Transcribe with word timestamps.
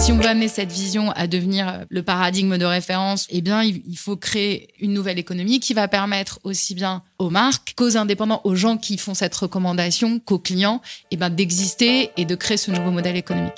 Si 0.00 0.12
on 0.12 0.16
veut 0.16 0.28
amener 0.28 0.48
cette 0.48 0.72
vision 0.72 1.10
à 1.10 1.26
devenir 1.26 1.84
le 1.90 2.02
paradigme 2.02 2.56
de 2.56 2.64
référence, 2.64 3.26
eh 3.28 3.42
bien, 3.42 3.62
il 3.62 3.98
faut 3.98 4.16
créer 4.16 4.68
une 4.80 4.94
nouvelle 4.94 5.18
économie 5.18 5.60
qui 5.60 5.74
va 5.74 5.88
permettre 5.88 6.40
aussi 6.42 6.74
bien 6.74 7.02
aux 7.18 7.28
marques 7.28 7.74
qu'aux 7.76 7.98
indépendants, 7.98 8.40
aux 8.44 8.54
gens 8.54 8.78
qui 8.78 8.96
font 8.96 9.12
cette 9.12 9.34
recommandation, 9.34 10.18
qu'aux 10.18 10.38
clients, 10.38 10.80
eh 11.10 11.18
ben, 11.18 11.28
d'exister 11.28 12.12
et 12.16 12.24
de 12.24 12.34
créer 12.34 12.56
ce 12.56 12.70
nouveau 12.70 12.90
modèle 12.90 13.18
économique. 13.18 13.52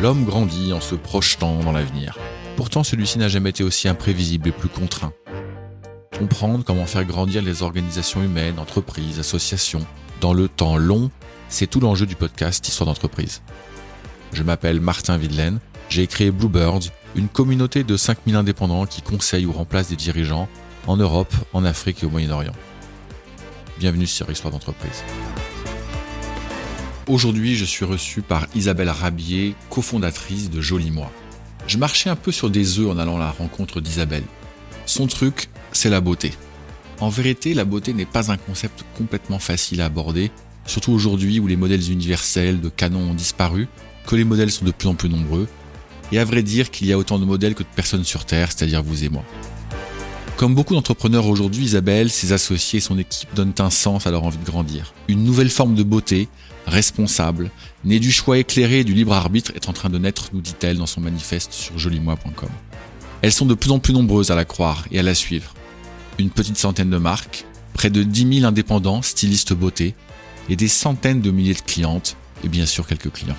L'homme 0.00 0.24
grandit 0.24 0.72
en 0.72 0.80
se 0.80 0.94
projetant 0.94 1.58
dans 1.58 1.72
l'avenir. 1.72 2.16
Pourtant, 2.58 2.82
celui-ci 2.82 3.18
n'a 3.18 3.28
jamais 3.28 3.50
été 3.50 3.62
aussi 3.62 3.86
imprévisible 3.86 4.48
et 4.48 4.50
plus 4.52 4.68
contraint. 4.68 5.12
Comprendre 6.18 6.64
comment 6.64 6.86
faire 6.86 7.04
grandir 7.04 7.40
les 7.40 7.62
organisations 7.62 8.20
humaines, 8.20 8.58
entreprises, 8.58 9.20
associations, 9.20 9.86
dans 10.20 10.32
le 10.32 10.48
temps 10.48 10.76
long, 10.76 11.12
c'est 11.48 11.68
tout 11.68 11.78
l'enjeu 11.78 12.04
du 12.04 12.16
podcast 12.16 12.66
Histoire 12.66 12.88
d'entreprise. 12.88 13.42
Je 14.32 14.42
m'appelle 14.42 14.80
Martin 14.80 15.18
Videlaine, 15.18 15.60
j'ai 15.88 16.08
créé 16.08 16.32
Bluebirds, 16.32 16.90
une 17.14 17.28
communauté 17.28 17.84
de 17.84 17.96
5000 17.96 18.34
indépendants 18.34 18.86
qui 18.86 19.02
conseillent 19.02 19.46
ou 19.46 19.52
remplacent 19.52 19.90
des 19.90 19.94
dirigeants 19.94 20.48
en 20.88 20.96
Europe, 20.96 21.32
en 21.52 21.64
Afrique 21.64 22.02
et 22.02 22.06
au 22.06 22.10
Moyen-Orient. 22.10 22.54
Bienvenue 23.78 24.08
sur 24.08 24.28
Histoire 24.32 24.50
d'entreprise. 24.50 25.04
Aujourd'hui, 27.06 27.54
je 27.54 27.64
suis 27.64 27.84
reçu 27.84 28.20
par 28.20 28.48
Isabelle 28.56 28.90
Rabier, 28.90 29.54
cofondatrice 29.70 30.50
de 30.50 30.60
Joli 30.60 30.90
Moi. 30.90 31.08
Je 31.68 31.76
marchais 31.76 32.08
un 32.08 32.16
peu 32.16 32.32
sur 32.32 32.48
des 32.48 32.78
œufs 32.78 32.88
en 32.88 32.96
allant 32.96 33.16
à 33.16 33.20
la 33.20 33.30
rencontre 33.30 33.82
d'Isabelle. 33.82 34.24
Son 34.86 35.06
truc, 35.06 35.50
c'est 35.70 35.90
la 35.90 36.00
beauté. 36.00 36.32
En 36.98 37.10
vérité, 37.10 37.52
la 37.52 37.66
beauté 37.66 37.92
n'est 37.92 38.06
pas 38.06 38.32
un 38.32 38.38
concept 38.38 38.84
complètement 38.96 39.38
facile 39.38 39.82
à 39.82 39.84
aborder, 39.84 40.30
surtout 40.64 40.92
aujourd'hui 40.92 41.40
où 41.40 41.46
les 41.46 41.56
modèles 41.56 41.92
universels 41.92 42.62
de 42.62 42.70
canon 42.70 43.10
ont 43.10 43.14
disparu, 43.14 43.68
que 44.06 44.16
les 44.16 44.24
modèles 44.24 44.50
sont 44.50 44.64
de 44.64 44.70
plus 44.70 44.88
en 44.88 44.94
plus 44.94 45.10
nombreux, 45.10 45.46
et 46.10 46.18
à 46.18 46.24
vrai 46.24 46.42
dire 46.42 46.70
qu'il 46.70 46.86
y 46.86 46.92
a 46.94 46.98
autant 46.98 47.18
de 47.18 47.26
modèles 47.26 47.54
que 47.54 47.62
de 47.62 47.68
personnes 47.76 48.04
sur 48.04 48.24
Terre, 48.24 48.50
c'est-à-dire 48.50 48.82
vous 48.82 49.04
et 49.04 49.10
moi. 49.10 49.24
Comme 50.38 50.54
beaucoup 50.54 50.72
d'entrepreneurs 50.72 51.26
aujourd'hui, 51.26 51.64
Isabelle, 51.64 52.08
ses 52.08 52.32
associés 52.32 52.78
et 52.78 52.80
son 52.80 52.96
équipe 52.96 53.34
donnent 53.34 53.52
un 53.58 53.70
sens 53.70 54.06
à 54.06 54.10
leur 54.10 54.24
envie 54.24 54.38
de 54.38 54.44
grandir. 54.44 54.94
Une 55.08 55.22
nouvelle 55.22 55.50
forme 55.50 55.74
de 55.74 55.82
beauté, 55.82 56.28
responsable, 56.68 57.50
née 57.84 57.98
du 57.98 58.12
choix 58.12 58.38
éclairé 58.38 58.80
et 58.80 58.84
du 58.84 58.94
libre 58.94 59.12
arbitre, 59.12 59.52
est 59.54 59.68
en 59.68 59.72
train 59.72 59.88
de 59.88 59.98
naître, 59.98 60.30
nous 60.32 60.40
dit-elle 60.40 60.78
dans 60.78 60.86
son 60.86 61.00
manifeste 61.00 61.52
sur 61.52 61.78
jolimois.com. 61.78 62.48
Elles 63.22 63.32
sont 63.32 63.46
de 63.46 63.54
plus 63.54 63.70
en 63.70 63.78
plus 63.78 63.92
nombreuses 63.92 64.30
à 64.30 64.34
la 64.34 64.44
croire 64.44 64.84
et 64.90 64.98
à 64.98 65.02
la 65.02 65.14
suivre. 65.14 65.54
Une 66.18 66.30
petite 66.30 66.56
centaine 66.56 66.90
de 66.90 66.98
marques, 66.98 67.44
près 67.74 67.90
de 67.90 68.02
10 68.02 68.40
000 68.40 68.46
indépendants, 68.46 69.02
stylistes 69.02 69.52
beauté, 69.52 69.94
et 70.48 70.56
des 70.56 70.68
centaines 70.68 71.20
de 71.20 71.30
milliers 71.30 71.54
de 71.54 71.60
clientes, 71.60 72.16
et 72.44 72.48
bien 72.48 72.66
sûr 72.66 72.86
quelques 72.86 73.12
clients. 73.12 73.36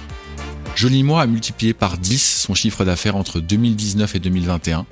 Jolimois 0.75 1.21
a 1.21 1.27
multiplié 1.27 1.73
par 1.73 1.97
10 1.97 2.43
son 2.47 2.53
chiffre 2.53 2.85
d'affaires 2.85 3.15
entre 3.15 3.39
2019 3.39 4.15
et 4.15 4.19
2021 4.19 4.85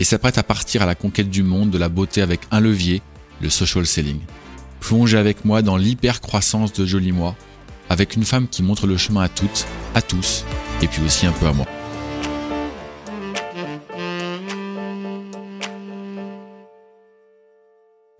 et 0.00 0.04
s'apprête 0.04 0.38
à 0.38 0.42
partir 0.42 0.82
à 0.82 0.86
la 0.86 0.94
conquête 0.94 1.30
du 1.30 1.42
monde 1.42 1.70
de 1.70 1.78
la 1.78 1.88
beauté 1.88 2.22
avec 2.22 2.40
un 2.50 2.60
levier, 2.60 3.02
le 3.40 3.50
social 3.50 3.86
selling. 3.86 4.20
Plongez 4.80 5.18
avec 5.18 5.44
moi 5.44 5.62
dans 5.62 5.76
l'hyper-croissance 5.76 6.72
de 6.72 6.86
Jolimois, 6.86 7.36
avec 7.88 8.16
une 8.16 8.24
femme 8.24 8.48
qui 8.48 8.62
montre 8.62 8.86
le 8.86 8.96
chemin 8.96 9.22
à 9.22 9.28
toutes, 9.28 9.66
à 9.94 10.02
tous, 10.02 10.44
et 10.82 10.88
puis 10.88 11.02
aussi 11.02 11.26
un 11.26 11.32
peu 11.32 11.46
à 11.46 11.52
moi. 11.52 11.66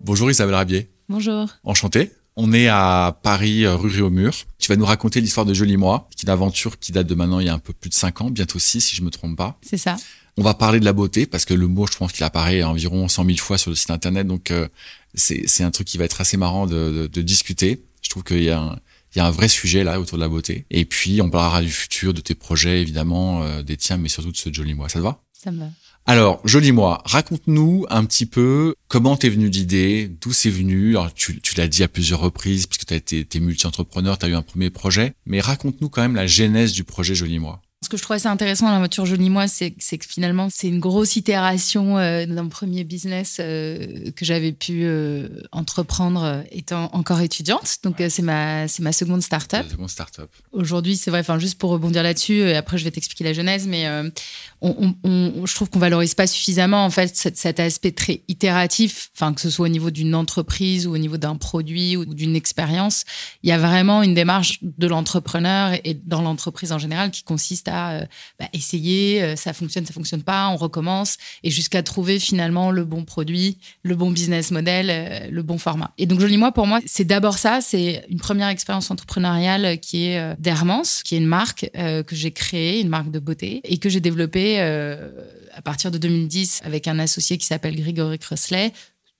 Bonjour 0.01 0.31
Isabelle 0.31 0.55
Rabier. 0.55 0.89
Bonjour. 1.09 1.47
Enchanté. 1.63 2.11
On 2.37 2.53
est 2.53 2.67
à 2.67 3.19
Paris, 3.23 3.65
euh, 3.65 3.75
rue 3.75 3.89
Réaumur. 3.89 4.31
Tu 4.59 4.67
vas 4.69 4.75
nous 4.75 4.85
raconter 4.85 5.19
l'histoire 5.21 5.45
de 5.45 5.53
Joli 5.53 5.75
Moi, 5.75 6.07
qui 6.15 6.21
est 6.21 6.23
une 6.23 6.29
aventure 6.29 6.77
qui 6.77 6.91
date 6.91 7.07
de 7.07 7.15
maintenant 7.15 7.39
il 7.39 7.47
y 7.47 7.49
a 7.49 7.53
un 7.53 7.59
peu 7.59 7.73
plus 7.73 7.89
de 7.89 7.95
5 7.95 8.21
ans, 8.21 8.29
bientôt 8.29 8.59
6 8.59 8.79
si 8.79 8.95
je 8.95 9.01
me 9.01 9.09
trompe 9.09 9.35
pas. 9.35 9.57
C'est 9.63 9.77
ça. 9.77 9.97
On 10.37 10.43
va 10.43 10.53
parler 10.53 10.79
de 10.79 10.85
la 10.85 10.93
beauté 10.93 11.25
parce 11.25 11.45
que 11.45 11.55
le 11.55 11.67
mot, 11.67 11.87
je 11.91 11.97
pense 11.97 12.11
qu'il 12.11 12.23
apparaît 12.23 12.61
environ 12.61 13.07
100 13.07 13.25
000 13.25 13.37
fois 13.39 13.57
sur 13.57 13.71
le 13.71 13.75
site 13.75 13.89
internet. 13.89 14.27
Donc, 14.27 14.51
euh, 14.51 14.67
c'est 15.15 15.63
un 15.63 15.71
truc 15.71 15.87
qui 15.87 15.97
va 15.97 16.05
être 16.05 16.21
assez 16.21 16.37
marrant 16.37 16.67
de, 16.67 17.09
de, 17.11 17.21
discuter. 17.23 17.83
Je 18.03 18.09
trouve 18.09 18.23
qu'il 18.23 18.43
y 18.43 18.51
a 18.51 18.59
un, 18.59 18.77
il 19.17 19.21
y 19.21 19.23
a 19.23 19.25
un 19.25 19.31
vrai 19.31 19.47
sujet 19.47 19.83
là 19.83 19.99
autour 19.99 20.19
de 20.19 20.23
la 20.23 20.29
beauté. 20.29 20.67
Et 20.69 20.85
puis, 20.85 21.23
on 21.23 21.31
parlera 21.31 21.63
du 21.63 21.71
futur, 21.71 22.13
de 22.13 22.21
tes 22.21 22.35
projets, 22.35 22.83
évidemment, 22.83 23.41
euh, 23.41 23.63
des 23.63 23.75
tiens, 23.75 23.97
mais 23.97 24.09
surtout 24.09 24.31
de 24.31 24.37
ce 24.37 24.53
Joli 24.53 24.75
Moi. 24.75 24.89
Ça 24.89 24.99
te 24.99 25.03
va? 25.03 25.23
Ça 25.33 25.51
me 25.51 25.61
va. 25.61 25.69
Alors, 26.05 26.39
Joli 26.45 26.71
Moi, 26.71 27.01
raconte-nous 27.03 27.87
un 27.89 28.05
petit 28.05 28.27
peu 28.27 28.75
comment 28.87 29.17
t'es 29.17 29.29
venu 29.29 29.49
d'idée, 29.49 30.07
d'où 30.07 30.33
c'est 30.33 30.51
venu. 30.51 30.97
Alors, 30.97 31.11
tu, 31.11 31.41
tu 31.41 31.55
l'as 31.55 31.67
dit 31.67 31.81
à 31.81 31.87
plusieurs 31.87 32.19
reprises, 32.19 32.67
puisque 32.67 32.85
tu 32.85 32.93
as 32.93 32.97
été, 32.97 33.17
été 33.17 33.39
multi-entrepreneur, 33.39 34.19
tu 34.19 34.27
as 34.27 34.29
eu 34.29 34.35
un 34.35 34.43
premier 34.43 34.69
projet, 34.69 35.13
mais 35.25 35.41
raconte-nous 35.41 35.89
quand 35.89 36.03
même 36.03 36.15
la 36.15 36.27
genèse 36.27 36.73
du 36.73 36.83
projet 36.83 37.15
Joli 37.15 37.39
Moi. 37.39 37.59
Ce 37.83 37.89
que 37.89 37.97
je 37.97 38.01
trouve 38.01 38.15
assez 38.15 38.27
intéressant 38.27 38.65
dans 38.65 38.71
la 38.71 38.79
voiture 38.79 39.05
Jolie 39.05 39.29
Moi, 39.29 39.47
c'est 39.47 39.69
que 39.69 40.05
finalement, 40.07 40.47
c'est 40.49 40.67
une 40.67 40.79
grosse 40.79 41.15
itération 41.15 41.99
euh, 41.99 42.25
d'un 42.25 42.47
premier 42.47 42.83
business 42.83 43.37
euh, 43.39 44.09
que 44.15 44.25
j'avais 44.25 44.51
pu 44.51 44.81
euh, 44.83 45.27
entreprendre 45.51 46.43
étant 46.51 46.89
encore 46.93 47.21
étudiante. 47.21 47.77
Donc, 47.83 47.97
c'est 48.09 48.23
ma, 48.23 48.67
c'est 48.67 48.81
ma 48.81 48.91
seconde 48.91 49.21
start-up. 49.21 49.69
seconde 49.69 49.91
start-up. 49.91 50.29
Aujourd'hui, 50.53 50.97
c'est 50.97 51.11
vrai, 51.11 51.19
enfin, 51.19 51.37
juste 51.37 51.59
pour 51.59 51.69
rebondir 51.69 52.01
là-dessus, 52.01 52.39
et 52.39 52.55
après, 52.55 52.79
je 52.79 52.83
vais 52.83 52.91
t'expliquer 52.91 53.23
la 53.23 53.33
genèse, 53.33 53.67
mais 53.67 53.85
on, 54.61 55.45
je 55.45 55.53
trouve 55.53 55.69
qu'on 55.69 55.79
valorise 55.79 56.15
pas 56.15 56.25
suffisamment, 56.25 56.83
en 56.83 56.89
fait, 56.89 57.15
cet, 57.15 57.37
cet 57.37 57.59
aspect 57.59 57.91
très 57.91 58.21
itératif, 58.27 59.09
enfin, 59.13 59.33
que 59.33 59.41
ce 59.41 59.49
soit 59.49 59.65
au 59.65 59.69
niveau 59.69 59.91
d'une 59.91 60.15
entreprise 60.15 60.87
ou 60.87 60.95
au 60.95 60.97
niveau 60.97 61.17
d'un 61.17 61.35
produit 61.35 61.95
ou 61.95 62.05
d'une 62.05 62.35
expérience. 62.35 63.03
Il 63.43 63.49
y 63.49 63.51
a 63.51 63.59
vraiment 63.59 64.01
une 64.01 64.15
démarche 64.15 64.59
de 64.61 64.87
l'entrepreneur 64.87 65.73
et 65.83 65.93
dans 65.93 66.21
l'entreprise 66.21 66.71
en 66.71 66.79
général 66.79 67.11
qui 67.11 67.23
consiste 67.23 67.67
à 67.67 67.91
euh, 67.91 68.05
bah, 68.39 68.47
essayer, 68.53 69.21
euh, 69.21 69.35
ça 69.35 69.53
fonctionne, 69.53 69.85
ça 69.85 69.93
fonctionne 69.93 70.23
pas, 70.23 70.49
on 70.49 70.55
recommence, 70.55 71.17
et 71.43 71.51
jusqu'à 71.51 71.83
trouver 71.83 72.19
finalement 72.19 72.71
le 72.71 72.83
bon 72.83 73.05
produit, 73.05 73.57
le 73.83 73.95
bon 73.95 74.09
business 74.09 74.49
model, 74.49 74.87
euh, 74.89 75.29
le 75.29 75.43
bon 75.43 75.59
format. 75.59 75.91
Et 75.99 76.07
donc 76.07 76.19
Joli 76.19 76.37
Moi, 76.37 76.51
pour 76.51 76.65
moi, 76.65 76.79
c'est 76.85 77.05
d'abord 77.05 77.37
ça, 77.37 77.59
c'est 77.61 78.05
une 78.09 78.19
première 78.19 78.49
expérience 78.49 78.89
entrepreneuriale 78.89 79.79
qui 79.79 80.05
est 80.05 80.35
d'Hermance, 80.39 81.03
qui 81.03 81.15
est 81.15 81.19
une 81.19 81.25
marque 81.25 81.69
que 81.73 82.15
j'ai 82.15 82.31
créée, 82.31 82.81
une 82.81 82.89
marque 82.89 83.11
de 83.11 83.19
beauté, 83.19 83.61
et 83.63 83.77
que 83.77 83.89
j'ai 83.89 83.99
développée 83.99 84.46
à 84.57 85.61
partir 85.61 85.91
de 85.91 85.97
2010 85.97 86.61
avec 86.63 86.87
un 86.87 86.99
associé 86.99 87.37
qui 87.37 87.45
s'appelle 87.45 87.75
Grégory 87.75 88.19
Crossley, 88.19 88.71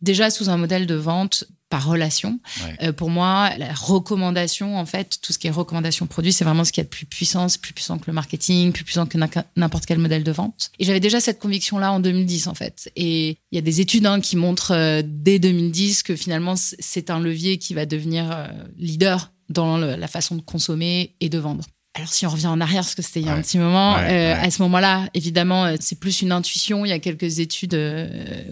déjà 0.02 0.30
sous 0.30 0.50
un 0.50 0.58
modèle 0.58 0.88
de 0.88 0.96
vente 0.96 1.46
par 1.70 1.86
relation. 1.86 2.40
Euh, 2.82 2.94
pour 2.94 3.10
moi, 3.10 3.52
la 3.58 3.74
recommandation, 3.74 4.78
en 4.78 4.86
fait, 4.86 5.20
tout 5.22 5.34
ce 5.34 5.38
qui 5.38 5.48
est 5.48 5.52
recommandation 5.52 6.08
produit, 6.08 6.32
c'est 6.32 6.46
vraiment 6.46 6.64
ce 6.64 6.72
qui 6.72 6.80
est 6.80 6.84
le 6.84 6.90
plus 6.90 7.06
puissant, 7.06 7.50
c'est 7.50 7.60
plus 7.60 7.74
puissant 7.74 7.98
que 7.98 8.06
le 8.08 8.14
marketing, 8.14 8.72
plus 8.72 8.86
puissant 8.86 9.06
que 9.06 9.18
n'importe 9.56 9.86
quel 9.86 9.98
modèle 9.98 10.24
de 10.24 10.32
vente. 10.32 10.72
Et 10.80 10.86
j'avais 10.86 11.00
déjà 11.00 11.20
cette 11.20 11.40
conviction-là 11.40 11.92
en 11.92 12.00
2010, 12.00 12.48
en 12.48 12.54
fait. 12.54 12.90
Et 12.96 13.38
il 13.52 13.56
y 13.56 13.58
a 13.58 13.62
des 13.62 13.82
études 13.82 14.06
hein, 14.06 14.22
qui 14.22 14.38
montrent 14.38 14.72
euh, 14.72 15.02
dès 15.06 15.40
2010 15.40 16.04
que 16.04 16.16
finalement, 16.16 16.56
c'est 16.56 17.10
un 17.10 17.20
levier 17.20 17.58
qui 17.58 17.74
va 17.74 17.86
devenir 17.86 18.32
euh, 18.32 18.48
leader 18.78 19.32
dans 19.50 19.78
la 19.78 20.08
façon 20.10 20.36
de 20.36 20.42
consommer 20.42 21.16
et 21.22 21.30
de 21.30 21.38
vendre. 21.38 21.64
Alors 21.98 22.10
si 22.10 22.26
on 22.26 22.30
revient 22.30 22.48
en 22.48 22.62
arrière, 22.62 22.84
parce 22.84 22.96
que 22.96 23.02
c'était 23.02 23.20
il 23.20 23.26
y 23.26 23.30
a 23.30 23.34
un 23.34 23.42
petit 23.42 23.58
moment, 23.58 23.96
à 23.96 24.50
ce 24.50 24.62
moment-là, 24.62 25.10
évidemment, 25.14 25.76
c'est 25.80 26.00
plus 26.00 26.22
une 26.22 26.32
intuition. 26.32 26.86
Il 26.86 26.90
y 26.90 26.94
a 26.94 27.00
quelques 27.00 27.40
études, 27.40 27.76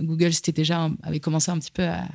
Google 0.01 0.33
c'était 0.33 0.51
déjà 0.51 0.89
avait 1.03 1.19
commencé 1.19 1.51
un 1.51 1.59
petit 1.59 1.71
peu 1.71 1.83
à, 1.83 2.05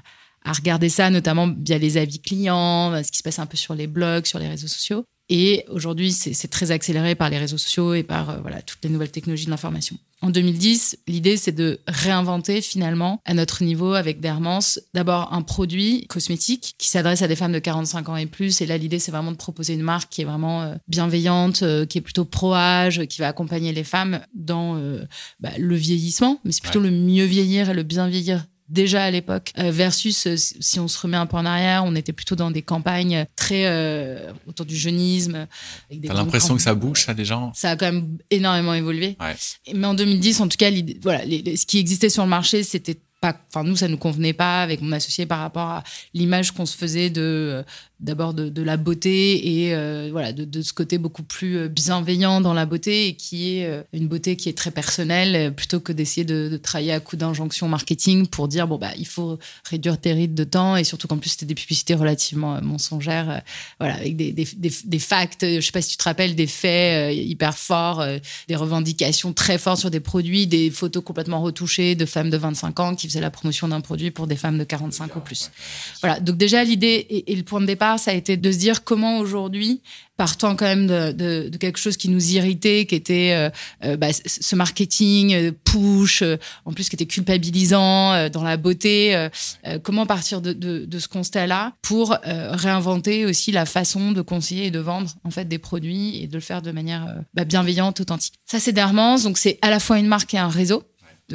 à 0.44 0.52
regarder 0.52 0.88
ça, 0.88 1.10
notamment 1.10 1.48
via 1.58 1.78
les 1.78 1.96
avis 1.96 2.20
clients, 2.20 3.02
ce 3.02 3.10
qui 3.10 3.18
se 3.18 3.22
passe 3.22 3.38
un 3.38 3.46
peu 3.46 3.56
sur 3.56 3.74
les 3.74 3.86
blogs, 3.86 4.26
sur 4.26 4.38
les 4.38 4.48
réseaux 4.48 4.68
sociaux. 4.68 5.04
Et 5.32 5.64
aujourd'hui, 5.68 6.10
c'est 6.10 6.48
très 6.48 6.72
accéléré 6.72 7.14
par 7.14 7.30
les 7.30 7.38
réseaux 7.38 7.56
sociaux 7.56 7.94
et 7.94 8.02
par 8.02 8.30
euh, 8.30 8.38
voilà 8.42 8.62
toutes 8.62 8.82
les 8.82 8.90
nouvelles 8.90 9.12
technologies 9.12 9.44
de 9.44 9.50
l'information. 9.50 9.96
En 10.22 10.30
2010, 10.30 10.98
l'idée, 11.06 11.36
c'est 11.36 11.52
de 11.52 11.78
réinventer 11.86 12.60
finalement 12.60 13.20
à 13.24 13.32
notre 13.32 13.62
niveau 13.62 13.94
avec 13.94 14.20
Dermance 14.20 14.80
d'abord 14.92 15.32
un 15.32 15.42
produit 15.42 16.04
cosmétique 16.08 16.74
qui 16.78 16.88
s'adresse 16.88 17.22
à 17.22 17.28
des 17.28 17.36
femmes 17.36 17.52
de 17.52 17.60
45 17.60 18.08
ans 18.08 18.16
et 18.16 18.26
plus. 18.26 18.60
Et 18.60 18.66
là, 18.66 18.76
l'idée, 18.76 18.98
c'est 18.98 19.12
vraiment 19.12 19.30
de 19.30 19.36
proposer 19.36 19.74
une 19.74 19.82
marque 19.82 20.10
qui 20.10 20.22
est 20.22 20.24
vraiment 20.24 20.62
euh, 20.62 20.74
bienveillante, 20.88 21.62
euh, 21.62 21.86
qui 21.86 21.98
est 21.98 22.02
plutôt 22.02 22.24
pro-âge, 22.24 23.06
qui 23.06 23.20
va 23.20 23.28
accompagner 23.28 23.72
les 23.72 23.84
femmes 23.84 24.20
dans 24.34 24.80
bah, 25.38 25.50
le 25.58 25.76
vieillissement, 25.76 26.40
mais 26.44 26.50
c'est 26.50 26.62
plutôt 26.62 26.80
le 26.80 26.90
mieux 26.90 27.24
vieillir 27.24 27.70
et 27.70 27.74
le 27.74 27.84
bien 27.84 28.08
vieillir 28.08 28.44
déjà 28.70 29.04
à 29.04 29.10
l'époque, 29.10 29.52
euh, 29.58 29.70
versus 29.70 30.26
euh, 30.26 30.36
si 30.36 30.80
on 30.80 30.88
se 30.88 30.98
remet 30.98 31.16
un 31.16 31.26
peu 31.26 31.36
en 31.36 31.44
arrière, 31.44 31.84
on 31.84 31.94
était 31.94 32.12
plutôt 32.12 32.36
dans 32.36 32.50
des 32.50 32.62
campagnes 32.62 33.26
très 33.36 33.66
euh, 33.66 34.32
autour 34.46 34.64
du 34.64 34.76
jeunisme. 34.76 35.46
T'as 36.06 36.14
l'impression 36.14 36.56
que 36.56 36.62
ça 36.62 36.74
bouge, 36.74 37.04
ça, 37.04 37.12
déjà 37.12 37.38
Ça 37.54 37.70
a 37.70 37.76
quand 37.76 37.86
même 37.86 38.18
énormément 38.30 38.74
évolué. 38.74 39.16
Ouais. 39.20 39.36
Mais 39.74 39.86
en 39.86 39.94
2010, 39.94 40.40
en 40.40 40.48
tout 40.48 40.56
cas, 40.56 40.70
voilà, 41.02 41.20
ce 41.24 41.66
qui 41.66 41.78
existait 41.78 42.08
sur 42.08 42.22
le 42.22 42.30
marché, 42.30 42.62
c'était 42.62 42.96
pas, 43.20 43.36
enfin 43.48 43.64
nous 43.64 43.76
ça 43.76 43.86
nous 43.86 43.98
convenait 43.98 44.32
pas 44.32 44.62
avec 44.62 44.80
mon 44.80 44.92
associé 44.92 45.26
par 45.26 45.40
rapport 45.40 45.68
à 45.68 45.84
l'image 46.14 46.52
qu'on 46.52 46.64
se 46.64 46.74
faisait 46.74 47.10
de 47.10 47.62
d'abord 48.00 48.32
de, 48.32 48.62
la 48.62 48.76
beauté 48.76 49.64
et 49.66 49.74
euh, 49.74 50.08
voilà 50.10 50.32
de, 50.32 50.62
ce 50.62 50.72
côté 50.72 50.98
beaucoup 50.98 51.22
plus 51.22 51.56
euh, 51.56 51.68
bienveillant 51.68 52.40
dans 52.40 52.54
la 52.54 52.66
beauté 52.66 53.08
et 53.08 53.14
qui 53.14 53.58
est 53.58 53.66
euh, 53.66 53.82
une 53.92 54.08
beauté 54.08 54.36
qui 54.36 54.48
est 54.48 54.56
très 54.56 54.70
personnelle 54.70 55.54
plutôt 55.54 55.80
que 55.80 55.92
d'essayer 55.92 56.24
de, 56.24 56.56
travailler 56.56 56.92
à 56.92 57.00
coup 57.00 57.16
d'injonction 57.16 57.68
marketing 57.68 58.26
pour 58.26 58.48
dire 58.48 58.66
bon 58.66 58.78
bah 58.78 58.90
il 58.98 59.06
faut 59.06 59.38
réduire 59.64 59.98
tes 59.98 60.12
rides 60.12 60.34
de 60.34 60.44
temps 60.44 60.76
et 60.76 60.84
surtout 60.84 61.08
qu'en 61.08 61.18
plus 61.18 61.30
c'était 61.30 61.46
des 61.46 61.54
publicités 61.54 61.94
relativement 61.94 62.60
mensongères 62.62 63.42
voilà 63.78 63.94
avec 63.94 64.16
des, 64.16 64.32
des, 64.32 64.46
des, 64.56 64.98
facts 64.98 65.44
je 65.44 65.60
sais 65.60 65.72
pas 65.72 65.82
si 65.82 65.90
tu 65.90 65.96
te 65.96 66.04
rappelles 66.04 66.34
des 66.34 66.46
faits 66.46 67.14
hyper 67.14 67.56
forts 67.56 68.04
des 68.48 68.56
revendications 68.56 69.32
très 69.32 69.58
fortes 69.58 69.80
sur 69.80 69.90
des 69.90 70.00
produits 70.00 70.46
des 70.46 70.70
photos 70.70 71.02
complètement 71.04 71.40
retouchées 71.42 71.94
de 71.94 72.06
femmes 72.06 72.30
de 72.30 72.36
25 72.36 72.80
ans 72.80 72.94
qui 72.94 73.08
faisaient 73.08 73.20
la 73.20 73.30
promotion 73.30 73.68
d'un 73.68 73.80
produit 73.80 74.10
pour 74.10 74.26
des 74.26 74.36
femmes 74.36 74.58
de 74.58 74.64
45 74.64 75.16
ou 75.16 75.20
plus. 75.20 75.50
Voilà 76.00 76.20
donc 76.20 76.36
déjà 76.36 76.64
l'idée 76.64 77.24
et 77.26 77.36
le 77.36 77.42
point 77.42 77.60
de 77.60 77.66
départ 77.66 77.89
ça 77.98 78.10
a 78.10 78.14
été 78.14 78.36
de 78.36 78.52
se 78.52 78.58
dire 78.58 78.84
comment 78.84 79.18
aujourd'hui, 79.18 79.82
partant 80.20 80.54
quand 80.54 80.66
même 80.66 80.86
de, 80.86 81.50
quelque 81.58 81.78
chose 81.78 81.96
qui 81.96 82.10
nous 82.10 82.32
irritait, 82.32 82.84
qui 82.84 82.94
était 82.94 83.32
euh, 83.32 83.48
euh, 83.84 83.96
bah, 83.96 84.08
ce 84.12 84.54
marketing 84.54 85.32
euh, 85.32 85.52
push, 85.64 86.22
en 86.66 86.72
plus 86.74 86.90
qui 86.90 86.96
était 86.96 87.06
culpabilisant 87.06 88.28
dans 88.28 88.42
la 88.42 88.58
beauté, 88.58 89.28
comment 89.82 90.04
partir 90.04 90.42
de, 90.42 90.98
ce 90.98 91.08
constat-là 91.08 91.72
pour 91.80 92.16
réinventer 92.24 93.24
aussi 93.24 93.50
la 93.50 93.64
façon 93.64 94.12
de 94.12 94.20
conseiller 94.20 94.66
et 94.66 94.70
de 94.70 94.78
vendre 94.78 95.10
en 95.24 95.30
fait 95.30 95.46
des 95.46 95.58
produits 95.58 96.22
et 96.22 96.26
de 96.26 96.34
le 96.34 96.40
faire 96.40 96.60
de 96.60 96.70
manière 96.70 97.06
bah, 97.32 97.44
bienveillante, 97.44 98.00
authentique. 98.00 98.34
Ça 98.44 98.60
c'est 98.60 98.72
Dermance, 98.72 99.22
donc 99.22 99.38
c'est 99.38 99.58
à 99.62 99.70
la 99.70 99.80
fois 99.80 99.98
une 99.98 100.06
marque 100.06 100.34
et 100.34 100.38
un 100.38 100.48
réseau 100.48 100.82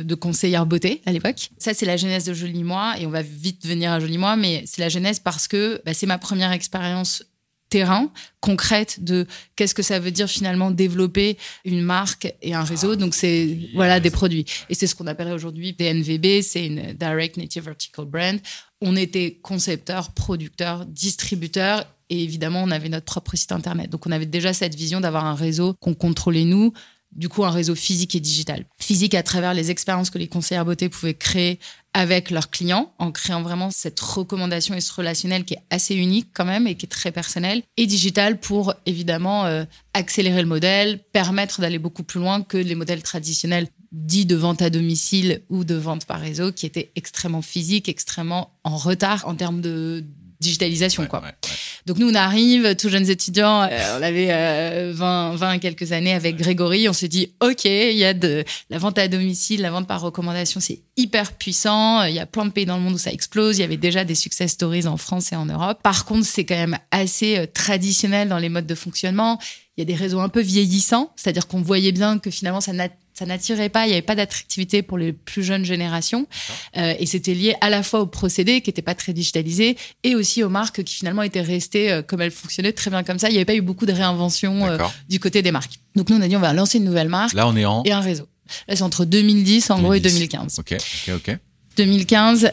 de, 0.04 0.16
conseillère 0.16 0.66
beauté 0.66 1.02
à 1.06 1.12
l'époque. 1.12 1.50
Ça, 1.58 1.74
c'est 1.74 1.86
la 1.86 1.98
genèse 1.98 2.26
de 2.26 2.34
Jolie 2.34 2.64
Moi, 2.64 2.96
et 3.00 3.06
on 3.06 3.12
va 3.12 3.22
vite 3.22 3.66
venir 3.66 3.92
à 3.92 4.00
Jolie 4.00 4.18
Moi, 4.18 4.36
mais 4.36 4.64
c'est 4.66 4.82
la 4.82 4.90
genèse 4.90 5.20
parce 5.20 5.48
que 5.48 5.82
bah, 5.86 5.94
c'est 5.94 6.06
ma 6.06 6.18
première 6.18 6.52
expérience 6.52 7.24
terrain 7.70 8.10
concrète 8.42 9.04
de 9.04 9.26
qu'est-ce 9.56 9.74
que 9.74 9.82
ça 9.82 10.00
veut 10.00 10.12
dire 10.12 10.30
finalement 10.30 10.72
développer 10.72 11.38
une 11.66 11.82
marque 11.82 12.34
et 12.42 12.54
un 12.54 12.64
réseau. 12.64 12.92
Ah, 12.92 12.96
Donc 12.96 13.16
c'est 13.16 13.58
voilà 13.74 14.00
des 14.00 14.12
produits 14.12 14.46
et 14.70 14.76
c'est 14.76 14.88
ce 14.88 14.96
qu'on 14.96 15.08
appellerait 15.08 15.34
aujourd'hui 15.34 15.74
DNVB, 15.74 16.42
c'est 16.42 16.68
une 16.68 16.94
Direct 16.94 17.38
Native 17.38 17.64
Vertical 17.64 18.06
Brand. 18.06 18.40
On 18.82 18.96
était 18.96 19.40
concepteur, 19.42 20.12
producteur, 20.12 20.86
distributeur 20.86 21.86
et 22.10 22.22
évidemment 22.22 22.62
on 22.64 22.72
avait 22.72 22.90
notre 22.90 23.06
propre 23.06 23.36
site 23.36 23.52
internet. 23.52 23.90
Donc 23.90 24.06
on 24.06 24.12
avait 24.12 24.28
déjà 24.28 24.54
cette 24.54 24.76
vision 24.76 25.02
d'avoir 25.02 25.26
un 25.26 25.36
réseau 25.36 25.74
qu'on 25.80 25.96
contrôlait 25.96 26.46
nous 26.46 26.72
du 27.16 27.30
coup 27.30 27.46
un 27.46 27.50
réseau 27.50 27.76
physique 27.76 28.16
et 28.16 28.20
digital. 28.20 28.66
Physique 28.78 29.16
à 29.16 29.24
travers 29.24 29.54
les 29.54 29.72
expériences 29.72 30.10
que 30.10 30.18
les 30.18 30.28
conseillers 30.28 30.64
beauté 30.64 30.90
pouvaient 30.90 31.14
créer 31.14 31.60
avec 31.94 32.30
leurs 32.30 32.50
clients, 32.50 32.92
en 33.00 33.12
créant 33.14 33.42
vraiment 33.42 33.72
cette 33.72 34.00
recommandation 34.02 34.76
et 34.76 34.82
ce 34.82 34.92
relationnel 34.92 35.46
qui 35.46 35.54
est 35.54 35.62
assez 35.70 35.96
unique 35.96 36.28
quand 36.34 36.44
même 36.44 36.68
et 36.68 36.76
qui 36.76 36.86
est 36.86 36.90
très 36.90 37.14
personnel. 37.14 37.64
Et 37.78 37.88
digital 37.88 38.38
pour 38.38 38.74
évidemment 38.86 39.46
euh, 39.46 39.64
accélérer 39.94 40.42
le 40.42 40.48
modèle, 40.48 41.00
permettre 41.14 41.62
d'aller 41.62 41.80
beaucoup 41.80 42.04
plus 42.04 42.20
loin 42.20 42.42
que 42.42 42.58
les 42.58 42.76
modèles 42.76 43.02
traditionnels 43.02 43.70
dits 43.94 44.26
de 44.26 44.36
vente 44.36 44.62
à 44.62 44.70
domicile 44.70 45.42
ou 45.50 45.64
de 45.64 45.76
vente 45.76 46.06
par 46.06 46.20
réseau 46.20 46.52
qui 46.52 46.66
étaient 46.66 46.92
extrêmement 46.98 47.42
physiques, 47.42 47.88
extrêmement 47.88 48.52
en 48.66 48.76
retard 48.76 49.26
en 49.26 49.36
termes 49.36 49.62
de 49.62 50.04
digitalisation. 50.42 51.08
quoi. 51.08 51.24
Donc 51.86 52.00
nous, 52.00 52.10
on 52.10 52.16
arrive, 52.16 52.76
tous 52.76 52.90
jeunes 52.90 53.12
étudiants, 53.12 53.62
euh, 53.62 54.00
on 54.00 54.02
avait 54.02 54.28
20, 54.92 55.34
euh, 55.34 55.36
20 55.36 55.60
quelques 55.60 55.92
années 55.92 56.14
avec 56.14 56.36
Grégory, 56.36 56.90
on 56.90 56.94
s'est 56.94 57.08
dit, 57.08 57.32
OK, 57.42 57.66
il 57.66 57.96
y 57.96 58.04
a 58.04 58.16
de 58.16 58.44
la 58.72 58.80
vente 58.80 58.98
à 58.98 59.08
domicile, 59.08 59.62
la 59.62 59.70
vente 59.70 59.88
par 59.88 60.02
recommandation, 60.02 60.60
c'est 60.60 60.80
hyper 60.98 61.34
puissant, 61.34 62.02
il 62.04 62.16
y 62.16 62.20
a 62.20 62.26
plein 62.26 62.46
de 62.46 62.52
pays 62.52 62.66
dans 62.66 62.78
le 62.78 62.82
monde 62.82 62.96
où 62.96 62.98
ça 62.98 63.12
explose, 63.12 63.60
il 63.60 63.62
y 63.62 63.64
avait 63.64 63.78
déjà 63.78 64.04
des 64.04 64.16
success 64.16 64.54
stories 64.54 64.88
en 64.88 64.98
France 64.98 65.32
et 65.32 65.36
en 65.36 65.46
Europe. 65.46 65.80
Par 65.84 66.06
contre, 66.06 66.26
c'est 66.26 66.44
quand 66.44 66.56
même 66.56 66.78
assez 66.90 67.38
euh, 67.38 67.46
traditionnel 67.46 68.30
dans 68.30 68.40
les 68.40 68.50
modes 68.50 68.66
de 68.66 68.76
fonctionnement. 68.76 69.38
Il 69.78 69.82
y 69.82 69.84
a 69.84 69.86
des 69.86 69.96
réseaux 69.96 70.20
un 70.20 70.30
peu 70.30 70.42
vieillissants, 70.42 71.12
c'est-à-dire 71.16 71.48
qu'on 71.48 71.62
voyait 71.62 71.92
bien 71.92 72.18
que 72.20 72.32
finalement, 72.32 72.62
ça 72.62 72.74
n'a 72.74 72.88
ça 73.18 73.26
n'attirait 73.26 73.70
pas, 73.70 73.86
il 73.86 73.88
n'y 73.88 73.94
avait 73.94 74.02
pas 74.02 74.16
d'attractivité 74.16 74.82
pour 74.82 74.98
les 74.98 75.14
plus 75.14 75.42
jeunes 75.42 75.64
générations. 75.64 76.28
Euh, 76.76 76.94
et 77.00 77.06
c'était 77.06 77.34
lié 77.34 77.56
à 77.62 77.70
la 77.70 77.82
fois 77.82 78.02
au 78.02 78.06
procédé 78.06 78.60
qui 78.60 78.70
n'était 78.70 78.82
pas 78.82 78.94
très 78.94 79.14
digitalisé 79.14 79.78
et 80.04 80.16
aussi 80.16 80.44
aux 80.44 80.50
marques 80.50 80.84
qui 80.84 80.96
finalement 80.96 81.22
étaient 81.22 81.42
restées 81.42 81.92
euh, 81.92 82.02
comme 82.02 82.22
elles 82.22 82.32
fonctionnaient 82.32 82.74
très 82.74 82.92
bien 82.92 83.04
comme 83.04 83.18
ça. 83.18 83.30
Il 83.30 83.32
n'y 83.32 83.38
avait 83.38 83.46
pas 83.46 83.56
eu 83.56 83.62
beaucoup 83.62 83.86
de 83.86 83.94
réinvention 83.94 84.66
euh, 84.66 84.78
du 85.08 85.22
côté 85.22 85.42
des 85.42 85.52
marques. 85.52 85.80
Donc 85.96 86.10
nous, 86.10 86.18
on 86.18 86.22
a 86.22 86.28
dit 86.28 86.36
on 86.36 86.42
va 86.42 86.52
lancer 86.52 86.78
une 86.78 86.84
nouvelle 86.84 87.08
marque. 87.08 87.34
Là, 87.34 87.48
on 87.48 87.56
est 87.56 87.64
en... 87.64 87.84
Et 87.86 87.94
un 87.94 88.02
réseau. 88.02 88.28
Là, 88.68 88.76
c'est 88.76 88.84
entre 88.84 89.06
2010 89.06 89.72
en 89.72 89.82
gros 89.82 89.94
et 89.94 90.02
2015. 90.02 90.60
Ok, 90.60 90.76
ok, 91.08 91.16
ok. 91.16 91.38
2015, 91.78 92.52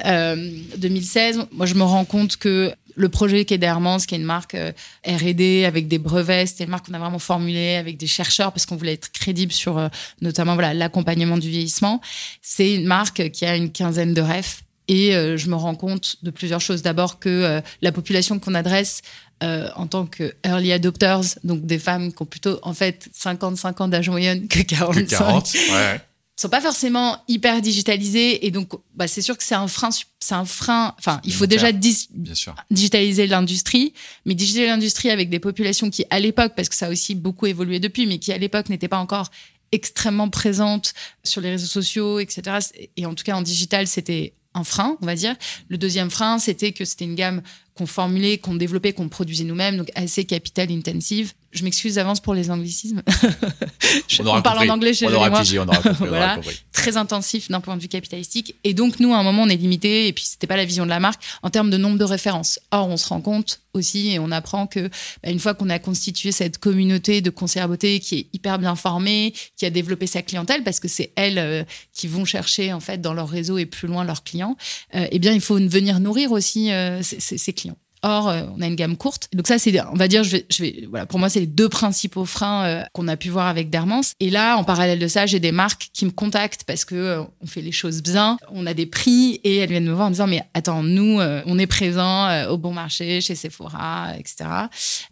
2016, 0.79 1.43
moi 1.53 1.67
je 1.67 1.75
me 1.75 1.85
rends 1.85 2.05
compte 2.05 2.37
que 2.37 2.73
le 2.95 3.09
projet 3.09 3.45
qui 3.45 3.55
est 3.55 3.59
d'Hermance, 3.59 4.07
qui 4.07 4.15
est 4.15 4.19
une 4.19 4.25
marque 4.25 4.55
euh, 4.55 4.73
R&D 5.07 5.65
avec 5.65 5.89
des 5.89 5.99
brevets, 5.99 6.47
c'était 6.47 6.65
une 6.65 6.71
marque 6.71 6.87
qu'on 6.87 6.95
a 6.95 6.99
vraiment 6.99 7.19
formulée 7.19 7.77
avec 7.77 7.97
des 7.97 8.07
chercheurs 8.07 8.53
parce 8.53 8.67
qu'on 8.67 8.77
voulait 8.77 8.95
être 8.95 9.11
crédible 9.13 9.53
sur 9.53 9.79
euh, 9.79 9.89
notamment 10.21 10.55
voilà 10.55 10.75
l'accompagnement 10.75 11.39
du 11.39 11.49
vieillissement. 11.49 12.01
C'est 12.41 12.75
une 12.75 12.87
marque 12.87 13.31
qui 13.31 13.45
a 13.45 13.57
une 13.57 13.71
quinzaine 13.71 14.15
de 14.15 14.21
rêves 14.21 14.61
et 14.89 15.15
euh, 15.15 15.37
je 15.37 15.49
me 15.49 15.55
rends 15.55 15.75
compte 15.75 16.17
de 16.23 16.31
plusieurs 16.31 16.61
choses. 16.61 16.83
D'abord 16.83 17.19
que 17.19 17.63
la 17.81 17.93
population 17.93 18.39
qu'on 18.39 18.55
adresse 18.55 19.03
en 19.41 19.89
tant 19.89 20.07
que 20.07 20.35
early 20.45 20.73
adopters, 20.73 21.37
donc 21.43 21.67
des 21.67 21.81
femmes 21.81 22.13
qui 22.13 22.23
ont 22.23 22.27
plutôt 22.27 22.61
en 22.63 22.75
fait 22.75 23.09
55 23.13 23.81
ans 23.81 23.89
d'âge 23.89 24.09
moyenne 24.09 24.47
que 24.47 24.61
45. 24.61 24.95
Que 24.95 25.17
40, 25.17 25.55
ouais 25.73 26.01
sont 26.37 26.49
pas 26.49 26.61
forcément 26.61 27.19
hyper 27.29 27.61
digitalisés 27.61 28.47
et 28.47 28.51
donc 28.51 28.71
bah, 28.95 29.07
c'est 29.07 29.23
sûr 29.23 29.37
que 29.37 29.45
c'est 29.45 29.55
un 29.55 29.69
frein 29.69 29.91
c'est 30.21 30.35
un 30.35 30.45
frein 30.45 30.95
enfin 30.99 31.21
il 31.25 31.33
faut 31.33 31.47
déjà 31.47 31.71
digitaliser 31.73 33.27
l'industrie 33.27 33.93
mais 34.25 34.35
digitaliser 34.35 34.71
l'industrie 34.71 35.11
avec 35.11 35.29
des 35.31 35.39
populations 35.39 35.91
qui 35.91 36.05
à 36.11 36.19
l'époque 36.19 36.55
parce 36.57 36.69
que 36.69 36.75
ça 36.75 36.87
a 36.87 36.91
aussi 36.91 37.15
beaucoup 37.15 37.47
évolué 37.47 37.81
depuis 37.81 38.07
mais 38.07 38.19
qui 38.19 38.33
à 38.33 38.39
l'époque 38.39 38.71
n'étaient 38.71 38.89
pas 38.89 38.99
encore 38.99 39.31
extrêmement 39.73 40.31
présentes 40.31 40.95
sur 41.23 41.41
les 41.41 41.51
réseaux 41.51 41.67
sociaux 41.67 42.19
etc 42.19 42.59
et 42.97 43.07
en 43.07 43.15
tout 43.15 43.25
cas 43.25 43.37
en 43.37 43.43
digital 43.43 43.87
c'était 43.87 44.35
un 44.55 44.65
frein, 44.65 44.97
on 45.01 45.07
va 45.07 45.15
dire. 45.15 45.35
Le 45.69 45.79
deuxième 45.79 46.11
frein, 46.11 46.39
c'était 46.39 46.73
que 46.73 46.85
c'était 46.85 47.05
une 47.05 47.15
gamme 47.15 47.43
qu'on 47.75 47.87
formulait, 47.87 48.39
qu'on 48.39 48.55
développait, 48.55 48.93
qu'on 48.93 49.09
produisait 49.09 49.45
nous-mêmes, 49.45 49.77
donc 49.77 49.91
assez 49.95 50.25
capital 50.25 50.71
intensive. 50.71 51.33
Je 51.53 51.65
m'excuse 51.65 51.97
d'avance 51.97 52.21
pour 52.21 52.35
les 52.35 52.51
anglicismes. 52.51 53.03
on, 54.21 54.43
parle 54.43 54.71
en 54.71 54.73
anglais 54.73 54.95
chez 54.95 55.07
on 55.07 55.13
aura 55.13 55.29
on 55.61 55.69
aura 55.69 55.81
voilà, 55.99 56.41
très 56.73 56.97
intensif 56.97 57.51
d'un 57.51 57.61
point 57.61 57.77
de 57.77 57.83
vue 57.83 57.89
capitalistique. 57.89 58.57
Et 58.65 58.73
donc 58.73 59.01
nous, 59.01 59.13
à 59.13 59.19
un 59.19 59.23
moment, 59.23 59.43
on 59.43 59.49
est 59.49 59.57
limité. 59.57 60.09
Et 60.09 60.13
puis 60.15 60.25
c'était 60.25 60.47
pas 60.47 60.57
la 60.57 60.65
vision 60.65 60.85
de 60.85 60.91
la 60.91 60.99
marque 60.99 61.23
en 61.43 61.51
termes 61.51 61.71
de 61.71 61.77
nombre 61.77 61.99
de 61.99 62.05
références. 62.05 62.59
Or, 62.71 62.89
on 62.89 62.97
se 62.97 63.07
rend 63.07 63.21
compte 63.21 63.61
aussi 63.75 64.13
et 64.13 64.19
on 64.19 64.31
apprend 64.31 64.67
que 64.67 64.89
bah, 65.23 65.31
une 65.31 65.39
fois 65.39 65.55
qu'on 65.55 65.71
a 65.71 65.79
constitué 65.79 66.33
cette 66.33 66.59
communauté 66.59 67.21
de 67.21 67.31
conseillers 67.31 67.67
beauté 67.67 68.01
qui 68.01 68.19
est 68.19 68.27
hyper 68.33 68.59
bien 68.59 68.75
formée, 68.75 69.35
qui 69.57 69.67
a 69.67 69.71
développé 69.71 70.07
sa 70.07 70.23
clientèle, 70.23 70.65
parce 70.65 70.81
que 70.81 70.89
c'est 70.89 71.13
elles 71.17 71.39
euh, 71.39 71.65
qui 71.93 72.07
vont 72.07 72.25
chercher 72.25 72.73
en 72.73 72.81
fait 72.81 73.01
dans 73.01 73.15
leur 73.15 73.29
réseau 73.29 73.59
et 73.59 73.67
plus 73.67 73.89
loin 73.89 74.05
leurs 74.05 74.25
clients, 74.25 74.57
euh, 74.95 75.07
eh 75.11 75.19
bien 75.19 75.33
il 75.33 75.41
faut 75.41 75.57
venir 75.57 76.01
nourrir 76.01 76.33
aussi 76.33 76.73
euh, 76.73 77.03
ces, 77.03 77.39
ces 77.39 77.53
clients. 77.53 77.77
Or, 78.05 78.29
euh, 78.29 78.43
on 78.57 78.61
a 78.61 78.67
une 78.67 78.75
gamme 78.75 78.97
courte. 78.97 79.29
Donc 79.33 79.47
ça, 79.47 79.59
c'est, 79.59 79.81
on 79.93 79.95
va 79.95 80.09
dire, 80.09 80.25
je 80.25 80.33
vais, 80.33 80.47
je 80.51 80.63
vais, 80.63 80.87
voilà, 80.91 81.07
pour 81.07 81.21
moi, 81.21 81.29
c'est 81.29 81.39
les 81.39 81.47
deux 81.47 81.69
principaux 81.69 82.25
freins 82.25 82.65
euh, 82.65 82.83
qu'on 82.93 83.07
a 83.07 83.17
pu 83.17 83.29
voir 83.29 83.47
avec 83.47 83.71
Dermance. 83.71 84.15
Et 84.19 84.29
là, 84.29 84.57
en 84.57 84.65
parallèle 84.65 84.99
de 84.99 85.07
ça, 85.07 85.27
j'ai 85.27 85.39
des 85.39 85.53
marques 85.53 85.91
qui 85.93 86.05
me 86.05 86.11
contactent 86.11 86.65
parce 86.65 86.85
que 86.85 86.97
euh, 86.97 87.23
on 87.41 87.47
fait 87.47 87.61
les 87.61 87.71
choses 87.71 88.03
bien, 88.03 88.39
on 88.51 88.67
a 88.67 88.75
des 88.75 88.87
prix 88.87 89.41
et 89.45 89.59
elles 89.59 89.71
viennent 89.71 89.87
me 89.87 89.93
voir 89.93 90.09
en 90.09 90.11
disant, 90.11 90.27
mais 90.27 90.43
attends, 90.53 90.83
nous, 90.83 91.21
on 91.47 91.59
est 91.59 91.67
présent 91.67 92.49
au 92.49 92.59
bon 92.59 92.73
marché, 92.73 93.21
chez 93.21 93.37
Sephora, 93.37 94.17
etc. 94.19 94.51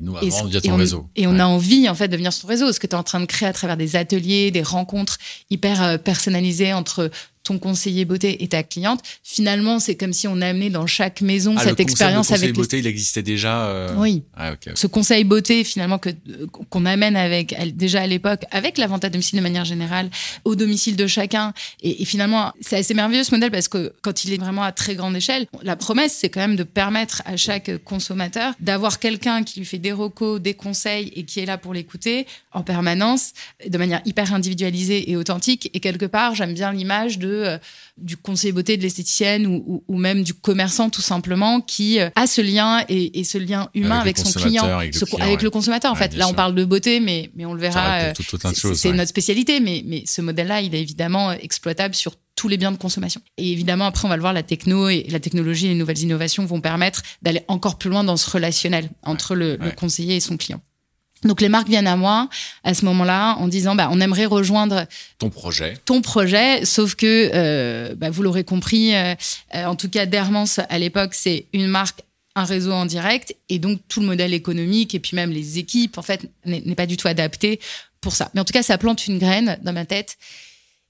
Nous, 0.01 0.17
avant, 0.17 0.27
et, 0.27 0.61
ton 0.61 0.73
on, 0.73 0.77
réseau. 0.77 1.09
Et 1.15 1.27
on 1.27 1.39
a 1.39 1.45
envie, 1.45 1.89
en 1.89 1.95
fait, 1.95 2.09
de 2.09 2.17
venir 2.17 2.33
sur 2.33 2.43
ton 2.43 2.49
réseau. 2.49 2.73
Ce 2.73 2.81
que 2.81 2.87
tu 2.87 2.95
es 2.95 2.99
en 2.99 3.03
train 3.05 3.21
de 3.21 3.27
créer 3.27 3.49
à 3.49 3.53
travers 3.53 3.77
des 3.77 3.95
ateliers, 3.95 4.51
des 4.51 4.63
rencontres 4.63 5.19
hyper 5.49 6.03
personnalisées 6.03 6.73
entre 6.73 7.11
ton 7.43 7.59
conseiller 7.59 8.05
beauté 8.05 8.43
et 8.43 8.49
ta 8.49 8.63
cliente. 8.63 9.01
Finalement, 9.23 9.79
c'est 9.79 9.97
comme 9.97 10.13
si 10.13 10.29
on 10.29 10.41
amenait 10.41 10.71
dans 10.71 10.87
chaque 10.87 11.21
maison 11.21 11.55
ah, 11.57 11.65
cette 11.65 11.81
expérience 11.81 12.31
avec. 12.31 12.49
Le 12.49 12.55
conseil 12.55 12.63
beauté, 12.63 12.79
il 12.79 12.87
existait 12.87 13.23
déjà. 13.23 13.67
Euh, 13.67 13.95
oui. 13.97 14.23
Ah, 14.37 14.53
Ce 14.75 14.87
conseil 14.87 15.25
beauté, 15.25 15.65
finalement, 15.65 15.99
que 15.99 16.11
qu'on 16.69 16.87
amène 16.87 17.17
avec 17.17 17.57
déjà 17.77 18.03
à 18.03 18.07
l'époque, 18.07 18.43
avec 18.51 18.79
la 18.79 18.87
vente 18.87 19.05
à 19.05 19.11
domicile 19.11 19.39
de 19.39 19.43
manière 19.43 19.65
générale, 19.65 20.11
au 20.45 20.55
domicile 20.55 20.97
de 20.97 21.07
chacun. 21.07 21.53
Et, 21.83 22.05
finalement, 22.05 22.53
c'est 22.61 22.77
assez 22.77 22.95
merveilleux 22.95 23.25
ce 23.25 23.35
modèle 23.35 23.51
parce 23.51 23.69
que 23.69 23.93
quand 24.03 24.25
il 24.25 24.33
est 24.33 24.39
vraiment 24.39 24.63
à 24.63 24.73
très 24.73 24.95
grande 24.95 25.17
échelle, 25.17 25.47
la 25.63 25.77
promesse, 25.77 26.17
c'est 26.19 26.29
quand 26.29 26.41
même 26.41 26.57
de 26.57 26.65
permettre 26.65 27.23
à 27.25 27.37
chaque 27.37 27.83
consommateur 27.85 28.55
d'avoir 28.61 28.99
quelqu'un 28.99 29.43
qui 29.45 29.61
lui 29.61 29.67
fait 29.67 29.79
des 29.79 29.93
recos, 29.93 30.41
des 30.41 30.55
conseils 30.55 31.13
et 31.15 31.25
qui 31.25 31.41
est 31.41 31.47
là 31.47 31.59
pour 31.59 31.75
l'écouter 31.75 32.27
en 32.53 32.63
permanence, 32.63 33.33
de 33.67 33.79
manière 33.79 34.03
hyper 34.05 34.35
individualisée 34.35 35.11
et 35.11 35.17
authentique. 35.17 35.71
Et 35.73 35.81
quelque 35.81 36.07
part, 36.07 36.35
j'aime 36.35 36.55
bien 36.55 36.73
l'image 36.73 37.19
de 37.19 37.30
euh, 37.33 37.59
du 37.97 38.17
conseiller 38.17 38.53
beauté, 38.53 38.77
de 38.77 38.83
l'esthéticienne 38.83 39.47
ou, 39.47 39.99
même 39.99 40.23
du 40.23 40.35
commerçant 40.35 40.91
tout 40.91 41.03
simplement 41.03 41.61
qui 41.61 42.01
euh, 42.01 42.11
a 42.17 42.27
ce 42.27 42.41
lien 42.41 42.85
et, 42.89 43.25
ce 43.25 43.39
lien 43.39 43.69
humain 43.75 43.99
avec, 43.99 44.19
son 44.19 44.33
client, 44.33 44.65
avec 45.21 45.43
le, 45.43 45.51
consommateur. 45.51 45.93
En 45.93 45.97
fait, 45.97 46.15
là, 46.17 46.29
on 46.29 46.35
parle 46.35 46.55
de 46.55 46.65
beauté, 46.65 47.01
mais, 47.01 47.31
mais 47.35 47.45
on 47.45 47.55
le 47.55 47.61
verra. 47.61 48.01
Euh, 48.01 48.13
c'est 48.75 48.93
notre 48.93 49.09
spécialité, 49.09 49.61
mais, 49.61 49.83
mais 49.87 50.05
ce 50.07 50.23
modèle-là, 50.23 50.61
il 50.63 50.75
est 50.75 50.81
évidemment 50.81 51.33
exploitable 51.33 51.95
sur 51.95 52.15
tous 52.37 52.49
les 52.49 52.57
biens 52.57 52.73
de 52.73 52.79
consommation. 52.79 53.21
Et 53.37 53.53
évidemment, 53.53 53.85
après, 53.87 54.07
on 54.07 54.09
va 54.09 54.17
le 54.17 54.23
voir, 54.23 54.33
la 54.33 54.43
techno 54.43 54.89
et 54.89 55.07
la 55.11 55.21
technologie 55.21 55.67
et 55.67 55.71
les 55.71 55.75
nouvelles 55.75 55.99
innovations 55.99 56.47
vont 56.47 56.61
permettre 56.61 57.03
d'aller 57.21 57.43
encore 57.49 57.77
plus 57.77 57.91
loin 57.91 58.03
dans 58.05 58.17
ce 58.17 58.31
relationnel 58.31 58.89
entre 59.03 59.35
le, 59.35 59.57
le 59.57 59.71
conseiller 59.73 60.17
et 60.17 60.21
son 60.21 60.37
client. 60.37 60.61
Donc 61.25 61.41
les 61.41 61.49
marques 61.49 61.69
viennent 61.69 61.87
à 61.87 61.97
moi 61.97 62.29
à 62.65 62.73
ce 62.73 62.85
moment-là 62.87 63.37
en 63.39 63.49
disant 63.49 63.75
bah 63.75 63.89
on 63.93 64.01
aimerait 64.01 64.25
rejoindre 64.25 64.87
ton 65.19 65.29
projet. 65.29 65.77
Ton 65.85 66.01
projet, 66.01 66.65
sauf 66.65 66.95
que 66.95 67.31
euh, 67.35 67.95
bah, 67.95 68.11
vous 68.11 68.23
l'aurez 68.23 68.45
compris, 68.45 68.95
euh, 68.95 69.15
euh, 69.55 69.65
en 69.67 69.77
tout 69.77 69.91
cas 69.91 70.07
Dermance 70.07 70.61
à 70.69 70.79
l'époque 70.79 71.13
c'est 71.13 71.47
une 71.53 71.67
marque, 71.67 72.03
un 72.37 72.45
réseau 72.45 72.73
en 72.73 72.87
direct 72.87 73.37
et 73.51 73.59
donc 73.59 73.81
tout 73.89 74.01
le 74.01 74.07
modèle 74.07 74.33
économique 74.33 74.95
et 74.95 75.01
puis 75.01 75.15
même 75.15 75.31
les 75.31 75.59
équipes 75.59 75.99
en 75.99 76.03
fait 76.03 76.31
n'est 76.47 76.75
pas 76.75 76.87
du 76.87 76.97
tout 76.97 77.09
adapté 77.09 77.61
pour 78.01 78.15
ça. 78.15 78.31
Mais 78.35 78.41
en 78.41 78.45
tout 78.45 78.55
cas 78.55 78.63
ça 78.63 78.79
plante 78.79 79.07
une 79.07 79.19
graine 79.19 79.59
dans 79.63 79.75
ma 79.75 79.85
tête. 79.85 80.17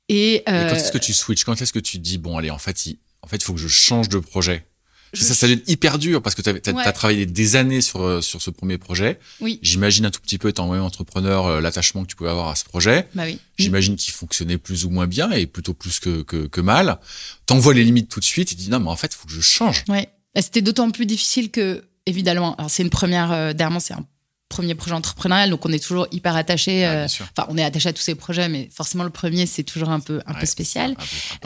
Et, 0.09 0.43
quand 0.47 0.53
est-ce 0.53 0.93
que 0.93 0.99
tu 0.99 1.13
switches? 1.13 1.45
Quand 1.45 1.61
est-ce 1.61 1.73
que 1.73 1.79
tu 1.79 1.99
dis 1.99 2.19
bon 2.19 2.39
allez 2.39 2.51
en 2.51 2.59
fait 2.59 2.87
il, 2.87 2.99
en 3.23 3.27
fait 3.27 3.37
il 3.37 3.45
faut 3.45 3.55
que 3.55 3.61
je 3.61 3.69
change 3.69 4.09
de 4.09 4.19
projet? 4.19 4.65
Ça, 5.12 5.35
ça 5.35 5.49
être 5.49 5.69
hyper 5.69 5.99
dur 5.99 6.23
parce 6.23 6.35
que 6.35 6.43
tu 6.43 6.50
as, 6.50 6.93
travaillé 6.93 7.26
des 7.26 7.57
années 7.57 7.81
sur, 7.81 8.02
euh, 8.02 8.21
sur 8.21 8.40
ce 8.40 8.50
premier 8.50 8.79
projet. 8.79 9.19
Oui. 9.40 9.59
J'imagine 9.62 10.07
un 10.07 10.11
tout 10.11 10.21
petit 10.21 10.38
peu, 10.38 10.49
étant 10.49 10.71
entrepreneur, 10.71 11.47
euh, 11.47 11.61
l'attachement 11.61 12.02
que 12.02 12.09
tu 12.09 12.17
pouvais 12.17 12.31
avoir 12.31 12.49
à 12.49 12.57
ce 12.57 12.64
projet. 12.64 13.09
Bah 13.14 13.25
oui. 13.26 13.38
J'imagine 13.59 13.97
qu'il 13.97 14.12
fonctionnait 14.12 14.59
plus 14.59 14.85
ou 14.85 14.90
moins 14.90 15.07
bien 15.07 15.31
et 15.33 15.47
plutôt 15.47 15.75
plus 15.75 16.00
que, 16.00 16.23
que, 16.23 16.47
que 16.47 16.61
mal. 16.61 16.99
T'envoies 17.47 17.75
les 17.75 17.85
limites 17.85 18.09
tout 18.09 18.21
de 18.21 18.25
suite 18.25 18.52
et 18.52 18.55
tu 18.55 18.62
dis 18.62 18.71
non, 18.71 18.81
mais 18.81 18.90
en 18.90 18.97
fait, 18.97 19.12
il 19.12 19.17
faut 19.17 19.26
que 19.26 19.33
je 19.33 19.40
change. 19.40 19.85
Ouais. 19.88 20.09
Bah, 20.35 20.43
c'était 20.43 20.62
d'autant 20.62 20.90
plus 20.90 21.07
difficile 21.07 21.50
que, 21.50 21.85
évidemment, 22.07 22.55
alors 22.57 22.71
c'est 22.71 22.83
une 22.83 22.90
première, 22.90 23.33
euh, 23.33 23.52
c'est 23.81 23.95
un 23.95 24.07
premier 24.50 24.75
projet 24.75 24.95
entrepreneurial, 24.95 25.49
donc 25.49 25.64
on 25.64 25.73
est 25.73 25.83
toujours 25.83 26.07
hyper 26.12 26.37
attaché. 26.37 26.85
Euh, 26.85 27.07
enfin, 27.07 27.47
on 27.49 27.57
est 27.57 27.64
attaché 27.64 27.88
à 27.88 27.92
tous 27.95 28.02
ces 28.02 28.14
projets, 28.14 28.49
mais 28.50 28.69
forcément 28.71 29.04
le 29.04 29.11
premier 29.11 29.47
c'est 29.47 29.62
toujours 29.62 29.88
un 29.88 30.00
peu 30.00 30.21
un 30.26 30.35
peu 30.35 30.45
spécial. 30.45 30.95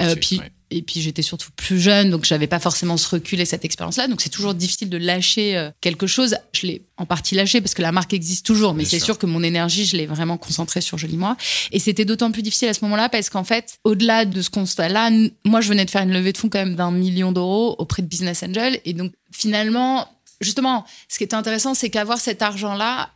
euh, 0.01 0.17
puis 0.17 0.41
et 0.71 0.83
puis 0.83 1.03
j'étais 1.03 1.23
surtout 1.23 1.51
plus 1.55 1.79
jeune, 1.79 2.11
donc 2.11 2.25
j'avais 2.25 2.49
pas 2.49 2.59
forcément 2.59 2.97
ce 2.97 3.09
recul 3.09 3.41
et 3.41 3.45
cette 3.45 3.65
expérience-là. 3.65 4.09
Donc 4.09 4.23
c'est 4.23 4.31
toujours 4.31 4.55
difficile 4.55 4.89
de 4.89 4.97
lâcher 4.97 5.57
euh, 5.57 5.71
quelque 5.81 6.07
chose. 6.07 6.37
Je 6.53 6.67
l'ai 6.67 6.83
en 6.97 7.07
partie 7.07 7.37
lâché 7.37 7.61
parce 7.61 7.75
que 7.75 7.83
la 7.83 7.93
marque 7.93 8.13
existe 8.15 8.45
toujours, 8.45 8.75
mais 8.75 8.85
c'est 8.85 8.99
sûr. 8.99 9.19
que 9.19 9.27
mon 9.27 9.43
énergie, 9.43 9.85
je 9.85 9.97
l'ai 9.97 10.07
vraiment 10.07 10.39
concentrée 10.39 10.81
sur 10.81 10.99
Joli 10.99 11.17
Moi. 11.17 11.37
Et 11.71 11.79
c'était 11.79 12.05
d'autant 12.05 12.33
plus 12.33 12.43
difficile 12.43 12.69
à 12.69 12.75
ce 12.75 12.81
moment-là 12.87 13.09
parce 13.09 13.29
qu'en 13.31 13.45
fait, 13.45 13.79
au-delà 13.85 14.25
de 14.25 14.43
ce 14.43 14.51
constat-là, 14.51 15.11
moi 15.45 15.61
je 15.61 15.69
venais 15.69 15.85
de 15.85 15.91
faire 15.91 16.03
une 16.03 16.13
levée 16.13 16.33
de 16.33 16.39
fonds 16.39 16.49
quand 16.49 16.59
même 16.59 16.75
d'un 16.75 16.91
million 16.91 17.31
d'euros 17.31 17.77
auprès 17.79 18.03
de 18.03 18.09
Business 18.09 18.43
Angel, 18.43 18.81
et 18.85 18.95
donc 18.95 19.13
finalement 19.31 20.09
justement, 20.41 20.85
ce 21.09 21.19
qui 21.19 21.25
était 21.25 21.35
intéressant, 21.35 21.75
c'est 21.75 21.91
qu'avoir 21.91 22.19
cet 22.19 22.43
argent-là 22.43 23.11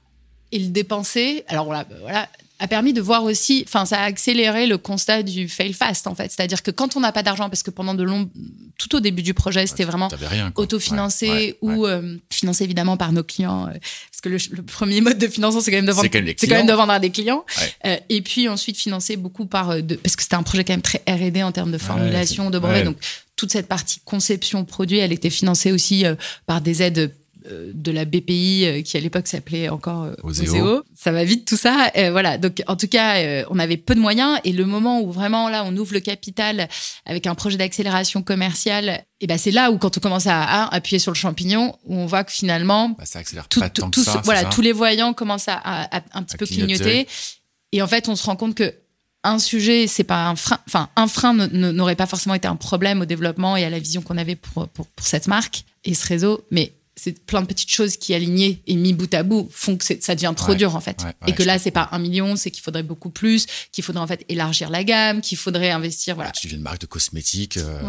et 0.52 0.58
le 0.58 0.68
dépenser, 0.68 1.44
alors 1.48 1.66
voilà, 1.66 1.86
voilà, 2.00 2.28
a 2.60 2.66
permis 2.66 2.92
de 2.92 3.00
voir 3.00 3.22
aussi, 3.22 3.62
enfin, 3.66 3.84
ça 3.84 4.00
a 4.00 4.04
accéléré 4.04 4.66
le 4.66 4.78
constat 4.78 5.22
du 5.22 5.48
fail 5.48 5.72
fast, 5.72 6.06
en 6.06 6.14
fait. 6.14 6.32
C'est-à-dire 6.32 6.62
que 6.62 6.70
quand 6.70 6.96
on 6.96 7.00
n'a 7.00 7.12
pas 7.12 7.22
d'argent, 7.22 7.48
parce 7.48 7.62
que 7.62 7.70
pendant 7.70 7.94
de 7.94 8.02
longs, 8.02 8.28
tout 8.78 8.96
au 8.96 9.00
début 9.00 9.22
du 9.22 9.32
projet, 9.32 9.66
c'était 9.66 9.84
vraiment 9.84 10.10
autofinancé 10.56 11.56
ou 11.60 11.86
euh, 11.86 12.16
financé 12.30 12.64
évidemment 12.64 12.96
par 12.96 13.12
nos 13.12 13.22
clients, 13.22 13.68
euh, 13.68 13.72
parce 14.10 14.20
que 14.22 14.28
le, 14.28 14.62
premier 14.62 15.00
mode 15.00 15.18
de 15.18 15.28
financement, 15.28 15.60
c'est 15.60 15.70
quand 15.70 15.76
même 15.76 15.86
de 15.86 15.92
vendre, 15.92 16.08
c'est 16.10 16.46
quand, 16.48 16.56
même 16.56 16.66
de 16.66 16.72
vendre 16.72 16.92
à 16.92 16.98
des 16.98 17.10
clients. 17.10 17.44
Euh, 17.84 17.96
et 18.08 18.22
puis 18.22 18.48
ensuite 18.48 18.76
financé 18.76 19.16
beaucoup 19.16 19.46
par, 19.46 19.80
de, 19.80 19.94
parce 19.94 20.16
que 20.16 20.22
c'était 20.22 20.36
un 20.36 20.42
projet 20.42 20.64
quand 20.64 20.72
même 20.72 20.82
très 20.82 21.02
R&D 21.06 21.42
en 21.42 21.52
termes 21.52 21.70
de 21.70 21.78
formulation, 21.78 22.50
de 22.50 22.58
brevet. 22.58 22.82
Donc 22.82 22.96
toute 23.38 23.52
cette 23.52 23.68
partie 23.68 24.00
conception 24.04 24.64
produit, 24.64 24.98
elle 24.98 25.12
était 25.12 25.30
financée 25.30 25.72
aussi 25.72 26.04
par 26.46 26.60
des 26.60 26.82
aides 26.82 27.14
euh, 27.50 27.70
de 27.72 27.92
la 27.92 28.04
BPI 28.04 28.64
euh, 28.64 28.82
qui 28.82 28.96
à 28.96 29.00
l'époque 29.00 29.26
s'appelait 29.28 29.68
encore 29.68 30.04
euh, 30.04 30.14
Oseo. 30.22 30.82
Ça 30.94 31.12
va 31.12 31.24
vite 31.24 31.46
tout 31.46 31.56
ça. 31.56 31.90
voilà. 32.10 32.36
Donc 32.36 32.62
en 32.66 32.76
tout 32.76 32.88
cas, 32.88 33.44
on 33.50 33.58
avait 33.58 33.76
peu 33.76 33.94
de 33.94 34.00
moyens 34.00 34.38
et 34.44 34.52
le 34.52 34.64
moment 34.64 35.00
où 35.00 35.12
vraiment 35.12 35.48
là 35.48 35.64
on 35.64 35.76
ouvre 35.76 35.94
le 35.94 36.00
capital 36.00 36.68
avec 37.06 37.26
un 37.26 37.34
projet 37.34 37.56
d'accélération 37.56 38.22
commerciale, 38.22 39.04
et 39.20 39.26
ben 39.26 39.38
c'est 39.38 39.50
là 39.50 39.70
où 39.70 39.78
quand 39.78 39.96
on 39.96 40.00
commence 40.00 40.26
à, 40.26 40.66
appuyer 40.66 40.98
sur 40.98 41.12
le 41.12 41.16
champignon, 41.16 41.76
où 41.84 41.94
on 41.94 42.06
voit 42.06 42.24
que 42.24 42.32
finalement 42.32 42.90
bah, 42.90 43.04
ça 43.04 43.20
accélère 43.20 43.48
pas 43.48 43.70
tant 43.70 43.90
que 43.90 44.02
ça, 44.02 44.20
voilà 44.24 44.44
tous 44.44 44.60
les 44.60 44.72
voyants 44.72 45.12
commencent 45.12 45.48
à, 45.48 45.88
un 46.12 46.22
petit 46.22 46.36
peu 46.36 46.46
clignoter. 46.46 47.06
Et 47.72 47.82
en 47.82 47.86
fait, 47.86 48.08
on 48.08 48.16
se 48.16 48.24
rend 48.24 48.36
compte 48.36 48.54
que 48.54 48.74
un 49.24 49.38
sujet, 49.38 49.86
c'est 49.86 50.04
pas 50.04 50.28
un 50.28 50.36
frein, 50.36 50.58
enfin, 50.66 50.88
un 50.96 51.08
frein 51.08 51.34
n'aurait 51.34 51.96
pas 51.96 52.06
forcément 52.06 52.34
été 52.34 52.46
un 52.46 52.56
problème 52.56 53.00
au 53.00 53.04
développement 53.04 53.56
et 53.56 53.64
à 53.64 53.70
la 53.70 53.78
vision 53.78 54.00
qu'on 54.00 54.16
avait 54.16 54.36
pour, 54.36 54.68
pour, 54.68 54.86
pour, 54.86 55.06
cette 55.06 55.26
marque 55.26 55.64
et 55.84 55.94
ce 55.94 56.06
réseau, 56.06 56.44
mais 56.50 56.72
c'est 56.98 57.24
plein 57.24 57.42
de 57.42 57.46
petites 57.46 57.70
choses 57.70 57.96
qui 57.96 58.14
alignées 58.14 58.62
et 58.66 58.74
mis 58.74 58.92
bout 58.92 59.12
à 59.14 59.22
bout 59.22 59.48
font 59.52 59.76
que 59.76 59.84
ça 59.84 60.14
devient 60.14 60.32
trop 60.36 60.54
dur 60.54 60.74
en 60.74 60.80
fait. 60.80 61.02
et 61.26 61.32
que 61.32 61.42
là, 61.42 61.58
c'est 61.58 61.70
pas 61.70 61.88
un 61.92 61.98
million, 61.98 62.36
c'est 62.36 62.50
qu'il 62.50 62.62
faudrait 62.62 62.82
beaucoup 62.82 63.10
plus, 63.10 63.46
qu'il 63.72 63.84
faudrait 63.84 64.02
en 64.02 64.06
fait 64.06 64.24
élargir 64.28 64.70
la 64.70 64.84
gamme, 64.84 65.20
qu'il 65.20 65.38
faudrait 65.38 65.70
investir. 65.70 66.16
Voilà. 66.16 66.30
tu 66.32 66.46
deviens 66.46 66.58
une 66.58 66.64
marque 66.64 66.80
de 66.80 66.86
cosmétiques 66.86 67.56
euh, 67.56 67.80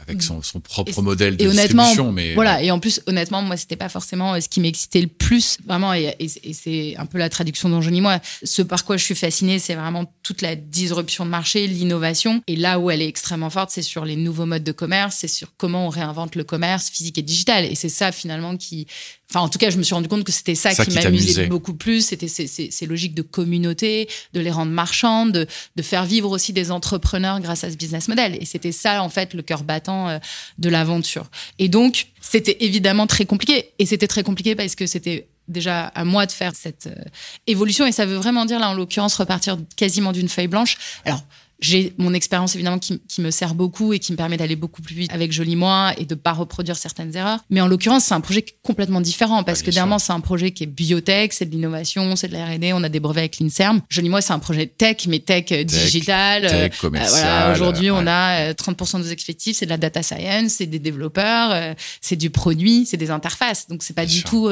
avec 0.00 0.22
son, 0.22 0.42
son 0.42 0.60
propre 0.60 1.02
modèle 1.02 1.36
de 1.36 1.44
et 1.44 1.48
distribution, 1.48 2.12
mais 2.12 2.34
voilà. 2.34 2.62
Et 2.62 2.70
en 2.70 2.78
plus, 2.78 3.00
honnêtement, 3.06 3.42
moi, 3.42 3.56
c'était 3.56 3.76
pas 3.76 3.88
forcément 3.88 4.34
euh, 4.34 4.40
ce 4.40 4.48
qui 4.48 4.60
m'excitait 4.60 5.00
le 5.00 5.08
plus, 5.08 5.58
vraiment. 5.66 5.92
Et, 5.94 6.14
et, 6.18 6.52
c'est 6.52 6.94
un 6.96 7.06
peu 7.06 7.18
la 7.18 7.28
traduction 7.28 7.68
d'Anjoni. 7.68 8.00
Moi, 8.00 8.20
ce 8.42 8.62
par 8.62 8.84
quoi 8.84 8.96
je 8.96 9.04
suis 9.04 9.14
fascinée, 9.14 9.58
c'est 9.58 9.74
vraiment 9.74 10.12
toute 10.22 10.40
la 10.40 10.56
disruption 10.56 11.24
de 11.24 11.30
marché, 11.30 11.66
l'innovation. 11.66 12.42
Et 12.46 12.56
là 12.56 12.78
où 12.78 12.90
elle 12.90 13.02
est 13.02 13.08
extrêmement 13.08 13.50
forte, 13.50 13.70
c'est 13.70 13.82
sur 13.82 14.04
les 14.04 14.16
nouveaux 14.16 14.46
modes 14.46 14.64
de 14.64 14.72
commerce, 14.72 15.16
c'est 15.20 15.28
sur 15.28 15.52
comment 15.56 15.86
on 15.86 15.90
réinvente 15.90 16.34
le 16.36 16.44
commerce 16.44 16.90
physique 16.90 17.18
et 17.18 17.22
digital. 17.22 17.64
Et 17.64 17.74
c'est 17.74 17.88
ça 17.88 18.12
finalement 18.12 18.53
qui, 18.56 18.86
enfin 19.30 19.40
en 19.40 19.48
tout 19.48 19.58
cas, 19.58 19.70
je 19.70 19.78
me 19.78 19.82
suis 19.82 19.94
rendu 19.94 20.08
compte 20.08 20.24
que 20.24 20.32
c'était 20.32 20.54
ça, 20.54 20.74
qui, 20.74 20.90
m'amusait 20.90 21.46
beaucoup 21.46 21.74
plus. 21.74 22.06
C'était 22.06 22.28
ces, 22.28 22.86
logiques 22.86 23.14
de 23.14 23.22
communauté, 23.22 24.08
de 24.32 24.40
les 24.40 24.50
rendre 24.50 24.72
marchands, 24.72 25.26
de, 25.26 25.46
faire 25.82 26.04
vivre 26.04 26.30
aussi 26.30 26.52
des 26.52 26.70
entrepreneurs 26.70 27.40
grâce 27.40 27.64
à 27.64 27.70
ce 27.70 27.76
business 27.76 28.08
model. 28.08 28.36
Et 28.40 28.44
c'était 28.44 28.72
ça 28.72 29.02
en 29.02 29.08
fait 29.08 29.34
le 29.34 29.42
cœur 29.42 29.64
battant 29.64 30.08
euh, 30.08 30.18
de 30.58 30.68
l'aventure. 30.68 31.26
Et 31.58 31.68
donc 31.68 32.08
c'était 32.20 32.56
évidemment 32.60 33.06
très 33.06 33.26
compliqué. 33.26 33.70
Et 33.78 33.86
c'était 33.86 34.08
très 34.08 34.22
compliqué 34.22 34.54
parce 34.54 34.74
que 34.74 34.86
c'était 34.86 35.26
déjà 35.48 35.86
à 35.86 36.04
moi 36.04 36.26
de 36.26 36.32
faire 36.32 36.52
cette 36.54 36.86
euh, 36.86 37.04
évolution 37.46 37.86
et 37.86 37.92
ça 37.92 38.06
veut 38.06 38.16
vraiment 38.16 38.46
dire 38.46 38.58
là 38.58 38.70
en 38.70 38.74
l'occurrence 38.74 39.14
repartir 39.14 39.58
quasiment 39.76 40.12
d'une 40.12 40.28
feuille 40.28 40.48
blanche. 40.48 40.76
Alors 41.04 41.22
j'ai 41.64 41.94
mon 41.98 42.12
expérience 42.12 42.54
évidemment 42.54 42.78
qui, 42.78 43.00
qui, 43.08 43.20
me 43.22 43.30
sert 43.30 43.54
beaucoup 43.54 43.92
et 43.92 43.98
qui 43.98 44.12
me 44.12 44.16
permet 44.16 44.36
d'aller 44.36 44.56
beaucoup 44.56 44.82
plus 44.82 44.94
vite 44.94 45.12
avec 45.12 45.32
Joli 45.32 45.56
Moi 45.56 45.92
et 45.96 46.04
de 46.04 46.14
pas 46.14 46.32
reproduire 46.32 46.76
certaines 46.76 47.16
erreurs. 47.16 47.40
Mais 47.48 47.60
en 47.60 47.66
l'occurrence, 47.66 48.04
c'est 48.04 48.14
un 48.14 48.20
projet 48.20 48.44
complètement 48.62 49.00
différent 49.00 49.42
parce 49.44 49.62
que 49.62 49.70
dernièrement, 49.70 49.98
c'est 49.98 50.12
un 50.12 50.20
projet 50.20 50.50
qui 50.50 50.64
est 50.64 50.66
biotech, 50.66 51.32
c'est 51.32 51.46
de 51.46 51.50
l'innovation, 51.50 52.16
c'est 52.16 52.28
de 52.28 52.34
la 52.34 52.44
R&D, 52.44 52.72
on 52.74 52.82
a 52.84 52.88
des 52.88 53.00
brevets 53.00 53.20
avec 53.20 53.40
l'Inserm. 53.40 53.80
Joli 53.88 54.10
Moi, 54.10 54.20
c'est 54.20 54.32
un 54.32 54.38
projet 54.38 54.66
tech, 54.66 55.06
mais 55.08 55.20
tech, 55.20 55.46
euh, 55.52 55.64
digital. 55.64 56.42
Tech, 56.42 56.52
euh, 56.52 56.80
commercial. 56.80 57.10
voilà, 57.10 57.52
aujourd'hui, 57.52 57.90
on 57.90 58.06
a 58.06 58.52
30% 58.52 58.96
euh, 58.96 58.98
de 58.98 59.04
nos 59.04 59.10
effectifs, 59.10 59.56
c'est 59.56 59.66
de 59.66 59.70
la 59.70 59.78
data 59.78 60.02
science, 60.02 60.52
c'est 60.52 60.66
des 60.66 60.78
développeurs, 60.78 61.74
c'est 62.00 62.16
du 62.16 62.28
produit, 62.30 62.84
c'est 62.86 62.96
des 62.96 63.10
interfaces. 63.10 63.68
Donc 63.68 63.82
c'est 63.82 63.94
pas 63.94 64.06
du 64.06 64.22
tout 64.22 64.50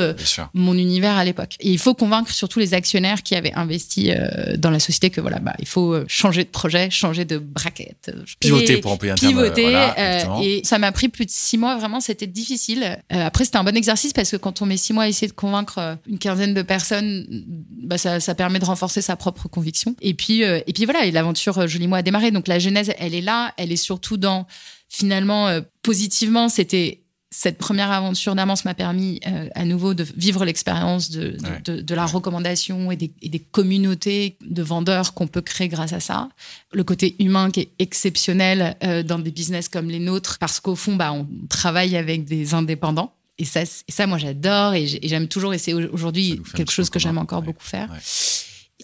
mon 0.54 0.76
univers 0.76 1.16
à 1.16 1.24
l'époque. 1.24 1.56
Et 1.60 1.70
il 1.70 1.78
faut 1.78 1.94
convaincre 1.94 2.30
surtout 2.30 2.58
les 2.58 2.72
actionnaires 2.72 3.22
qui 3.22 3.34
avaient 3.34 3.52
investi 3.54 4.12
dans 4.56 4.70
la 4.70 4.80
société 4.80 5.10
que 5.10 5.20
voilà, 5.20 5.38
bah 5.38 5.54
il 5.58 5.66
faut 5.66 5.96
changer 6.08 6.44
de 6.44 6.48
projet 6.48 6.62
changer 6.62 7.01
de 7.10 7.38
braquette. 7.38 8.10
Pivoter 8.40 8.78
pour 8.78 8.92
employer 8.92 9.12
un 9.12 9.14
Pivoter. 9.16 9.76
Euh, 9.76 10.40
et 10.40 10.62
ça 10.64 10.78
m'a 10.78 10.92
pris 10.92 11.08
plus 11.08 11.26
de 11.26 11.30
six 11.30 11.58
mois. 11.58 11.76
Vraiment, 11.76 12.00
c'était 12.00 12.26
difficile. 12.26 12.98
Euh, 13.12 13.26
après, 13.26 13.44
c'était 13.44 13.58
un 13.58 13.64
bon 13.64 13.76
exercice 13.76 14.12
parce 14.12 14.30
que 14.30 14.36
quand 14.36 14.62
on 14.62 14.66
met 14.66 14.76
six 14.76 14.92
mois 14.92 15.04
à 15.04 15.08
essayer 15.08 15.28
de 15.28 15.32
convaincre 15.32 15.78
euh, 15.78 15.94
une 16.06 16.18
quinzaine 16.18 16.54
de 16.54 16.62
personnes, 16.62 17.26
bah, 17.70 17.98
ça, 17.98 18.20
ça 18.20 18.34
permet 18.34 18.58
de 18.58 18.64
renforcer 18.64 19.02
sa 19.02 19.16
propre 19.16 19.48
conviction. 19.48 19.94
Et 20.00 20.14
puis, 20.14 20.42
et 20.42 20.72
puis 20.72 20.84
voilà, 20.84 21.04
et 21.04 21.10
l'aventure 21.10 21.66
Joli 21.68 21.88
Moi 21.88 21.98
a 21.98 22.02
démarré. 22.02 22.30
Donc 22.30 22.48
la 22.48 22.58
genèse, 22.58 22.92
elle 22.98 23.14
est 23.14 23.20
là. 23.20 23.52
Elle 23.56 23.72
est 23.72 23.76
surtout 23.76 24.16
dans 24.16 24.46
finalement 24.88 25.48
positivement, 25.82 26.48
c'était 26.48 27.01
cette 27.34 27.56
première 27.56 27.90
aventure 27.90 28.34
d'Amance 28.34 28.66
m'a 28.66 28.74
permis 28.74 29.18
euh, 29.26 29.48
à 29.54 29.64
nouveau 29.64 29.94
de 29.94 30.04
vivre 30.16 30.44
l'expérience 30.44 31.10
de, 31.10 31.34
de, 31.64 31.80
de, 31.80 31.94
la 31.94 32.04
recommandation 32.04 32.92
et 32.92 32.96
des, 32.96 33.10
et 33.22 33.30
des 33.30 33.38
communautés 33.38 34.36
de 34.42 34.62
vendeurs 34.62 35.14
qu'on 35.14 35.26
peut 35.26 35.40
créer 35.40 35.68
grâce 35.68 35.94
à 35.94 36.00
ça. 36.00 36.28
Le 36.74 36.84
côté 36.84 37.16
humain 37.18 37.50
qui 37.50 37.60
est 37.60 37.70
exceptionnel 37.78 38.76
euh, 38.84 39.02
dans 39.02 39.18
des 39.18 39.30
business 39.30 39.70
comme 39.70 39.88
les 39.88 39.98
nôtres, 39.98 40.36
parce 40.38 40.60
qu'au 40.60 40.76
fond, 40.76 40.94
bah, 40.94 41.10
on 41.14 41.26
travaille 41.48 41.96
avec 41.96 42.26
des 42.26 42.52
indépendants. 42.52 43.14
Et 43.38 43.46
ça, 43.46 43.62
et 43.62 43.92
ça 43.92 44.06
moi, 44.06 44.18
j'adore 44.18 44.74
et 44.74 44.86
j'aime 44.86 45.26
toujours. 45.26 45.54
Et 45.54 45.58
c'est 45.58 45.72
aujourd'hui 45.72 46.38
quelque 46.54 46.70
chose 46.70 46.90
que 46.90 46.98
j'aime 46.98 47.16
encore 47.16 47.40
beaucoup 47.40 47.64
faire. 47.64 47.88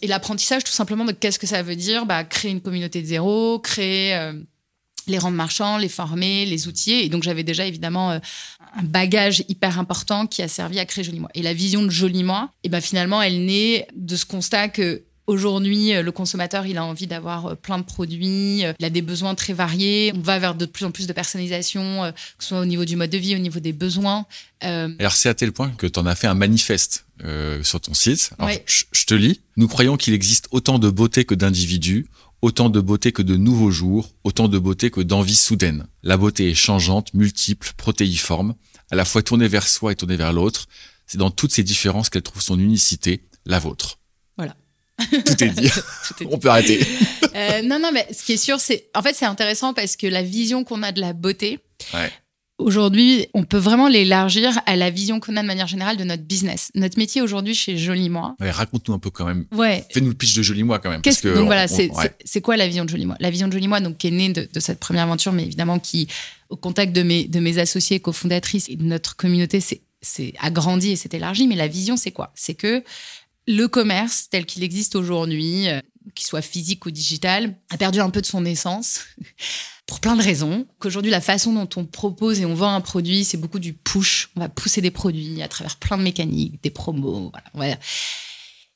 Et 0.00 0.06
l'apprentissage, 0.06 0.64
tout 0.64 0.72
simplement, 0.72 1.04
de 1.04 1.12
qu'est-ce 1.12 1.38
que 1.38 1.46
ça 1.46 1.62
veut 1.62 1.76
dire? 1.76 2.06
Bah, 2.06 2.24
Créer 2.24 2.50
une 2.50 2.62
communauté 2.62 3.02
de 3.02 3.06
zéro, 3.06 3.58
créer... 3.58 4.14
Euh, 4.14 4.32
les 5.08 5.18
rendre 5.18 5.36
marchands, 5.36 5.78
les 5.78 5.88
former, 5.88 6.46
les 6.46 6.68
outiller. 6.68 7.04
Et 7.04 7.08
donc, 7.08 7.22
j'avais 7.22 7.44
déjà 7.44 7.66
évidemment 7.66 8.12
euh, 8.12 8.18
un 8.76 8.82
bagage 8.82 9.44
hyper 9.48 9.78
important 9.78 10.26
qui 10.26 10.42
a 10.42 10.48
servi 10.48 10.78
à 10.78 10.84
créer 10.84 11.04
Joli 11.04 11.20
Moi. 11.20 11.30
Et 11.34 11.42
la 11.42 11.54
vision 11.54 11.82
de 11.82 11.90
Joli 11.90 12.24
Moi, 12.24 12.50
et 12.62 12.66
eh 12.66 12.68
ben, 12.68 12.80
finalement, 12.80 13.22
elle 13.22 13.44
naît 13.44 13.86
de 13.96 14.16
ce 14.16 14.26
constat 14.26 14.68
que 14.68 15.02
Aujourd'hui, 15.26 15.94
euh, 15.94 16.00
le 16.00 16.10
consommateur, 16.10 16.64
il 16.64 16.78
a 16.78 16.84
envie 16.86 17.06
d'avoir 17.06 17.48
euh, 17.48 17.54
plein 17.54 17.76
de 17.76 17.82
produits, 17.82 18.60
il 18.60 18.84
a 18.84 18.88
des 18.88 19.02
besoins 19.02 19.34
très 19.34 19.52
variés. 19.52 20.10
On 20.16 20.22
va 20.22 20.38
vers 20.38 20.54
de 20.54 20.64
plus 20.64 20.86
en 20.86 20.90
plus 20.90 21.06
de 21.06 21.12
personnalisation, 21.12 22.10
que 22.38 22.42
ce 22.42 22.48
soit 22.48 22.60
au 22.60 22.64
niveau 22.64 22.86
du 22.86 22.96
mode 22.96 23.10
de 23.10 23.18
vie, 23.18 23.36
au 23.36 23.38
niveau 23.38 23.60
des 23.60 23.74
besoins. 23.74 24.24
Alors, 24.62 25.12
c'est 25.12 25.28
à 25.28 25.34
tel 25.34 25.52
point 25.52 25.68
que 25.76 25.86
tu 25.86 26.00
en 26.00 26.06
as 26.06 26.14
fait 26.14 26.28
un 26.28 26.34
manifeste 26.34 27.04
sur 27.62 27.78
ton 27.78 27.92
site. 27.92 28.30
Alors, 28.38 28.56
je, 28.64 28.84
je 28.90 29.04
te 29.04 29.12
lis. 29.12 29.42
Nous 29.58 29.68
croyons 29.68 29.98
qu'il 29.98 30.14
existe 30.14 30.48
autant 30.50 30.78
de 30.78 30.88
beauté 30.88 31.26
que 31.26 31.34
d'individus 31.34 32.06
Autant 32.40 32.68
de 32.68 32.80
beauté 32.80 33.10
que 33.12 33.22
de 33.22 33.36
nouveaux 33.36 33.70
jours, 33.70 34.14
autant 34.22 34.48
de 34.48 34.58
beauté 34.58 34.90
que 34.90 35.00
d'envie 35.00 35.34
soudaine. 35.36 35.86
La 36.02 36.16
beauté 36.16 36.50
est 36.50 36.54
changeante, 36.54 37.12
multiple, 37.14 37.72
protéiforme, 37.76 38.54
à 38.90 38.96
la 38.96 39.04
fois 39.04 39.22
tournée 39.22 39.48
vers 39.48 39.66
soi 39.66 39.92
et 39.92 39.96
tournée 39.96 40.16
vers 40.16 40.32
l'autre. 40.32 40.66
C'est 41.06 41.18
dans 41.18 41.30
toutes 41.30 41.52
ces 41.52 41.64
différences 41.64 42.10
qu'elle 42.10 42.22
trouve 42.22 42.42
son 42.42 42.58
unicité, 42.58 43.24
la 43.44 43.58
vôtre. 43.58 43.98
Voilà. 44.36 44.54
Tout 45.10 45.44
est 45.44 45.50
dit. 45.50 45.70
On 46.30 46.38
peut 46.38 46.48
arrêter. 46.48 46.86
Euh, 47.34 47.62
non, 47.62 47.78
non, 47.80 47.90
mais 47.92 48.06
ce 48.12 48.22
qui 48.24 48.32
est 48.32 48.36
sûr, 48.36 48.60
c'est. 48.60 48.88
En 48.94 49.02
fait, 49.02 49.14
c'est 49.14 49.24
intéressant 49.26 49.74
parce 49.74 49.96
que 49.96 50.06
la 50.06 50.22
vision 50.22 50.64
qu'on 50.64 50.82
a 50.82 50.92
de 50.92 51.00
la 51.00 51.12
beauté, 51.12 51.60
Ouais. 51.94 52.12
Aujourd'hui, 52.58 53.28
on 53.34 53.44
peut 53.44 53.56
vraiment 53.56 53.86
l'élargir 53.86 54.58
à 54.66 54.74
la 54.74 54.90
vision 54.90 55.20
qu'on 55.20 55.36
a 55.36 55.42
de 55.42 55.46
manière 55.46 55.68
générale 55.68 55.96
de 55.96 56.02
notre 56.02 56.24
business. 56.24 56.70
Notre 56.74 56.98
métier 56.98 57.22
aujourd'hui 57.22 57.54
chez 57.54 57.78
Joli 57.78 58.08
Moi. 58.08 58.34
Ouais, 58.40 58.50
Raconte-nous 58.50 58.94
un 58.94 58.98
peu 58.98 59.10
quand 59.10 59.24
même. 59.26 59.46
Ouais. 59.52 59.84
Fais-nous 59.92 60.08
le 60.08 60.14
pitch 60.14 60.34
de 60.34 60.42
Joli 60.42 60.64
Moi 60.64 60.80
quand 60.80 60.90
même. 60.90 61.00
Qu'est-ce 61.00 61.22
que 61.22 61.28
donc 61.28 61.44
on- 61.44 61.46
voilà, 61.46 61.68
c'est 61.68 61.88
ouais. 61.90 62.40
quoi 62.42 62.56
la 62.56 62.66
vision 62.66 62.84
de 62.84 62.90
Joli 62.90 63.06
Moi? 63.06 63.14
La 63.20 63.30
vision 63.30 63.46
de 63.46 63.52
Joli 63.52 63.68
Moi, 63.68 63.80
donc 63.80 63.96
qui 63.98 64.08
est 64.08 64.10
née 64.10 64.32
de, 64.32 64.48
de 64.52 64.60
cette 64.60 64.80
première 64.80 65.04
aventure, 65.04 65.32
mais 65.32 65.44
évidemment 65.44 65.78
qui, 65.78 66.08
au 66.50 66.56
contact 66.56 66.92
de 66.92 67.02
mes 67.02 67.28
de 67.28 67.38
mes 67.38 67.58
associés 67.58 68.00
cofondatrices 68.00 68.68
et 68.68 68.74
de 68.76 68.82
notre 68.84 69.14
communauté, 69.16 69.60
c'est 69.60 69.80
c'est 70.02 70.34
agrandi 70.40 70.90
et 70.90 70.96
s'est 70.96 71.10
élargi. 71.12 71.46
Mais 71.46 71.56
la 71.56 71.68
vision, 71.68 71.96
c'est 71.96 72.10
quoi? 72.12 72.32
C'est 72.34 72.54
que 72.54 72.82
le 73.46 73.66
commerce 73.68 74.26
tel 74.30 74.46
qu'il 74.46 74.64
existe 74.64 74.96
aujourd'hui, 74.96 75.68
euh, 75.68 75.80
qu'il 76.14 76.26
soit 76.26 76.42
physique 76.42 76.86
ou 76.86 76.90
digital, 76.90 77.56
a 77.70 77.76
perdu 77.76 78.00
un 78.00 78.10
peu 78.10 78.20
de 78.20 78.26
son 78.26 78.44
essence. 78.44 79.00
Pour 79.86 80.00
plein 80.00 80.16
de 80.16 80.22
raisons. 80.22 80.66
Qu'aujourd'hui, 80.80 81.10
la 81.10 81.22
façon 81.22 81.54
dont 81.54 81.68
on 81.76 81.86
propose 81.86 82.40
et 82.40 82.44
on 82.44 82.54
vend 82.54 82.74
un 82.74 82.82
produit, 82.82 83.24
c'est 83.24 83.38
beaucoup 83.38 83.58
du 83.58 83.72
push. 83.72 84.28
On 84.36 84.40
va 84.40 84.50
pousser 84.50 84.82
des 84.82 84.90
produits 84.90 85.40
à 85.40 85.48
travers 85.48 85.76
plein 85.76 85.96
de 85.96 86.02
mécaniques, 86.02 86.62
des 86.62 86.68
promos. 86.68 87.32
Voilà. 87.54 87.78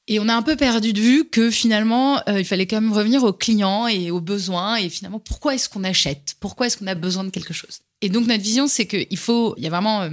Et 0.09 0.19
on 0.19 0.29
a 0.29 0.35
un 0.35 0.43
peu 0.43 0.57
perdu 0.57 0.93
de 0.93 1.01
vue 1.01 1.29
que 1.29 1.51
finalement, 1.51 2.21
euh, 2.29 2.41
il 2.41 2.45
fallait 2.45 2.67
quand 2.67 2.81
même 2.81 2.93
revenir 2.93 3.23
aux 3.25 3.33
clients 3.33 3.87
et 3.87 4.11
aux 4.11 4.21
besoins. 4.21 4.77
Et 4.77 4.89
finalement, 4.89 5.21
pourquoi 5.21 5.55
est-ce 5.55 5.69
qu'on 5.69 5.85
achète? 5.85 6.35
Pourquoi 6.41 6.67
est-ce 6.67 6.77
qu'on 6.77 6.87
a 6.87 6.95
besoin 6.95 7.25
de 7.25 7.31
quelque 7.31 7.55
chose? 7.55 7.81
Et 8.01 8.09
donc, 8.09 8.27
notre 8.27 8.43
vision, 8.43 8.67
c'est 8.67 8.87
qu'il 8.87 9.19
faut, 9.19 9.55
il 9.59 9.65
y 9.65 9.67
a 9.67 9.71
vraiment 9.71 10.03
euh, 10.03 10.11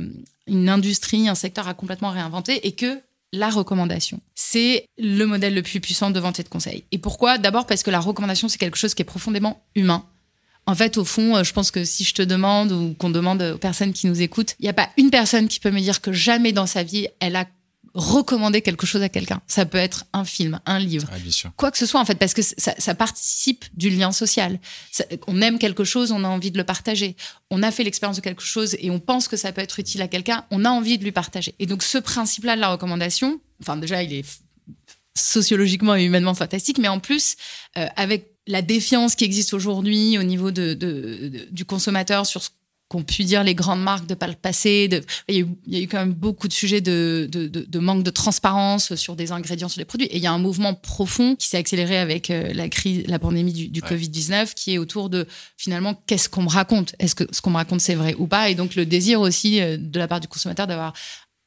une 0.48 0.70
industrie, 0.70 1.28
un 1.28 1.36
secteur 1.36 1.68
à 1.68 1.74
complètement 1.74 2.12
réinventer 2.12 2.68
et 2.68 2.74
que 2.74 3.02
la 3.32 3.50
recommandation, 3.50 4.20
c'est 4.36 4.86
le 4.98 5.26
modèle 5.26 5.54
le 5.54 5.62
plus 5.62 5.80
puissant 5.80 6.10
de 6.10 6.20
vente 6.20 6.40
et 6.40 6.44
de 6.44 6.50
conseil. 6.50 6.84
Et 6.92 6.98
pourquoi? 6.98 7.38
D'abord 7.38 7.66
parce 7.66 7.84
que 7.84 7.92
la 7.92 8.00
recommandation, 8.00 8.50
c'est 8.50 8.58
quelque 8.58 8.78
chose 8.78 8.94
qui 8.94 9.02
est 9.02 9.06
profondément 9.06 9.62
humain. 9.76 10.06
En 10.66 10.76
fait, 10.76 10.98
au 10.98 11.06
fond, 11.06 11.36
euh, 11.36 11.44
je 11.44 11.54
pense 11.54 11.72
que 11.72 11.84
si 11.84 12.04
je 12.04 12.14
te 12.14 12.22
demande 12.22 12.72
ou 12.72 12.94
qu'on 12.94 13.10
demande 13.10 13.42
aux 13.42 13.58
personnes 13.58 13.94
qui 13.94 14.08
nous 14.08 14.22
écoutent, 14.22 14.56
il 14.60 14.64
n'y 14.64 14.70
a 14.70 14.74
pas 14.74 14.90
une 14.98 15.10
personne 15.10 15.48
qui 15.48 15.60
peut 15.60 15.72
me 15.72 15.80
dire 15.80 16.02
que 16.02 16.14
jamais 16.14 16.52
dans 16.52 16.68
sa 16.68 16.84
vie, 16.84 17.08
elle 17.20 17.36
a 17.36 17.46
recommandé 17.94 18.62
quelque 18.62 18.86
chose 18.86 19.02
à 19.02 19.10
quelqu'un. 19.10 19.42
Ça 19.48 19.66
peut 19.66 19.78
être 19.78 20.06
un 20.14 20.24
film, 20.26 20.60
un 20.66 20.80
livre, 20.80 21.10
Ouais, 21.12 21.20
bien 21.20 21.32
sûr. 21.32 21.52
quoi 21.56 21.72
que 21.72 21.78
ce 21.78 21.86
soit 21.86 22.00
en 22.00 22.06
fait, 22.06 22.16
parce 22.16 22.34
que 22.34 22.42
ça, 22.42 22.74
ça 22.78 22.94
participe 22.96 23.66
du 23.74 23.90
lien 23.90 24.12
social. 24.12 24.60
Ça- 24.92 25.06
on 25.28 25.42
aime 25.42 25.58
quelque 25.60 25.84
chose, 25.84 26.12
on 26.12 26.24
a 26.24 26.28
envie 26.28 26.52
de 26.52 26.58
le 26.58 26.64
partager. 26.64 27.16
On 27.50 27.64
a 27.64 27.72
fait 27.72 27.84
l'expérience 27.84 28.18
de 28.18 28.22
quelque 28.22 28.44
chose 28.44 28.76
et 28.80 28.92
on 28.92 29.00
pense 29.00 29.28
que 29.28 29.38
ça 29.38 29.52
peut 29.52 29.62
être 29.62 29.80
utile 29.80 30.02
à 30.02 30.08
quelqu'un, 30.08 30.46
on 30.52 30.66
a 30.66 30.70
envie 30.70 30.98
de 30.98 31.04
lui 31.04 31.12
partager. 31.12 31.56
Et 31.60 31.66
donc 31.66 31.84
ce 31.84 31.98
principe-là 31.98 32.56
de 32.56 32.62
la 32.62 32.70
recommandation, 32.70 33.40
enfin 33.62 33.76
déjà 33.78 34.04
il 34.04 34.14
est 34.14 34.26
sociologiquement 35.16 35.96
et 35.96 36.04
humainement 36.06 36.34
fantastique, 36.36 36.78
mais 36.78 36.88
en 36.88 37.00
plus 37.00 37.36
euh, 37.78 37.88
avec 37.96 38.34
la 38.48 38.62
défiance 38.62 39.16
qui 39.16 39.26
existe 39.26 39.54
aujourd'hui 39.54 40.18
au 40.18 40.24
niveau 40.24 40.52
de, 40.52 40.74
de- 40.74 41.30
de- 41.30 41.48
du 41.52 41.66
consommateur 41.66 42.26
sur 42.26 42.42
ce 42.44 42.50
qu'ont 42.90 43.04
pu 43.04 43.24
dire 43.24 43.44
les 43.44 43.54
grandes 43.54 43.82
marques 43.82 44.08
de 44.08 44.16
par 44.16 44.28
le 44.28 44.36
passé. 44.36 44.88
De, 44.88 45.04
il, 45.28 45.36
y 45.36 45.38
a 45.38 45.42
eu, 45.42 45.48
il 45.68 45.78
y 45.78 45.80
a 45.80 45.84
eu 45.84 45.88
quand 45.88 46.00
même 46.00 46.14
beaucoup 46.14 46.48
de 46.48 46.54
sujets 46.54 46.82
de, 46.82 47.30
de, 47.32 47.80
manque 47.80 48.04
de 48.04 48.10
transparence 48.10 48.96
sur 48.96 49.16
des 49.16 49.32
ingrédients, 49.32 49.70
sur 49.70 49.78
des 49.78 49.86
produits. 49.86 50.08
Et 50.08 50.18
il 50.18 50.24
y 50.24 50.28
a 50.28 50.32
un 50.34 50.40
mouvement 50.40 50.74
profond 50.74 51.36
qui 51.36 51.48
s'est 51.48 51.58
accéléré 51.58 51.98
avec 51.98 52.32
euh, 52.32 52.52
la 52.54 52.68
crise, 52.68 53.06
la 53.08 53.20
pandémie 53.20 53.54
du, 53.54 53.70
du 53.70 53.80
Ouais. 53.82 53.96
Covid-19, 53.96 54.56
qui 54.56 54.74
est 54.74 54.78
autour 54.78 55.10
de 55.10 55.26
finalement 55.56 56.02
qu'est-ce 56.06 56.28
qu'on 56.28 56.44
me 56.44 56.50
raconte? 56.50 56.96
Est-ce 57.00 57.16
que 57.16 57.24
ce 57.32 57.42
qu'on 57.42 57.52
me 57.52 57.56
raconte 57.56 57.80
c'est 57.80 57.96
vrai 57.96 58.16
ou 58.18 58.28
pas? 58.28 58.50
Et 58.50 58.56
donc 58.56 58.76
le 58.76 58.86
désir 58.86 59.22
aussi 59.22 59.62
euh, 59.62 59.78
de 59.80 60.00
la 60.00 60.08
part 60.08 60.20
du 60.20 60.28
consommateur 60.28 60.68
d'avoir 60.68 60.94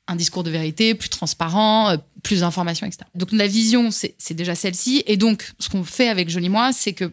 un 0.08 0.16
discours 0.16 0.44
de 0.44 0.50
vérité 0.50 0.94
plus 0.94 1.08
transparent, 1.08 1.90
euh, 1.90 1.96
plus 2.22 2.40
d'informations, 2.40 2.86
etc. 2.86 3.04
Donc 3.14 3.32
la 3.32 3.46
vision, 3.46 3.90
c'est 3.90 4.14
c'est 4.18 4.34
déjà 4.34 4.54
celle-ci. 4.54 5.02
Et 5.06 5.16
donc, 5.16 5.52
ce 5.58 5.68
qu'on 5.68 5.84
fait 5.84 6.08
avec 6.08 6.28
Joli 6.28 6.48
Moi, 6.48 6.72
c'est 6.72 6.92
que 6.92 7.12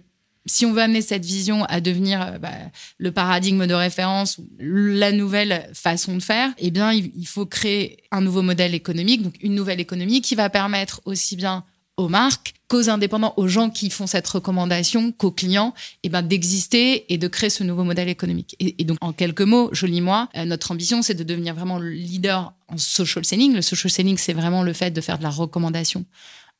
si 0.49 0.65
on 0.65 0.73
veut 0.73 0.81
amener 0.81 1.01
cette 1.01 1.25
vision 1.25 1.63
à 1.65 1.79
devenir 1.79 2.21
euh, 2.21 2.37
bah, 2.39 2.49
le 2.97 3.11
paradigme 3.11 3.67
de 3.67 3.73
référence, 3.73 4.39
la 4.59 5.11
nouvelle 5.11 5.69
façon 5.73 6.15
de 6.15 6.21
faire, 6.21 6.51
eh 6.57 6.71
bien, 6.71 6.91
il 6.91 7.27
faut 7.27 7.45
créer 7.45 7.97
un 8.11 8.21
nouveau 8.21 8.41
modèle 8.41 8.73
économique, 8.73 9.21
donc 9.21 9.35
une 9.41 9.55
nouvelle 9.55 9.79
économie 9.79 10.21
qui 10.21 10.35
va 10.35 10.49
permettre 10.49 11.01
aussi 11.05 11.35
bien 11.35 11.63
aux 11.97 12.07
marques 12.07 12.53
qu'aux 12.69 12.89
indépendants, 12.89 13.33
aux 13.35 13.47
gens 13.47 13.69
qui 13.69 13.89
font 13.89 14.07
cette 14.07 14.27
recommandation, 14.27 15.11
qu'aux 15.11 15.31
clients, 15.31 15.73
eh 16.03 16.09
ben, 16.09 16.21
d'exister 16.21 17.11
et 17.13 17.17
de 17.17 17.27
créer 17.27 17.49
ce 17.49 17.63
nouveau 17.63 17.83
modèle 17.83 18.07
économique. 18.07 18.55
Et, 18.59 18.81
et 18.81 18.85
donc, 18.85 18.97
en 19.01 19.11
quelques 19.11 19.41
mots, 19.41 19.69
Joli 19.73 19.99
Moi, 19.99 20.29
euh, 20.37 20.45
notre 20.45 20.71
ambition, 20.71 21.01
c'est 21.01 21.13
de 21.13 21.23
devenir 21.23 21.55
vraiment 21.55 21.77
le 21.77 21.89
leader 21.89 22.53
en 22.69 22.77
social 22.77 23.25
selling. 23.25 23.53
Le 23.53 23.61
social 23.61 23.91
selling, 23.91 24.17
c'est 24.17 24.33
vraiment 24.33 24.63
le 24.63 24.71
fait 24.71 24.91
de 24.91 25.01
faire 25.01 25.17
de 25.17 25.23
la 25.23 25.29
recommandation 25.29 26.05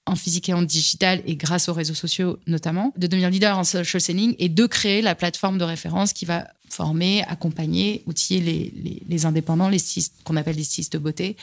en 0.09 0.15
physique 0.15 0.49
et 0.49 0.53
en 0.53 0.61
digital 0.61 1.21
et 1.25 1.35
grâce 1.35 1.69
aux 1.69 1.73
réseaux 1.73 1.93
sociaux 1.93 2.39
notamment, 2.47 2.93
de 2.97 3.07
devenir 3.07 3.29
leader 3.29 3.57
en 3.57 3.63
social 3.63 4.01
selling 4.01 4.35
et 4.39 4.49
de 4.49 4.65
créer 4.65 5.01
la 5.01 5.15
plateforme 5.15 5.57
de 5.57 5.63
référence 5.63 6.13
qui 6.13 6.25
va 6.25 6.47
former, 6.69 7.23
accompagner, 7.27 8.03
outiller 8.05 8.41
les, 8.41 9.01
les, 9.07 9.25
indépendants, 9.25 9.69
les 9.69 9.79
stylistes 9.79 10.15
qu'on 10.23 10.35
appelle 10.35 10.55
les 10.55 10.63
stylistes 10.63 10.93
de 10.93 10.97
beauté 10.97 11.37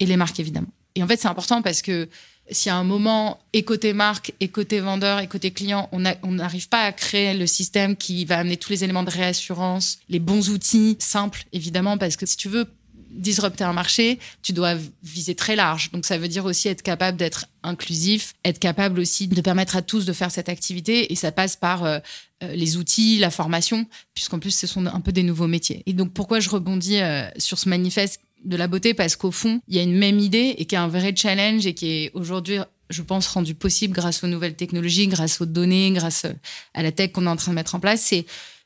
et 0.00 0.06
les 0.06 0.16
marques 0.16 0.40
évidemment. 0.40 0.68
Et 0.94 1.02
en 1.02 1.06
fait, 1.06 1.20
c'est 1.20 1.28
important 1.28 1.62
parce 1.62 1.82
que 1.82 2.08
si 2.50 2.68
à 2.68 2.76
un 2.76 2.84
moment, 2.84 3.38
et 3.52 3.62
côté 3.62 3.92
marque, 3.92 4.34
et 4.40 4.48
côté 4.48 4.80
vendeur, 4.80 5.20
et 5.20 5.28
côté 5.28 5.52
client, 5.52 5.88
on 5.92 6.00
n'arrive 6.00 6.68
pas 6.68 6.82
à 6.82 6.92
créer 6.92 7.34
le 7.34 7.46
système 7.46 7.96
qui 7.96 8.24
va 8.24 8.38
amener 8.38 8.56
tous 8.56 8.70
les 8.70 8.84
éléments 8.84 9.04
de 9.04 9.10
réassurance, 9.10 9.98
les 10.08 10.18
bons 10.18 10.50
outils, 10.50 10.96
simples 10.98 11.44
évidemment, 11.52 11.98
parce 11.98 12.16
que 12.16 12.26
si 12.26 12.36
tu 12.36 12.48
veux 12.48 12.66
disrupter 13.12 13.64
un 13.64 13.72
marché, 13.72 14.18
tu 14.42 14.52
dois 14.52 14.74
viser 15.02 15.34
très 15.34 15.56
large. 15.56 15.90
Donc 15.92 16.04
ça 16.04 16.18
veut 16.18 16.28
dire 16.28 16.44
aussi 16.44 16.68
être 16.68 16.82
capable 16.82 17.16
d'être 17.16 17.46
inclusif, 17.62 18.34
être 18.44 18.58
capable 18.58 19.00
aussi 19.00 19.28
de 19.28 19.40
permettre 19.40 19.76
à 19.76 19.82
tous 19.82 20.04
de 20.04 20.12
faire 20.12 20.30
cette 20.30 20.48
activité 20.48 21.12
et 21.12 21.16
ça 21.16 21.32
passe 21.32 21.56
par 21.56 21.84
euh, 21.84 21.98
euh, 22.42 22.54
les 22.54 22.76
outils, 22.76 23.18
la 23.18 23.30
formation, 23.30 23.86
puisqu'en 24.14 24.38
plus 24.38 24.54
ce 24.54 24.66
sont 24.66 24.86
un 24.86 25.00
peu 25.00 25.12
des 25.12 25.22
nouveaux 25.22 25.46
métiers. 25.46 25.82
Et 25.86 25.92
donc 25.92 26.12
pourquoi 26.12 26.40
je 26.40 26.48
rebondis 26.48 27.00
euh, 27.00 27.28
sur 27.36 27.58
ce 27.58 27.68
manifeste 27.68 28.20
de 28.44 28.56
la 28.56 28.66
beauté? 28.66 28.94
Parce 28.94 29.16
qu'au 29.16 29.30
fond, 29.30 29.60
il 29.68 29.76
y 29.76 29.78
a 29.78 29.82
une 29.82 29.96
même 29.96 30.18
idée 30.18 30.54
et 30.58 30.64
qui 30.64 30.74
est 30.74 30.78
un 30.78 30.88
vrai 30.88 31.14
challenge 31.14 31.66
et 31.66 31.74
qui 31.74 31.86
est 31.90 32.10
aujourd'hui 32.14 32.58
je 32.90 33.00
pense, 33.00 33.26
rendu 33.26 33.54
possible 33.54 33.94
grâce 33.94 34.22
aux 34.22 34.26
nouvelles 34.26 34.54
technologies, 34.54 35.06
grâce 35.06 35.40
aux 35.40 35.46
données, 35.46 35.90
grâce 35.92 36.26
à 36.74 36.82
la 36.82 36.92
tech 36.92 37.12
qu'on 37.12 37.26
est 37.26 37.30
en 37.30 37.36
train 37.36 37.52
de 37.52 37.56
mettre 37.56 37.74
en 37.74 37.80
place. 37.80 38.02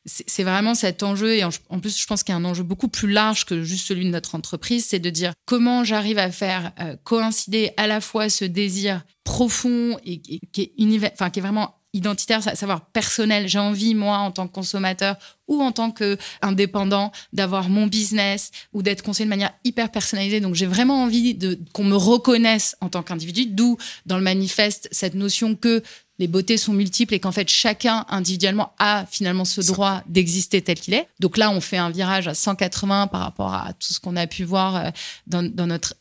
C'est 0.06 0.44
vraiment 0.44 0.74
cet 0.74 1.02
enjeu, 1.02 1.34
et 1.34 1.44
en, 1.44 1.50
en 1.68 1.80
plus, 1.80 1.98
je 1.98 2.06
pense 2.06 2.22
qu'il 2.22 2.32
y 2.32 2.36
a 2.36 2.38
un 2.38 2.44
enjeu 2.44 2.62
beaucoup 2.62 2.88
plus 2.88 3.10
large 3.10 3.44
que 3.44 3.62
juste 3.62 3.86
celui 3.86 4.04
de 4.04 4.10
notre 4.10 4.34
entreprise, 4.34 4.86
c'est 4.86 5.00
de 5.00 5.10
dire 5.10 5.32
comment 5.44 5.84
j'arrive 5.84 6.18
à 6.18 6.30
faire 6.30 6.72
euh, 6.80 6.96
coïncider 7.02 7.72
à 7.76 7.86
la 7.86 8.00
fois 8.00 8.28
ce 8.28 8.44
désir 8.44 9.02
profond 9.24 9.98
et, 10.04 10.22
et 10.28 10.40
qui, 10.52 10.62
est 10.62 10.72
univers, 10.78 11.10
enfin, 11.12 11.30
qui 11.30 11.40
est 11.40 11.42
vraiment 11.42 11.74
identitaire, 11.96 12.46
à 12.46 12.54
savoir 12.54 12.86
personnel. 12.90 13.48
J'ai 13.48 13.58
envie, 13.58 13.94
moi, 13.94 14.18
en 14.18 14.30
tant 14.30 14.46
que 14.46 14.52
consommateur 14.52 15.16
ou 15.48 15.62
en 15.62 15.72
tant 15.72 15.90
qu'indépendant, 15.90 17.10
d'avoir 17.32 17.68
mon 17.68 17.86
business 17.86 18.50
ou 18.72 18.82
d'être 18.82 19.02
conseillé 19.02 19.24
de 19.24 19.30
manière 19.30 19.52
hyper 19.64 19.90
personnalisée. 19.90 20.40
Donc, 20.40 20.54
j'ai 20.54 20.66
vraiment 20.66 21.02
envie 21.02 21.34
de 21.34 21.58
qu'on 21.72 21.84
me 21.84 21.96
reconnaisse 21.96 22.76
en 22.80 22.88
tant 22.88 23.02
qu'individu, 23.02 23.46
d'où, 23.46 23.78
dans 24.04 24.18
le 24.18 24.22
manifeste, 24.22 24.88
cette 24.92 25.14
notion 25.14 25.54
que 25.54 25.82
les 26.18 26.28
beautés 26.28 26.56
sont 26.56 26.72
multiples 26.72 27.14
et 27.14 27.20
qu'en 27.20 27.32
fait 27.32 27.48
chacun 27.48 28.04
individuellement 28.08 28.72
a 28.78 29.04
finalement 29.10 29.44
ce 29.44 29.60
droit 29.60 30.02
d'exister 30.06 30.62
tel 30.62 30.78
qu'il 30.80 30.94
est. 30.94 31.08
Donc 31.20 31.36
là, 31.36 31.50
on 31.50 31.60
fait 31.60 31.76
un 31.76 31.90
virage 31.90 32.26
à 32.28 32.34
180 32.34 33.08
par 33.08 33.20
rapport 33.20 33.52
à 33.52 33.72
tout 33.78 33.92
ce 33.92 34.00
qu'on 34.00 34.16
a 34.16 34.26
pu 34.26 34.44
voir 34.44 34.76
euh, 34.76 34.90
dans, 35.26 35.42
dans 35.42 35.66
notre 35.66 35.94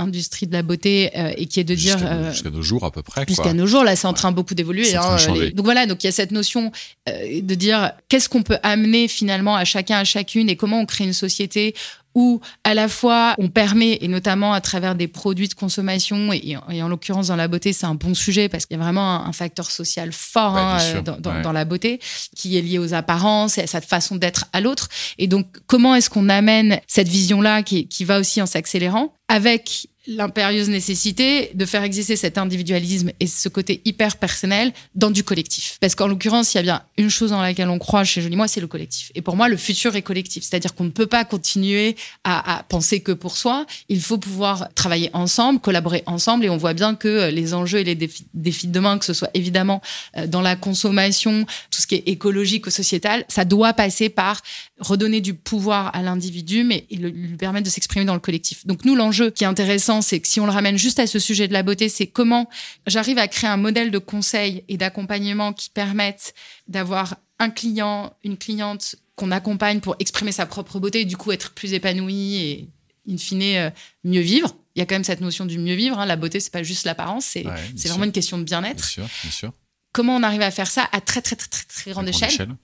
industrie 0.00 0.46
de 0.46 0.52
la 0.52 0.62
beauté 0.62 1.10
euh, 1.18 1.32
et 1.36 1.46
qui 1.46 1.58
est 1.58 1.64
de 1.64 1.74
dire 1.74 1.98
Jusqu'à 1.98 2.14
nos- 2.14 2.24
euh, 2.26 2.30
jusqu'à 2.30 2.50
nos 2.50 2.62
jours 2.62 2.84
à 2.84 2.92
peu 2.92 3.02
près. 3.02 3.24
jusqu'à 3.26 3.52
nos 3.52 3.66
jours 3.66 3.82
là 3.82 3.96
c'est 3.96 4.06
en 4.06 4.12
train 4.12 4.30
beaucoup 4.30 4.54
d'évoluer 4.54 4.94
hein, 4.94 5.16
les- 5.34 5.50
donc 5.50 5.64
voilà 5.64 5.86
donc 5.86 6.04
il 6.04 6.06
y 6.06 6.08
a 6.08 6.12
cette 6.12 6.30
notion 6.30 6.70
euh, 7.08 7.40
de 7.42 7.54
dire 7.56 7.90
qu'est-ce 8.08 8.28
qu'on 8.28 8.44
peut 8.44 8.58
amener 8.62 9.08
finalement 9.08 9.56
à 9.56 9.64
chacun 9.64 9.98
à 9.98 10.04
chacune 10.04 10.48
et 10.50 10.54
comment 10.56 10.78
on 10.78 10.86
crée 10.86 11.02
une 11.02 11.12
société 11.12 11.74
où 12.14 12.40
à 12.64 12.74
la 12.74 12.88
fois 12.88 13.34
on 13.38 13.48
permet 13.48 13.98
et 14.00 14.08
notamment 14.08 14.52
à 14.52 14.60
travers 14.60 14.94
des 14.94 15.08
produits 15.08 15.48
de 15.48 15.54
consommation 15.54 16.32
et, 16.32 16.56
et 16.70 16.82
en- 16.82 16.88
l'occurrence 16.88 17.28
dans 17.28 17.36
la 17.36 17.48
beauté 17.48 17.72
c'est 17.72 17.86
un 17.86 17.94
bon 17.94 18.14
sujet 18.14 18.48
parce 18.48 18.66
qu'il 18.66 18.76
y 18.76 18.80
a 18.80 18.82
vraiment 18.82 19.16
un, 19.24 19.26
un 19.28 19.32
facteur 19.32 19.70
social 19.70 20.12
fort 20.12 20.54
Ouais, 20.54 20.60
hein, 20.60 21.02
dans, 21.02 21.18
dans- 21.18 21.32
ouais. 21.34 21.42
dans 21.42 21.52
la 21.52 21.64
beauté 21.64 22.00
qui 22.34 22.56
est 22.56 22.62
lié 22.62 22.78
aux 22.78 22.94
apparences 22.94 23.58
et 23.58 23.62
à 23.62 23.66
cette 23.66 23.84
façon 23.84 24.16
d'être 24.16 24.46
à 24.52 24.60
l'autre. 24.60 24.88
Et 25.18 25.26
donc 25.26 25.46
comment 25.66 25.94
est-ce 25.94 26.10
qu'on 26.10 26.28
amène 26.28 26.80
cette 26.86 27.08
vision 27.08 27.40
là 27.40 27.62
qui, 27.62 27.88
qui 27.88 28.04
va 28.04 28.18
aussi 28.18 28.40
en 28.42 28.46
s'accélérant? 28.46 29.12
Avec 29.28 29.88
l'impérieuse 30.08 30.70
nécessité 30.70 31.50
de 31.54 31.66
faire 31.66 31.82
exister 31.82 32.16
cet 32.16 32.38
individualisme 32.38 33.10
et 33.20 33.26
ce 33.26 33.48
côté 33.48 33.82
hyper 33.84 34.16
personnel 34.16 34.72
dans 34.94 35.10
du 35.10 35.22
collectif. 35.22 35.76
Parce 35.80 35.94
qu'en 35.94 36.08
l'occurrence, 36.08 36.54
il 36.54 36.56
y 36.56 36.60
a 36.60 36.62
bien 36.62 36.82
une 36.96 37.10
chose 37.10 37.30
dans 37.30 37.42
laquelle 37.42 37.68
on 37.68 37.78
croit 37.78 38.04
chez 38.04 38.22
Jolie 38.22 38.36
Moi, 38.36 38.48
c'est 38.48 38.62
le 38.62 38.66
collectif. 38.66 39.12
Et 39.14 39.20
pour 39.20 39.36
moi, 39.36 39.48
le 39.48 39.58
futur 39.58 39.94
est 39.96 40.02
collectif. 40.02 40.44
C'est-à-dire 40.44 40.74
qu'on 40.74 40.84
ne 40.84 40.90
peut 40.90 41.06
pas 41.06 41.24
continuer 41.26 41.94
à, 42.24 42.64
penser 42.68 43.00
que 43.00 43.12
pour 43.12 43.36
soi. 43.36 43.66
Il 43.90 44.00
faut 44.00 44.16
pouvoir 44.16 44.68
travailler 44.74 45.10
ensemble, 45.12 45.60
collaborer 45.60 46.02
ensemble. 46.06 46.46
Et 46.46 46.50
on 46.50 46.56
voit 46.56 46.74
bien 46.74 46.94
que 46.94 47.30
les 47.30 47.52
enjeux 47.52 47.80
et 47.80 47.84
les 47.84 47.94
défis, 47.94 48.26
défis 48.32 48.68
de 48.68 48.72
demain, 48.72 48.98
que 48.98 49.04
ce 49.04 49.12
soit 49.12 49.30
évidemment 49.34 49.82
euh, 50.16 50.26
dans 50.26 50.40
la 50.40 50.56
consommation, 50.56 51.44
tout 51.70 51.82
ce 51.82 51.86
qui 51.86 51.96
est 51.96 52.08
écologique 52.08 52.66
ou 52.66 52.70
sociétal, 52.70 53.26
ça 53.28 53.44
doit 53.44 53.74
passer 53.74 54.08
par 54.08 54.40
redonner 54.80 55.20
du 55.20 55.34
pouvoir 55.34 55.94
à 55.94 56.02
l'individu, 56.02 56.64
mais 56.64 56.86
lui 56.90 57.36
permettre 57.36 57.64
de 57.64 57.70
s'exprimer 57.70 58.04
dans 58.04 58.14
le 58.14 58.20
collectif. 58.20 58.66
Donc 58.66 58.84
nous, 58.84 58.94
l'enjeu 58.94 59.30
qui 59.30 59.44
est 59.44 59.46
intéressant, 59.46 60.02
c'est 60.02 60.20
que 60.20 60.28
si 60.28 60.40
on 60.40 60.46
le 60.46 60.52
ramène 60.52 60.78
juste 60.78 60.98
à 60.98 61.06
ce 61.06 61.18
sujet 61.18 61.48
de 61.48 61.52
la 61.52 61.62
beauté, 61.62 61.88
c'est 61.88 62.06
comment 62.06 62.48
j'arrive 62.86 63.18
à 63.18 63.28
créer 63.28 63.50
un 63.50 63.56
modèle 63.56 63.90
de 63.90 63.98
conseil 63.98 64.64
et 64.68 64.76
d'accompagnement 64.76 65.52
qui 65.52 65.70
permette 65.70 66.34
d'avoir 66.68 67.16
un 67.38 67.50
client, 67.50 68.14
une 68.24 68.36
cliente 68.36 68.96
qu'on 69.16 69.30
accompagne 69.30 69.80
pour 69.80 69.96
exprimer 69.98 70.32
sa 70.32 70.46
propre 70.46 70.78
beauté 70.78 71.00
et 71.00 71.04
du 71.04 71.16
coup 71.16 71.32
être 71.32 71.52
plus 71.52 71.72
épanoui 71.72 72.36
et 72.36 72.68
in 73.08 73.16
fine 73.16 73.42
euh, 73.42 73.70
mieux 74.04 74.20
vivre. 74.20 74.54
Il 74.76 74.78
y 74.78 74.82
a 74.82 74.86
quand 74.86 74.94
même 74.94 75.04
cette 75.04 75.20
notion 75.20 75.44
du 75.44 75.58
mieux 75.58 75.74
vivre. 75.74 75.98
Hein. 75.98 76.06
La 76.06 76.16
beauté, 76.16 76.38
c'est 76.38 76.52
pas 76.52 76.62
juste 76.62 76.84
l'apparence, 76.84 77.24
c'est 77.24 77.42
vraiment 77.88 78.04
une 78.04 78.12
question 78.12 78.38
de 78.38 78.44
bien-être. 78.44 78.76
Bien 78.76 78.86
sûr, 78.86 79.08
bien 79.22 79.30
sûr. 79.32 79.52
Comment 79.92 80.16
on 80.16 80.22
arrive 80.22 80.42
à 80.42 80.50
faire 80.50 80.70
ça 80.70 80.88
à 80.92 81.00
très 81.00 81.20
très 81.20 81.34
très 81.34 81.48
très, 81.48 81.64
très 81.64 81.90
grande, 81.90 82.08
échelle, 82.08 82.30
échelle 82.30 82.54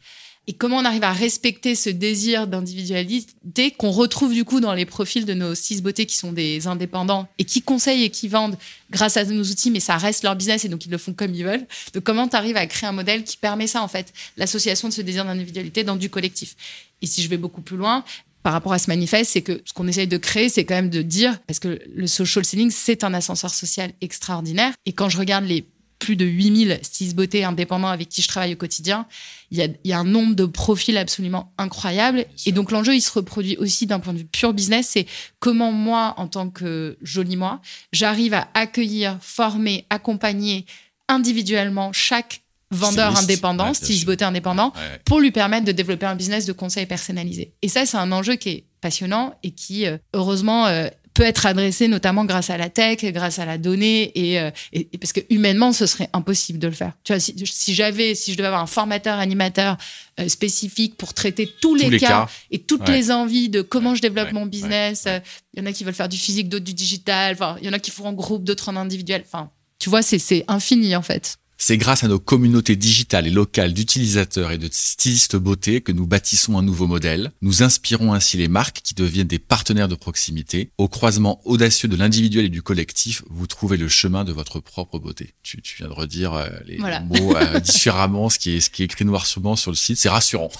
et 0.46 0.52
comment 0.52 0.78
on 0.78 0.84
arrive 0.84 1.04
à 1.04 1.12
respecter 1.12 1.74
ce 1.74 1.90
désir 1.90 2.46
d'individualité 2.46 3.70
qu'on 3.76 3.90
retrouve 3.90 4.32
du 4.32 4.44
coup 4.44 4.60
dans 4.60 4.74
les 4.74 4.84
profils 4.84 5.24
de 5.24 5.34
nos 5.34 5.54
six 5.54 5.82
beautés 5.82 6.06
qui 6.06 6.16
sont 6.16 6.32
des 6.32 6.66
indépendants 6.66 7.28
et 7.38 7.44
qui 7.44 7.62
conseillent 7.62 8.04
et 8.04 8.10
qui 8.10 8.28
vendent 8.28 8.56
grâce 8.90 9.16
à 9.16 9.24
nos 9.24 9.44
outils, 9.44 9.70
mais 9.70 9.80
ça 9.80 9.96
reste 9.96 10.22
leur 10.22 10.36
business 10.36 10.64
et 10.64 10.68
donc 10.68 10.84
ils 10.86 10.90
le 10.90 10.98
font 10.98 11.12
comme 11.12 11.34
ils 11.34 11.44
veulent. 11.44 11.66
Donc 11.94 12.04
comment 12.04 12.28
tu 12.28 12.36
arrives 12.36 12.56
à 12.56 12.66
créer 12.66 12.88
un 12.88 12.92
modèle 12.92 13.24
qui 13.24 13.36
permet 13.36 13.66
ça 13.66 13.82
en 13.82 13.88
fait, 13.88 14.12
l'association 14.36 14.88
de 14.88 14.92
ce 14.92 15.02
désir 15.02 15.24
d'individualité 15.24 15.84
dans 15.84 15.96
du 15.96 16.10
collectif? 16.10 16.56
Et 17.00 17.06
si 17.06 17.22
je 17.22 17.28
vais 17.28 17.36
beaucoup 17.38 17.62
plus 17.62 17.76
loin, 17.76 18.04
par 18.44 18.52
rapport 18.52 18.74
à 18.74 18.78
ce 18.78 18.88
manifeste, 18.88 19.32
c'est 19.32 19.40
que 19.40 19.62
ce 19.64 19.72
qu'on 19.72 19.88
essaye 19.88 20.06
de 20.06 20.18
créer, 20.18 20.50
c'est 20.50 20.66
quand 20.66 20.74
même 20.74 20.90
de 20.90 21.00
dire, 21.00 21.40
parce 21.46 21.58
que 21.58 21.80
le 21.94 22.06
social 22.06 22.44
selling, 22.44 22.70
c'est 22.70 23.02
un 23.02 23.14
ascenseur 23.14 23.52
social 23.52 23.92
extraordinaire. 24.02 24.74
Et 24.84 24.92
quand 24.92 25.08
je 25.08 25.16
regarde 25.16 25.46
les 25.46 25.64
plus 26.04 26.16
de 26.16 26.26
8000 26.26 26.80
stylistes 26.82 27.16
beauté 27.16 27.44
indépendants 27.44 27.88
avec 27.88 28.10
qui 28.10 28.20
je 28.20 28.28
travaille 28.28 28.52
au 28.52 28.56
quotidien. 28.56 29.06
Il 29.50 29.56
y 29.56 29.62
a, 29.62 29.66
il 29.66 29.90
y 29.90 29.94
a 29.94 29.98
un 29.98 30.04
nombre 30.04 30.34
de 30.34 30.44
profils 30.44 30.98
absolument 30.98 31.54
incroyable. 31.56 32.26
Et 32.44 32.52
donc, 32.52 32.70
l'enjeu, 32.70 32.94
il 32.94 33.00
se 33.00 33.10
reproduit 33.10 33.56
aussi 33.56 33.86
d'un 33.86 34.00
point 34.00 34.12
de 34.12 34.18
vue 34.18 34.26
pur 34.26 34.52
business. 34.52 34.90
C'est 34.92 35.06
comment 35.38 35.72
moi, 35.72 36.12
en 36.18 36.28
tant 36.28 36.50
que 36.50 36.98
joli 37.00 37.36
moi, 37.36 37.62
j'arrive 37.92 38.34
à 38.34 38.48
accueillir, 38.52 39.16
former, 39.22 39.86
accompagner 39.88 40.66
individuellement 41.08 41.90
chaque 41.94 42.42
vendeur 42.70 43.16
indépendant, 43.16 43.72
styliste 43.72 44.04
beauté 44.04 44.26
indépendant, 44.26 44.74
pour 45.06 45.20
lui 45.20 45.30
permettre 45.30 45.64
de 45.64 45.72
développer 45.72 46.04
un 46.04 46.16
business 46.16 46.44
de 46.44 46.52
conseil 46.52 46.84
personnalisé. 46.84 47.54
Et 47.62 47.68
ça, 47.68 47.86
c'est 47.86 47.96
un 47.96 48.12
enjeu 48.12 48.34
qui 48.34 48.50
est 48.50 48.64
passionnant 48.82 49.38
et 49.42 49.52
qui, 49.52 49.86
euh, 49.86 49.96
heureusement, 50.12 50.66
euh, 50.66 50.88
peut 51.14 51.22
être 51.22 51.46
adressé 51.46 51.86
notamment 51.86 52.24
grâce 52.24 52.50
à 52.50 52.56
la 52.56 52.68
tech, 52.68 53.04
grâce 53.04 53.38
à 53.38 53.46
la 53.46 53.56
donnée, 53.56 54.10
et, 54.16 54.40
euh, 54.40 54.50
et, 54.72 54.84
parce 54.98 55.12
que 55.12 55.20
humainement, 55.30 55.72
ce 55.72 55.86
serait 55.86 56.10
impossible 56.12 56.58
de 56.58 56.66
le 56.66 56.74
faire. 56.74 56.92
Tu 57.04 57.12
vois, 57.12 57.20
si, 57.20 57.34
si 57.46 57.74
j'avais, 57.74 58.16
si 58.16 58.32
je 58.32 58.36
devais 58.36 58.48
avoir 58.48 58.62
un 58.62 58.66
formateur, 58.66 59.18
animateur 59.18 59.76
euh, 60.18 60.28
spécifique 60.28 60.96
pour 60.96 61.14
traiter 61.14 61.48
tous, 61.60 61.76
les, 61.76 61.98
cas, 61.98 62.28
et 62.50 62.58
toutes 62.58 62.88
les 62.88 63.12
envies 63.12 63.48
de 63.48 63.62
comment 63.62 63.94
je 63.94 64.02
développe 64.02 64.32
mon 64.32 64.46
business, 64.46 65.04
euh, 65.06 65.20
il 65.54 65.60
y 65.60 65.62
en 65.62 65.66
a 65.66 65.72
qui 65.72 65.84
veulent 65.84 65.94
faire 65.94 66.08
du 66.08 66.18
physique, 66.18 66.48
d'autres 66.48 66.64
du 66.64 66.74
digital, 66.74 67.34
enfin, 67.34 67.56
il 67.60 67.66
y 67.66 67.70
en 67.70 67.72
a 67.72 67.78
qui 67.78 67.92
font 67.92 68.06
en 68.06 68.12
groupe, 68.12 68.42
d'autres 68.42 68.68
en 68.68 68.76
individuel. 68.76 69.22
Enfin, 69.24 69.50
tu 69.78 69.88
vois, 69.88 70.02
c'est 70.02 70.44
infini 70.48 70.96
en 70.96 71.02
fait. 71.02 71.38
C'est 71.66 71.78
grâce 71.78 72.04
à 72.04 72.08
nos 72.08 72.18
communautés 72.18 72.76
digitales 72.76 73.26
et 73.26 73.30
locales 73.30 73.72
d'utilisateurs 73.72 74.52
et 74.52 74.58
de 74.58 74.68
stylistes 74.70 75.36
beauté 75.36 75.80
que 75.80 75.92
nous 75.92 76.06
bâtissons 76.06 76.58
un 76.58 76.62
nouveau 76.62 76.86
modèle. 76.86 77.32
Nous 77.40 77.62
inspirons 77.62 78.12
ainsi 78.12 78.36
les 78.36 78.48
marques 78.48 78.82
qui 78.84 78.92
deviennent 78.92 79.28
des 79.28 79.38
partenaires 79.38 79.88
de 79.88 79.94
proximité. 79.94 80.68
Au 80.76 80.88
croisement 80.88 81.40
audacieux 81.46 81.88
de 81.88 81.96
l'individuel 81.96 82.44
et 82.44 82.48
du 82.50 82.60
collectif, 82.60 83.22
vous 83.30 83.46
trouvez 83.46 83.78
le 83.78 83.88
chemin 83.88 84.24
de 84.24 84.32
votre 84.32 84.60
propre 84.60 84.98
beauté. 84.98 85.32
Tu, 85.42 85.58
viens 85.78 85.88
de 85.88 85.94
redire 85.94 86.34
euh, 86.34 86.50
les 86.66 86.76
mots 86.76 87.34
euh, 87.34 87.60
différemment, 87.64 88.28
ce 88.28 88.38
qui, 88.38 88.56
est, 88.56 88.60
ce 88.60 88.68
qui 88.68 88.82
est 88.82 88.84
écrit 88.84 89.06
noir 89.06 89.24
sur 89.24 89.40
blanc 89.40 89.56
sur 89.56 89.70
le 89.70 89.76
site. 89.78 89.96
C'est 89.96 90.10
rassurant. 90.10 90.50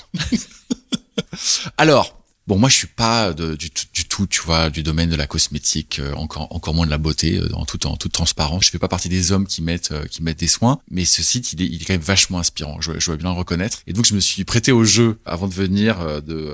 Alors, 1.77 2.25
Bon, 2.47 2.59
moi, 2.59 2.69
je 2.69 2.75
suis 2.75 2.87
pas 2.87 3.33
de, 3.33 3.57
du, 3.57 3.71
du, 3.94 3.94
tout, 4.14 4.29
tu 4.29 4.42
vois, 4.42 4.70
du 4.70 4.85
domaine 4.85 5.11
de 5.11 5.16
la 5.16 5.27
cosmétique, 5.27 5.98
euh, 5.98 6.12
encore 6.14 6.46
encore 6.55 6.72
moins 6.72 6.87
de 6.87 6.90
la 6.90 6.98
beauté, 6.98 7.37
euh, 7.37 7.48
en 7.55 7.64
tout 7.64 7.85
en 7.85 7.96
toute 7.96 8.12
transparence. 8.12 8.64
Je 8.64 8.70
fais 8.70 8.79
pas 8.79 8.87
partie 8.87 9.09
des 9.09 9.33
hommes 9.33 9.44
qui 9.44 9.61
mettent 9.61 9.90
euh, 9.90 10.05
qui 10.05 10.22
mettent 10.22 10.38
des 10.38 10.46
soins, 10.46 10.79
mais 10.88 11.05
ce 11.05 11.20
site, 11.20 11.53
il 11.53 11.62
est, 11.62 11.66
il 11.66 11.83
est 11.83 11.85
quand 11.85 11.94
même 11.94 12.00
vachement 12.00 12.38
inspirant. 12.38 12.81
Je, 12.81 12.92
je 13.00 13.12
bien 13.14 13.31
le 13.33 13.37
reconnaître. 13.37 13.83
Et 13.88 13.92
donc, 13.92 14.07
je 14.07 14.14
me 14.14 14.20
suis 14.20 14.44
prêté 14.44 14.70
au 14.70 14.85
jeu 14.85 15.18
avant 15.24 15.48
de 15.48 15.55
venir 15.55 16.22
de, 16.22 16.53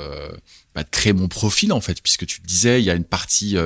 bah, 0.74 0.84
de 0.84 0.88
créer 0.90 1.12
mon 1.12 1.28
profil 1.28 1.74
en 1.74 1.82
fait, 1.82 2.00
puisque 2.02 2.24
tu 2.24 2.40
le 2.40 2.46
disais, 2.46 2.80
il 2.80 2.86
y 2.86 2.90
a 2.90 2.94
une 2.94 3.04
partie 3.04 3.56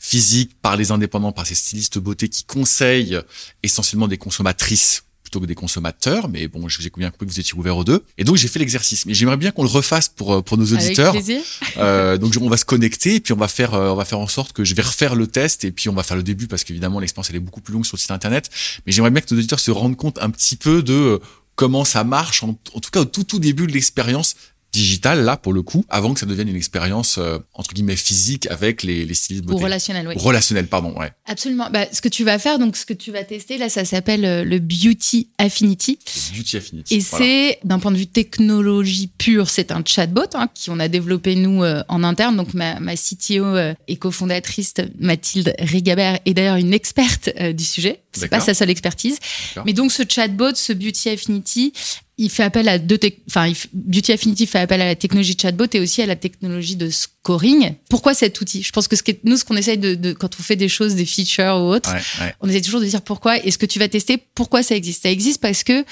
physique 0.00 0.60
par 0.60 0.76
les 0.76 0.90
indépendants, 0.90 1.30
par 1.30 1.46
ces 1.46 1.54
stylistes 1.54 1.98
beauté 1.98 2.28
qui 2.28 2.42
conseillent 2.42 3.20
essentiellement 3.62 4.08
des 4.08 4.18
consommatrices 4.18 5.04
plutôt 5.36 5.44
que 5.44 5.48
des 5.48 5.54
consommateurs, 5.54 6.28
mais 6.28 6.48
bon, 6.48 6.68
j'ai 6.68 6.90
bien 6.96 7.10
compris 7.10 7.26
que 7.26 7.32
vous 7.32 7.40
étiez 7.40 7.54
ouvert 7.54 7.76
aux 7.76 7.84
deux. 7.84 8.02
Et 8.16 8.24
donc 8.24 8.36
j'ai 8.36 8.48
fait 8.48 8.58
l'exercice, 8.58 9.06
mais 9.06 9.14
j'aimerais 9.14 9.36
bien 9.36 9.50
qu'on 9.50 9.62
le 9.62 9.68
refasse 9.68 10.08
pour 10.08 10.34
euh, 10.34 10.42
pour 10.42 10.56
nos 10.56 10.64
auditeurs. 10.64 11.10
Avec 11.10 11.24
plaisir. 11.24 11.42
Euh, 11.78 12.16
donc 12.16 12.32
on 12.40 12.48
va 12.48 12.56
se 12.56 12.64
connecter 12.64 13.16
et 13.16 13.20
puis 13.20 13.34
on 13.34 13.36
va 13.36 13.48
faire 13.48 13.74
euh, 13.74 13.90
on 13.90 13.96
va 13.96 14.06
faire 14.06 14.18
en 14.18 14.28
sorte 14.28 14.54
que 14.54 14.64
je 14.64 14.74
vais 14.74 14.82
refaire 14.82 15.14
le 15.14 15.26
test 15.26 15.64
et 15.64 15.70
puis 15.70 15.90
on 15.90 15.92
va 15.92 16.02
faire 16.02 16.16
le 16.16 16.22
début 16.22 16.46
parce 16.46 16.64
qu'évidemment 16.64 17.00
l'expérience 17.00 17.28
elle 17.28 17.36
est 17.36 17.40
beaucoup 17.40 17.60
plus 17.60 17.74
longue 17.74 17.84
sur 17.84 17.96
le 17.96 18.00
site 18.00 18.12
internet. 18.12 18.48
Mais 18.86 18.92
j'aimerais 18.92 19.10
bien 19.10 19.20
que 19.20 19.34
nos 19.34 19.38
auditeurs 19.38 19.60
se 19.60 19.70
rendent 19.70 19.96
compte 19.96 20.18
un 20.22 20.30
petit 20.30 20.56
peu 20.56 20.82
de 20.82 21.20
comment 21.54 21.84
ça 21.84 22.02
marche, 22.02 22.42
en, 22.42 22.58
en 22.72 22.80
tout 22.80 22.90
cas 22.90 23.00
au 23.00 23.04
tout 23.04 23.24
tout 23.24 23.38
début 23.38 23.66
de 23.66 23.72
l'expérience 23.72 24.36
digital 24.76 25.24
là 25.24 25.36
pour 25.36 25.52
le 25.52 25.62
coup 25.62 25.84
avant 25.88 26.12
que 26.12 26.20
ça 26.20 26.26
devienne 26.26 26.48
une 26.48 26.56
expérience 26.56 27.16
euh, 27.18 27.38
entre 27.54 27.72
guillemets 27.72 27.96
physique 27.96 28.46
avec 28.50 28.82
les, 28.82 29.04
les 29.04 29.14
stylistes 29.14 29.44
beauté. 29.44 29.60
Ou 29.60 29.64
relationnel, 29.64 30.08
oui. 30.08 30.14
Relationnel, 30.16 30.66
pardon, 30.66 30.92
ouais. 30.98 31.10
Absolument. 31.26 31.68
Bah, 31.70 31.86
ce 31.92 32.00
que 32.00 32.08
tu 32.08 32.24
vas 32.24 32.38
faire, 32.38 32.58
donc 32.58 32.76
ce 32.76 32.84
que 32.84 32.92
tu 32.92 33.10
vas 33.10 33.24
tester 33.24 33.56
là, 33.58 33.68
ça 33.68 33.84
s'appelle 33.84 34.24
euh, 34.24 34.44
le 34.44 34.58
Beauty 34.58 35.30
Affinity. 35.38 35.98
Beauty 36.34 36.56
Affinity. 36.58 36.94
Et 36.94 37.00
c'est 37.00 37.58
d'un 37.64 37.78
point 37.78 37.90
de 37.90 37.96
vue 37.96 38.06
technologie 38.06 39.08
pure, 39.08 39.48
c'est 39.48 39.72
un 39.72 39.82
chatbot 39.84 40.20
hein, 40.34 40.48
qui 40.52 40.70
on 40.70 40.78
a 40.78 40.88
développé 40.88 41.36
nous 41.36 41.64
euh, 41.64 41.82
en 41.88 42.04
interne. 42.04 42.36
Donc 42.36 42.52
ma, 42.54 42.78
ma 42.80 42.94
CTO 42.96 43.56
et 43.88 43.96
cofondatrice 43.96 44.74
Mathilde 44.98 45.54
Rigabert 45.58 46.18
est 46.26 46.34
d'ailleurs 46.34 46.56
une 46.56 46.74
experte 46.74 47.30
du 47.54 47.64
sujet. 47.64 48.02
C'est 48.16 48.28
pas 48.28 48.40
sa 48.40 48.54
seule 48.54 48.70
expertise. 48.70 49.18
Mais 49.64 49.72
donc 49.72 49.92
ce 49.92 50.02
chatbot, 50.08 50.54
ce 50.54 50.72
Beauty 50.72 51.10
Affinity, 51.10 51.72
il 52.18 52.30
fait 52.30 52.44
appel 52.44 52.66
à 52.68 52.78
deux, 52.78 52.98
enfin, 53.28 53.52
Beauty 53.74 54.12
Affinity 54.12 54.46
fait 54.46 54.58
appel 54.58 54.80
à 54.80 54.86
la 54.86 54.94
technologie 54.94 55.36
chatbot 55.40 55.66
et 55.72 55.80
aussi 55.80 56.00
à 56.00 56.06
la 56.06 56.16
technologie 56.16 56.76
de 56.76 56.88
scoring. 56.88 57.74
Pourquoi 57.90 58.14
cet 58.14 58.40
outil? 58.40 58.62
Je 58.62 58.72
pense 58.72 58.88
que 58.88 58.96
ce 58.96 59.02
que, 59.02 59.12
nous, 59.24 59.36
ce 59.36 59.44
qu'on 59.44 59.56
essaye 59.56 59.76
de, 59.76 59.94
de, 59.94 60.12
quand 60.14 60.30
on 60.40 60.42
fait 60.42 60.56
des 60.56 60.68
choses, 60.68 60.94
des 60.94 61.04
features 61.04 61.56
ou 61.56 61.74
autres, 61.74 61.94
on 62.40 62.48
essaie 62.48 62.62
toujours 62.62 62.80
de 62.80 62.86
dire 62.86 63.02
pourquoi. 63.02 63.44
Et 63.44 63.50
ce 63.50 63.58
que 63.58 63.66
tu 63.66 63.78
vas 63.78 63.88
tester, 63.88 64.18
pourquoi 64.34 64.62
ça 64.62 64.74
existe? 64.74 65.02
Ça 65.02 65.10
existe 65.10 65.42
parce 65.42 65.62
que, 65.62 65.84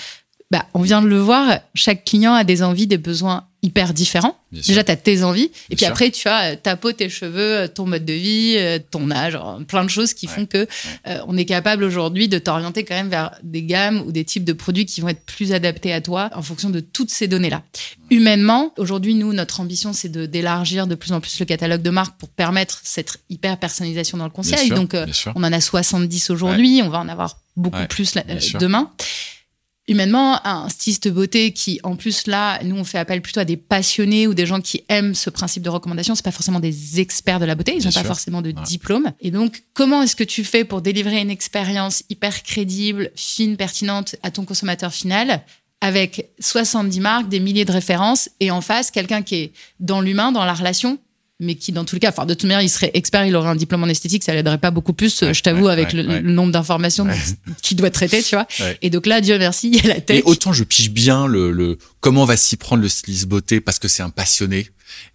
bah, 0.50 0.66
on 0.74 0.82
vient 0.82 1.02
de 1.02 1.08
le 1.08 1.18
voir, 1.18 1.58
chaque 1.74 2.04
client 2.04 2.34
a 2.34 2.44
des 2.44 2.62
envies, 2.62 2.86
des 2.86 2.98
besoins 2.98 3.46
hyper 3.64 3.94
différents. 3.94 4.36
Déjà, 4.52 4.84
tu 4.84 4.90
as 4.92 4.96
tes 4.96 5.24
envies. 5.24 5.50
et 5.70 5.74
puis 5.74 5.86
après, 5.86 6.10
tu 6.10 6.28
as 6.28 6.52
euh, 6.52 6.56
ta 6.62 6.76
peau, 6.76 6.92
tes 6.92 7.08
cheveux, 7.08 7.60
euh, 7.60 7.66
ton 7.66 7.86
mode 7.86 8.04
de 8.04 8.12
vie, 8.12 8.56
euh, 8.58 8.78
ton 8.90 9.10
âge, 9.10 9.38
plein 9.66 9.82
de 9.84 9.88
choses 9.88 10.12
qui 10.12 10.26
font 10.26 10.44
que 10.44 10.68
on 11.26 11.36
est 11.36 11.46
capable 11.46 11.82
aujourd'hui 11.82 12.28
de 12.28 12.38
t'orienter 12.38 12.84
quand 12.84 12.94
même 12.94 13.08
vers 13.08 13.34
des 13.42 13.62
gammes 13.62 14.02
ou 14.06 14.12
des 14.12 14.24
types 14.24 14.44
de 14.44 14.52
produits 14.52 14.84
qui 14.84 15.00
vont 15.00 15.08
être 15.08 15.24
plus 15.24 15.52
adaptés 15.52 15.92
à 15.94 16.02
toi 16.02 16.30
en 16.34 16.42
fonction 16.42 16.68
de 16.68 16.80
toutes 16.80 17.10
ces 17.10 17.26
données-là. 17.26 17.62
Humainement, 18.10 18.72
aujourd'hui, 18.76 19.14
nous, 19.14 19.32
notre 19.32 19.60
ambition, 19.60 19.92
c'est 19.92 20.10
de 20.10 20.26
d'élargir 20.26 20.86
de 20.86 20.94
plus 20.94 21.12
en 21.12 21.20
plus 21.20 21.40
le 21.40 21.46
catalogue 21.46 21.82
de 21.82 21.90
marques 21.90 22.18
pour 22.18 22.28
permettre 22.28 22.80
cette 22.84 23.16
hyper 23.30 23.56
personnalisation 23.56 24.18
dans 24.18 24.24
le 24.24 24.30
conseil. 24.30 24.68
Donc, 24.68 24.94
on 25.34 25.42
en 25.42 25.52
a 25.52 25.60
70 25.60 26.30
aujourd'hui. 26.30 26.82
On 26.84 26.90
va 26.90 26.98
en 26.98 27.08
avoir 27.08 27.38
beaucoup 27.56 27.86
plus 27.88 28.14
demain 28.60 28.90
humainement, 29.86 30.40
un 30.46 30.68
styliste 30.68 31.08
beauté 31.08 31.52
qui, 31.52 31.80
en 31.82 31.96
plus, 31.96 32.26
là, 32.26 32.58
nous, 32.62 32.76
on 32.76 32.84
fait 32.84 32.98
appel 32.98 33.20
plutôt 33.20 33.40
à 33.40 33.44
des 33.44 33.56
passionnés 33.56 34.26
ou 34.26 34.34
des 34.34 34.46
gens 34.46 34.60
qui 34.60 34.82
aiment 34.88 35.14
ce 35.14 35.30
principe 35.30 35.62
de 35.62 35.68
recommandation. 35.68 36.14
C'est 36.14 36.24
pas 36.24 36.30
forcément 36.30 36.60
des 36.60 37.00
experts 37.00 37.40
de 37.40 37.44
la 37.44 37.54
beauté. 37.54 37.76
Ils 37.76 37.84
n'ont 37.84 37.92
pas 37.92 38.04
forcément 38.04 38.42
de 38.42 38.50
diplôme. 38.50 39.12
Et 39.20 39.30
donc, 39.30 39.64
comment 39.74 40.02
est-ce 40.02 40.16
que 40.16 40.24
tu 40.24 40.44
fais 40.44 40.64
pour 40.64 40.80
délivrer 40.80 41.20
une 41.20 41.30
expérience 41.30 42.02
hyper 42.08 42.42
crédible, 42.42 43.10
fine, 43.14 43.56
pertinente 43.56 44.16
à 44.22 44.30
ton 44.30 44.44
consommateur 44.44 44.92
final? 44.92 45.42
avec 45.80 46.30
70 46.40 47.00
marques, 47.00 47.28
des 47.28 47.40
milliers 47.40 47.66
de 47.66 47.72
références, 47.72 48.30
et 48.40 48.50
en 48.50 48.62
face, 48.62 48.90
quelqu'un 48.90 49.20
qui 49.20 49.34
est 49.34 49.52
dans 49.80 50.00
l'humain, 50.00 50.32
dans 50.32 50.46
la 50.46 50.54
relation, 50.54 50.98
mais 51.44 51.54
qui 51.54 51.72
dans 51.72 51.84
tous 51.84 51.96
les 51.96 52.00
cas, 52.00 52.10
enfin 52.10 52.26
de 52.26 52.34
toute 52.34 52.44
manière, 52.44 52.62
il 52.62 52.68
serait 52.68 52.90
expert, 52.94 53.24
il 53.26 53.36
aurait 53.36 53.48
un 53.48 53.56
diplôme 53.56 53.84
en 53.84 53.88
esthétique, 53.88 54.24
ça 54.24 54.34
l'aiderait 54.34 54.58
pas 54.58 54.70
beaucoup 54.70 54.92
plus, 54.92 55.32
je 55.32 55.40
t'avoue, 55.40 55.68
avec 55.68 55.92
le, 55.92 56.20
nombre 56.20 56.52
d'informations 56.52 57.06
qu'il 57.62 57.76
doit 57.76 57.90
traiter, 57.90 58.22
tu 58.22 58.34
vois. 58.34 58.46
Et 58.82 58.90
donc 58.90 59.06
là, 59.06 59.20
Dieu 59.20 59.38
merci, 59.38 59.68
il 59.68 59.76
y 59.76 59.90
a 59.90 59.94
la 59.94 60.00
tech. 60.00 60.18
Et 60.18 60.22
autant 60.24 60.52
je 60.52 60.64
pige 60.64 60.90
bien 60.90 61.26
le, 61.26 61.52
le 61.52 61.78
comment 62.00 62.24
va 62.24 62.36
s'y 62.36 62.56
prendre 62.56 62.82
le 62.82 62.88
styliste 62.88 63.26
beauté 63.26 63.60
parce 63.60 63.78
que 63.78 63.88
c'est 63.88 64.02
un 64.02 64.10
passionné 64.10 64.68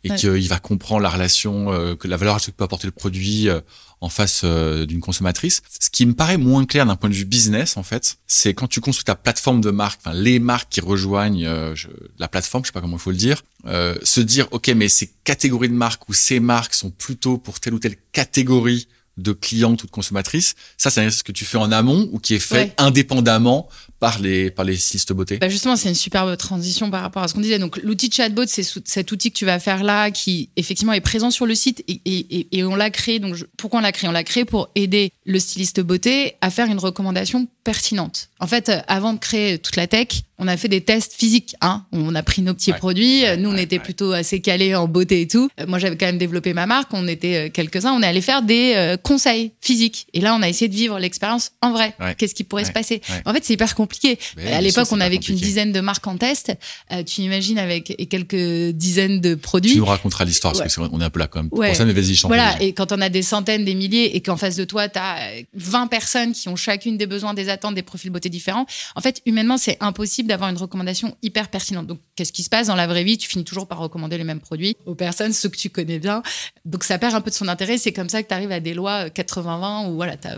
et 0.04 0.10
qu'il 0.16 0.48
va 0.48 0.60
comprendre 0.60 1.02
la 1.02 1.10
relation, 1.10 1.72
euh, 1.72 1.96
que 1.96 2.08
la 2.08 2.18
valeur 2.18 2.36
ajoutée 2.36 2.52
que 2.52 2.58
peut 2.58 2.64
apporter 2.64 2.88
le 2.88 2.92
produit 2.92 3.50
euh, 3.50 3.60
en 4.02 4.10
face 4.10 4.42
euh, 4.44 4.86
d'une 4.86 5.02
consommatrice. 5.02 5.62
Ce 5.80 5.90
qui 5.90 6.06
me 6.06 6.14
paraît 6.14 6.38
moins 6.38 6.66
clair 6.66 6.86
d'un 6.86 6.96
point 6.96 7.10
de 7.10 7.16
vue 7.16 7.26
business, 7.26 7.76
en 7.78 7.84
fait, 7.84 8.18
c'est 8.28 8.54
quand 8.54 8.68
tu 8.68 8.80
construis 8.82 9.04
ta 9.06 9.16
plateforme 9.16 9.60
de 9.62 9.72
marque, 9.72 10.00
enfin 10.04 10.16
les 10.16 10.40
marques 10.40 10.70
qui 10.70 10.80
rejoignent 10.82 11.46
euh, 11.46 11.76
je- 11.76 11.88
la 12.18 12.28
plateforme, 12.28 12.64
je 12.64 12.70
sais 12.70 12.74
pas 12.74 12.82
comment 12.82 12.96
il 12.98 13.02
faut 13.02 13.12
le 13.12 13.18
dire, 13.18 13.44
euh, 13.66 13.96
se 14.04 14.22
dire 14.22 14.48
ok 14.52 14.70
mais 14.70 14.88
ces 14.88 15.12
catégories 15.26 15.70
de 15.70 15.74
marques 15.74 16.08
ou 16.08 16.14
ces 16.14 16.40
marques 16.40 16.74
sont 16.74 16.92
plutôt 16.92 17.38
pour 17.38 17.60
telle 17.60 17.74
ou 17.74 17.80
telle 17.80 17.98
catégorie 18.14 18.88
de 19.22 19.32
clientes 19.34 19.84
ou 19.84 19.86
de 19.86 19.92
consommatrices. 19.92 20.56
Ça, 20.78 20.90
c'est 20.90 21.10
ce 21.12 21.24
que 21.24 21.32
tu 21.32 21.46
fais 21.46 21.58
en 21.58 21.72
amont 21.72 22.10
ou 22.12 22.20
qui 22.20 22.34
est 22.36 22.40
fait 22.40 22.56
Ouais. 22.56 22.74
indépendamment 22.78 23.68
par 24.00 24.20
les 24.20 24.50
par 24.50 24.64
les 24.66 24.78
stylistes 24.78 25.12
beauté. 25.14 25.38
Bah 25.38 25.50
justement, 25.50 25.76
c'est 25.76 25.90
une 25.90 25.96
superbe 25.96 26.36
transition 26.38 26.90
par 26.90 27.02
rapport 27.02 27.22
à 27.24 27.28
ce 27.28 27.34
qu'on 27.34 27.42
disait. 27.42 27.60
Donc, 27.60 27.78
l'outil 27.84 28.10
chatbot, 28.12 28.44
c'est 28.48 28.64
cet 28.86 29.12
outil 29.12 29.32
que 29.32 29.38
tu 29.38 29.46
vas 29.46 29.60
faire 29.60 29.84
là, 29.84 30.10
qui 30.12 30.50
effectivement 30.56 30.94
est 30.94 31.02
présent 31.02 31.32
sur 31.32 31.46
le 31.46 31.54
site 31.56 31.84
et, 31.88 32.00
et- 32.06 32.38
et- 32.40 32.48
et 32.60 32.64
on 32.64 32.76
l'a 32.76 32.90
créé. 32.90 33.20
Donc, 33.20 33.36
je- 33.36 33.46
pourquoi 33.58 33.80
on 33.80 33.84
l'a 33.84 33.92
créé? 33.92 34.08
On 34.10 34.14
l'a 34.14 34.24
créé 34.24 34.46
pour 34.46 34.70
aider 34.76 35.12
le 35.26 35.40
styliste 35.40 35.82
beauté 35.82 36.36
à 36.42 36.50
faire 36.50 36.68
une 36.68 36.80
recommandation 36.80 37.48
pertinente. 37.66 38.29
En 38.40 38.48
fait, 38.48 38.70
euh, 38.70 38.80
avant 38.88 39.14
de 39.14 39.20
créer 39.20 39.58
toute 39.60 39.76
la 39.76 39.88
tech, 39.88 40.08
on 40.42 40.48
a 40.48 40.56
fait 40.56 40.70
des 40.70 40.80
tests 40.80 41.14
physiques. 41.14 41.56
Hein 41.60 41.84
on 41.92 42.16
a 42.16 42.24
pris 42.24 42.42
nos 42.42 42.54
petits 42.54 42.72
Ouais. 42.72 42.78
produits. 42.78 43.24
Ouais, 43.24 43.36
Nous, 43.36 43.50
on 43.50 43.54
ouais, 43.56 43.64
était 43.64 43.80
plutôt 43.80 44.14
assez 44.14 44.40
calés 44.40 44.74
en 44.74 44.88
beauté 44.88 45.20
et 45.22 45.28
tout. 45.28 45.50
Euh, 45.60 45.66
Moi, 45.68 45.80
j'avais 45.80 45.98
quand 45.98 46.06
même 46.06 46.18
développé 46.18 46.54
ma 46.54 46.66
marque. 46.66 46.94
On 46.94 47.06
était 47.10 47.36
euh, 47.36 47.50
quelques-uns. 47.50 47.92
On 47.92 48.02
est 48.02 48.06
allé 48.08 48.22
faire 48.22 48.42
des 48.42 48.74
euh, 48.78 48.96
conseils 48.96 49.52
physiques. 49.60 50.08
Et 50.14 50.22
là, 50.22 50.34
on 50.36 50.42
a 50.42 50.48
essayé 50.48 50.70
de 50.70 50.76
vivre 50.76 50.98
l'expérience 50.98 51.52
en 51.62 51.74
vrai. 51.74 51.94
Qu'est-ce 52.18 52.34
qui 52.34 52.46
pourrait 52.46 52.64
se 52.64 52.72
passer? 52.72 53.02
En 53.26 53.34
fait, 53.34 53.44
c'est 53.44 53.54
hyper 53.54 53.76
compliqué. 53.76 54.18
Mais 54.38 54.54
à 54.54 54.62
l'époque, 54.62 54.88
on 54.92 55.02
avait 55.02 55.18
qu'une 55.18 55.36
dizaine 55.36 55.74
de 55.74 55.82
marques 55.82 56.08
en 56.08 56.16
test. 56.18 56.54
Euh, 56.94 57.04
tu 57.04 57.22
imagines 57.22 57.60
avec 57.60 57.94
et 58.00 58.06
quelques 58.06 58.72
dizaines 58.74 59.20
de 59.20 59.36
produits. 59.36 59.74
Tu 59.74 59.78
nous 59.80 59.86
raconteras 59.86 60.24
l'histoire 60.24 60.54
parce 60.54 60.64
que 60.64 60.70
c'est- 60.70 60.90
on 60.90 61.02
est 61.02 61.04
un 61.04 61.10
peu 61.10 61.20
là 61.20 61.28
quand 61.28 61.44
même 61.44 61.50
Ouais. 61.52 61.68
pour 61.68 61.76
ça, 61.76 61.84
mais 61.84 61.92
vas-y, 61.94 62.16
Voilà, 62.24 62.56
et 62.62 62.72
quand 62.72 62.94
on 62.94 63.02
a 63.02 63.10
des 63.10 63.24
centaines, 63.24 63.66
des 63.66 63.76
milliers, 63.76 64.16
et 64.16 64.22
qu'en 64.22 64.38
face 64.38 64.56
de 64.56 64.64
toi, 64.64 64.88
tu 64.88 64.98
as 65.00 65.18
20 65.54 65.88
personnes 65.88 66.32
qui 66.32 66.48
ont 66.48 66.56
chacune 66.56 66.96
des 66.98 67.08
besoins, 67.08 67.34
des 67.34 67.50
attentes, 67.50 67.76
des 67.76 67.82
profils 67.84 68.10
beauté 68.10 68.29
différents, 68.30 68.66
en 68.96 69.02
fait, 69.02 69.22
humainement, 69.26 69.58
c'est 69.58 69.78
impossible 69.80 70.30
d'avoir 70.30 70.50
une 70.50 70.58
recommandation 70.58 71.16
hyper 71.22 71.50
pertinente. 71.50 71.88
Donc, 71.88 72.00
qu'est-ce 72.16 72.32
qui 72.32 72.44
se 72.44 72.50
passe 72.50 72.68
dans 72.68 72.76
la 72.76 72.88
vraie 72.88 73.04
vie? 73.04 73.18
Tu 73.18 73.30
finis 73.30 73.44
toujours 73.44 73.68
par 73.68 73.80
recommander 73.80 74.18
les 74.18 74.24
mêmes 74.24 74.40
produits 74.40 74.76
aux 74.86 74.96
personnes, 74.96 75.34
ceux 75.34 75.50
que 75.50 75.58
tu 75.58 75.70
connais 75.70 76.00
bien. 76.00 76.22
Donc, 76.66 76.84
ça 76.84 76.98
perd 76.98 77.16
un 77.16 77.22
peu 77.22 77.30
de 77.30 77.36
son 77.36 77.48
intérêt. 77.48 77.78
C'est 77.78 77.94
comme 77.94 78.10
ça 78.10 78.24
que 78.24 78.28
tu 78.28 78.34
arrives 78.34 78.52
à 78.52 78.60
des 78.60 78.74
lois 78.74 79.06
euh, 79.06 79.10
80-20 79.10 79.90
où 79.90 79.96
voilà, 79.96 80.18
tu 80.18 80.28
as 80.28 80.38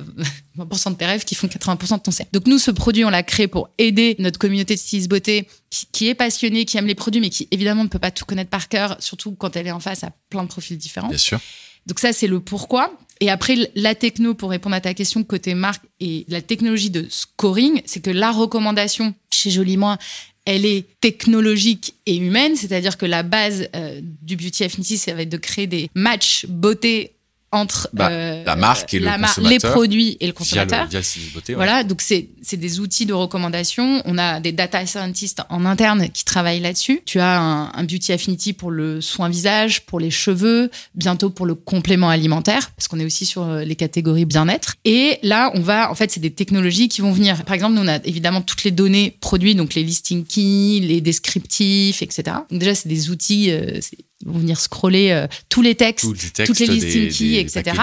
20% 0.58 0.92
de 0.92 0.96
tes 0.96 1.06
rêves 1.06 1.24
qui 1.24 1.36
font 1.36 1.48
80% 1.48 1.98
de 1.98 2.02
ton 2.02 2.12
cercle. 2.12 2.32
Donc, 2.34 2.48
nous, 2.48 2.58
ce 2.58 2.72
produit, 2.72 3.06
on 3.06 3.10
l'a 3.10 3.24
créé 3.24 3.48
pour 3.48 3.70
aider 3.78 4.16
notre 4.20 4.40
communauté 4.40 4.76
de 4.76 4.80
stylistes 4.80 5.10
beauté 5.10 5.48
qui, 5.70 5.88
qui 5.92 6.08
est 6.08 6.16
passionnée, 6.16 6.66
qui 6.66 6.78
aime 6.78 6.88
les 6.88 6.96
produits, 6.96 7.22
mais 7.22 7.30
qui 7.30 7.48
évidemment 7.52 7.84
ne 7.84 7.90
peut 7.90 8.00
pas 8.00 8.12
tout 8.12 8.26
connaître 8.26 8.50
par 8.50 8.68
cœur, 8.68 8.98
surtout 9.00 9.34
quand 9.34 9.56
elle 9.56 9.68
est 9.68 9.72
en 9.72 9.80
face 9.80 10.04
à 10.04 10.12
plein 10.30 10.44
de 10.44 10.48
profils 10.48 10.78
différents. 10.78 11.10
Bien 11.10 11.18
sûr. 11.18 11.40
Donc 11.86 12.00
ça, 12.00 12.14
c'est 12.14 12.28
le 12.28 12.40
pourquoi. 12.40 12.94
Et 13.22 13.30
après, 13.30 13.72
la 13.76 13.94
techno, 13.94 14.34
pour 14.34 14.50
répondre 14.50 14.76
à 14.76 14.82
ta 14.82 14.96
question 14.96 15.24
côté 15.24 15.54
marque 15.54 15.84
et 16.00 16.26
la 16.28 16.42
technologie 16.42 16.90
de 16.90 17.06
scoring, 17.08 17.82
c'est 17.86 18.02
que 18.02 18.10
la 18.10 18.32
recommandation 18.32 19.14
chez 19.32 19.52
Jolie 19.52 19.78
Moi, 19.78 20.00
elle 20.46 20.66
est 20.66 20.88
technologique 21.02 21.94
et 22.08 22.18
humaine, 22.18 22.56
c'est-à-dire 22.56 22.98
que 22.98 23.06
la 23.06 23.22
base 23.22 23.70
euh, 23.76 24.02
du 24.24 24.36
Beauty 24.36 24.64
Affinity, 24.64 24.98
ça 24.98 25.14
va 25.14 25.22
être 25.22 25.30
de 25.30 25.38
créer 25.38 25.68
des 25.68 25.88
matchs 25.94 26.48
beauté 26.48 27.14
entre 27.52 27.90
Bah, 27.94 28.10
euh, 28.10 28.44
la 28.46 28.56
marque 28.56 28.94
et 28.94 29.00
le 29.00 29.06
mar- 29.06 29.18
les 29.20 29.26
consommateur 29.28 29.72
produits 29.74 30.18
et 30.20 30.28
le 30.28 30.34
consommateur. 30.34 30.84
le, 30.84 30.90
via 30.90 31.00
le 31.00 31.04
styliste 31.04 31.34
beauté. 31.34 31.54
ouais. 31.54 31.56
Voilà, 31.58 31.84
donc 31.84 32.02
c'est 32.02 32.30
c'est 32.42 32.58
des 32.58 32.80
outils 32.80 33.06
de 33.06 33.14
recommandation. 33.14 34.02
On 34.06 34.18
a 34.18 34.40
des 34.40 34.52
data 34.52 34.86
scientists 34.86 35.42
en 35.50 35.66
interne 35.66 36.10
qui 36.10 36.26
travaillent 36.26 36.60
là-dessus. 36.62 37.02
Tu 37.06 37.20
as 37.20 37.40
un, 37.40 37.72
un 37.74 37.84
Beauty 37.84 38.14
Affinity 38.14 38.54
pour 38.54 38.72
le 38.72 39.02
soin 39.02 39.30
visage, 39.30 39.86
pour 39.86 40.00
les 40.00 40.12
cheveux, 40.12 40.72
bientôt 40.96 41.30
pour 41.30 41.46
le 41.46 41.56
complément 41.56 42.10
alimentaire, 42.10 42.72
parce 42.72 42.88
qu'on 42.88 43.00
est 43.00 43.06
aussi 43.06 43.26
sur 43.26 43.44
euh, 43.44 43.64
les 43.64 43.76
catégories 43.76 44.26
bien-être. 44.26 44.76
Et 44.86 45.20
là, 45.24 45.52
on 45.54 45.60
va, 45.62 45.92
en 45.92 45.96
fait, 45.96 46.10
c'est 46.12 46.20
des 46.20 46.32
technologies 46.32 46.88
qui 46.90 47.02
vont 47.02 47.12
venir. 47.12 47.44
Par 47.44 47.54
exemple, 47.54 47.74
nous, 47.76 47.82
on 47.82 47.88
a 47.88 47.98
évidemment 48.06 48.42
toutes 48.42 48.64
les 48.64 48.72
données 48.72 49.18
produits, 49.22 49.56
donc 49.56 49.76
les 49.76 49.84
listing 49.84 50.26
keys, 50.26 50.80
les 50.82 51.02
descriptifs, 51.02 52.02
etc. 52.02 52.24
Donc 52.50 52.60
déjà, 52.60 52.76
c'est 52.76 52.90
des 52.90 53.10
outils, 53.10 53.52
euh, 53.52 53.80
c'est- 53.82 53.98
vont 54.26 54.40
venir 54.40 54.60
scroller 54.60 55.12
euh, 55.12 55.28
tous 55.50 55.62
les 55.62 55.76
textes, 55.76 56.06
Tous 56.06 56.14
les 56.14 56.30
textes, 56.30 56.46
toutes 56.48 56.60
les 56.60 56.68
des- 56.68 56.74
listing 56.74 57.02
des- 57.08 57.10
keys, 57.46 57.60
etc. 57.60 57.78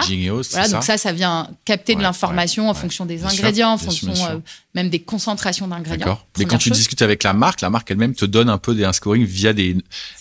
Voilà, 0.52 0.68
donc 0.68 0.84
ça, 0.84 0.98
ça 0.98 1.12
vient 1.12 1.48
capter 1.64 1.94
de 1.94 2.00
l'information 2.02 2.64
ouais, 2.64 2.70
en 2.70 2.72
ouais. 2.74 2.80
fonction 2.80 3.06
des 3.06 3.16
Bien 3.16 3.28
sûr, 3.28 3.38
ingrédients, 3.38 3.72
en 3.72 3.78
fonction 3.78 4.14
sûr. 4.14 4.24
euh, 4.26 4.38
même 4.74 4.88
des 4.90 5.00
concentrations 5.00 5.66
d'ingrédients. 5.68 5.98
D'accord. 6.06 6.26
Mais 6.38 6.44
quand 6.44 6.58
tu 6.58 6.70
discutes 6.70 7.02
avec 7.02 7.22
la 7.22 7.32
marque, 7.32 7.60
la 7.60 7.70
marque 7.70 7.90
elle-même 7.90 8.14
te 8.14 8.24
donne 8.24 8.48
un 8.48 8.58
peu 8.58 8.74
des 8.74 8.84
un 8.84 8.92
scoring 8.92 9.24
via 9.24 9.52
des, 9.52 9.74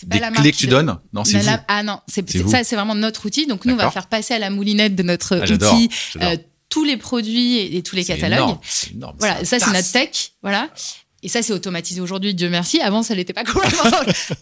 des 0.04 0.18
la 0.18 0.30
clés 0.30 0.52
que 0.52 0.56
tu 0.56 0.66
donne. 0.66 0.86
donnes. 0.86 0.98
Non, 1.12 1.24
c'est 1.24 1.42
là- 1.42 1.64
ah 1.68 1.82
non, 1.82 2.00
c'est 2.08 2.26
C'est 2.30 2.38
c'est- 2.38 2.44
vous. 2.44 2.50
ça, 2.50 2.64
c'est 2.64 2.76
vraiment 2.76 2.94
notre 2.94 3.26
outil. 3.26 3.46
Donc 3.46 3.64
nous, 3.64 3.74
on 3.74 3.76
va 3.76 3.90
faire 3.90 4.06
passer 4.08 4.34
à 4.34 4.38
la 4.38 4.50
moulinette 4.50 4.94
de 4.96 5.02
notre 5.02 5.38
Ah, 5.42 5.46
j'adore, 5.46 5.74
outil 5.74 5.88
j'adore. 6.14 6.30
euh, 6.32 6.36
tous 6.68 6.84
les 6.84 6.96
produits 6.96 7.56
et, 7.56 7.76
et 7.76 7.82
tous 7.82 7.96
les 7.96 8.02
C'est 8.02 8.14
catalogues. 8.16 8.38
énorme, 8.38 8.58
c'est 8.62 8.92
énorme, 8.92 9.16
Voilà, 9.18 9.44
ça 9.44 9.58
c'est 9.58 9.70
notre 9.72 9.90
tech, 9.92 10.32
voilà. 10.42 10.68
Et 11.22 11.28
ça 11.28 11.42
c'est 11.42 11.52
automatisé 11.52 12.00
aujourd'hui, 12.00 12.34
Dieu 12.34 12.48
merci. 12.48 12.80
Avant 12.80 13.02
ça 13.02 13.14
l'était 13.14 13.32
pas 13.32 13.44
complètement. 13.52 13.90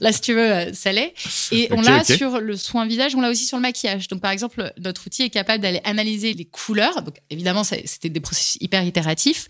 Là 0.00 0.12
si 0.12 0.20
tu 0.20 0.34
veux, 0.34 0.52
euh, 0.52 0.72
ça 0.72 0.92
l'est. 0.92 1.14
Et 1.52 1.68
on 1.70 1.80
l'a 1.80 2.04
sur 2.04 2.40
le 2.40 2.56
soin 2.56 2.86
visage, 2.86 3.14
on 3.14 3.20
l'a 3.20 3.30
aussi 3.30 3.44
sur 3.44 3.56
le 3.56 3.62
maquillage. 3.62 4.08
Donc 4.08 4.20
par 4.20 4.30
exemple, 4.30 4.72
notre 4.78 5.06
outil 5.06 5.22
est 5.22 5.30
capable 5.30 5.62
d'aller 5.62 5.80
analyser 5.84 6.34
les 6.34 6.44
couleurs. 6.44 7.02
Donc 7.02 7.16
évidemment, 7.30 7.64
c'était 7.64 8.08
des 8.08 8.20
processus 8.20 8.58
hyper 8.60 8.84
itératifs 8.84 9.48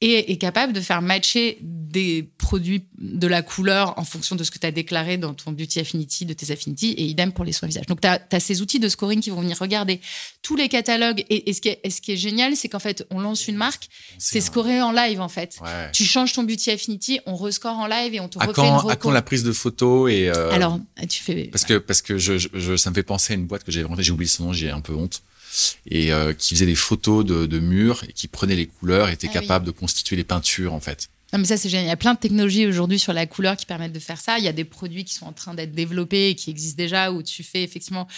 et 0.00 0.30
est 0.30 0.36
capable 0.36 0.72
de 0.72 0.80
faire 0.80 1.02
matcher 1.02 1.58
des 1.60 2.30
produits 2.38 2.84
de 2.98 3.26
la 3.26 3.42
couleur 3.42 3.98
en 3.98 4.04
fonction 4.04 4.36
de 4.36 4.44
ce 4.44 4.50
que 4.50 4.58
tu 4.58 4.66
as 4.66 4.70
déclaré 4.70 5.16
dans 5.16 5.34
ton 5.34 5.50
Beauty 5.50 5.80
Affinity, 5.80 6.24
de 6.24 6.34
tes 6.34 6.52
Affinity, 6.52 6.92
et 6.92 7.04
idem 7.04 7.32
pour 7.32 7.44
les 7.44 7.52
soins 7.52 7.68
visage. 7.68 7.86
Donc, 7.86 8.00
tu 8.00 8.06
as, 8.08 8.40
ces 8.40 8.62
outils 8.62 8.78
de 8.78 8.88
scoring 8.88 9.20
qui 9.20 9.30
vont 9.30 9.40
venir 9.40 9.58
regarder 9.58 10.00
tous 10.42 10.54
les 10.54 10.68
catalogues. 10.68 11.24
Et, 11.30 11.50
et 11.50 11.52
ce, 11.52 11.60
qui 11.60 11.68
est, 11.68 11.80
et 11.82 11.90
ce 11.90 12.00
qui 12.00 12.12
est 12.12 12.16
génial, 12.16 12.54
c'est 12.54 12.68
qu'en 12.68 12.78
fait, 12.78 13.04
on 13.10 13.18
lance 13.18 13.48
une 13.48 13.56
marque, 13.56 13.88
c'est 14.18 14.40
scoré 14.40 14.80
en 14.80 14.92
live, 14.92 15.20
en 15.20 15.28
fait. 15.28 15.56
Ouais. 15.60 15.90
Tu 15.92 16.04
changes 16.04 16.32
ton 16.32 16.44
Beauty 16.44 16.67
Affinity, 16.70 17.20
on 17.26 17.34
rescore 17.36 17.76
en 17.78 17.86
live 17.86 18.14
et 18.14 18.20
on 18.20 18.28
te 18.28 18.38
À 18.38 18.46
refait 18.46 18.60
une 18.62 18.66
quand, 18.68 18.76
reco. 18.78 18.90
à 18.90 18.96
quand 18.96 19.10
la 19.10 19.22
prise 19.22 19.42
de 19.44 19.52
photo 19.52 20.08
et 20.08 20.28
euh, 20.28 20.50
Alors, 20.52 20.78
tu 21.08 21.22
fais... 21.22 21.44
parce 21.52 21.64
que 21.64 21.78
parce 21.78 22.02
que 22.02 22.18
je, 22.18 22.38
je- 22.38 22.48
je- 22.54 22.76
ça 22.76 22.90
me 22.90 22.94
fait 22.94 23.02
penser 23.02 23.32
à 23.32 23.36
une 23.36 23.46
boîte 23.46 23.64
que 23.64 23.72
j'avais 23.72 23.84
rencontrée, 23.84 24.04
j'ai 24.04 24.12
oublié 24.12 24.28
son 24.28 24.44
nom, 24.44 24.52
j'ai 24.52 24.70
un 24.70 24.80
peu 24.80 24.94
honte 24.94 25.22
et 25.90 26.12
euh, 26.12 26.32
qui 26.34 26.54
faisait 26.54 26.66
des 26.66 26.74
photos 26.74 27.24
de, 27.24 27.46
de 27.46 27.58
murs 27.58 28.04
et 28.08 28.12
qui 28.12 28.28
prenait 28.28 28.54
les 28.56 28.66
couleurs, 28.66 29.08
et 29.08 29.14
était 29.14 29.28
Ah 29.28 29.36
oui. 29.36 29.40
capable 29.40 29.64
de 29.66 29.70
constituer 29.70 30.14
les 30.16 30.24
peintures 30.24 30.74
en 30.74 30.80
fait. 30.80 31.08
Non, 31.32 31.38
mais 31.38 31.44
ça, 31.44 31.56
c'est 31.58 31.68
génial. 31.68 31.84
Il 31.86 31.88
y 31.88 31.92
a 31.92 31.96
plein 31.96 32.14
de 32.14 32.18
technologies 32.18 32.66
aujourd'hui 32.66 32.98
sur 32.98 33.12
la 33.12 33.26
couleur 33.26 33.56
qui 33.56 33.66
permettent 33.66 33.92
de 33.92 33.98
faire 33.98 34.18
ça. 34.20 34.38
Il 34.38 34.44
y 34.44 34.48
a 34.48 34.52
des 34.52 34.64
produits 34.64 35.04
qui 35.04 35.12
sont 35.12 35.26
en 35.26 35.32
train 35.32 35.52
d'être 35.52 35.72
développés 35.72 36.30
et 36.30 36.34
qui 36.34 36.50
existent 36.50 36.76
déjà 36.82 37.12
où 37.12 37.22
tu 37.22 37.42
fais 37.42 37.62
effectivement, 37.62 38.08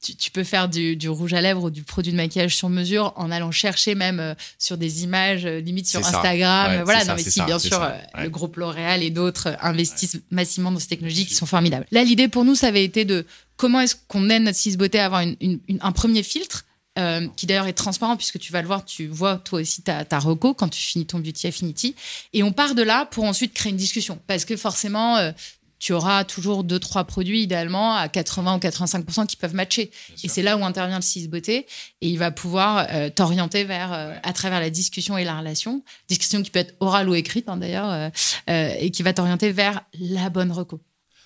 tu, 0.00 0.14
tu 0.14 0.30
peux 0.30 0.44
faire 0.44 0.68
du, 0.68 0.94
du 0.94 1.08
rouge 1.08 1.32
à 1.34 1.40
lèvres 1.40 1.64
ou 1.64 1.70
du 1.70 1.82
produit 1.82 2.12
de 2.12 2.16
maquillage 2.16 2.54
sur 2.54 2.68
mesure 2.68 3.12
en 3.16 3.32
allant 3.32 3.50
chercher 3.50 3.96
même 3.96 4.20
euh, 4.20 4.34
sur 4.56 4.78
des 4.78 5.02
images, 5.02 5.46
euh, 5.46 5.58
limite 5.60 5.88
sur. 5.88 5.98
Instagram. 6.06 6.70
Ouais, 6.78 6.82
voilà, 6.84 7.00
non, 7.00 7.06
ça, 7.06 7.14
mais 7.16 7.22
si, 7.24 7.30
ça, 7.32 7.44
bien 7.44 7.58
sûr, 7.58 7.72
ça. 7.72 7.90
euh, 7.90 8.18
Ouais. 8.18 8.24
le 8.24 8.30
groupe 8.30 8.56
L'Oréal 8.56 9.02
et 9.02 9.10
d'autres 9.10 9.56
investissent 9.60 10.18
massivement 10.30 10.70
dans 10.70 10.78
ces 10.78 10.86
technologies 10.86 11.26
qui 11.26 11.34
sont 11.34 11.46
formidables. 11.46 11.86
Là, 11.90 12.04
l'idée 12.04 12.28
pour 12.28 12.44
nous, 12.44 12.54
ça 12.54 12.68
avait 12.68 12.84
été 12.84 13.04
de 13.04 13.26
comment 13.56 13.80
est-ce 13.80 13.96
qu'on 14.06 14.30
aide 14.30 14.44
notre 14.44 14.56
cis 14.58 14.76
beauté 14.76 15.00
à 15.00 15.06
avoir 15.06 15.22
une- 15.22 15.36
une- 15.40 15.60
une- 15.68 15.78
un 15.82 15.92
premier 15.92 16.22
filtre 16.22 16.64
euh, 17.00 17.26
qui 17.36 17.46
d'ailleurs 17.46 17.66
est 17.66 17.72
transparent 17.72 18.16
puisque 18.16 18.38
tu 18.38 18.52
vas 18.52 18.60
le 18.60 18.66
voir, 18.66 18.84
tu 18.84 19.06
vois 19.08 19.38
toi 19.38 19.60
aussi 19.60 19.82
ta, 19.82 20.04
ta 20.04 20.18
reco 20.18 20.54
quand 20.54 20.68
tu 20.68 20.80
finis 20.80 21.06
ton 21.06 21.18
Beauty 21.18 21.48
Affinity. 21.48 21.96
Et 22.32 22.42
on 22.42 22.52
part 22.52 22.74
de 22.74 22.82
là 22.82 23.06
pour 23.06 23.24
ensuite 23.24 23.54
créer 23.54 23.70
une 23.70 23.78
discussion. 23.78 24.20
Parce 24.26 24.44
que 24.44 24.56
forcément, 24.56 25.16
euh, 25.16 25.32
tu 25.80 25.94
auras 25.94 26.24
toujours 26.24 26.62
deux, 26.62 26.78
trois 26.78 27.04
produits 27.04 27.42
idéalement 27.42 27.94
à 27.96 28.08
80 28.08 28.56
ou 28.56 28.58
85% 28.58 29.26
qui 29.26 29.36
peuvent 29.36 29.54
matcher. 29.54 29.90
Et 30.22 30.28
c'est 30.28 30.42
là 30.42 30.56
où 30.56 30.64
intervient 30.64 30.96
le 30.96 31.02
CIS 31.02 31.26
Beauté. 31.26 31.66
Et 32.02 32.08
il 32.08 32.18
va 32.18 32.30
pouvoir 32.30 32.86
euh, 32.90 33.08
t'orienter 33.08 33.64
vers, 33.64 33.92
euh, 33.92 34.14
à 34.22 34.32
travers 34.34 34.60
la 34.60 34.70
discussion 34.70 35.16
et 35.16 35.24
la 35.24 35.38
relation. 35.38 35.82
Discussion 36.06 36.42
qui 36.42 36.50
peut 36.50 36.60
être 36.60 36.74
orale 36.80 37.08
ou 37.08 37.14
écrite 37.14 37.48
hein, 37.48 37.56
d'ailleurs. 37.56 38.10
euh, 38.50 38.74
et 38.78 38.90
qui 38.90 39.02
va 39.02 39.14
t'orienter 39.14 39.52
vers 39.52 39.82
la 39.98 40.28
bonne 40.28 40.52
reco. 40.52 40.80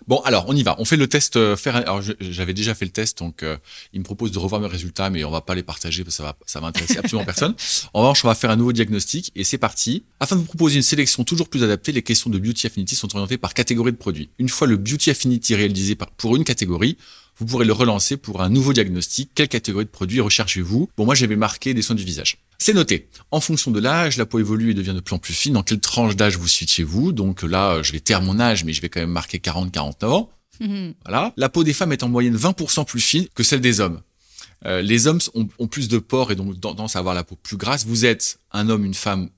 Bon, 0.07 0.21
alors 0.21 0.45
on 0.49 0.55
y 0.55 0.63
va. 0.63 0.77
On 0.79 0.85
fait 0.85 0.97
le 0.97 1.07
test. 1.09 1.37
euh, 1.37 1.57
faire. 1.57 1.77
Alors 1.77 2.03
j'avais 2.21 2.53
déjà 2.55 2.75
fait 2.75 2.85
le 2.85 2.91
test, 2.91 3.19
donc 3.19 3.43
euh, 3.43 3.57
il 3.93 4.01
me 4.01 4.05
propose 4.05 4.33
de 4.33 4.39
revoir 4.39 4.61
mes 4.61 4.67
résultats, 4.67 5.09
mais 5.11 5.25
on 5.25 5.31
va 5.31 5.41
pas 5.41 5.55
les 5.55 5.63
partager 5.63 6.05
parce 6.05 6.17
que 6.17 6.23
ça 6.23 6.25
va, 6.25 6.37
ça 6.47 6.61
va 6.61 6.67
intéresser 6.69 6.99
absolument 6.99 7.25
personne. 7.25 7.55
En 7.95 8.01
revanche, 8.01 8.25
on 8.25 8.29
va 8.29 8.35
faire 8.35 8.51
un 8.51 8.57
nouveau 8.57 8.73
diagnostic 8.73 9.33
et 9.35 9.45
c'est 9.45 9.59
parti. 9.59 10.05
Afin 10.21 10.37
de 10.37 10.41
vous 10.41 10.47
proposer 10.47 10.77
une 10.77 10.83
sélection 10.83 11.25
toujours 11.25 11.49
plus 11.49 11.63
adaptée, 11.63 11.93
les 11.93 12.03
questions 12.03 12.29
de 12.31 12.39
Beauty 12.39 12.67
Affinity 12.67 12.95
sont 12.97 13.13
orientées 13.15 13.39
par 13.39 13.55
catégorie 13.55 13.93
de 13.93 13.97
produits. 13.97 14.31
Une 14.39 14.49
fois 14.49 14.67
le 14.67 14.77
Beauty 14.77 15.11
Affinity 15.11 15.55
réalisé 15.55 15.95
par- 15.95 16.11
pour 16.11 16.37
une 16.37 16.45
catégorie, 16.45 16.97
vous 17.39 17.47
pourrez 17.47 17.65
le 17.65 17.73
relancer 17.73 18.17
pour 18.17 18.43
un 18.43 18.49
nouveau 18.49 18.73
diagnostic. 18.73 19.31
Quelle 19.35 19.49
catégorie 19.49 19.85
de 19.85 19.91
produits 19.91 20.21
recherchez-vous? 20.21 20.89
Bon, 20.97 21.05
moi 21.05 21.15
j'avais 21.15 21.37
marqué 21.37 21.75
des 21.75 21.83
soins 21.83 21.97
du 21.97 22.05
visage. 22.05 22.39
C'est 22.59 22.73
noté. 22.73 23.09
En 23.31 23.41
fonction 23.41 23.71
de 23.71 23.81
l'âge, 23.81 24.17
la 24.17 24.27
peau 24.27 24.39
évolue 24.39 24.71
et 24.71 24.75
devient 24.75 24.95
de 24.95 25.01
plus 25.01 25.15
en 25.15 25.19
plus 25.19 25.35
fine. 25.35 25.55
Dans 25.55 25.63
quelle 25.63 25.81
tranche 25.81 26.17
d'âge 26.17 26.37
vous 26.37 26.49
situez-vous? 26.49 27.13
Donc 27.13 27.43
là, 27.43 27.83
je 27.83 27.93
vais 27.93 28.01
taire 28.01 28.23
mon 28.23 28.39
âge, 28.41 28.65
mais 28.65 28.73
je 28.73 28.81
vais 28.81 28.89
quand 28.89 29.01
même 29.01 29.11
marquer 29.11 29.39
40-49 29.39 30.07
ans. 30.07 30.31
Mhm. 30.61 30.95
Voilà. 31.05 31.33
La 31.37 31.49
peau 31.49 31.65
des 31.65 31.73
femmes 31.73 31.93
est 31.93 32.03
en 32.03 32.09
moyenne 32.09 32.37
20% 32.37 32.85
plus 32.85 33.01
fine 33.01 33.27
que 33.35 33.43
celle 33.43 33.61
des 33.61 33.81
hommes. 33.81 34.01
Euh, 34.67 34.81
les 34.81 35.07
hommes 35.07 35.21
ont, 35.35 35.49
ont 35.59 35.67
plus 35.67 35.89
de 35.89 35.99
pores 35.99 36.33
et 36.33 36.37
donc 36.37 36.59
tendance 36.61 36.97
à 36.97 37.01
avoir 37.01 37.15
la 37.15 37.25
peau 37.25 37.37
plus 37.37 37.57
grasse. 37.57 37.85
Vous 37.85 38.07
êtes 38.07 38.39
un 38.53 38.69
homme, 38.69 38.85
une 38.85 38.95
femme 38.95 39.29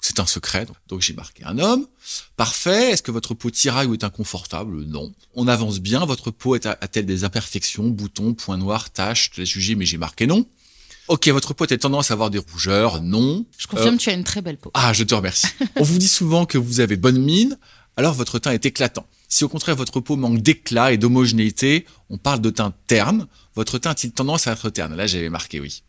C'est 0.00 0.18
un 0.18 0.26
secret. 0.26 0.66
Donc 0.88 1.02
j'ai 1.02 1.12
marqué 1.12 1.44
un 1.44 1.58
homme. 1.58 1.86
Parfait. 2.36 2.90
Est-ce 2.90 3.02
que 3.02 3.10
votre 3.10 3.34
peau 3.34 3.50
tiraille 3.50 3.86
ou 3.86 3.94
est 3.94 4.04
inconfortable? 4.04 4.84
Non. 4.84 5.12
On 5.34 5.46
avance 5.46 5.80
bien. 5.80 6.04
Votre 6.06 6.30
peau 6.30 6.54
a-t-elle 6.54 7.06
des 7.06 7.24
imperfections, 7.24 7.88
boutons, 7.88 8.34
points 8.34 8.56
noirs, 8.56 8.90
taches? 8.90 9.30
Je 9.34 9.42
laisse 9.42 9.50
juger, 9.50 9.74
mais 9.74 9.84
j'ai 9.84 9.98
marqué 9.98 10.26
non. 10.26 10.46
Ok, 11.08 11.28
votre 11.28 11.54
peau 11.54 11.64
a 11.64 11.76
tendance 11.76 12.10
à 12.10 12.14
avoir 12.14 12.30
des 12.30 12.38
rougeurs? 12.38 13.02
Non. 13.02 13.44
Je 13.58 13.66
confirme, 13.66 13.96
euh, 13.96 13.98
tu 13.98 14.10
as 14.10 14.12
une 14.12 14.24
très 14.24 14.42
belle 14.42 14.56
peau. 14.56 14.70
Ah, 14.74 14.92
je 14.92 15.04
te 15.04 15.14
remercie. 15.14 15.48
On 15.76 15.82
vous 15.82 15.98
dit 15.98 16.08
souvent 16.08 16.46
que 16.46 16.56
vous 16.56 16.80
avez 16.80 16.96
bonne 16.96 17.20
mine, 17.20 17.58
alors 17.96 18.14
votre 18.14 18.38
teint 18.38 18.52
est 18.52 18.64
éclatant. 18.64 19.06
Si 19.28 19.44
au 19.44 19.48
contraire 19.48 19.76
votre 19.76 20.00
peau 20.00 20.16
manque 20.16 20.40
d'éclat 20.40 20.92
et 20.92 20.98
d'homogénéité, 20.98 21.86
on 22.10 22.18
parle 22.18 22.40
de 22.40 22.50
teint 22.50 22.72
terne. 22.86 23.26
Votre 23.54 23.78
teint 23.78 23.90
a-t-il 23.90 24.12
tendance 24.12 24.46
à 24.46 24.52
être 24.52 24.70
terne? 24.70 24.96
Là, 24.96 25.06
j'avais 25.06 25.30
marqué 25.30 25.60
oui. 25.60 25.82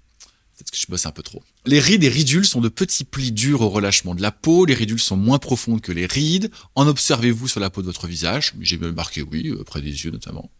Peut-être 0.62 0.71
que 0.71 0.78
je 0.78 0.86
bosse 0.88 1.08
un 1.08 1.12
peu 1.12 1.24
trop. 1.24 1.41
Les 1.65 1.80
rides 1.80 2.04
et 2.04 2.10
ridules 2.10 2.45
sont 2.45 2.62
de 2.62 2.69
petits 2.69 3.04
plis 3.04 3.32
durs 3.32 3.62
au 3.62 3.69
relâchement 3.69 4.13
de 4.13 4.21
la 4.21 4.32
peau. 4.32 4.65
Les 4.65 4.76
ridules 4.76 5.00
sont 5.00 5.17
moins 5.17 5.39
profondes 5.39 5.82
que 5.82 5.91
les 5.91 6.06
rides. 6.06 6.52
En 6.76 6.88
observez-vous 6.88 7.47
sur 7.47 7.60
la 7.60 7.71
peau 7.71 7.82
de 7.82 7.88
votre 7.88 8.06
visage 8.06 8.54
J'ai 8.60 8.78
marqué 8.78 9.24
oui, 9.24 9.47
euh, 9.50 9.63
près 9.63 9.82
des 9.82 9.89
yeux 9.89 10.12
notamment. 10.12 10.52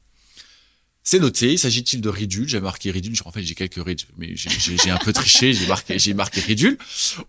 C'est 1.04 1.20
noté. 1.20 1.56
S'agit-il 1.56 2.02
de 2.02 2.10
ridules? 2.10 2.48
J'ai 2.48 2.60
marqué 2.60 2.90
ridules. 2.90 3.16
En 3.26 3.32
fait, 3.32 3.44
j'ai 3.44 3.54
quelques 3.54 3.84
rides, 3.84 4.02
mais 4.18 4.36
j'ai 4.36 4.90
un 4.90 4.98
peu 4.98 5.14
triché. 5.14 5.54
J'ai 5.54 5.68
marqué, 5.68 6.00
j'ai 6.00 6.16
marqué 6.16 6.42
ridules. 6.42 6.80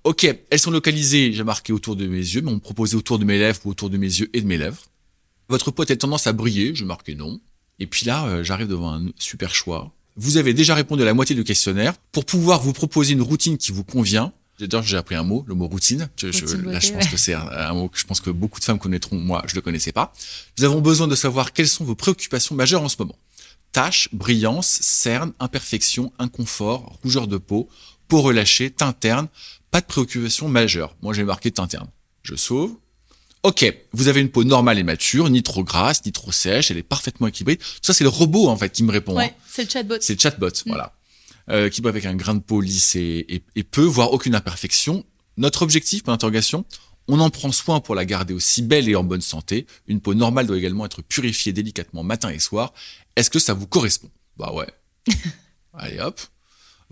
Ok, 0.05 0.27
elles 0.49 0.59
sont 0.59 0.71
localisées. 0.71 1.35
J'ai 1.35 1.45
marqué 1.45 1.75
autour 1.75 1.95
de 1.95 2.07
mes 2.07 2.17
yeux, 2.17 2.41
mais 2.41 2.51
on 2.51 2.55
me 2.55 2.61
proposait 2.61 2.97
autour 2.97 3.19
de 3.19 3.27
mes 3.27 3.39
lèvres 3.39 3.61
ou 3.67 3.71
autour 3.71 3.91
de 3.91 3.99
mes 3.99 4.07
yeux 4.07 4.31
et 4.33 4.41
de 4.41 4.47
mes 4.47 4.57
lèvres. 4.57 4.87
Votre 5.51 5.71
peau 5.71 5.83
a 5.83 5.97
tendance 5.97 6.27
à 6.27 6.33
briller? 6.33 6.75
J'ai 6.75 6.87
marqué 6.87 7.15
non. 7.15 7.39
Et 7.79 7.87
puis 7.87 8.07
là, 8.07 8.27
euh, 8.29 8.43
j'arrive 8.43 8.69
devant 8.69 8.95
un 8.95 9.11
super 9.19 9.55
choix. 9.55 9.93
Vous 10.17 10.37
avez 10.37 10.55
déjà 10.55 10.75
répondu 10.75 11.03
à 11.03 11.07
la 11.07 11.15
moitié 11.15 11.35
du 11.35 11.45
questionnaire. 11.45 11.95
Pour 12.13 12.25
pouvoir 12.25 12.61
vous 12.61 12.73
proposer 12.73 13.13
une 13.13 13.23
routine 13.23 13.59
qui 13.59 13.73
vous 13.73 13.85
convient, 13.85 14.33
D'ailleurs, 14.67 14.85
j'ai 14.85 14.97
appris 14.97 15.15
un 15.15 15.23
mot, 15.23 15.45
le 15.49 15.55
mot 15.55 15.67
routine. 15.67 16.09
Je, 16.17 16.27
là, 16.27 16.79
je 16.79 16.93
pense 16.93 17.09
que 17.09 17.17
c'est 17.17 17.35
un, 17.35 17.75
mot 17.75 17.89
que 17.89 17.99
je 17.99 18.05
pense 18.05 18.21
que 18.21 18.31
beaucoup 18.31 18.61
de 18.61 18.65
femmes 18.65 18.79
connaîtront. 18.79 19.17
Moi, 19.17 19.43
je 19.47 19.55
le 19.55 19.61
connaissais 19.61 19.93
pas. 19.93 20.13
Nous 20.59 20.65
avons 20.65 20.81
besoin 20.81 21.09
de 21.09 21.15
savoir 21.15 21.53
quelles 21.53 21.69
sont 21.69 21.85
vos 21.85 21.95
préoccupations 21.95 22.55
majeures 22.55 22.83
en 22.83 22.89
ce 22.89 22.97
moment. 22.99 23.17
Taches, 23.73 24.09
brillance, 24.13 24.69
cernes, 24.69 25.33
imperfections, 25.41 26.13
inconfort, 26.19 26.99
rougeur 27.03 27.27
de 27.27 27.39
peau, 27.39 27.69
peau 28.09 28.21
relâchée, 28.21 28.71
teint 28.71 28.93
terne. 28.93 29.29
Pas 29.71 29.81
de 29.81 29.87
préoccupation 29.87 30.49
majeure. 30.49 30.95
Moi, 31.03 31.15
j'ai 31.15 31.25
marqué 31.25 31.51
teint 31.51 31.67
terne. 31.67 31.89
Je 32.23 32.37
sauve. 32.37 32.77
Ok, 33.43 33.75
vous 33.93 34.07
avez 34.07 34.21
une 34.21 34.31
peau 34.31 34.45
normale 34.45 34.79
et 34.79 34.85
mature, 34.85 35.29
ni 35.29 35.43
trop 35.43 35.65
grasse, 35.65 36.05
ni 36.05 36.13
trop 36.13 36.31
sèche, 36.31 36.71
elle 36.71 36.79
est 36.79 36.85
parfaitement 36.85 37.27
équilibrée. 37.27 37.57
Tout 37.57 37.65
ça, 37.83 37.93
c'est 37.93 38.05
le 38.05 38.11
robot 38.11 38.49
en 38.49 38.57
fait 38.57 38.71
qui 38.71 38.85
me 38.85 38.93
répond. 38.93 39.17
Ouais, 39.17 39.35
hein. 39.37 39.43
c'est 39.49 39.65
le 39.65 39.69
chatbot. 39.69 39.97
C'est 40.01 40.15
le 40.15 40.21
chatbot, 40.21 40.49
mm. 40.49 40.63
voilà. 40.67 40.95
Euh, 41.51 41.69
qui 41.69 41.85
avec 41.85 42.07
un 42.07 42.15
grain 42.15 42.35
de 42.35 42.41
peau 42.41 42.61
lisse 42.61 42.95
et, 42.95 43.43
et, 43.57 43.65
peu, 43.65 43.83
voire 43.83 44.13
aucune 44.13 44.37
imperfection. 44.37 45.05
Notre 45.37 45.63
objectif, 45.63 46.05
pour 46.05 46.13
l'interrogation, 46.13 46.65
on 47.09 47.19
en 47.19 47.31
prend 47.31 47.51
soin 47.51 47.81
pour 47.81 47.97
la 47.97 48.05
garder 48.05 48.33
aussi 48.33 48.63
belle 48.63 48.89
et 48.89 48.95
en 48.95 49.03
bonne 49.03 49.21
santé. 49.21 49.67
Une 49.89 50.01
peau 50.01 50.15
normale 50.15 50.47
doit 50.47 50.57
également 50.57 50.87
être 50.87 51.03
purifiée 51.03 51.53
délicatement 51.53 52.05
matin 52.05 52.31
et 52.31 52.39
soir. 52.39 52.73
Est-ce 53.17 53.29
que 53.29 53.41
ça 53.41 53.55
vous 53.55 53.67
correspond? 53.67 54.09
Bah 54.37 54.53
ouais. 54.53 54.69
Allez 55.75 55.99
hop. 55.99 56.21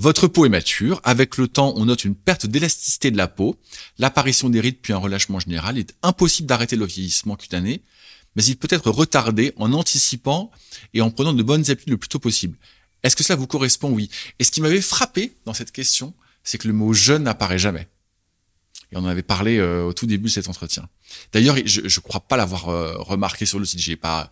Votre 0.01 0.29
peau 0.29 0.47
est 0.47 0.49
mature. 0.49 0.99
Avec 1.05 1.37
le 1.37 1.47
temps, 1.47 1.75
on 1.77 1.85
note 1.85 2.07
une 2.07 2.15
perte 2.15 2.47
d'élasticité 2.47 3.11
de 3.11 3.19
la 3.19 3.29
peau. 3.29 3.61
L'apparition 3.99 4.49
des 4.49 4.59
rides 4.59 4.79
puis 4.81 4.95
un 4.95 4.97
relâchement 4.97 5.39
général. 5.39 5.77
Il 5.77 5.81
est 5.81 5.95
impossible 6.03 6.49
d'arrêter 6.49 6.75
le 6.75 6.87
vieillissement 6.87 7.37
cutané, 7.37 7.83
mais 8.35 8.43
il 8.43 8.57
peut 8.57 8.69
être 8.71 8.91
retardé 8.91 9.53
en 9.57 9.75
anticipant 9.75 10.51
et 10.95 11.03
en 11.03 11.11
prenant 11.11 11.35
de 11.35 11.43
bonnes 11.43 11.71
habitudes 11.71 11.91
le 11.91 11.99
plus 11.99 12.09
tôt 12.09 12.19
possible. 12.19 12.57
Est-ce 13.03 13.15
que 13.15 13.23
cela 13.23 13.37
vous 13.37 13.47
correspond? 13.47 13.91
Oui. 13.91 14.09
Et 14.39 14.45
ce 14.45 14.51
qui 14.51 14.63
m'avait 14.63 14.81
frappé 14.81 15.37
dans 15.45 15.53
cette 15.53 15.71
question, 15.71 16.15
c'est 16.45 16.57
que 16.57 16.67
le 16.67 16.73
mot 16.73 16.95
jeune 16.95 17.25
n'apparaît 17.25 17.59
jamais. 17.59 17.87
Et 18.93 18.97
on 18.97 19.01
en 19.01 19.07
avait 19.07 19.23
parlé 19.23 19.59
euh, 19.59 19.85
au 19.85 19.93
tout 19.93 20.07
début 20.07 20.25
de 20.25 20.33
cet 20.33 20.49
entretien. 20.49 20.89
D'ailleurs, 21.33 21.57
je 21.65 21.83
ne 21.83 22.01
crois 22.01 22.21
pas 22.21 22.37
l'avoir 22.37 22.69
euh, 22.69 22.95
remarqué 22.99 23.47
sur 23.47 23.59
le 23.59 23.65
site. 23.65 23.79
J'ai 23.79 23.97
pas, 23.97 24.31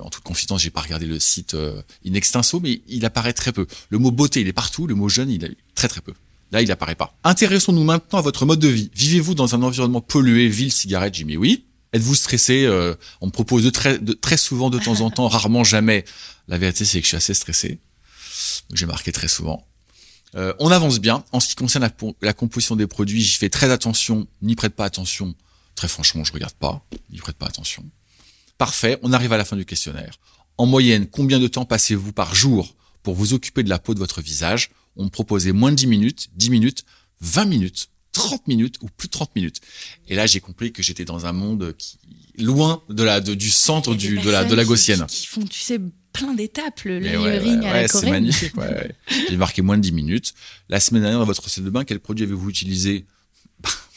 en 0.00 0.08
toute 0.08 0.22
confidence, 0.22 0.62
j'ai 0.62 0.70
pas 0.70 0.80
regardé 0.80 1.06
le 1.06 1.18
site 1.18 1.54
euh, 1.54 1.82
in 2.06 2.14
extenso, 2.14 2.60
mais 2.60 2.82
il 2.86 3.04
apparaît 3.04 3.32
très 3.32 3.52
peu. 3.52 3.66
Le 3.90 3.98
mot 3.98 4.12
beauté, 4.12 4.40
il 4.40 4.48
est 4.48 4.52
partout. 4.52 4.86
Le 4.86 4.94
mot 4.94 5.08
jeune, 5.08 5.30
il 5.30 5.44
est 5.44 5.56
très 5.74 5.88
très 5.88 6.00
peu. 6.00 6.12
Là, 6.52 6.62
il 6.62 6.70
apparaît 6.70 6.94
pas. 6.94 7.16
Intéressons-nous 7.24 7.82
maintenant 7.82 8.18
à 8.18 8.22
votre 8.22 8.46
mode 8.46 8.60
de 8.60 8.68
vie. 8.68 8.90
Vivez-vous 8.94 9.34
dans 9.34 9.54
un 9.54 9.62
environnement 9.62 10.00
pollué, 10.00 10.48
ville, 10.48 10.72
cigarette 10.72 11.14
Jimmy 11.14 11.36
Oui. 11.36 11.64
Êtes-vous 11.92 12.14
stressé? 12.14 12.66
On 13.20 13.26
me 13.26 13.32
propose 13.32 13.64
de 13.64 13.70
très, 13.70 13.98
de, 13.98 14.12
très 14.12 14.36
souvent, 14.36 14.70
de 14.70 14.78
temps 14.78 15.00
en 15.00 15.10
temps, 15.10 15.28
rarement, 15.28 15.64
jamais. 15.64 16.04
La 16.48 16.58
vérité, 16.58 16.84
c'est 16.84 17.00
que 17.00 17.04
je 17.04 17.08
suis 17.08 17.16
assez 17.16 17.34
stressé. 17.34 17.80
J'ai 18.72 18.86
marqué 18.86 19.12
très 19.12 19.28
souvent. 19.28 19.66
Euh, 20.34 20.54
on 20.58 20.70
avance 20.70 21.00
bien. 21.00 21.24
En 21.32 21.40
ce 21.40 21.48
qui 21.48 21.54
concerne 21.54 21.88
la, 22.22 22.32
composition 22.32 22.76
des 22.76 22.86
produits, 22.86 23.22
j'y 23.22 23.36
fais 23.36 23.48
très 23.48 23.70
attention, 23.70 24.26
n'y 24.40 24.54
prête 24.54 24.74
pas 24.74 24.84
attention. 24.84 25.34
Très 25.74 25.88
franchement, 25.88 26.24
je 26.24 26.32
regarde 26.32 26.54
pas, 26.54 26.84
n'y 27.10 27.18
prête 27.18 27.36
pas 27.36 27.46
attention. 27.46 27.84
Parfait, 28.58 28.98
on 29.02 29.12
arrive 29.12 29.32
à 29.32 29.36
la 29.36 29.44
fin 29.44 29.56
du 29.56 29.64
questionnaire. 29.64 30.18
En 30.58 30.66
moyenne, 30.66 31.06
combien 31.06 31.38
de 31.38 31.48
temps 31.48 31.64
passez-vous 31.64 32.12
par 32.12 32.34
jour 32.34 32.74
pour 33.02 33.14
vous 33.14 33.34
occuper 33.34 33.62
de 33.62 33.68
la 33.68 33.78
peau 33.78 33.94
de 33.94 33.98
votre 33.98 34.20
visage? 34.20 34.70
On 34.96 35.04
me 35.04 35.08
proposait 35.08 35.52
moins 35.52 35.70
de 35.70 35.76
10 35.76 35.86
minutes, 35.86 36.30
10 36.34 36.50
minutes, 36.50 36.84
20 37.20 37.44
minutes, 37.46 37.88
30 38.12 38.46
minutes 38.48 38.76
ou 38.82 38.88
plus 38.96 39.08
de 39.08 39.12
30 39.12 39.34
minutes. 39.36 39.60
Et 40.08 40.14
là, 40.14 40.26
j'ai 40.26 40.40
compris 40.40 40.72
que 40.72 40.82
j'étais 40.82 41.04
dans 41.04 41.26
un 41.26 41.32
monde 41.32 41.74
qui 41.76 41.98
loin 42.38 42.82
de 42.88 43.02
la 43.02 43.20
du 43.20 43.50
centre 43.50 43.94
du, 43.94 44.18
de 44.18 44.30
la 44.30 44.44
de 44.44 44.54
la 44.54 44.64
gaussienne. 44.64 45.04
Qui, 45.06 45.26
font, 45.26 45.44
tu 45.44 45.60
sais, 45.60 45.80
plein 46.12 46.34
d'étapes, 46.34 46.82
le 46.84 46.98
layering 46.98 47.64
à 47.64 47.82
la 47.82 47.88
C'est 47.88 48.10
magnifique. 48.10 48.52
J'ai 49.28 49.36
marqué 49.36 49.62
moins 49.62 49.76
de 49.76 49.82
10 49.82 49.92
minutes. 49.92 50.34
La 50.68 50.80
semaine 50.80 51.02
dernière, 51.02 51.20
dans 51.20 51.26
votre 51.26 51.48
salle 51.48 51.64
de 51.64 51.70
bain, 51.70 51.84
quel 51.84 52.00
produit 52.00 52.24
avez-vous 52.24 52.50
utilisé? 52.50 53.06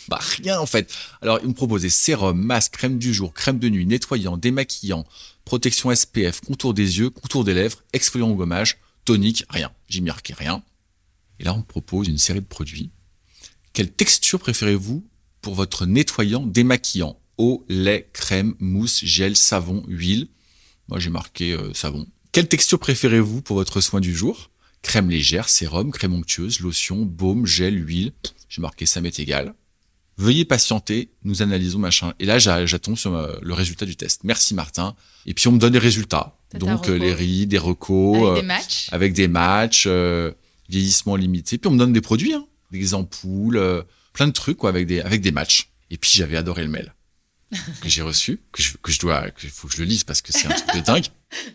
Bah, 0.08 0.20
rien 0.38 0.60
en 0.60 0.68
fait. 0.68 0.94
Alors, 1.22 1.40
il 1.42 1.50
me 1.50 1.54
proposait 1.54 1.90
sérum, 1.90 2.40
masque, 2.40 2.74
crème 2.74 3.00
du 3.00 3.12
jour, 3.12 3.34
crème 3.34 3.58
de 3.58 3.70
nuit, 3.70 3.88
nettoyant, 3.88 4.38
démaquillant, 4.38 5.04
protection 5.46 5.94
SPF, 5.94 6.42
contour 6.42 6.76
des 6.76 7.00
yeux, 7.00 7.10
contour 7.10 7.44
des 7.44 7.56
lèvres, 7.56 7.84
exfoliant 7.92 8.30
au 8.30 8.36
gommage, 8.36 8.78
tonique, 9.04 9.46
rien. 9.50 9.72
J'ai 9.88 10.02
marqué 10.02 10.34
rien. 10.34 10.62
Et 11.40 11.44
là, 11.44 11.56
on 11.56 11.58
me 11.58 11.64
propose 11.64 12.08
une 12.08 12.20
série 12.20 12.42
de 12.42 12.46
produits. 12.46 12.92
Quelle 13.76 13.92
texture 13.92 14.40
préférez-vous 14.40 15.08
pour 15.42 15.54
votre 15.54 15.86
nettoyant 15.86 16.48
démaquillant? 16.48 17.20
Eau, 17.38 17.64
lait, 17.70 18.10
crème, 18.14 18.56
mousse, 18.60 19.04
gel, 19.04 19.36
savon, 19.36 19.84
huile 19.88 20.30
moi, 20.88 21.00
j'ai 21.00 21.10
marqué 21.10 21.54
euh, 21.54 21.74
savon. 21.74 22.06
Quelle 22.32 22.48
texture 22.48 22.80
préférez-vous 22.80 23.42
pour 23.42 23.58
votre 23.58 23.82
soin 23.82 24.00
du 24.00 24.16
jour? 24.16 24.52
Crème 24.82 25.10
légère, 25.10 25.50
sérum, 25.50 25.92
crème 25.92 26.14
onctueuse, 26.14 26.60
lotion, 26.60 27.06
baume, 27.06 27.46
gel, 27.46 27.88
huile. 27.88 28.12
J'ai 28.50 28.62
marqué 28.62 28.86
ça 28.86 29.02
m'est 29.02 29.20
égal. 29.20 29.56
Veuillez 30.18 30.46
patienter, 30.46 31.10
nous 31.24 31.42
analysons 31.42 31.80
machin. 31.80 32.14
Et 32.20 32.26
là, 32.26 32.38
j'attends 32.38 32.96
sur 32.96 33.16
euh, 33.16 33.36
le 33.42 33.54
résultat 33.54 33.86
du 33.86 33.96
test. 33.96 34.24
Merci 34.24 34.54
Martin. 34.54 34.96
Et 35.26 35.34
puis 35.34 35.48
on 35.48 35.54
me 35.54 35.60
donne 35.60 35.74
les 35.74 35.80
résultats. 35.80 36.38
Donc 36.54 36.88
euh, 36.88 36.98
les 36.98 37.14
riz, 37.14 37.48
des 37.48 37.58
recos, 37.58 38.30
avec 38.30 38.42
des 38.42 38.48
matchs, 38.48 38.90
avec 38.92 39.14
des 39.14 39.28
matchs 39.28 39.88
vieillissement 40.70 41.16
limité. 41.16 41.58
Puis 41.58 41.68
on 41.68 41.74
me 41.74 41.80
donne 41.80 41.94
des 41.94 42.02
produits, 42.02 42.34
hein, 42.34 42.46
des 42.80 42.94
ampoules, 42.94 43.86
plein 44.14 44.28
de 44.28 44.34
trucs 44.34 44.58
quoi, 44.58 44.70
avec 44.70 44.88
des 44.88 45.02
avec 45.02 45.22
des 45.22 45.32
matchs. 45.32 45.70
Et 45.92 45.98
puis 45.98 46.12
j'avais 46.14 46.38
adoré 46.38 46.64
le 46.64 46.70
mail 46.70 46.94
que 47.82 47.90
j'ai 47.90 48.02
reçu, 48.02 48.40
que 48.52 48.62
je, 48.62 48.78
que 48.82 48.92
je 48.92 49.00
dois, 49.00 49.30
qu'il 49.32 49.50
faut 49.50 49.68
que 49.68 49.74
je 49.74 49.80
le 49.82 49.86
lise 49.86 50.04
parce 50.04 50.22
que 50.22 50.32
c'est 50.32 50.48
un 50.48 50.56
truc 50.56 50.76
de 50.76 50.82
dingue. 50.82 51.06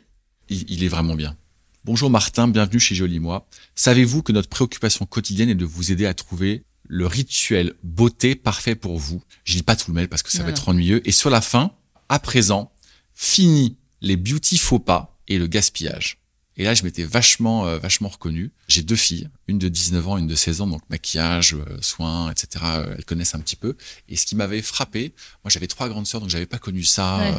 Il, 0.52 0.82
est 0.82 0.88
vraiment 0.88 1.14
bien. 1.14 1.36
Bonjour 1.84 2.10
Martin, 2.10 2.48
bienvenue 2.48 2.80
chez 2.80 2.96
Joli 2.96 3.20
Moi. 3.20 3.46
Savez-vous 3.76 4.24
que 4.24 4.32
notre 4.32 4.48
préoccupation 4.48 5.06
quotidienne 5.06 5.48
est 5.48 5.54
de 5.54 5.64
vous 5.64 5.92
aider 5.92 6.06
à 6.06 6.14
trouver 6.14 6.64
le 6.88 7.06
rituel 7.06 7.74
beauté 7.84 8.34
parfait 8.34 8.74
pour 8.74 8.98
vous? 8.98 9.22
Je 9.44 9.54
lis 9.54 9.62
pas 9.62 9.76
tout 9.76 9.92
le 9.92 9.94
mail 9.94 10.08
parce 10.08 10.24
que 10.24 10.32
ça 10.32 10.42
va 10.42 10.50
être 10.50 10.68
ennuyeux. 10.68 11.06
Et 11.08 11.12
sur 11.12 11.30
la 11.30 11.40
fin, 11.40 11.72
à 12.08 12.18
présent, 12.18 12.72
fini 13.14 13.76
les 14.00 14.16
beauty 14.16 14.58
faux 14.58 14.80
pas 14.80 15.16
et 15.28 15.38
le 15.38 15.46
gaspillage. 15.46 16.19
Et 16.60 16.64
là, 16.64 16.74
je 16.74 16.82
m'étais 16.84 17.04
vachement, 17.04 17.66
euh, 17.66 17.78
vachement 17.78 18.10
reconnu. 18.10 18.52
J'ai 18.68 18.82
deux 18.82 18.94
filles, 18.94 19.30
une 19.48 19.58
de 19.58 19.70
19 19.70 20.08
ans, 20.08 20.18
une 20.18 20.26
de 20.26 20.34
16 20.34 20.60
ans, 20.60 20.66
donc 20.66 20.82
maquillage, 20.90 21.54
euh, 21.54 21.78
soins, 21.80 22.30
etc. 22.30 22.62
Euh, 22.76 22.94
elles 22.98 23.04
connaissent 23.06 23.34
un 23.34 23.40
petit 23.40 23.56
peu. 23.56 23.78
Et 24.10 24.16
ce 24.16 24.26
qui 24.26 24.36
m'avait 24.36 24.60
frappé, 24.60 25.14
moi 25.42 25.48
j'avais 25.48 25.68
trois 25.68 25.88
grandes 25.88 26.06
sœurs, 26.06 26.20
donc 26.20 26.28
j'avais 26.28 26.44
pas 26.44 26.58
connu 26.58 26.82
ça. 26.82 27.34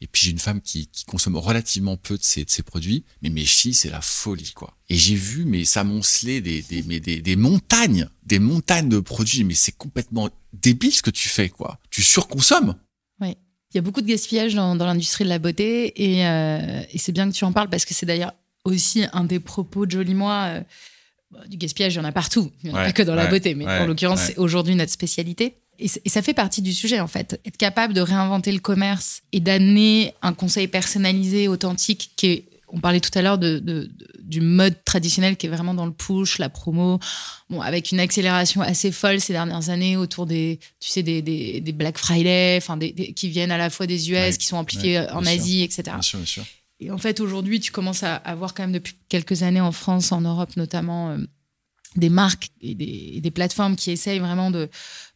et 0.00 0.08
puis 0.08 0.24
j'ai 0.24 0.32
une 0.32 0.40
femme 0.40 0.60
qui, 0.60 0.88
qui, 0.88 1.04
consomme 1.04 1.36
relativement 1.36 1.96
peu 1.96 2.18
de 2.18 2.24
ces, 2.24 2.44
de 2.44 2.50
ces 2.50 2.64
produits, 2.64 3.04
mais 3.22 3.30
mes 3.30 3.44
filles, 3.44 3.72
c'est 3.72 3.88
la 3.88 4.00
folie, 4.00 4.50
quoi. 4.52 4.76
Et 4.88 4.96
j'ai 4.96 5.14
vu, 5.14 5.44
mais 5.44 5.64
ça 5.64 5.84
moncelait 5.84 6.40
des, 6.40 6.62
des, 6.62 6.82
mais 6.88 6.98
des, 6.98 7.22
des 7.22 7.36
montagnes, 7.36 8.08
des 8.24 8.40
montagnes 8.40 8.88
de 8.88 8.98
produits, 8.98 9.44
mais 9.44 9.54
c'est 9.54 9.76
complètement 9.76 10.28
débile 10.52 10.92
ce 10.92 11.02
que 11.02 11.10
tu 11.10 11.28
fais, 11.28 11.50
quoi. 11.50 11.78
Tu 11.90 12.02
surconsommes. 12.02 12.74
Oui. 13.20 13.36
Il 13.72 13.76
y 13.76 13.78
a 13.78 13.82
beaucoup 13.82 14.00
de 14.00 14.08
gaspillage 14.08 14.54
dans, 14.54 14.74
dans 14.74 14.86
l'industrie 14.86 15.22
de 15.22 15.28
la 15.28 15.38
beauté 15.38 15.92
et, 16.02 16.22
et 16.22 16.98
c'est 16.98 17.12
bien 17.12 17.30
que 17.30 17.36
tu 17.36 17.44
en 17.44 17.52
parles 17.52 17.68
parce 17.68 17.84
que 17.84 17.94
c'est 17.94 18.06
d'ailleurs 18.06 18.32
aussi 18.66 19.04
un 19.12 19.24
des 19.24 19.40
propos 19.40 19.86
de 19.86 19.92
Jolie 19.92 20.14
Moi. 20.14 20.32
Euh, 20.32 20.60
du 21.48 21.56
gaspillage, 21.56 21.94
il 21.94 21.96
y 21.96 22.00
en 22.00 22.04
a 22.04 22.12
partout. 22.12 22.50
Il 22.62 22.70
n'y 22.70 22.74
en 22.74 22.78
a 22.78 22.84
pas 22.84 22.92
que 22.92 23.02
dans 23.02 23.14
la 23.14 23.26
beauté, 23.26 23.54
mais 23.54 23.66
en 23.66 23.86
l'occurrence, 23.86 24.20
c'est 24.20 24.38
aujourd'hui 24.38 24.74
notre 24.74 24.92
spécialité. 24.92 25.56
Et, 25.78 25.88
ça 25.88 26.22
fait 26.22 26.34
partie 26.34 26.62
du 26.62 26.72
sujet, 26.72 27.00
en 27.00 27.06
fait. 27.08 27.40
Être 27.44 27.56
capable 27.56 27.94
de 27.94 28.00
réinventer 28.00 28.52
le 28.52 28.60
commerce 28.60 29.22
et 29.32 29.40
d'amener 29.40 30.14
un 30.22 30.32
conseil 30.32 30.68
personnalisé, 30.68 31.48
authentique, 31.48 32.12
qui 32.16 32.26
est, 32.26 32.44
on 32.68 32.80
parlait 32.80 33.00
tout 33.00 33.10
à 33.14 33.22
l'heure 33.22 33.38
de, 33.38 33.90
du 34.20 34.40
mode 34.40 34.74
traditionnel 34.84 35.36
qui 35.36 35.46
est 35.46 35.50
vraiment 35.50 35.74
dans 35.74 35.86
le 35.86 35.92
push, 35.92 36.38
la 36.38 36.48
promo, 36.48 36.98
bon, 37.50 37.60
avec 37.60 37.92
une 37.92 38.00
accélération 38.00 38.60
assez 38.60 38.90
folle 38.90 39.20
ces 39.20 39.32
dernières 39.32 39.68
années 39.70 39.96
autour 39.96 40.26
des, 40.26 40.58
tu 40.80 40.90
sais, 40.90 41.02
des, 41.02 41.22
des, 41.22 41.60
des 41.60 41.72
Black 41.72 41.98
Friday, 41.98 42.56
enfin, 42.56 42.76
des, 42.76 42.92
qui 42.92 43.28
viennent 43.28 43.52
à 43.52 43.58
la 43.58 43.70
fois 43.70 43.86
des 43.86 44.10
US, 44.10 44.38
qui 44.38 44.46
sont 44.46 44.56
amplifiés 44.56 45.00
en 45.12 45.24
Asie, 45.26 45.62
etc. 45.62 45.82
Bien 45.84 46.02
sûr, 46.02 46.18
bien 46.18 46.26
sûr. 46.26 46.44
Et 46.80 46.90
en 46.90 46.98
fait, 46.98 47.20
aujourd'hui, 47.20 47.60
tu 47.60 47.72
commences 47.72 48.02
à 48.02 48.16
avoir 48.16 48.54
quand 48.54 48.62
même 48.62 48.72
depuis 48.72 48.94
quelques 49.08 49.42
années 49.42 49.60
en 49.60 49.72
France, 49.72 50.12
en 50.12 50.20
Europe 50.20 50.56
notamment, 50.56 51.10
euh, 51.10 51.18
des 51.96 52.10
marques 52.10 52.50
et 52.60 52.74
des, 52.74 53.20
des, 53.20 53.30
plateformes 53.30 53.76
qui 53.76 53.90
essayent 53.90 54.18
vraiment 54.18 54.50
de, 54.50 54.68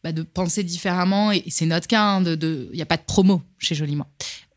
bah, 0.03 0.11
de 0.11 0.23
penser 0.23 0.63
différemment. 0.63 1.31
Et, 1.31 1.43
c'est 1.49 1.67
notre 1.67 1.87
cas, 1.87 2.03
hein, 2.03 2.23
il 2.25 2.35
de, 2.37 2.69
n'y 2.73 2.81
a 2.81 2.87
pas 2.87 2.97
de 2.97 3.03
promo 3.03 3.41
chez 3.59 3.75
Joliment 3.75 4.07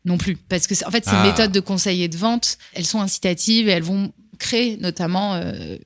non 0.05 0.17
plus. 0.17 0.35
Parce 0.35 0.67
que, 0.67 0.73
en 0.85 0.91
fait, 0.91 1.03
ces 1.03 1.15
ah. 1.15 1.23
méthodes 1.23 1.51
de 1.51 1.59
conseil 1.59 2.03
et 2.03 2.07
de 2.07 2.17
vente, 2.17 2.57
elles 2.73 2.85
sont 2.85 3.01
incitatives 3.01 3.67
et 3.67 3.71
elles 3.71 3.83
vont 3.83 4.13
créer 4.39 4.77
notamment. 4.77 5.33
Euh, 5.33 5.77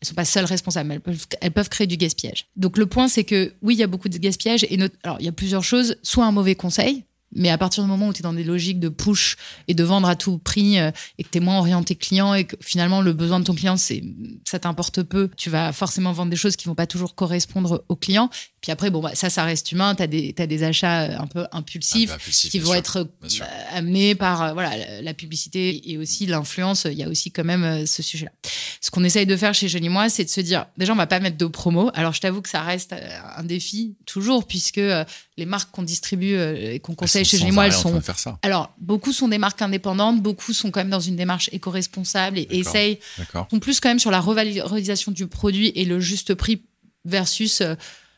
elles 0.00 0.08
sont 0.08 0.14
pas 0.14 0.24
seules 0.24 0.44
responsables, 0.44 0.90
elles 0.92 1.00
peuvent, 1.00 1.26
elles 1.40 1.52
peuvent 1.52 1.68
créer 1.68 1.86
du 1.86 1.96
gaspillage. 1.96 2.48
Donc 2.56 2.76
le 2.76 2.86
point, 2.86 3.06
c'est 3.06 3.22
que 3.22 3.54
oui, 3.62 3.74
il 3.74 3.78
y 3.78 3.84
a 3.84 3.86
beaucoup 3.86 4.08
de 4.08 4.18
gaspillage 4.18 4.64
et 4.64 4.78
alors 5.04 5.18
il 5.20 5.26
y 5.26 5.28
a 5.28 5.32
plusieurs 5.32 5.62
choses. 5.62 5.96
Soit 6.02 6.26
un 6.26 6.32
mauvais 6.32 6.56
conseil, 6.56 7.04
mais 7.34 7.50
à 7.50 7.58
partir 7.58 7.82
du 7.82 7.88
moment 7.88 8.08
où 8.08 8.12
tu 8.12 8.20
es 8.20 8.22
dans 8.22 8.32
des 8.32 8.44
logiques 8.44 8.80
de 8.80 8.88
push 8.88 9.36
et 9.68 9.74
de 9.74 9.84
vendre 9.84 10.08
à 10.08 10.16
tout 10.16 10.38
prix 10.38 10.78
euh, 10.78 10.90
et 11.18 11.24
que 11.24 11.28
tu 11.30 11.38
es 11.38 11.40
moins 11.40 11.58
orienté 11.58 11.94
client 11.94 12.34
et 12.34 12.44
que 12.44 12.56
finalement 12.60 13.00
le 13.00 13.12
besoin 13.12 13.40
de 13.40 13.44
ton 13.44 13.54
client, 13.54 13.76
c'est 13.76 14.02
ça 14.44 14.58
t'importe 14.58 15.02
peu, 15.02 15.30
tu 15.36 15.50
vas 15.50 15.72
forcément 15.72 16.12
vendre 16.12 16.30
des 16.30 16.36
choses 16.36 16.56
qui 16.56 16.66
vont 16.66 16.74
pas 16.74 16.86
toujours 16.86 17.14
correspondre 17.14 17.84
au 17.88 17.96
client. 17.96 18.30
Puis 18.62 18.70
après, 18.70 18.90
bon, 18.90 19.00
bah, 19.00 19.10
ça, 19.14 19.28
ça 19.28 19.42
reste 19.42 19.72
humain. 19.72 19.96
Tu 19.96 20.04
as 20.04 20.06
des, 20.06 20.32
as 20.38 20.46
des 20.46 20.62
achats 20.62 21.02
euh, 21.02 21.18
un 21.18 21.26
peu 21.26 21.46
impulsifs, 21.50 22.16
qui 22.48 22.60
vont 22.60 22.74
être 22.74 22.98
euh, 23.00 23.44
amenés 23.72 24.14
par 24.14 24.54
voilà, 24.54 25.02
la 25.02 25.14
publicité 25.14 25.90
et 25.90 25.98
aussi 25.98 26.26
l'influence. 26.26 26.86
Il 26.88 26.96
y 26.96 27.02
a 27.02 27.08
aussi 27.08 27.32
quand 27.32 27.42
même 27.42 27.84
ce 27.86 28.02
sujet-là. 28.04 28.30
Ce 28.80 28.92
qu'on 28.92 29.02
essaye 29.02 29.26
de 29.26 29.36
faire 29.36 29.52
chez 29.52 29.68
Johnny 29.68 29.88
Moi, 29.88 30.08
c'est 30.08 30.24
de 30.24 30.28
se 30.30 30.40
dire, 30.40 30.66
déjà, 30.76 30.92
on 30.92 30.96
va 30.96 31.08
pas 31.08 31.18
mettre 31.18 31.36
de 31.36 31.46
promo. 31.46 31.90
Alors, 31.94 32.12
je 32.12 32.20
t'avoue 32.20 32.40
que 32.40 32.48
ça 32.48 32.62
reste 32.62 32.94
un 33.36 33.42
défi 33.42 33.96
toujours, 34.06 34.46
puisque 34.46 34.80
les 35.36 35.46
marques 35.46 35.72
qu'on 35.72 35.82
distribue 35.82 36.36
et 36.36 36.78
qu'on 36.78 36.94
conseille 36.94 37.24
chez 37.24 37.38
Johnny 37.38 37.50
Moi, 37.50 37.66
elles 37.66 37.72
sont. 37.72 38.00
Alors, 38.42 38.72
beaucoup 38.78 39.12
sont 39.12 39.26
des 39.26 39.38
marques 39.38 39.60
indépendantes, 39.60 40.22
beaucoup 40.22 40.52
sont 40.52 40.70
quand 40.70 40.80
même 40.80 40.90
dans 40.90 41.00
une 41.00 41.16
démarche 41.16 41.50
éco-responsable 41.52 42.38
et 42.38 42.46
essayent, 42.50 43.00
sont 43.50 43.58
plus 43.58 43.80
quand 43.80 43.88
même 43.88 43.98
sur 43.98 44.12
la 44.12 44.20
revalorisation 44.20 45.10
du 45.10 45.26
produit 45.26 45.72
et 45.74 45.84
le 45.84 45.98
juste 45.98 46.34
prix 46.34 46.62
versus 47.04 47.60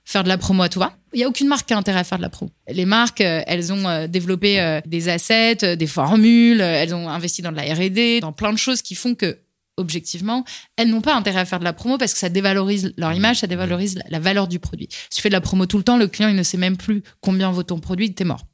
faire 0.05 0.22
de 0.22 0.28
la 0.28 0.38
promo 0.38 0.62
à 0.62 0.68
tout 0.68 0.78
va. 0.78 0.96
Il 1.12 1.18
n'y 1.18 1.24
a 1.24 1.28
aucune 1.28 1.48
marque 1.48 1.66
qui 1.66 1.74
a 1.74 1.78
intérêt 1.78 2.00
à 2.00 2.05
faire 2.05 2.18
de 2.18 2.22
la 2.22 2.28
promo. 2.28 2.50
Les 2.68 2.84
marques, 2.84 3.20
euh, 3.20 3.42
elles 3.46 3.72
ont 3.72 3.88
euh, 3.88 4.07
développé 4.07 4.61
euh, 4.61 4.80
des 4.86 5.09
assets, 5.09 5.76
des 5.76 5.86
formules, 5.86 6.61
elles 6.61 6.94
ont 6.94 7.09
investi 7.09 7.42
dans 7.42 7.52
de 7.52 7.57
la 7.57 7.62
R&D, 7.62 8.20
dans 8.20 8.32
plein 8.32 8.52
de 8.52 8.59
choses 8.59 8.82
qui 8.82 8.94
font 8.94 9.14
que 9.14 9.38
objectivement, 9.76 10.44
elles 10.76 10.88
n'ont 10.88 11.00
pas 11.00 11.16
intérêt 11.16 11.40
à 11.40 11.44
faire 11.44 11.59
de 11.59 11.64
la 11.64 11.72
promo 11.72 11.98
parce 11.98 12.12
que 12.12 12.18
ça 12.18 12.28
dévalorise 12.28 12.92
leur 12.96 13.12
image, 13.12 13.38
ça 13.38 13.48
dévalorise 13.48 13.98
la 14.09 14.20
valeur 14.20 14.46
du 14.46 14.61
produit. 14.61 14.88
Si 15.11 15.16
tu 15.16 15.22
fais 15.22 15.30
de 15.30 15.34
la 15.34 15.40
promo 15.40 15.66
tout 15.66 15.78
le 15.78 15.84
temps, 15.84 15.96
le 15.96 16.07
client, 16.07 16.28
il 16.28 16.36
ne 16.36 16.44
sait 16.44 16.59
même 16.59 16.76
plus 16.76 17.02
combien 17.20 17.50
vaut 17.50 17.64
ton 17.64 17.80
produit, 17.80 18.14
t'es 18.14 18.24
mort. 18.24 18.44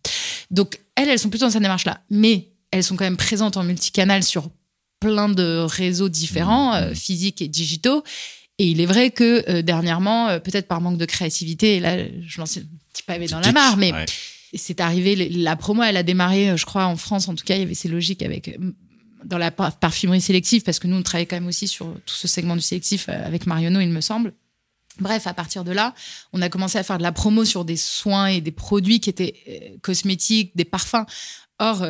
Donc, 0.50 0.80
elles, 0.96 1.10
elles 1.10 1.18
sont 1.18 1.28
plutôt 1.28 1.44
dans 1.44 1.50
cette 1.50 1.60
démarche-là. 1.60 2.00
Mais 2.08 2.48
elles 2.70 2.82
sont 2.82 2.96
quand 2.96 3.04
même 3.04 3.18
présentes 3.18 3.58
en 3.58 3.64
multicanal 3.64 4.22
sur 4.22 4.48
plein 4.98 5.28
de 5.28 5.58
réseaux 5.58 6.08
différents, 6.08 6.94
physiques 6.94 7.42
et 7.42 7.48
digitaux. 7.48 8.02
Et 8.60 8.66
il 8.66 8.80
est 8.82 8.86
vrai 8.86 9.10
que 9.10 9.42
euh, 9.48 9.62
dernièrement, 9.62 10.28
euh, 10.28 10.38
peut-être 10.38 10.68
par 10.68 10.82
manque 10.82 10.98
de 10.98 11.06
créativité, 11.06 11.76
et 11.76 11.80
là, 11.80 11.96
je 11.96 12.38
lance 12.38 12.58
un 12.58 12.60
petit 12.92 13.02
pavé 13.02 13.26
dans 13.26 13.40
la 13.40 13.52
mare, 13.52 13.78
mais 13.78 13.90
c'est 14.52 14.82
arrivé, 14.82 15.30
la 15.30 15.56
promo, 15.56 15.82
elle 15.82 15.96
a 15.96 16.02
démarré, 16.02 16.50
euh, 16.50 16.58
je 16.58 16.66
crois, 16.66 16.84
en 16.84 16.96
France, 16.98 17.26
en 17.28 17.34
tout 17.34 17.44
cas, 17.46 17.54
il 17.54 17.60
y 17.60 17.62
avait 17.62 17.72
ces 17.72 17.88
logiques 17.88 18.22
avec 18.22 18.58
dans 19.24 19.38
la 19.38 19.50
parfumerie 19.50 20.20
sélective, 20.20 20.62
parce 20.62 20.78
que 20.78 20.86
nous, 20.86 20.96
on 20.96 21.02
travaille 21.02 21.26
quand 21.26 21.36
même 21.36 21.46
aussi 21.46 21.68
sur 21.68 21.86
tout 22.04 22.14
ce 22.14 22.28
segment 22.28 22.54
du 22.54 22.60
sélectif 22.60 23.08
avec 23.08 23.46
Marionneau, 23.46 23.80
il 23.80 23.88
me 23.88 24.02
semble. 24.02 24.34
Bref, 24.98 25.26
à 25.26 25.32
partir 25.32 25.64
de 25.64 25.72
là, 25.72 25.94
on 26.34 26.42
a 26.42 26.50
commencé 26.50 26.76
à 26.76 26.82
faire 26.82 26.98
de 26.98 27.02
la 27.02 27.12
promo 27.12 27.46
sur 27.46 27.64
des 27.64 27.78
soins 27.78 28.26
et 28.26 28.42
des 28.42 28.50
produits 28.50 29.00
qui 29.00 29.08
étaient 29.08 29.78
cosmétiques, 29.80 30.52
des 30.54 30.66
parfums. 30.66 31.06
Or, 31.58 31.86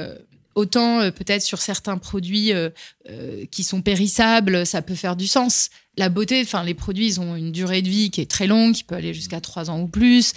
Autant 0.55 1.01
euh, 1.01 1.11
peut-être 1.11 1.43
sur 1.43 1.61
certains 1.61 1.99
produits 1.99 2.53
euh, 2.53 2.71
euh, 3.09 3.45
qui 3.51 3.63
sont 3.63 3.83
périssables, 3.83 4.67
ça 4.67 4.83
peut 4.83 4.95
faire 4.95 5.17
du 5.17 5.27
sens. 5.27 5.71
La 5.97 6.09
beauté, 6.09 6.41
enfin 6.43 6.65
les 6.65 6.75
produits, 6.75 7.07
ils 7.07 7.21
ont 7.21 7.37
une 7.37 7.53
durée 7.53 7.83
de 7.83 7.89
vie 7.89 8.11
qui 8.11 8.21
est 8.21 8.31
très 8.31 8.47
longue, 8.47 8.73
qui 8.73 8.85
peut 8.85 8.95
aller 8.95 9.15
jusqu'à 9.15 9.41
trois 9.41 9.71
ans 9.71 9.81
ou 9.81 9.87
plus. 9.87 10.33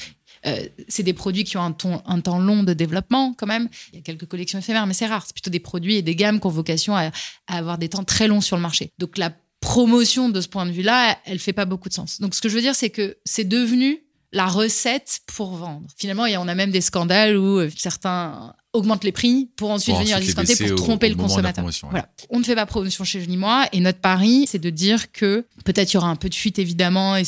c'est 0.89 1.03
des 1.03 1.13
produits 1.13 1.45
qui 1.45 1.55
ont 1.55 1.63
un, 1.63 1.75
un, 2.05 2.19
temps 2.19 2.39
long 2.39 2.63
de 2.63 2.73
développement 2.73 3.33
quand 3.37 3.47
même. 3.47 3.69
Il 3.91 3.95
y 3.95 3.99
a 3.99 4.01
quelques 4.01 4.25
collections 4.25 4.59
éphémères, 4.59 4.85
mais 4.85 4.93
c'est 4.93 5.05
rare. 5.05 5.23
C'est 5.25 5.33
plutôt 5.33 5.51
des 5.51 5.61
produits 5.61 5.95
et 5.95 6.01
des 6.01 6.15
gammes 6.15 6.39
qui 6.41 6.47
ont 6.47 6.49
vocation 6.49 6.95
à, 6.95 7.11
à, 7.47 7.57
avoir 7.57 7.77
des 7.77 7.87
temps 7.87 8.03
très 8.03 8.27
longs 8.27 8.41
sur 8.41 8.57
le 8.57 8.61
marché. 8.61 8.91
Donc 8.99 9.17
la 9.17 9.31
promotion 9.61 10.27
de 10.27 10.41
ce 10.41 10.49
point 10.49 10.65
de 10.65 10.71
vue-là, 10.71 11.17
elle 11.23 11.39
fait 11.39 11.53
pas 11.53 11.65
beaucoup 11.65 11.87
de 11.87 11.93
sens. 11.93 12.19
Donc 12.19 12.35
ce 12.35 12.41
que 12.41 12.49
je 12.49 12.55
veux 12.55 12.61
dire, 12.61 12.75
c'est 12.75 12.89
que 12.89 13.17
c'est 13.23 13.45
devenu 13.45 14.02
la 14.33 14.47
recette 14.47 15.19
pour 15.27 15.51
vendre. 15.51 15.87
Finalement, 15.95 16.23
on 16.23 16.47
a 16.47 16.55
même 16.55 16.71
des 16.71 16.81
scandales 16.81 17.37
où 17.37 17.59
euh, 17.59 17.69
certains 17.77 18.53
augmentent 18.73 19.03
les 19.03 19.11
prix 19.11 19.51
pour 19.55 19.69
ensuite 19.69 19.95
venir 19.95 20.19
discounter 20.19 20.55
pour 20.55 20.75
tromper 20.75 21.07
le 21.07 21.15
consommateur. 21.15 21.63
Voilà. 21.83 22.09
On 22.31 22.39
ne 22.39 22.43
fait 22.43 22.55
pas 22.55 22.65
promotion 22.65 23.03
chez 23.03 23.25
Moi 23.27 23.67
et 23.71 23.79
notre 23.79 23.99
pari, 23.99 24.45
c'est 24.47 24.59
de 24.59 24.71
dire 24.71 25.11
que 25.11 25.45
peut-être 25.63 25.93
il 25.93 25.95
y 25.95 25.97
aura 25.97 26.09
un 26.09 26.15
peu 26.15 26.29
de 26.29 26.33
fuite 26.33 26.57
évidemment 26.57 27.15
et 27.15 27.23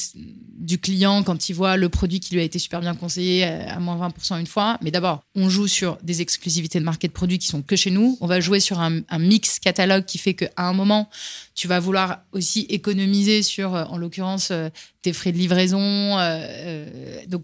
du 0.55 0.79
client 0.79 1.23
quand 1.23 1.49
il 1.49 1.53
voit 1.53 1.77
le 1.77 1.89
produit 1.89 2.19
qui 2.19 2.33
lui 2.33 2.41
a 2.41 2.43
été 2.43 2.59
super 2.59 2.79
bien 2.79 2.95
conseillé 2.95 3.45
euh, 3.45 3.67
à 3.67 3.79
moins 3.79 3.97
20% 4.09 4.39
une 4.39 4.47
fois. 4.47 4.77
Mais 4.81 4.91
d'abord, 4.91 5.21
on 5.35 5.49
joue 5.49 5.67
sur 5.67 5.97
des 6.03 6.21
exclusivités 6.21 6.79
de 6.79 6.85
market 6.85 7.11
de 7.11 7.13
produits 7.13 7.37
qui 7.37 7.47
sont 7.47 7.61
que 7.61 7.75
chez 7.75 7.91
nous. 7.91 8.17
On 8.21 8.27
va 8.27 8.39
jouer 8.39 8.59
sur 8.59 8.79
un, 8.79 9.01
mix 9.19 9.59
catalogue 9.59 10.05
qui 10.05 10.17
fait 10.17 10.33
qu'à 10.33 10.49
un 10.57 10.73
moment, 10.73 11.09
tu 11.53 11.67
vas 11.67 11.79
vouloir 11.79 12.19
aussi 12.31 12.61
économiser 12.69 13.43
sur, 13.43 13.75
euh, 13.75 13.83
en 13.85 13.97
l'occurrence, 13.97 14.49
euh, 14.51 14.69
tes 15.01 15.13
frais 15.13 15.31
de 15.31 15.37
livraison. 15.37 16.17
donc, 17.27 17.43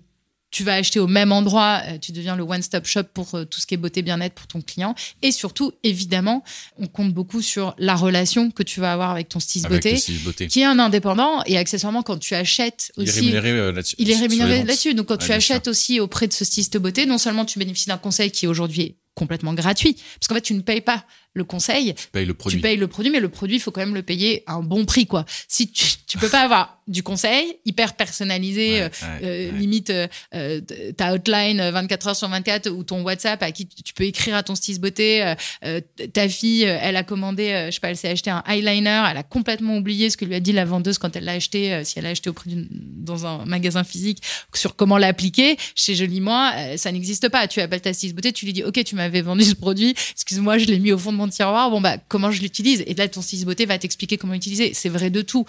tu 0.52 0.64
vas 0.66 0.76
acheter 0.76 1.00
au 1.00 1.08
même 1.08 1.32
endroit, 1.32 1.82
euh, 1.88 1.98
tu 1.98 2.12
deviens 2.12 2.36
le 2.36 2.44
one-stop 2.44 2.86
shop 2.86 3.04
pour 3.14 3.36
euh, 3.36 3.46
tout 3.46 3.60
ce 3.60 3.66
qui 3.66 3.74
est 3.74 3.78
beauté 3.78 4.02
bien-être 4.02 4.36
pour 4.36 4.48
ton 4.48 4.62
client. 4.62 4.94
Et 5.22 5.32
surtout, 5.32 5.72
évidemment, 5.84 6.44
on 6.78 6.88
compte 6.88 7.14
beaucoup 7.14 7.42
sur 7.42 7.74
la 7.78 7.96
relation 7.96 8.52
que 8.52 8.62
tu 8.62 8.82
vas 8.82 8.92
avoir 8.92 9.12
avec 9.12 9.30
ton 9.30 9.40
styliste 9.40 9.70
beauté, 9.70 9.98
beauté, 10.24 10.48
qui 10.48 10.60
est 10.60 10.66
un 10.66 10.78
indépendant. 10.78 11.42
Et 11.46 11.58
accessoirement, 11.58 12.04
quand 12.04 12.18
tu 12.18 12.36
achètes 12.36 12.92
aussi. 12.98 13.28
Il 13.28 13.36
est 13.36 13.40
rémunéré 13.40 13.50
euh, 13.52 13.72
là-dessus. 13.72 13.96
Il 13.98 14.12
est 14.12 14.18
rémunéré 14.18 14.64
là-dessus. 14.64 14.94
Donc, 14.94 15.08
quand 15.08 15.18
tu 15.18 15.32
achètes 15.32 15.70
aussi 15.70 16.00
auprès 16.00 16.28
de 16.28 16.34
ce 16.34 16.44
styliste 16.44 16.78
beauté, 16.78 17.06
non 17.06 17.18
seulement 17.18 17.46
tu 17.46 17.58
bénéficies 17.58 17.88
d'un 17.88 17.98
conseil 17.98 18.30
qui 18.32 18.46
aujourd'hui 18.46 18.98
complètement 19.16 19.54
gratuit. 19.54 19.94
Parce 19.94 20.28
qu'en 20.28 20.36
fait, 20.36 20.42
tu 20.42 20.54
ne 20.54 20.62
payes 20.62 20.82
pas 20.82 21.06
le 21.34 21.44
conseil. 21.44 21.94
Tu 21.96 22.08
payes 22.08 22.26
le 22.26 22.34
produit. 22.34 22.58
Tu 22.58 22.62
payes 22.62 22.78
le 22.78 22.88
produit, 22.88 23.12
mais 23.12 23.20
le 23.20 23.30
produit, 23.30 23.58
il 23.58 23.60
faut 23.60 23.72
quand 23.72 23.82
même 23.82 23.96
le 23.96 24.04
payer 24.04 24.44
à 24.48 24.54
un 24.54 24.64
bon 24.64 24.86
prix, 24.86 25.06
quoi. 25.06 25.26
Si 25.48 25.72
tu, 25.72 25.86
tu 26.12 26.18
peux 26.18 26.30
pas 26.30 26.42
avoir 26.42 26.82
du 26.92 27.04
conseil 27.04 27.58
hyper 27.66 27.94
personnalisé, 27.94 28.82
euh, 28.82 28.90
euh, 29.24 29.52
limite 29.52 29.92
euh, 29.92 30.62
ta 30.98 31.14
outline 31.14 31.70
24 31.70 32.08
heures 32.08 32.16
sur 32.16 32.28
24 32.28 32.70
ou 32.70 32.84
ton 32.84 33.02
WhatsApp 33.02 33.42
à 33.42 33.52
qui 33.52 33.66
tu 33.66 33.94
peux 33.94 34.04
écrire 34.04 34.36
à 34.36 34.44
ton 34.44 34.56
styliste 34.56 34.82
beauté. 34.82 35.34
ta 36.14 36.28
fille, 36.28 36.64
elle 36.64 36.98
a 36.98 37.04
commandé, 37.04 37.68
je 37.68 37.72
sais 37.72 37.80
pas, 37.80 37.90
elle 37.90 37.98
s'est 37.98 38.10
acheté 38.10 38.30
un 38.30 38.44
eyeliner, 38.48 39.04
elle 39.10 39.18
a 39.18 39.24
complètement 39.24 39.78
oublié 39.78 40.10
ce 40.10 40.18
que 40.18 40.26
lui 40.26 40.36
a 40.36 40.40
dit 40.40 40.52
la 40.52 40.66
vendeuse 40.66 40.98
quand 40.98 41.16
elle 41.16 41.24
l'a 41.24 41.34
acheté, 41.34 41.84
si 41.86 41.98
elle 41.98 42.04
l'a 42.04 42.12
acheté 42.12 42.30
auprès 42.30 42.50
dans 42.52 43.26
un 43.26 43.46
magasin 43.46 43.84
physique, 43.84 44.22
sur 44.54 44.76
comment 44.76 44.98
l'appliquer. 44.98 45.58
Chez 45.76 45.96
Joli 45.96 46.20
Moi, 46.20 46.52
ça 46.76 46.92
n'existe 46.92 47.30
pas. 47.30 47.48
Tu 47.48 47.62
appelles 47.62 47.82
ta 47.82 47.94
styliste 47.94 48.16
beauté, 48.16 48.34
tu 48.34 48.46
lui 48.46 48.54
dis, 48.54 48.64
ok, 48.64 48.84
tu 48.84 48.96
m'avais 48.96 49.22
vendu 49.22 49.46
ce 49.46 49.56
produit, 49.56 49.96
excuse-moi, 50.14 50.58
je 50.58 50.66
l'ai 50.66 50.80
mis 50.80 50.92
au 50.92 50.98
fond 50.98 51.14
de 51.14 51.18
mon 51.22 51.30
tiroir. 51.30 51.70
Bon 51.70 51.82
bah, 51.82 51.98
comment 52.08 52.32
je 52.32 52.42
l'utilise? 52.42 52.84
Et 52.88 52.94
là, 52.94 53.08
ton 53.08 53.22
styliste 53.22 53.46
beauté 53.46 53.66
va 53.66 53.78
t'expliquer 53.78 54.18
comment 54.18 54.34
l'utiliser. 54.34 54.74
C'est 54.74 54.90
vrai 54.90 55.10
de 55.10 55.22
tout. 55.22 55.46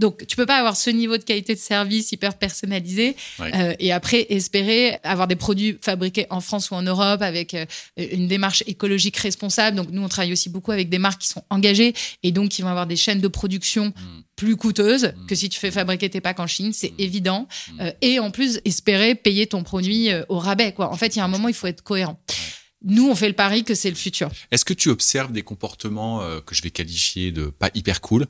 Donc, 0.00 0.26
tu 0.26 0.34
peux 0.34 0.46
pas 0.46 0.56
avoir 0.56 0.78
ce 0.78 0.88
niveau 0.88 1.18
de 1.18 1.22
qualité 1.22 1.54
de 1.54 1.60
service 1.60 2.10
hyper 2.10 2.34
personnalisé 2.38 3.16
euh, 3.40 3.74
et 3.78 3.92
après 3.92 4.26
espérer 4.30 4.98
avoir 5.02 5.28
des 5.28 5.36
produits 5.36 5.76
fabriqués 5.78 6.26
en 6.30 6.40
France 6.40 6.70
ou 6.70 6.74
en 6.74 6.80
Europe 6.80 7.20
avec 7.20 7.52
euh, 7.52 7.66
une 7.98 8.26
démarche 8.26 8.64
écologique 8.66 9.18
responsable. 9.18 9.76
Donc, 9.76 9.90
nous, 9.90 10.02
on 10.02 10.08
travaille 10.08 10.32
aussi 10.32 10.48
beaucoup 10.48 10.72
avec 10.72 10.88
des 10.88 10.98
marques 10.98 11.20
qui 11.20 11.28
sont 11.28 11.44
engagées 11.50 11.92
et 12.22 12.32
donc 12.32 12.48
qui 12.48 12.62
vont 12.62 12.68
avoir 12.68 12.86
des 12.86 12.96
chaînes 12.96 13.20
de 13.20 13.28
production 13.28 13.88
mm. 13.88 13.92
plus 14.36 14.56
coûteuses 14.56 15.12
mm. 15.14 15.26
que 15.26 15.34
si 15.34 15.50
tu 15.50 15.60
fais 15.60 15.70
fabriquer 15.70 16.08
tes 16.08 16.22
packs 16.22 16.40
en 16.40 16.46
Chine, 16.46 16.72
c'est 16.72 16.92
mm. 16.92 17.00
évident. 17.00 17.48
Euh, 17.80 17.92
et 18.00 18.20
en 18.20 18.30
plus, 18.30 18.60
espérer 18.64 19.14
payer 19.14 19.48
ton 19.48 19.62
produit 19.62 20.08
au 20.30 20.38
rabais. 20.38 20.72
Quoi. 20.72 20.90
En 20.90 20.96
fait, 20.96 21.14
il 21.14 21.18
y 21.18 21.20
a 21.20 21.24
un 21.26 21.28
moment, 21.28 21.48
il 21.48 21.54
faut 21.54 21.66
être 21.66 21.82
cohérent 21.82 22.18
nous, 22.82 23.08
on 23.10 23.14
fait 23.14 23.28
le 23.28 23.34
pari 23.34 23.64
que 23.64 23.74
c'est 23.74 23.90
le 23.90 23.96
futur. 23.96 24.30
Est-ce 24.50 24.64
que 24.64 24.72
tu 24.72 24.88
observes 24.88 25.32
des 25.32 25.42
comportements 25.42 26.22
euh, 26.22 26.40
que 26.40 26.54
je 26.54 26.62
vais 26.62 26.70
qualifier 26.70 27.30
de 27.30 27.46
pas 27.46 27.70
hyper 27.74 28.00
cool, 28.00 28.26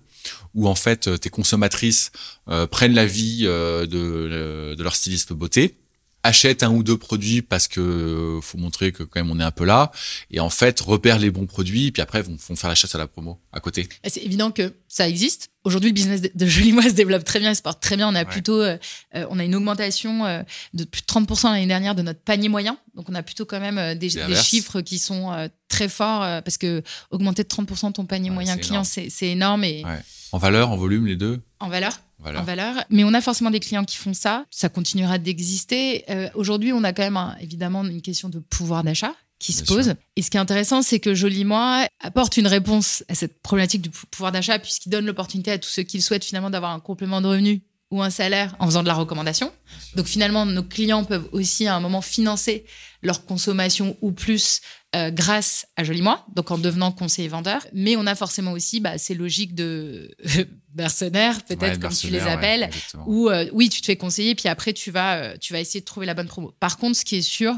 où 0.55 0.67
en 0.67 0.75
fait 0.75 1.07
euh, 1.07 1.17
tes 1.17 1.31
consommatrices 1.31 2.11
euh, 2.49 2.67
prennent 2.67 2.95
la 2.95 3.07
vie 3.07 3.43
de, 3.45 3.87
de, 3.87 4.83
leur 4.83 4.97
styliste 4.97 5.33
beauté, 5.33 5.77
achètent 6.23 6.63
un 6.63 6.71
ou 6.71 6.83
deux 6.83 6.99
produits 6.99 7.43
parce 7.43 7.69
que 7.69 8.39
faut 8.43 8.59
montrer 8.59 8.93
que 8.93 9.03
quand 9.03 9.21
même 9.21 9.31
on 9.31 9.41
est 9.41 9.45
un 9.45 9.51
peu 9.51 9.65
là, 9.65 9.91
et 10.31 10.41
en 10.41 10.51
fait 10.51 10.81
repèrent 10.81 11.19
les 11.19 11.31
bons 11.31 11.47
produits, 11.47 11.91
puis 11.93 12.03
après 12.03 12.23
vont, 12.23 12.37
vont 12.49 12.57
faire 12.57 12.69
la 12.69 12.75
chasse 12.75 12.95
à 12.95 12.99
la 12.99 13.07
promo 13.07 13.41
à 13.53 13.61
côté. 13.61 13.89
C'est 14.07 14.23
évident 14.23 14.51
que 14.51 14.75
ça 14.89 15.09
existe. 15.09 15.51
Aujourd'hui, 15.63 15.91
le 15.91 15.95
business 15.95 16.23
de 16.23 16.47
Jolie 16.47 16.73
Moi 16.73 16.83
se 16.85 16.91
développe 16.91 17.25
très 17.25 17.39
bien, 17.39 17.51
il 17.51 17.57
se 17.57 17.63
porte 17.63 17.83
très 17.83 17.97
bien. 17.97 18.09
On 18.09 18.15
a 18.15 18.25
plutôt, 18.25 18.61
euh, 18.61 18.79
euh, 19.15 19.27
on 19.31 19.39
a 19.39 19.45
une 19.45 19.55
augmentation 19.55 20.25
euh, 20.25 20.43
de 20.73 20.85
plus 20.85 21.03
de 21.03 21.07
30% 21.07 21.53
l'année 21.53 21.67
dernière 21.67 21.95
de 21.95 22.03
notre 22.03 22.21
panier 22.21 22.49
moyen. 22.49 22.79
Donc, 22.95 23.09
on 23.11 23.15
a 23.15 23.23
plutôt 23.23 23.45
quand 23.45 23.61
même 23.61 23.95
des, 23.99 24.11
chiffres 24.37 24.81
qui 24.81 24.99
sont 24.99 25.51
très 25.69 25.89
forts 25.89 26.21
parce 26.43 26.59
que 26.59 26.83
augmenter 27.11 27.45
de 27.45 27.49
30% 27.49 27.93
ton 27.93 28.07
panier 28.07 28.31
moyen 28.31 28.57
client, 28.57 28.85
c'est 28.85 29.11
énorme 29.23 29.65
et 29.65 29.85
En 30.33 30.39
valeur, 30.39 30.71
en 30.71 30.77
volume, 30.77 31.07
les 31.07 31.17
deux 31.17 31.41
En 31.61 31.69
valeur 31.69 32.01
en 32.25 32.43
valeur. 32.43 32.85
Mais 32.91 33.05
on 33.05 33.15
a 33.15 33.21
forcément 33.21 33.51
des 33.51 33.61
clients 33.61 33.85
qui 33.85 33.97
font 33.97 34.15
ça. 34.15 34.45
Ça 34.51 34.69
continuera 34.69 35.19
d'exister. 35.19 36.05
Euh, 36.11 36.29
aujourd'hui, 36.35 36.73
on 36.73 36.85
a 36.85 36.93
quand 36.93 37.03
même 37.03 37.37
évidemment 37.41 37.85
une 37.85 38.03
question 38.03 38.29
de 38.29 38.39
pouvoir 38.39 38.85
d'achat 38.85 39.15
qui 39.39 39.55
se 39.55 39.65
pose. 39.65 39.95
Et 40.17 40.23
ce 40.23 40.31
qui 40.31 40.37
est 40.37 40.41
intéressant, 40.41 40.83
c'est 40.83 41.01
que 41.01 41.15
Joli 41.15 41.45
Moi 41.45 41.87
apporte 42.01 42.37
une 42.37 42.47
réponse 42.47 43.05
à 43.09 43.15
cette 43.15 43.41
problématique 43.41 43.81
du 43.81 43.91
pouvoir 43.91 44.33
d'achat 44.33 44.59
puisqu'il 44.59 44.91
donne 44.91 45.07
l'opportunité 45.07 45.51
à 45.51 45.59
tous 45.59 45.71
ceux 45.71 45.83
qui 45.83 45.97
le 45.97 46.03
souhaitent 46.03 46.25
finalement 46.25 46.51
d'avoir 46.51 46.73
un 46.73 46.81
complément 46.81 47.23
de 47.23 47.27
revenu 47.27 47.63
ou 47.91 48.03
un 48.03 48.11
salaire 48.11 48.55
en 48.59 48.67
faisant 48.67 48.83
de 48.83 48.89
la 48.89 48.95
recommandation. 48.95 49.51
Donc 49.97 50.07
finalement, 50.07 50.45
nos 50.45 50.63
clients 50.63 51.05
peuvent 51.05 51.29
aussi 51.33 51.67
à 51.67 51.75
un 51.75 51.81
moment 51.81 52.03
financer 52.03 52.65
leur 53.03 53.25
consommation 53.25 53.97
ou 54.03 54.13
plus 54.13 54.61
euh, 54.95 55.11
grâce 55.11 55.67
à 55.77 55.85
Joli 55.85 56.03
Moi, 56.03 56.25
donc 56.35 56.51
en 56.51 56.59
devenant 56.59 56.93
conseiller 56.93 57.29
vendeur. 57.29 57.67
Mais 57.73 57.97
on 57.97 58.07
a 58.07 58.15
forcément 58.15 58.53
aussi 58.53 58.81
bah, 58.81 58.99
ces 58.99 59.15
logiques 59.15 59.55
de 59.55 60.15
mercenaires, 60.75 61.43
peut-être 61.45 61.81
comme 61.81 61.95
tu 61.95 62.09
les 62.09 62.21
appelles, 62.21 62.71
où 63.07 63.29
euh, 63.29 63.47
oui, 63.53 63.69
tu 63.69 63.81
te 63.81 63.87
fais 63.87 63.97
conseiller, 63.97 64.35
puis 64.35 64.49
après 64.49 64.73
tu 64.73 64.91
vas, 64.91 65.17
euh, 65.17 65.37
tu 65.41 65.53
vas 65.53 65.61
essayer 65.61 65.81
de 65.81 65.85
trouver 65.85 66.07
la 66.07 66.15
bonne 66.15 66.29
promo. 66.29 66.55
Par 66.61 66.77
contre, 66.77 66.97
ce 66.97 67.05
qui 67.05 67.17
est 67.17 67.23
sûr, 67.23 67.55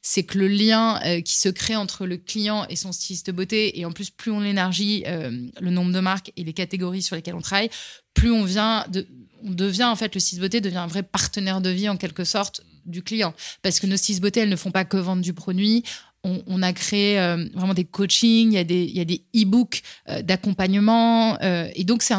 c'est 0.00 0.24
que 0.24 0.36
le 0.36 0.48
lien 0.48 1.00
qui 1.24 1.38
se 1.38 1.48
crée 1.48 1.76
entre 1.76 2.06
le 2.06 2.16
client 2.16 2.66
et 2.68 2.74
son 2.74 2.90
styliste 2.90 3.30
beauté, 3.30 3.78
et 3.78 3.84
en 3.84 3.92
plus, 3.92 4.10
plus 4.10 4.32
on 4.32 4.42
élargit 4.42 5.04
le 5.06 5.70
nombre 5.70 5.92
de 5.92 6.00
marques 6.00 6.32
et 6.36 6.42
les 6.42 6.52
catégories 6.52 7.02
sur 7.02 7.14
lesquelles 7.14 7.36
on 7.36 7.40
travaille, 7.40 7.70
plus 8.12 8.32
on 8.32 8.42
vient 8.42 8.84
de, 8.90 9.06
on 9.44 9.50
devient 9.50 9.84
en 9.84 9.96
fait 9.96 10.14
le 10.14 10.20
styliste 10.20 10.42
beauté 10.42 10.60
devient 10.60 10.78
un 10.78 10.86
vrai 10.86 11.02
partenaire 11.02 11.60
de 11.60 11.70
vie 11.70 11.88
en 11.88 11.96
quelque 11.96 12.24
sorte 12.24 12.62
du 12.84 13.02
client 13.02 13.34
parce 13.62 13.80
que 13.80 13.86
nos 13.86 13.96
stylist 13.96 14.22
beauté 14.22 14.40
elles 14.40 14.48
ne 14.48 14.56
font 14.56 14.70
pas 14.70 14.84
que 14.84 14.96
vendre 14.96 15.22
du 15.22 15.34
produit 15.34 15.84
on, 16.24 16.62
a 16.62 16.72
créé 16.72 17.18
euh, 17.18 17.48
vraiment 17.54 17.74
des 17.74 17.84
coachings, 17.84 18.52
il 18.52 18.54
y 18.54 19.00
a 19.00 19.04
des, 19.04 19.22
e-books 19.34 19.82
euh, 20.08 20.22
d'accompagnement. 20.22 21.36
Euh, 21.42 21.68
et 21.74 21.84
donc, 21.84 22.02
c'est, 22.02 22.14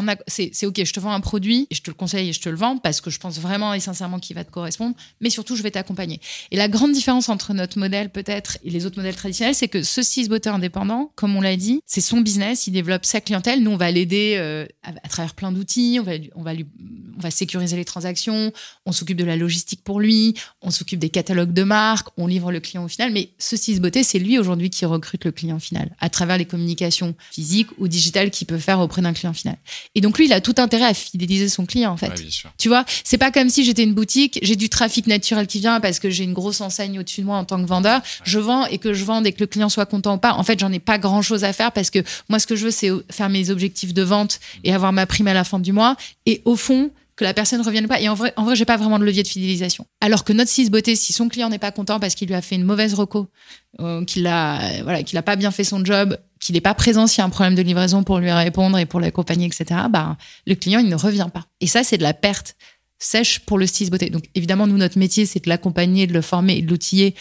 c'est, 0.52 0.66
OK, 0.66 0.82
je 0.84 0.92
te 0.92 1.00
vends 1.00 1.12
un 1.12 1.20
produit, 1.20 1.66
et 1.70 1.74
je 1.74 1.82
te 1.82 1.90
le 1.90 1.94
conseille 1.94 2.28
et 2.28 2.32
je 2.32 2.40
te 2.40 2.48
le 2.48 2.56
vends 2.56 2.76
parce 2.76 3.00
que 3.00 3.10
je 3.10 3.18
pense 3.18 3.38
vraiment 3.38 3.72
et 3.72 3.80
sincèrement 3.80 4.18
qu'il 4.18 4.36
va 4.36 4.44
te 4.44 4.50
correspondre, 4.50 4.94
mais 5.20 5.30
surtout, 5.30 5.56
je 5.56 5.62
vais 5.62 5.70
t'accompagner. 5.70 6.20
Et 6.50 6.56
la 6.56 6.68
grande 6.68 6.92
différence 6.92 7.28
entre 7.28 7.54
notre 7.54 7.78
modèle, 7.78 8.10
peut-être, 8.10 8.58
et 8.62 8.70
les 8.70 8.84
autres 8.84 8.98
modèles 8.98 9.16
traditionnels, 9.16 9.54
c'est 9.54 9.68
que 9.68 9.82
ce 9.82 10.02
beauté 10.28 10.48
indépendant, 10.48 11.10
comme 11.16 11.36
on 11.36 11.40
l'a 11.40 11.56
dit, 11.56 11.80
c'est 11.86 12.00
son 12.00 12.20
business, 12.20 12.66
il 12.66 12.72
développe 12.72 13.04
sa 13.04 13.20
clientèle. 13.20 13.62
Nous, 13.62 13.70
on 13.70 13.76
va 13.76 13.90
l'aider 13.90 14.36
à, 14.82 15.08
travers 15.08 15.34
plein 15.34 15.50
d'outils, 15.50 15.98
on 16.00 16.04
va, 16.04 16.12
on, 16.34 16.42
va 16.42 16.52
on 17.16 17.20
va 17.20 17.30
sécuriser 17.30 17.76
les 17.76 17.84
transactions, 17.84 18.52
on 18.86 18.92
s'occupe 18.92 19.16
de 19.16 19.24
la 19.24 19.36
logistique 19.36 19.82
pour 19.82 20.00
lui, 20.00 20.34
on 20.62 20.70
s'occupe 20.70 20.98
des 20.98 21.10
catalogues 21.10 21.52
de 21.52 21.62
marques, 21.62 22.08
on 22.16 22.26
livre 22.26 22.52
le 22.52 22.60
client 22.60 22.84
au 22.84 22.88
final, 22.88 23.12
mais 23.12 23.30
ce 23.38 23.56
six 23.56 23.80
c'est 24.02 24.18
lui 24.18 24.38
aujourd'hui 24.38 24.70
qui 24.70 24.84
recrute 24.84 25.24
le 25.24 25.32
client 25.32 25.58
final 25.58 25.90
à 26.00 26.08
travers 26.08 26.38
les 26.38 26.44
communications 26.44 27.14
physiques 27.30 27.68
ou 27.78 27.88
digitales 27.88 28.30
qu'il 28.30 28.46
peut 28.46 28.58
faire 28.58 28.80
auprès 28.80 29.02
d'un 29.02 29.12
client 29.12 29.32
final. 29.32 29.56
Et 29.94 30.00
donc 30.00 30.18
lui, 30.18 30.26
il 30.26 30.32
a 30.32 30.40
tout 30.40 30.54
intérêt 30.58 30.86
à 30.86 30.94
fidéliser 30.94 31.48
son 31.48 31.66
client 31.66 31.92
en 31.92 31.96
fait. 31.96 32.12
tu 32.58 32.68
vois, 32.68 32.84
c'est 33.04 33.18
pas 33.18 33.30
comme 33.30 33.48
si 33.48 33.64
j'étais 33.64 33.84
une 33.84 33.94
boutique, 33.94 34.38
j'ai 34.42 34.56
du 34.56 34.68
trafic 34.68 35.06
naturel 35.06 35.46
qui 35.46 35.60
vient 35.60 35.80
parce 35.80 35.98
que 35.98 36.10
j'ai 36.10 36.24
une 36.24 36.32
grosse 36.34 36.60
enseigne 36.60 36.98
au-dessus 36.98 37.20
de 37.20 37.26
moi 37.26 37.36
en 37.36 37.44
tant 37.44 37.62
que 37.62 37.68
vendeur. 37.68 38.00
Je 38.24 38.38
vends 38.38 38.66
et 38.66 38.78
que 38.78 38.94
je 38.94 39.04
vende 39.04 39.26
et 39.26 39.32
que 39.32 39.40
le 39.40 39.46
client 39.46 39.68
soit 39.68 39.86
content 39.86 40.14
ou 40.14 40.18
pas. 40.18 40.34
En 40.34 40.42
fait, 40.42 40.58
j'en 40.58 40.72
ai 40.72 40.80
pas 40.80 40.98
grand-chose 40.98 41.44
à 41.44 41.52
faire 41.52 41.72
parce 41.72 41.90
que 41.90 42.00
moi, 42.28 42.38
ce 42.38 42.46
que 42.46 42.56
je 42.56 42.64
veux, 42.66 42.70
c'est 42.70 42.90
faire 43.10 43.28
mes 43.28 43.50
objectifs 43.50 43.94
de 43.94 44.02
vente 44.02 44.40
et 44.64 44.72
avoir 44.72 44.92
ma 44.92 45.06
prime 45.06 45.28
à 45.28 45.34
la 45.34 45.44
fin 45.44 45.58
du 45.58 45.72
mois. 45.72 45.96
Et 46.26 46.42
au 46.44 46.56
fond, 46.56 46.90
que 47.16 47.24
la 47.24 47.34
personne 47.34 47.60
ne 47.60 47.64
revienne 47.64 47.86
pas. 47.86 48.00
Et 48.00 48.08
en 48.08 48.14
vrai, 48.14 48.32
en 48.36 48.44
vrai, 48.44 48.56
j'ai 48.56 48.64
pas 48.64 48.76
vraiment 48.76 48.98
de 48.98 49.04
levier 49.04 49.22
de 49.22 49.28
fidélisation. 49.28 49.86
Alors 50.00 50.24
que 50.24 50.32
notre 50.32 50.50
6 50.50 50.70
beauté, 50.70 50.96
si 50.96 51.12
son 51.12 51.28
client 51.28 51.48
n'est 51.48 51.58
pas 51.58 51.70
content 51.70 52.00
parce 52.00 52.14
qu'il 52.14 52.28
lui 52.28 52.34
a 52.34 52.42
fait 52.42 52.56
une 52.56 52.64
mauvaise 52.64 52.94
reco, 52.94 53.28
euh, 53.80 54.04
qu'il 54.04 54.26
a, 54.26 54.82
voilà, 54.82 55.02
qu'il 55.02 55.16
a 55.18 55.22
pas 55.22 55.36
bien 55.36 55.50
fait 55.50 55.64
son 55.64 55.84
job, 55.84 56.18
qu'il 56.40 56.54
n'est 56.54 56.60
pas 56.60 56.74
présent 56.74 57.06
s'il 57.06 57.18
y 57.18 57.22
a 57.22 57.24
un 57.24 57.30
problème 57.30 57.54
de 57.54 57.62
livraison 57.62 58.02
pour 58.02 58.18
lui 58.18 58.30
répondre 58.30 58.78
et 58.78 58.86
pour 58.86 59.00
l'accompagner, 59.00 59.46
etc., 59.46 59.82
bah, 59.90 60.16
le 60.46 60.54
client, 60.54 60.80
il 60.80 60.88
ne 60.88 60.96
revient 60.96 61.28
pas. 61.32 61.46
Et 61.60 61.66
ça, 61.66 61.84
c'est 61.84 61.98
de 61.98 62.02
la 62.02 62.14
perte 62.14 62.56
sèche 62.98 63.40
pour 63.40 63.58
le 63.58 63.66
6 63.66 63.90
beauté. 63.90 64.10
Donc, 64.10 64.24
évidemment, 64.34 64.66
nous, 64.66 64.76
notre 64.76 64.98
métier, 64.98 65.26
c'est 65.26 65.44
de 65.44 65.48
l'accompagner, 65.48 66.06
de 66.06 66.12
le 66.12 66.20
former 66.20 66.56
et 66.56 66.62
de 66.62 66.70
l'outiller 66.70 67.14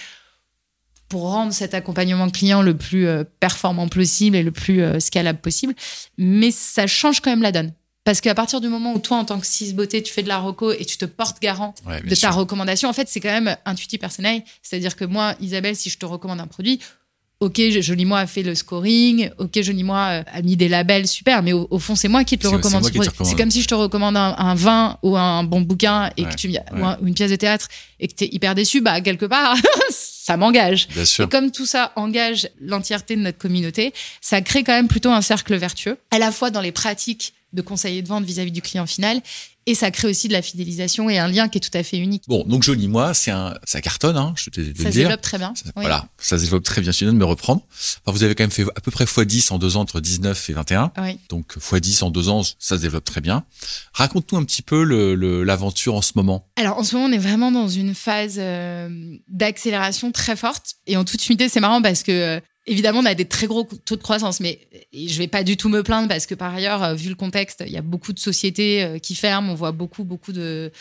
pour 1.10 1.30
rendre 1.30 1.54
cet 1.54 1.76
accompagnement 1.76 2.28
client 2.30 2.64
le 2.64 2.76
plus 2.76 3.08
euh, 3.08 3.24
performant 3.40 3.88
possible 3.88 4.36
et 4.36 4.42
le 4.42 4.52
plus 4.52 4.82
euh, 4.82 5.00
scalable 5.00 5.40
possible. 5.40 5.76
Mais 6.18 6.50
ça 6.50 6.88
change 6.88 7.20
quand 7.20 7.30
même 7.30 7.44
la 7.44 7.52
donne. 7.52 7.74
Parce 8.04 8.20
qu'à 8.20 8.36
partir 8.36 8.60
du 8.60 8.68
moment 8.68 8.94
où 8.94 9.00
toi, 9.00 9.18
en 9.18 9.26
tant 9.26 9.40
que 9.40 9.48
cis 9.48 9.74
beauté, 9.74 10.04
tu 10.04 10.12
fais 10.12 10.24
de 10.24 10.28
la 10.28 10.40
reco 10.40 10.74
et 10.74 10.84
tu 10.84 10.98
te 10.98 11.06
portes 11.06 11.42
garant 11.42 11.74
de 12.06 12.16
ta 12.16 12.32
recommandation, 12.32 12.90
en 12.90 12.94
fait, 12.94 13.08
c'est 13.08 13.22
quand 13.22 13.30
même 13.30 13.56
intuitif 13.66 14.00
personnel. 14.00 14.44
C'est-à-dire 14.62 14.96
que 14.96 15.06
moi, 15.06 15.36
Isabelle, 15.40 15.76
si 15.76 15.90
je 15.90 15.98
te 15.98 16.06
recommande 16.06 16.42
un 16.42 16.48
produit, 16.48 16.80
ok, 17.40 17.62
Joli 17.80 18.06
Moi 18.06 18.20
a 18.20 18.28
fait 18.28 18.44
le 18.44 18.56
scoring, 18.56 19.30
ok, 19.38 19.62
Joli 19.62 19.84
Moi 19.84 19.98
euh, 19.98 20.24
a 20.34 20.42
mis 20.42 20.56
des 20.56 20.68
labels, 20.68 21.08
super, 21.08 21.44
mais 21.44 21.54
au, 21.54 21.80
fond, 21.80 21.96
c'est 21.96 22.08
moi 22.08 22.24
qui 22.24 22.38
te 22.38 22.44
le 22.44 22.54
recommande. 22.54 22.90
C'est 23.24 23.36
comme 23.36 23.52
si 23.52 23.62
je 23.62 23.68
te 23.68 23.76
recommande 23.76 24.18
un, 24.18 24.56
vin 24.56 24.98
ou 25.04 25.18
un 25.18 25.44
bon 25.44 25.62
bouquin 25.62 26.10
et 26.18 26.24
que 26.26 26.36
tu 26.36 26.50
ou, 26.50 27.08
une 27.08 27.14
pièce 27.14 27.32
de 27.32 27.36
théâtre 27.36 27.68
et 28.00 28.08
que 28.08 28.16
tu 28.16 28.26
es 28.26 28.30
hyper 28.32 28.56
déçu, 28.56 28.82
bah, 28.82 29.02
quelque 29.02 29.26
part, 29.26 29.56
ça 29.90 30.38
m'engage. 30.38 30.88
Et 31.20 31.28
comme 31.28 31.52
tout 31.52 31.66
ça 31.66 31.92
engage 31.96 32.50
l'entièreté 32.60 33.16
de 33.16 33.22
notre 33.22 33.38
communauté, 33.38 33.94
ça 34.22 34.42
crée 34.42 34.64
quand 34.64 34.74
même 34.74 34.88
plutôt 34.88 35.12
un 35.12 35.22
cercle 35.22 35.56
vertueux, 35.56 35.98
à 36.12 36.20
la 36.20 36.32
fois 36.32 36.50
dans 36.50 36.62
les 36.62 36.72
pratiques 36.72 37.34
de 37.54 37.62
conseiller 37.62 38.02
de 38.02 38.08
vente 38.08 38.26
vis-à-vis 38.26 38.52
du 38.52 38.62
client 38.62 38.86
final. 38.86 39.22
Et 39.66 39.76
ça 39.76 39.92
crée 39.92 40.10
aussi 40.10 40.28
de 40.28 40.34
la 40.34 40.42
fidélisation 40.42 41.10
et 41.10 41.18
un 41.20 41.28
lien 41.30 41.48
qui 41.48 41.58
est 41.58 41.62
tout 41.62 41.76
à 41.78 41.84
fait 41.84 41.98
unique. 41.98 42.24
Bon, 42.28 42.44
donc 42.46 42.64
Joli 42.64 42.90
Moi, 42.90 43.14
c'est 43.14 43.32
un, 43.32 43.58
ça 43.64 43.80
cartonne, 43.80 44.18
hein, 44.18 44.34
je 44.36 44.50
te 44.50 44.60
le 44.60 44.74
Ça 44.76 44.92
se 44.92 44.98
développe 44.98 45.22
très 45.22 45.38
bien. 45.38 45.54
Voilà, 45.76 46.06
ça 46.18 46.38
se 46.38 46.44
développe 46.44 46.64
très 46.64 46.82
bien. 46.82 46.92
Je 46.92 47.00
viens 47.00 47.14
de 47.14 47.18
me 47.18 47.24
reprendre. 47.24 47.62
Enfin, 47.72 48.12
vous 48.12 48.24
avez 48.24 48.36
quand 48.36 48.44
même 48.44 48.52
fait 48.52 48.66
à 48.76 48.82
peu 48.82 48.92
près 48.92 49.06
x10 49.06 49.54
en 49.54 49.60
deux 49.60 49.78
ans 49.78 49.82
entre 49.82 50.02
19 50.02 50.50
et 50.50 50.54
21. 50.54 50.92
Oui. 50.98 51.18
Donc 51.30 51.56
x10 51.58 52.04
en 52.04 52.10
deux 52.10 52.28
ans, 52.28 52.44
ça 52.60 52.76
se 52.78 52.82
développe 52.82 53.06
très 53.06 53.22
bien. 53.22 53.46
Raconte-nous 53.94 54.38
un 54.38 54.44
petit 54.44 54.64
peu 54.64 54.84
l'aventure 55.44 55.96
en 55.96 56.02
ce 56.02 56.12
moment. 56.16 56.46
Alors 56.58 56.78
en 56.78 56.84
ce 56.84 56.96
moment, 56.96 57.08
on 57.08 57.14
est 57.14 57.18
vraiment 57.18 57.52
dans 57.52 57.70
une 57.70 57.96
phase 57.96 58.36
euh, 58.40 58.90
d'accélération 59.30 60.12
très 60.12 60.36
forte. 60.36 60.76
Et 60.88 60.98
en 60.98 61.06
toute 61.06 61.26
humilité, 61.26 61.48
c'est 61.48 61.62
marrant 61.62 61.82
parce 61.82 62.04
que 62.04 62.12
euh, 62.12 62.40
Évidemment, 62.66 63.00
on 63.00 63.06
a 63.06 63.14
des 63.14 63.26
très 63.26 63.48
gros 63.48 63.68
taux 63.86 63.98
de 63.98 64.02
croissance, 64.02 64.40
mais 64.40 64.60
je 64.94 65.18
vais 65.18 65.28
pas 65.28 65.44
du 65.44 65.58
tout 65.58 65.68
me 65.68 65.84
plaindre 65.84 66.08
parce 66.08 66.26
que 66.26 66.36
par 66.36 66.54
ailleurs, 66.54 66.82
euh, 66.82 66.94
vu 66.94 67.10
le 67.10 67.16
contexte, 67.16 67.62
il 67.66 67.74
y 67.74 67.78
a 67.78 67.82
beaucoup 67.82 68.14
de 68.14 68.20
sociétés 68.20 68.84
euh, 68.84 69.00
qui 69.00 69.16
ferment. 69.16 69.52
On 69.52 69.56
voit 69.56 69.74
beaucoup, 69.74 70.06
beaucoup 70.06 70.32
de, 70.32 70.72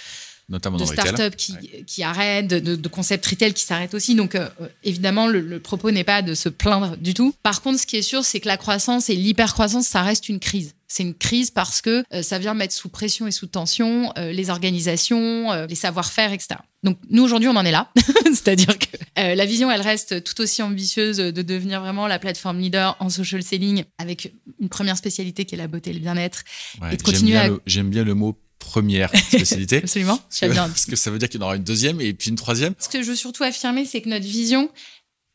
Notamment 0.48 0.76
de 0.76 0.84
startups 0.84 1.36
qui, 1.36 1.54
qui 1.86 2.04
arrêtent, 2.04 2.46
de, 2.46 2.76
de, 2.76 2.88
concepts 2.88 3.26
retail 3.26 3.52
qui 3.52 3.64
s'arrêtent 3.64 3.94
aussi. 3.94 4.14
Donc, 4.14 4.36
euh, 4.36 4.48
évidemment, 4.84 5.26
le, 5.26 5.40
le 5.40 5.58
propos 5.58 5.90
n'est 5.90 6.04
pas 6.04 6.22
de 6.22 6.34
se 6.34 6.48
plaindre 6.48 6.96
du 6.98 7.14
tout. 7.14 7.34
Par 7.42 7.62
contre, 7.62 7.80
ce 7.80 7.86
qui 7.86 7.96
est 7.96 8.02
sûr, 8.02 8.24
c'est 8.24 8.38
que 8.38 8.48
la 8.48 8.56
croissance 8.56 9.10
et 9.10 9.16
l'hypercroissance, 9.16 9.88
ça 9.88 10.02
reste 10.02 10.28
une 10.28 10.38
crise. 10.38 10.74
C'est 10.92 11.04
une 11.04 11.14
crise 11.14 11.50
parce 11.50 11.80
que 11.80 12.04
ça 12.20 12.38
vient 12.38 12.52
mettre 12.52 12.74
sous 12.74 12.90
pression 12.90 13.26
et 13.26 13.30
sous 13.30 13.46
tension 13.46 14.12
les 14.16 14.50
organisations, 14.50 15.64
les 15.66 15.74
savoir-faire, 15.74 16.32
etc. 16.32 16.56
Donc 16.82 16.98
nous 17.10 17.22
aujourd'hui 17.22 17.48
on 17.48 17.56
en 17.56 17.64
est 17.64 17.70
là, 17.70 17.90
c'est-à-dire 18.24 18.76
que 18.76 18.96
euh, 19.18 19.34
la 19.36 19.46
vision 19.46 19.70
elle 19.70 19.80
reste 19.80 20.24
tout 20.24 20.40
aussi 20.40 20.62
ambitieuse 20.62 21.18
de 21.18 21.42
devenir 21.42 21.80
vraiment 21.80 22.08
la 22.08 22.18
plateforme 22.18 22.58
leader 22.58 22.96
en 22.98 23.08
social 23.08 23.42
selling 23.42 23.84
avec 23.98 24.34
une 24.60 24.68
première 24.68 24.96
spécialité 24.96 25.44
qui 25.44 25.54
est 25.54 25.58
la 25.58 25.68
beauté 25.68 25.90
et 25.90 25.92
le 25.92 26.00
bien-être 26.00 26.42
et 26.90 26.96
de 26.96 27.02
continuer 27.02 27.36
à... 27.36 27.50
J'aime 27.66 27.88
bien 27.88 28.02
le 28.02 28.14
mot 28.14 28.36
première 28.58 29.10
spécialité. 29.16 29.76
Absolument. 29.82 30.20
Parce 30.40 30.86
que 30.86 30.96
ça 30.96 31.10
veut 31.10 31.18
dire 31.18 31.28
qu'il 31.28 31.40
y 31.40 31.42
en 31.42 31.46
aura 31.46 31.56
une 31.56 31.64
deuxième 31.64 32.00
et 32.00 32.12
puis 32.12 32.30
une 32.30 32.36
troisième. 32.36 32.74
Ce 32.78 32.88
que 32.88 33.02
je 33.02 33.10
veux 33.10 33.16
surtout 33.16 33.42
affirmer, 33.42 33.84
c'est 33.84 34.00
que 34.00 34.08
notre 34.08 34.24
vision, 34.24 34.70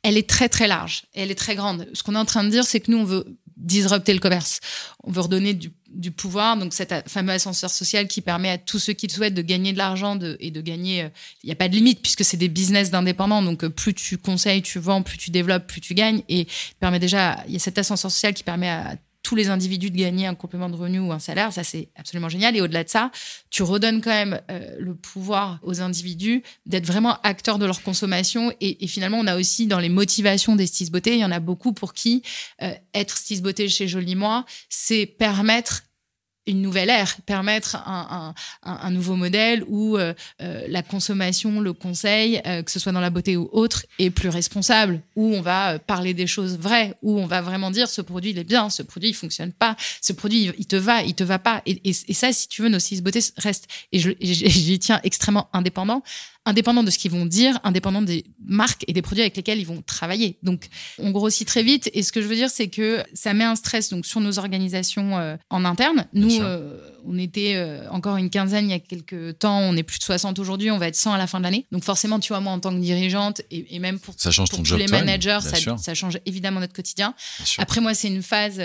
elle 0.03 0.18
est 0.18 0.30
très 0.30 0.47
très 0.47 0.68
large 0.68 1.03
et 1.14 1.22
elle 1.22 1.32
est 1.32 1.36
très 1.36 1.55
grande. 1.55 1.88
Ce 1.93 2.03
qu'on 2.03 2.16
est 2.16 2.20
en 2.20 2.26
train 2.26 2.45
de 2.45 2.49
dire, 2.49 2.66
c'est 2.66 2.80
que 2.80 2.89
nous, 2.89 2.99
on 2.99 3.03
veut 3.03 3.26
disrupter 3.58 4.14
le 4.14 4.20
commerce. 4.20 4.60
On 5.03 5.12
veut 5.12 5.22
redonner 5.22 5.53
du, 5.53 5.72
pouvoir, 6.12 6.58
donc 6.58 6.74
cet 6.74 7.10
fameux 7.10 7.34
ascenseur 7.34 7.70
social 7.70 8.08
qui 8.08 8.22
permet 8.22 8.49
à 8.49 8.58
tous 8.58 8.80
ceux 8.80 8.93
qui 8.93 9.08
le 9.08 9.12
souhaitent 9.12 9.34
de 9.34 9.41
gagner 9.41 9.74
de 9.74 9.78
l'argent 9.78 10.18
et 10.39 10.51
de 10.51 10.62
gagner. 10.62 11.03
Euh, 11.03 11.10
il 11.43 11.47
n'y 11.47 11.51
a 11.51 11.55
pas 11.55 11.68
de 11.68 11.76
limite 11.76 12.01
puisque 12.01 12.24
c'est 12.24 12.38
des 12.38 12.49
business 12.49 12.91
d'indépendants. 12.91 13.41
Donc 13.41 13.64
euh, 13.64 13.70
plus 13.70 13.93
tu 13.93 14.18
conseilles, 14.18 14.62
tu 14.62 14.80
vends, 14.80 15.01
plus 15.01 15.18
tu 15.18 15.32
développes, 15.32 15.68
plus 15.68 15.82
tu 15.82 15.95
gagnes. 15.95 16.22
Et 16.30 16.47
permet 16.80 16.99
déjà, 16.99 17.43
il 17.47 17.53
y 17.53 17.55
a 17.55 17.60
cet 17.60 17.78
ascenseur 17.78 18.12
social 18.12 18.34
qui 18.34 18.43
permet 18.43 18.70
à 18.70 18.95
tous 19.28 19.36
les 19.36 19.49
individus 19.49 19.91
de 19.91 19.97
gagner 19.97 20.25
un 20.25 20.36
complément 20.36 20.69
de 20.69 20.78
revenu 20.78 20.99
ou 20.99 21.11
un 21.11 21.19
salaire, 21.19 21.51
ça 21.51 21.65
c'est 21.65 21.89
absolument 21.97 22.30
génial. 22.30 22.55
Et 22.55 22.61
au-delà 22.61 22.86
de 22.86 22.89
ça, 22.89 23.11
tu 23.49 23.61
redonnes 23.61 23.99
quand 23.99 24.09
même 24.09 24.39
euh, 24.49 24.78
le 24.80 24.95
pouvoir 24.95 25.59
aux 25.63 25.82
individus 25.82 26.43
d'être 26.65 26.86
vraiment 26.86 27.17
acteurs 27.23 27.59
de 27.59 27.65
leur 27.65 27.82
consommation. 27.82 28.53
Et, 28.61 28.88
finalement, 28.88 29.17
on 29.19 29.28
a 29.28 29.36
aussi 29.36 29.67
dans 29.67 29.80
les 29.80 29.89
motivations 29.89 30.55
des 30.55 30.65
stis 30.65 30.89
beauté, 30.89 31.15
il 31.15 31.19
y 31.19 31.25
en 31.25 31.32
a 31.32 31.41
beaucoup 31.41 31.73
pour 31.73 31.93
qui 31.93 32.23
euh, 32.61 32.73
être 32.93 33.17
stis 33.17 33.41
beauté 33.41 33.67
chez 33.67 33.86
Jolie 33.86 34.15
Moi, 34.15 34.45
c'est 34.69 35.05
permettre 35.05 35.84
une 36.47 36.61
nouvelle 36.61 36.89
ère, 36.89 37.17
permettre 37.25 37.77
un, 37.85 38.91
nouveau 38.91 39.15
modèle 39.15 39.63
où 39.67 39.97
euh, 39.97 40.13
euh, 40.41 40.65
la 40.69 40.81
consommation, 40.81 41.59
le 41.59 41.73
conseil, 41.73 42.41
euh, 42.47 42.63
que 42.63 42.71
ce 42.71 42.79
soit 42.79 42.93
dans 42.93 43.01
la 43.01 43.09
beauté 43.09 43.35
ou 43.35 43.49
autre, 43.51 43.85
est 43.99 44.09
plus 44.09 44.29
responsable, 44.29 45.01
où 45.15 45.35
on 45.35 45.41
va 45.41 45.77
parler 45.77 46.13
des 46.13 46.25
choses 46.25 46.57
vraies, 46.57 46.93
où 47.01 47.19
on 47.19 47.27
va 47.27 47.41
vraiment 47.41 47.69
dire 47.69 47.89
ce 47.89 48.01
produit 48.01 48.31
il 48.31 48.39
est 48.39 48.43
bien, 48.43 48.69
ce 48.69 48.81
produit 48.81 49.09
il 49.09 49.13
fonctionne 49.13 49.51
pas, 49.51 49.75
ce 50.01 50.13
produit 50.13 50.51
il 50.57 50.65
te 50.65 50.77
va, 50.77 51.03
il 51.03 51.13
te 51.13 51.23
va 51.23 51.37
pas. 51.37 51.61
Et, 51.65 51.93
ça, 51.93 52.31
si 52.31 52.47
tu 52.47 52.61
veux, 52.61 52.69
nos 52.69 52.79
six 52.79 53.01
beautés 53.01 53.19
restent, 53.37 53.67
et 53.91 53.99
j'y 53.99 54.79
tiens 54.79 55.01
extrêmement 55.03 55.49
indépendant, 55.53 56.01
indépendant 56.47 56.81
de 56.81 56.89
ce 56.89 56.97
qu'ils 56.97 57.11
vont 57.11 57.25
dire, 57.25 57.59
indépendant 57.63 58.01
des 58.01 58.23
marques 58.43 58.85
et 58.87 58.93
des 58.93 59.01
produits 59.01 59.21
avec 59.21 59.35
lesquels 59.35 59.59
ils 59.59 59.67
vont 59.67 59.83
travailler. 59.85 60.37
Donc, 60.43 60.69
on 60.97 61.11
grossit 61.11 61.45
très 61.45 61.61
vite. 61.61 61.89
Et 61.93 62.03
ce 62.03 62.13
que 62.13 62.21
je 62.21 62.27
veux 62.27 62.35
dire, 62.35 62.49
c'est 62.49 62.69
que 62.69 63.03
ça 63.13 63.33
met 63.33 63.43
un 63.43 63.55
stress 63.55 63.89
donc 63.89 64.05
sur 64.05 64.21
nos 64.21 64.39
organisations 64.39 65.17
euh, 65.17 65.35
en 65.49 65.65
interne. 65.65 66.07
Nous, 66.13 66.39
euh, 66.39 66.79
on 67.08 67.18
était 67.18 67.53
euh, 67.55 67.89
encore 67.89 68.18
une 68.18 68.30
quinzaine 68.30 68.66
il 68.66 68.72
y 68.72 68.76
a 68.76 68.80
quelques 68.80 69.39
temps. 69.39 69.60
On 69.60 69.76
est 69.76 69.84
plus 69.84 69.99
de 69.99 70.03
60 70.03 70.39
aujourd'hui. 70.39 70.72
On 70.72 70.78
va 70.78 70.88
être 70.88 70.95
100 70.95 71.14
à 71.14 71.18
la 71.18 71.28
fin 71.28 71.39
de 71.39 71.43
l'année. 71.43 71.66
Donc, 71.72 71.84
forcément, 71.84 72.20
tu 72.20 72.30
vois, 72.30 72.39
moi, 72.39 72.53
en 72.53 72.60
tant 72.60 72.72
que 72.74 72.80
dirigeante 72.80 73.41
et, 73.51 73.80
même 73.80 73.99
pour, 73.99 74.16
ça 74.18 74.32
change 74.32 74.49
pour 74.49 74.64
tous 74.64 74.76
les 74.76 74.88
managers, 74.88 75.39
ça, 75.41 75.78
ça, 75.78 75.93
change 75.93 76.20
évidemment 76.26 76.60
notre 76.60 76.74
quotidien. 76.74 77.14
Après, 77.58 77.82
moi, 77.82 77.93
c'est 77.93 78.08
une 78.08 78.24
phase, 78.24 78.62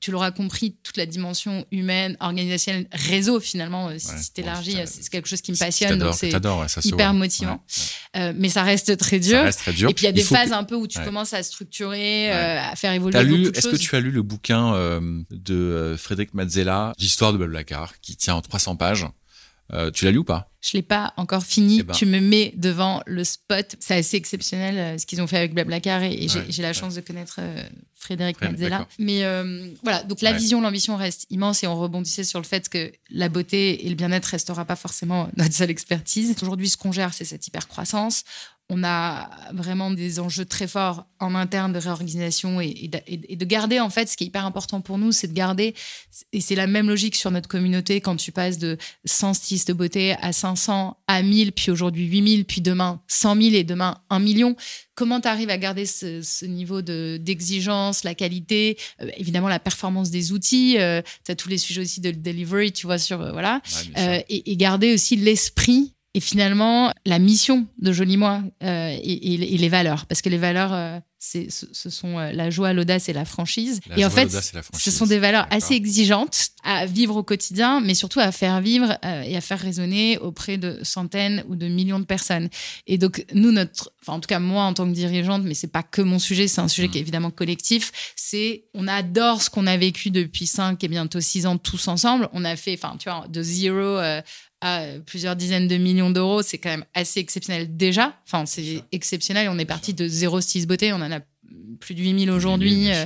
tu 0.00 0.10
l'auras 0.10 0.30
compris, 0.30 0.76
toute 0.82 0.96
la 0.96 1.06
dimension 1.06 1.64
humaine, 1.70 2.16
organisationnelle, 2.20 2.86
réseau, 2.92 3.40
finalement, 3.40 3.90
si 3.98 4.32
tu 4.32 4.40
élargis, 4.40 4.76
c'est 4.86 5.08
quelque 5.08 5.28
chose 5.28 5.40
qui 5.40 5.52
me 5.52 5.56
passionne. 5.56 5.98
Donc, 5.98 6.14
c'est 6.14 6.32
hyper 6.84 7.14
motivant. 7.14 7.62
Euh, 8.14 8.32
mais 8.36 8.48
ça 8.48 8.62
reste 8.62 8.96
très 8.98 9.18
dur. 9.18 9.38
Ça 9.38 9.42
reste 9.44 9.58
très 9.60 9.72
dur. 9.72 9.88
Et 9.88 9.94
puis 9.94 10.04
il 10.04 10.06
y 10.06 10.10
a 10.10 10.12
des 10.12 10.22
phases 10.22 10.52
un 10.52 10.64
peu 10.64 10.74
où 10.74 10.86
tu 10.86 11.00
commences 11.00 11.32
à 11.32 11.42
structurer, 11.42 12.30
euh, 12.30 12.60
à 12.60 12.76
faire 12.76 12.92
évoluer 12.92 13.22
lu, 13.24 13.48
Est-ce 13.54 13.68
que 13.68 13.76
tu 13.76 13.96
as 13.96 14.00
lu 14.00 14.10
le 14.10 14.22
bouquin 14.22 14.74
euh, 14.74 15.00
de 15.30 15.96
Frédéric 15.98 16.34
Mazzella, 16.34 16.92
L'histoire 16.98 17.32
de 17.32 17.38
Blablacar, 17.38 17.71
qui 18.00 18.16
tient 18.16 18.34
en 18.34 18.42
300 18.42 18.76
pages 18.76 19.06
euh, 19.74 19.90
tu 19.90 20.04
l'as 20.04 20.10
lu 20.10 20.18
ou 20.18 20.24
pas? 20.24 20.50
Je 20.60 20.72
l'ai 20.74 20.82
pas 20.82 21.14
encore 21.16 21.44
fini. 21.44 21.78
Eh 21.80 21.82
ben. 21.82 21.94
Tu 21.94 22.04
me 22.04 22.20
mets 22.20 22.52
devant 22.56 23.02
le 23.06 23.24
spot. 23.24 23.74
C'est 23.80 23.94
assez 23.94 24.16
exceptionnel 24.16 24.78
euh, 24.78 24.98
ce 24.98 25.06
qu'ils 25.06 25.22
ont 25.22 25.26
fait 25.26 25.38
avec 25.38 25.54
Blablacar 25.54 26.02
et, 26.02 26.28
j'ai 26.48 26.62
la 26.62 26.72
chance 26.72 26.94
de 26.94 27.00
connaître 27.00 27.36
euh, 27.38 27.62
Frédéric 27.94 28.40
Mazzella. 28.40 28.86
Mais 28.98 29.22
voilà, 29.82 30.02
donc 30.02 30.20
la 30.20 30.32
vision, 30.32 30.60
l'ambition 30.60 30.96
reste 30.96 31.26
immense 31.30 31.62
et 31.62 31.66
on 31.66 31.78
rebondissait 31.78 32.24
sur 32.24 32.38
le 32.38 32.44
fait 32.44 32.68
que 32.68 32.92
la 33.10 33.28
beauté 33.28 33.86
et 33.86 33.88
le 33.88 33.94
bien-être 33.94 34.26
restera 34.26 34.64
pas 34.64 34.76
forcément 34.76 35.30
notre 35.36 35.54
seule 35.54 35.70
expertise. 35.70 36.34
Aujourd'hui, 36.42 36.68
ce 36.68 36.76
qu'on 36.76 36.92
gère, 36.92 37.14
c'est 37.14 37.24
cette 37.24 37.46
hyper 37.46 37.66
croissance 37.68 38.24
on 38.74 38.84
a 38.84 39.28
vraiment 39.52 39.90
des 39.90 40.18
enjeux 40.18 40.46
très 40.46 40.66
forts 40.66 41.04
en 41.20 41.34
interne 41.34 41.74
de 41.74 41.78
réorganisation 41.78 42.58
et, 42.58 42.88
de 42.88 43.44
garder, 43.44 43.80
en 43.80 43.90
fait, 43.90 44.08
ce 44.08 44.16
qui 44.16 44.24
est 44.24 44.28
hyper 44.28 44.46
important 44.46 44.80
pour 44.80 44.96
nous, 44.96 45.12
c'est 45.12 45.28
de 45.28 45.34
garder, 45.34 45.74
et 46.32 46.40
c'est 46.40 46.54
la 46.54 46.66
même 46.66 46.88
logique 46.88 47.14
sur 47.14 47.30
notre 47.30 47.50
communauté, 47.50 48.00
quand 48.00 48.16
tu 48.16 48.32
passes 48.32 48.56
de 48.56 48.78
100 49.04 49.34
stylistes 49.34 49.68
de 49.68 49.74
beauté 49.74 50.14
à 50.22 50.32
500, 50.32 50.96
à 51.06 51.22
1000, 51.22 51.52
puis 51.52 51.70
aujourd'hui 51.70 52.06
8000, 52.06 52.46
puis 52.46 52.62
demain 52.62 53.02
100 53.08 53.42
000 53.42 53.54
et 53.56 53.64
demain 53.64 53.98
1 54.08 54.20
million. 54.20 54.56
Comment 54.94 55.20
tu 55.20 55.28
arrives 55.28 55.50
à 55.50 55.58
garder 55.58 55.84
ce, 55.84 56.46
niveau 56.46 56.80
d'exigence, 56.80 58.04
la 58.04 58.14
qualité, 58.14 58.78
euh, 59.02 59.10
évidemment 59.18 59.48
la 59.48 59.60
performance 59.60 60.10
des 60.10 60.32
outils, 60.32 60.78
euh, 60.78 61.02
tu 61.26 61.30
as 61.30 61.34
tous 61.34 61.50
les 61.50 61.58
sujets 61.58 61.82
aussi 61.82 62.00
de 62.00 62.10
delivery, 62.10 62.72
tu 62.72 62.86
vois, 62.86 62.98
sur, 62.98 63.20
euh, 63.20 63.32
voilà, 63.32 63.60
et, 64.30 64.50
et 64.50 64.56
garder 64.56 64.94
aussi 64.94 65.16
l'esprit 65.16 65.92
et 66.14 66.20
finalement 66.20 66.92
la 67.06 67.18
mission 67.18 67.66
de 67.78 67.92
Joli 67.92 68.16
Moi 68.16 68.42
euh, 68.62 68.96
et, 69.02 69.36
les 69.36 69.68
valeurs. 69.68 70.06
Parce 70.06 70.20
que 70.20 70.28
les 70.28 70.38
valeurs 70.38 70.72
euh, 70.74 70.98
c'est 71.18 71.48
ce, 71.50 71.88
sont 71.88 72.18
euh, 72.18 72.32
la 72.32 72.50
joie 72.50 72.72
l'audace 72.72 73.08
et 73.08 73.12
la 73.12 73.24
franchise. 73.24 73.80
Et 73.96 74.04
en 74.04 74.10
fait 74.10 74.30
ce 74.30 74.90
sont 74.90 75.06
des 75.06 75.18
valeurs 75.18 75.46
assez 75.50 75.74
exigeantes 75.74 76.48
à 76.64 76.84
vivre 76.84 77.16
au 77.16 77.22
quotidien 77.22 77.80
mais 77.80 77.94
surtout 77.94 78.20
à 78.20 78.30
faire 78.30 78.60
vivre 78.60 78.98
et 79.24 79.36
à 79.36 79.40
faire 79.40 79.58
résonner 79.58 80.18
auprès 80.18 80.58
de 80.58 80.78
centaines 80.82 81.44
ou 81.48 81.56
de 81.56 81.66
millions 81.66 82.00
de 82.00 82.04
personnes. 82.04 82.48
Et 82.86 82.98
donc 82.98 83.24
nous 83.32 83.52
notre 83.52 83.92
enfin 84.02 84.14
en 84.14 84.20
tout 84.20 84.28
cas 84.28 84.40
moi 84.40 84.64
en 84.64 84.74
tant 84.74 84.86
que 84.86 84.94
dirigeante 84.94 85.44
mais 85.44 85.54
c'est 85.54 85.72
pas 85.72 85.82
que 85.82 86.02
mon 86.02 86.18
sujet 86.18 86.46
c'est 86.46 86.60
un 86.60 86.68
sujet 86.68 86.88
qui 86.88 86.98
est 86.98 87.00
mm. 87.00 87.04
évidemment 87.04 87.30
collectif 87.30 87.90
c'est 88.16 88.64
on 88.74 88.86
adore 88.86 89.40
ce 89.40 89.48
qu'on 89.48 89.66
a 89.66 89.76
vécu 89.78 90.10
depuis 90.10 90.46
cinq 90.46 90.84
et 90.84 90.88
bientôt 90.88 91.20
six 91.20 91.46
ans 91.46 91.56
tous 91.56 91.88
ensemble. 91.88 92.28
On 92.34 92.44
a 92.44 92.56
fait 92.56 92.74
enfin 92.74 92.96
tu 92.98 93.08
vois 93.08 93.26
de 93.28 93.42
zéro 93.42 93.98
à 94.62 94.84
plusieurs 95.04 95.34
dizaines 95.34 95.66
de 95.66 95.76
millions 95.76 96.10
d'euros, 96.10 96.40
c'est 96.40 96.56
quand 96.56 96.70
même 96.70 96.84
assez 96.94 97.18
exceptionnel 97.18 97.76
déjà. 97.76 98.16
Enfin, 98.24 98.46
c'est 98.46 98.84
exceptionnel. 98.92 99.48
On 99.50 99.58
est 99.58 99.64
parti 99.66 99.92
de 99.92 100.06
0,6 100.08 100.66
beauté, 100.66 100.92
on 100.92 100.96
en 100.96 101.10
a 101.10 101.20
plus 101.80 101.94
de 101.94 102.00
8000 102.00 102.30
aujourd'hui. 102.30 102.90
Euh, 102.90 103.04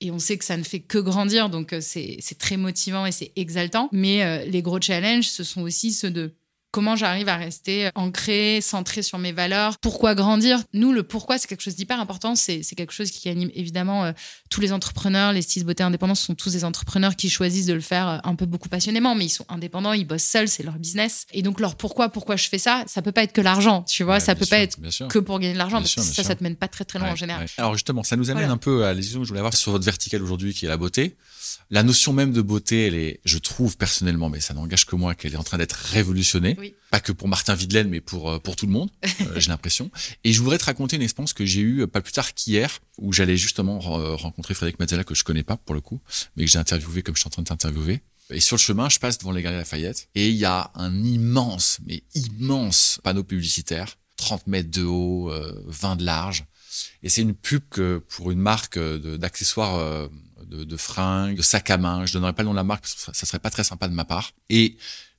et 0.00 0.10
on 0.10 0.18
sait 0.18 0.36
que 0.36 0.44
ça 0.44 0.56
ne 0.56 0.64
fait 0.64 0.80
que 0.80 0.98
grandir, 0.98 1.48
donc 1.48 1.72
euh, 1.72 1.80
c'est 1.80 2.38
très 2.38 2.56
motivant 2.56 3.06
et 3.06 3.12
c'est 3.12 3.32
exaltant. 3.36 3.88
Mais 3.92 4.22
euh, 4.24 4.44
les 4.44 4.62
gros 4.62 4.80
challenges, 4.80 5.28
ce 5.28 5.44
sont 5.44 5.62
aussi 5.62 5.92
ceux 5.92 6.10
de 6.10 6.34
Comment 6.76 6.94
j'arrive 6.94 7.30
à 7.30 7.38
rester 7.38 7.88
ancré, 7.94 8.60
centré 8.60 9.00
sur 9.00 9.16
mes 9.16 9.32
valeurs 9.32 9.78
Pourquoi 9.78 10.14
grandir 10.14 10.62
Nous, 10.74 10.92
le 10.92 11.04
pourquoi, 11.04 11.38
c'est 11.38 11.46
quelque 11.46 11.62
chose 11.62 11.74
d'hyper 11.74 11.98
important. 11.98 12.34
C'est 12.34 12.60
quelque 12.76 12.92
chose 12.92 13.10
qui 13.10 13.30
anime 13.30 13.50
évidemment 13.54 14.04
euh, 14.04 14.12
tous 14.50 14.60
les 14.60 14.74
entrepreneurs. 14.74 15.32
Les 15.32 15.40
stylistes 15.40 15.66
beauté 15.66 15.82
indépendants 15.82 16.14
sont 16.14 16.34
tous 16.34 16.52
des 16.52 16.66
entrepreneurs 16.66 17.16
qui 17.16 17.30
choisissent 17.30 17.64
de 17.64 17.72
le 17.72 17.80
faire 17.80 18.08
euh, 18.08 18.18
un 18.24 18.34
peu 18.34 18.44
beaucoup 18.44 18.68
passionnément, 18.68 19.14
mais 19.14 19.24
ils 19.24 19.30
sont 19.30 19.46
indépendants, 19.48 19.94
ils 19.94 20.06
bossent 20.06 20.24
seuls, 20.24 20.48
c'est 20.48 20.64
leur 20.64 20.74
business. 20.74 21.24
Et 21.32 21.40
donc, 21.40 21.60
leur 21.60 21.76
pourquoi, 21.76 22.10
pourquoi 22.10 22.36
je 22.36 22.46
fais 22.46 22.58
ça, 22.58 22.84
ça 22.86 23.00
peut 23.00 23.10
pas 23.10 23.22
être 23.22 23.32
que 23.32 23.40
l'argent, 23.40 23.82
tu 23.84 24.04
vois, 24.04 24.20
ça 24.20 24.34
peut 24.34 24.44
pas 24.44 24.58
être 24.58 24.78
que 25.08 25.18
pour 25.18 25.38
gagner 25.38 25.54
de 25.54 25.58
l'argent, 25.58 25.78
parce 25.78 25.94
que 25.94 26.02
ça, 26.02 26.24
ça 26.24 26.34
te 26.34 26.42
mène 26.42 26.56
pas 26.56 26.68
très 26.68 26.84
très 26.84 26.98
loin 26.98 27.12
en 27.12 27.16
général. 27.16 27.46
Alors 27.56 27.72
justement, 27.72 28.02
ça 28.02 28.16
nous 28.16 28.28
amène 28.28 28.50
un 28.50 28.58
peu 28.58 28.84
à 28.84 28.92
les 28.92 29.00
que 29.00 29.08
je 29.08 29.28
voulais 29.28 29.38
avoir 29.38 29.54
sur 29.54 29.72
votre 29.72 29.86
verticale 29.86 30.22
aujourd'hui, 30.22 30.52
qui 30.52 30.66
est 30.66 30.68
la 30.68 30.76
beauté. 30.76 31.16
La 31.70 31.82
notion 31.82 32.12
même 32.12 32.32
de 32.32 32.42
beauté, 32.42 32.86
elle 32.86 32.94
est, 32.94 33.20
je 33.24 33.38
trouve 33.38 33.78
personnellement, 33.78 34.28
mais 34.28 34.40
ça 34.40 34.52
n'engage 34.52 34.84
que 34.84 34.94
moi, 34.94 35.14
qu'elle 35.14 35.32
est 35.32 35.38
en 35.38 35.42
train 35.42 35.58
d'être 35.58 35.72
révolutionnée. 35.72 36.56
Pas 36.90 37.00
que 37.00 37.12
pour 37.12 37.28
Martin 37.28 37.54
Videlaine, 37.54 37.88
mais 37.88 38.00
pour, 38.00 38.30
euh, 38.30 38.38
pour 38.38 38.56
tout 38.56 38.66
le 38.66 38.72
monde, 38.72 38.90
euh, 39.20 39.40
j'ai 39.40 39.48
l'impression. 39.48 39.90
Et 40.24 40.32
je 40.32 40.40
voudrais 40.40 40.58
te 40.58 40.64
raconter 40.64 40.96
une 40.96 41.02
expérience 41.02 41.32
que 41.32 41.44
j'ai 41.44 41.60
eue 41.60 41.86
pas 41.86 42.00
plus 42.00 42.12
tard 42.12 42.34
qu'hier, 42.34 42.80
où 42.98 43.12
j'allais 43.12 43.36
justement 43.36 43.78
rencontrer 43.78 44.54
Frédéric 44.54 44.78
Mazzella, 44.78 45.04
que 45.04 45.14
je 45.14 45.24
connais 45.24 45.42
pas 45.42 45.56
pour 45.56 45.74
le 45.74 45.80
coup, 45.80 46.00
mais 46.36 46.44
que 46.44 46.50
j'ai 46.50 46.58
interviewé 46.58 47.02
comme 47.02 47.14
je 47.14 47.20
suis 47.20 47.28
en 47.28 47.30
train 47.30 47.42
de 47.42 47.48
t'interviewer. 47.48 48.00
Et 48.30 48.40
sur 48.40 48.56
le 48.56 48.60
chemin, 48.60 48.88
je 48.88 48.98
passe 48.98 49.18
devant 49.18 49.30
les 49.30 49.42
Galeries 49.42 49.60
Lafayette 49.60 50.08
et 50.14 50.30
il 50.30 50.36
y 50.36 50.44
a 50.44 50.70
un 50.74 51.04
immense, 51.04 51.78
mais 51.86 52.02
immense 52.14 52.98
panneau 53.04 53.22
publicitaire, 53.22 53.96
30 54.16 54.48
mètres 54.48 54.70
de 54.70 54.82
haut, 54.82 55.30
20 55.66 55.92
euh, 55.92 55.94
de 55.96 56.04
large. 56.04 56.44
Et 57.02 57.08
c'est 57.08 57.22
une 57.22 57.34
pub 57.34 57.62
que, 57.70 57.98
pour 58.08 58.32
une 58.32 58.40
marque 58.40 58.78
d'accessoires 58.78 60.08
de, 60.46 60.64
de, 60.64 60.76
fringues, 60.76 61.36
de 61.36 61.42
sacs 61.42 61.70
à 61.70 61.78
main. 61.78 62.06
Je 62.06 62.12
donnerai 62.12 62.32
pas 62.32 62.42
le 62.42 62.46
nom 62.46 62.52
de 62.52 62.56
la 62.56 62.64
marque 62.64 62.82
parce 62.82 62.94
que 62.94 63.00
ça, 63.00 63.26
serait 63.26 63.38
pas 63.38 63.50
très 63.50 63.64
sympa 63.64 63.88
de 63.88 63.94
ma 63.94 64.04
part. 64.04 64.32
Et 64.48 64.76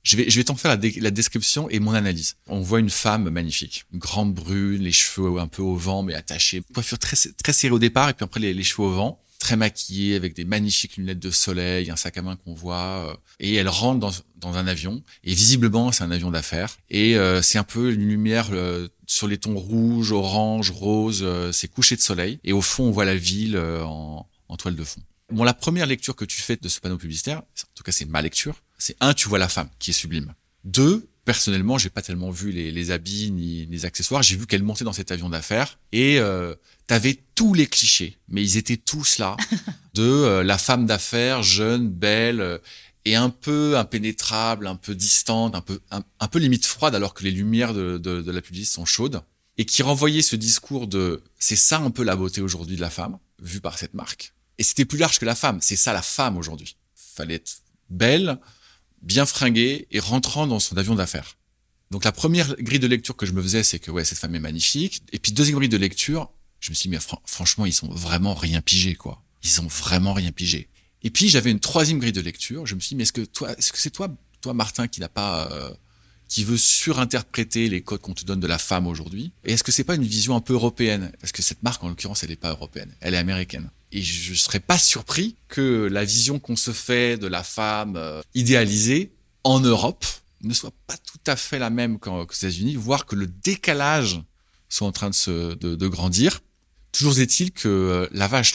je 0.08 0.16
vais, 0.16 0.30
je 0.30 0.36
vais 0.38 0.44
t'en 0.44 0.56
faire 0.56 0.70
la, 0.74 0.88
la, 1.00 1.10
description 1.10 1.68
et 1.68 1.80
mon 1.80 1.92
analyse. 1.92 2.36
On 2.46 2.60
voit 2.60 2.80
une 2.80 2.88
femme 2.88 3.28
magnifique, 3.28 3.84
grande 3.92 4.32
brune, 4.32 4.82
les 4.82 4.92
cheveux 4.92 5.38
un 5.38 5.48
peu 5.48 5.60
au 5.60 5.76
vent 5.76 6.02
mais 6.02 6.14
attachés, 6.14 6.62
coiffure 6.72 6.98
très 6.98 7.16
très 7.42 7.52
serrée 7.52 7.74
au 7.74 7.78
départ 7.78 8.08
et 8.08 8.14
puis 8.14 8.24
après 8.24 8.40
les, 8.40 8.54
les 8.54 8.62
cheveux 8.62 8.88
au 8.88 8.90
vent, 8.90 9.20
très 9.38 9.56
maquillée 9.56 10.16
avec 10.16 10.34
des 10.34 10.46
magnifiques 10.46 10.96
lunettes 10.96 11.18
de 11.18 11.30
soleil, 11.30 11.90
un 11.90 11.96
sac 11.96 12.16
à 12.16 12.22
main 12.22 12.36
qu'on 12.36 12.54
voit 12.54 13.10
euh, 13.10 13.14
et 13.38 13.54
elle 13.56 13.68
rentre 13.68 14.00
dans, 14.00 14.12
dans 14.36 14.56
un 14.56 14.66
avion. 14.66 15.02
Et 15.24 15.34
visiblement 15.34 15.92
c'est 15.92 16.04
un 16.04 16.10
avion 16.10 16.30
d'affaires. 16.30 16.78
Et 16.88 17.18
euh, 17.18 17.42
c'est 17.42 17.58
un 17.58 17.64
peu 17.64 17.92
une 17.92 18.08
lumière 18.08 18.48
euh, 18.52 18.88
sur 19.06 19.28
les 19.28 19.36
tons 19.36 19.58
rouge, 19.58 20.12
orange, 20.12 20.70
rose, 20.70 21.26
c'est 21.52 21.68
couché 21.68 21.96
de 21.96 22.00
soleil. 22.00 22.40
Et 22.44 22.54
au 22.54 22.62
fond 22.62 22.84
on 22.84 22.92
voit 22.92 23.04
la 23.04 23.14
ville 23.14 23.58
en, 23.58 24.26
en 24.48 24.56
toile 24.56 24.74
de 24.74 24.84
fond. 24.84 25.02
Bon, 25.30 25.44
la 25.44 25.52
première 25.52 25.84
lecture 25.84 26.16
que 26.16 26.24
tu 26.24 26.40
fais 26.40 26.56
de 26.56 26.68
ce 26.70 26.80
panneau 26.80 26.96
publicitaire, 26.96 27.40
en 27.40 27.74
tout 27.74 27.82
cas 27.82 27.92
c'est 27.92 28.06
ma 28.06 28.22
lecture, 28.22 28.62
c'est 28.78 28.96
un, 29.00 29.14
tu 29.14 29.28
vois 29.28 29.38
la 29.38 29.48
femme 29.48 29.68
qui 29.78 29.90
est 29.90 29.94
sublime. 29.94 30.34
Deux, 30.64 31.08
personnellement, 31.24 31.78
j'ai 31.78 31.90
pas 31.90 32.02
tellement 32.02 32.30
vu 32.30 32.52
les, 32.52 32.70
les 32.70 32.90
habits 32.90 33.30
ni 33.30 33.66
les 33.66 33.84
accessoires, 33.84 34.22
j'ai 34.22 34.36
vu 34.36 34.46
qu'elle 34.46 34.62
montait 34.62 34.84
dans 34.84 34.92
cet 34.92 35.12
avion 35.12 35.28
d'affaires 35.28 35.78
et 35.92 36.18
euh, 36.18 36.54
t'avais 36.86 37.18
tous 37.34 37.54
les 37.54 37.66
clichés, 37.66 38.16
mais 38.28 38.42
ils 38.42 38.56
étaient 38.56 38.76
tous 38.76 39.18
là 39.18 39.36
de 39.94 40.02
euh, 40.02 40.42
la 40.42 40.56
femme 40.58 40.86
d'affaires 40.86 41.42
jeune, 41.42 41.90
belle 41.90 42.40
euh, 42.40 42.58
et 43.04 43.14
un 43.14 43.30
peu 43.30 43.76
impénétrable, 43.76 44.66
un 44.66 44.76
peu 44.76 44.94
distante, 44.94 45.54
un 45.54 45.60
peu 45.60 45.80
un, 45.90 46.28
peu 46.28 46.38
limite 46.38 46.66
froide 46.66 46.94
alors 46.94 47.14
que 47.14 47.24
les 47.24 47.30
lumières 47.30 47.74
de, 47.74 47.98
de, 47.98 48.22
de 48.22 48.32
la 48.32 48.40
publicité 48.40 48.74
sont 48.74 48.84
chaudes 48.84 49.22
et 49.58 49.64
qui 49.64 49.82
renvoyait 49.82 50.22
ce 50.22 50.36
discours 50.36 50.86
de 50.86 51.22
c'est 51.38 51.56
ça 51.56 51.78
un 51.78 51.90
peu 51.90 52.04
la 52.04 52.16
beauté 52.16 52.40
aujourd'hui 52.40 52.76
de 52.76 52.80
la 52.80 52.90
femme 52.90 53.18
vue 53.42 53.60
par 53.60 53.76
cette 53.76 53.94
marque. 53.94 54.32
Et 54.58 54.62
c'était 54.62 54.84
plus 54.84 54.98
large 54.98 55.18
que 55.18 55.24
la 55.24 55.34
femme. 55.34 55.58
C'est 55.60 55.76
ça 55.76 55.92
la 55.92 56.02
femme 56.02 56.36
aujourd'hui. 56.36 56.76
Fallait 56.94 57.34
être 57.34 57.58
belle, 57.90 58.38
bien 59.02 59.26
fringuée 59.26 59.86
et 59.90 60.00
rentrant 60.00 60.46
dans 60.46 60.60
son 60.60 60.76
avion 60.76 60.94
d'affaires. 60.94 61.36
Donc 61.90 62.04
la 62.04 62.12
première 62.12 62.54
grille 62.56 62.78
de 62.78 62.86
lecture 62.86 63.16
que 63.16 63.26
je 63.26 63.32
me 63.32 63.42
faisais, 63.42 63.62
c'est 63.62 63.78
que 63.78 63.90
ouais, 63.90 64.04
cette 64.04 64.18
femme 64.18 64.34
est 64.34 64.40
magnifique. 64.40 65.02
Et 65.12 65.18
puis 65.18 65.32
deuxième 65.32 65.56
grille 65.56 65.68
de 65.68 65.76
lecture, 65.76 66.30
je 66.60 66.70
me 66.70 66.74
suis 66.74 66.88
dit, 66.88 66.96
mais 66.96 67.02
franchement, 67.24 67.66
ils 67.66 67.72
sont 67.72 67.88
vraiment 67.88 68.34
rien 68.34 68.60
pigés, 68.60 68.94
quoi. 68.94 69.22
Ils 69.42 69.60
ont 69.60 69.68
vraiment 69.68 70.12
rien 70.12 70.32
pigé. 70.32 70.68
Et 71.02 71.10
puis 71.10 71.28
j'avais 71.28 71.50
une 71.50 71.60
troisième 71.60 71.98
grille 71.98 72.12
de 72.12 72.20
lecture. 72.20 72.66
Je 72.66 72.74
me 72.74 72.80
suis 72.80 72.90
dit, 72.90 72.96
mais 72.96 73.04
est-ce 73.04 73.12
que 73.12 73.22
toi, 73.22 73.56
est-ce 73.56 73.72
que 73.72 73.78
c'est 73.78 73.90
toi, 73.90 74.08
toi 74.40 74.52
Martin, 74.52 74.88
qui 74.88 75.00
n'a 75.00 75.08
pas, 75.08 75.50
euh, 75.52 75.72
qui 76.28 76.44
veut 76.44 76.56
surinterpréter 76.56 77.68
les 77.68 77.82
codes 77.82 78.00
qu'on 78.00 78.14
te 78.14 78.24
donne 78.24 78.40
de 78.40 78.46
la 78.46 78.58
femme 78.58 78.86
aujourd'hui? 78.86 79.32
Et 79.44 79.52
est-ce 79.52 79.62
que 79.62 79.72
c'est 79.72 79.84
pas 79.84 79.94
une 79.94 80.04
vision 80.04 80.34
un 80.36 80.40
peu 80.40 80.54
européenne? 80.54 81.12
Parce 81.20 81.32
que 81.32 81.42
cette 81.42 81.62
marque, 81.62 81.82
en 81.84 81.88
l'occurrence, 81.88 82.24
elle 82.24 82.30
n'est 82.30 82.36
pas 82.36 82.50
européenne, 82.50 82.94
elle 83.00 83.14
est 83.14 83.18
américaine. 83.18 83.70
Et 83.90 84.02
je 84.02 84.34
serais 84.34 84.60
pas 84.60 84.78
surpris 84.78 85.36
que 85.48 85.88
la 85.90 86.04
vision 86.04 86.38
qu'on 86.38 86.56
se 86.56 86.72
fait 86.72 87.16
de 87.16 87.26
la 87.26 87.42
femme 87.42 87.96
euh, 87.96 88.20
idéalisée 88.34 89.12
en 89.44 89.60
Europe 89.60 90.04
ne 90.42 90.52
soit 90.52 90.72
pas 90.86 90.96
tout 90.96 91.18
à 91.26 91.36
fait 91.36 91.58
la 91.58 91.70
même 91.70 91.98
qu'aux 91.98 92.24
États-Unis, 92.24 92.76
voire 92.76 93.06
que 93.06 93.16
le 93.16 93.26
décalage 93.26 94.20
soit 94.68 94.86
en 94.86 94.92
train 94.92 95.10
de 95.10 95.14
se 95.14 95.54
de, 95.54 95.74
de 95.74 95.88
grandir. 95.88 96.40
Toujours 96.92 97.18
est-il 97.18 97.52
que 97.52 97.68
euh, 97.68 98.08
la 98.12 98.28
vache, 98.28 98.54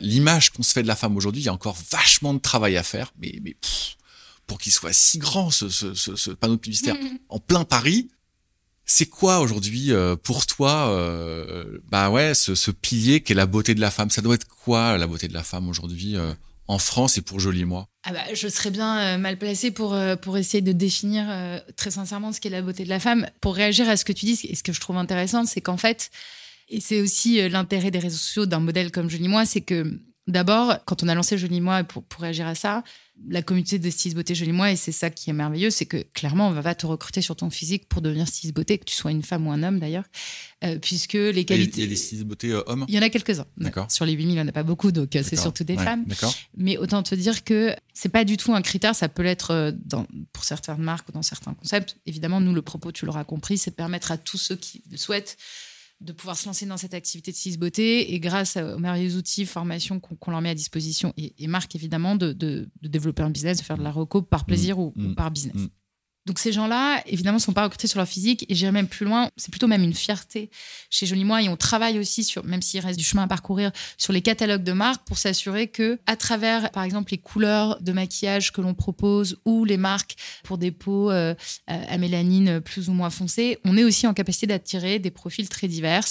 l'image 0.00 0.50
qu'on 0.50 0.62
se 0.62 0.72
fait 0.72 0.82
de 0.82 0.88
la 0.88 0.96
femme 0.96 1.16
aujourd'hui, 1.16 1.42
il 1.42 1.46
y 1.46 1.48
a 1.48 1.52
encore 1.52 1.76
vachement 1.90 2.34
de 2.34 2.38
travail 2.40 2.76
à 2.76 2.82
faire. 2.82 3.12
Mais, 3.20 3.38
mais 3.42 3.56
pour 4.46 4.58
qu'il 4.58 4.72
soit 4.72 4.92
si 4.92 5.18
grand 5.18 5.50
ce, 5.50 5.68
ce, 5.68 5.94
ce, 5.94 6.16
ce 6.16 6.30
panneau 6.30 6.56
publicitaire 6.56 6.96
en 7.28 7.38
plein 7.38 7.64
Paris, 7.64 8.08
C'est 8.92 9.06
quoi 9.06 9.38
aujourd'hui 9.38 9.92
euh, 9.92 10.16
pour 10.16 10.46
toi, 10.46 10.90
euh, 10.90 11.78
bah 11.92 12.10
ouais, 12.10 12.34
ce, 12.34 12.56
ce 12.56 12.72
pilier 12.72 13.20
qu'est 13.20 13.34
la 13.34 13.46
beauté 13.46 13.76
de 13.76 13.80
la 13.80 13.92
femme? 13.92 14.10
Ça 14.10 14.20
doit 14.20 14.34
être 14.34 14.48
quoi 14.48 14.98
la 14.98 15.06
beauté 15.06 15.28
de 15.28 15.32
la 15.32 15.44
femme 15.44 15.68
aujourd'hui 15.68 16.16
euh, 16.16 16.34
en 16.66 16.78
France 16.78 17.16
et 17.16 17.20
pour 17.20 17.38
Joli 17.38 17.64
Moi? 17.64 17.86
Ah 18.02 18.12
bah, 18.12 18.24
je 18.34 18.48
serais 18.48 18.72
bien 18.72 19.16
mal 19.16 19.38
placée 19.38 19.70
pour, 19.70 19.96
pour 20.20 20.36
essayer 20.38 20.60
de 20.60 20.72
définir 20.72 21.24
très 21.76 21.92
sincèrement 21.92 22.32
ce 22.32 22.40
qu'est 22.40 22.50
la 22.50 22.62
beauté 22.62 22.82
de 22.82 22.88
la 22.88 22.98
femme. 22.98 23.28
Pour 23.40 23.54
réagir 23.54 23.88
à 23.88 23.96
ce 23.96 24.04
que 24.04 24.12
tu 24.12 24.26
dis, 24.26 24.40
et 24.42 24.56
ce 24.56 24.64
que 24.64 24.72
je 24.72 24.80
trouve 24.80 24.96
intéressant, 24.96 25.46
c'est 25.46 25.60
qu'en 25.60 25.76
fait, 25.76 26.10
et 26.68 26.80
c'est 26.80 27.00
aussi 27.00 27.48
l'intérêt 27.48 27.92
des 27.92 28.00
réseaux 28.00 28.16
sociaux 28.16 28.46
d'un 28.46 28.58
modèle 28.58 28.90
comme 28.90 29.08
Joli 29.08 29.28
Moi, 29.28 29.46
c'est 29.46 29.60
que 29.60 30.00
D'abord, 30.26 30.76
quand 30.84 31.02
on 31.02 31.08
a 31.08 31.14
lancé 31.14 31.38
Joli 31.38 31.60
Moi, 31.60 31.82
pour, 31.84 32.04
pour 32.04 32.22
réagir 32.22 32.46
à 32.46 32.54
ça, 32.54 32.84
la 33.28 33.42
communauté 33.42 33.78
de 33.78 33.90
styliste 33.90 34.16
beauté 34.16 34.34
Joli 34.34 34.52
Moi, 34.52 34.72
et 34.72 34.76
c'est 34.76 34.92
ça 34.92 35.10
qui 35.10 35.30
est 35.30 35.32
merveilleux, 35.32 35.70
c'est 35.70 35.86
que 35.86 35.98
clairement, 36.14 36.48
on 36.48 36.52
va 36.52 36.62
pas 36.62 36.74
te 36.74 36.86
recruter 36.86 37.20
sur 37.20 37.36
ton 37.36 37.50
physique 37.50 37.88
pour 37.88 38.00
devenir 38.00 38.28
styliste 38.28 38.54
beauté, 38.54 38.78
que 38.78 38.84
tu 38.84 38.94
sois 38.94 39.10
une 39.10 39.22
femme 39.22 39.46
ou 39.46 39.52
un 39.52 39.62
homme 39.62 39.78
d'ailleurs, 39.78 40.04
euh, 40.64 40.78
puisque 40.78 41.14
les 41.14 41.44
qualités. 41.44 41.78
Il 41.78 41.84
y 41.84 41.86
a 41.86 41.88
des 41.88 41.96
stylistes 41.96 42.26
beauté 42.26 42.52
euh, 42.52 42.62
hommes 42.66 42.84
Il 42.88 42.94
y 42.94 42.98
en 42.98 43.02
a 43.02 43.10
quelques-uns. 43.10 43.46
D'accord. 43.56 43.90
Sur 43.90 44.04
les 44.04 44.12
8000, 44.12 44.28
il 44.30 44.34
n'y 44.34 44.40
en 44.40 44.48
a 44.48 44.52
pas 44.52 44.62
beaucoup, 44.62 44.92
donc 44.92 45.16
euh, 45.16 45.22
c'est 45.22 45.36
surtout 45.36 45.64
des 45.64 45.76
femmes. 45.76 46.04
D'accord. 46.06 46.34
Mais 46.56 46.76
autant 46.76 47.02
te 47.02 47.14
dire 47.14 47.44
que 47.44 47.74
c'est 47.92 48.08
pas 48.08 48.24
du 48.24 48.36
tout 48.36 48.54
un 48.54 48.62
critère, 48.62 48.94
ça 48.94 49.08
peut 49.08 49.22
l'être 49.22 49.74
dans, 49.84 50.06
pour 50.32 50.44
certaines 50.44 50.78
marques 50.78 51.08
ou 51.08 51.12
dans 51.12 51.22
certains 51.22 51.54
concepts. 51.54 51.96
Évidemment, 52.06 52.40
nous, 52.40 52.54
le 52.54 52.62
propos, 52.62 52.92
tu 52.92 53.06
l'auras 53.06 53.24
compris, 53.24 53.58
c'est 53.58 53.70
de 53.70 53.76
permettre 53.76 54.12
à 54.12 54.18
tous 54.18 54.38
ceux 54.38 54.56
qui 54.56 54.82
le 54.90 54.96
souhaitent 54.96 55.36
de 56.00 56.12
pouvoir 56.12 56.36
se 56.36 56.46
lancer 56.46 56.64
dans 56.66 56.76
cette 56.76 56.94
activité 56.94 57.30
de 57.30 57.36
six 57.36 57.58
beauté 57.58 58.14
et 58.14 58.20
grâce 58.20 58.56
aux 58.56 58.78
merveilleux 58.78 59.16
outils, 59.16 59.44
formations 59.44 60.00
qu'on 60.00 60.30
leur 60.30 60.40
met 60.40 60.50
à 60.50 60.54
disposition 60.54 61.12
et, 61.16 61.34
et 61.38 61.46
marque 61.46 61.74
évidemment 61.74 62.16
de, 62.16 62.32
de, 62.32 62.68
développer 62.82 63.22
un 63.22 63.30
business, 63.30 63.58
de 63.58 63.62
faire 63.62 63.76
de 63.76 63.82
la 63.82 63.92
reco 63.92 64.22
par 64.22 64.46
plaisir 64.46 64.78
mmh. 64.78 64.80
ou, 64.80 64.92
ou, 64.96 65.00
mmh. 65.00 65.14
par 65.14 65.30
business. 65.30 65.56
Mmh. 65.56 65.68
Donc 66.26 66.38
ces 66.38 66.52
gens-là, 66.52 67.02
évidemment, 67.06 67.38
ne 67.38 67.42
sont 67.42 67.54
pas 67.54 67.64
recrutés 67.64 67.86
sur 67.86 67.98
leur 67.98 68.06
physique 68.06 68.44
et 68.48 68.54
j'irai 68.54 68.72
même 68.72 68.88
plus 68.88 69.06
loin. 69.06 69.30
C'est 69.36 69.50
plutôt 69.50 69.66
même 69.66 69.82
une 69.82 69.94
fierté 69.94 70.50
chez 70.90 71.06
Jolie 71.06 71.24
Moi 71.24 71.42
et 71.42 71.48
on 71.48 71.56
travaille 71.56 71.98
aussi 71.98 72.24
sur, 72.24 72.44
même 72.44 72.60
s'il 72.60 72.80
reste 72.80 72.98
du 72.98 73.04
chemin 73.04 73.22
à 73.22 73.26
parcourir, 73.26 73.72
sur 73.96 74.12
les 74.12 74.20
catalogues 74.20 74.62
de 74.62 74.72
marques 74.72 75.06
pour 75.06 75.16
s'assurer 75.16 75.68
que, 75.68 75.98
à 76.06 76.16
travers, 76.16 76.70
par 76.72 76.82
exemple, 76.82 77.12
les 77.12 77.18
couleurs 77.18 77.80
de 77.80 77.92
maquillage 77.92 78.52
que 78.52 78.60
l'on 78.60 78.74
propose 78.74 79.38
ou 79.46 79.64
les 79.64 79.78
marques 79.78 80.16
pour 80.44 80.58
des 80.58 80.70
peaux 80.72 81.10
euh, 81.10 81.34
à 81.66 81.96
mélanine 81.96 82.60
plus 82.60 82.90
ou 82.90 82.92
moins 82.92 83.10
foncée, 83.10 83.58
on 83.64 83.78
est 83.78 83.84
aussi 83.84 84.06
en 84.06 84.12
capacité 84.12 84.46
d'attirer 84.46 84.98
des 84.98 85.10
profils 85.10 85.48
très 85.48 85.68
divers, 85.68 86.04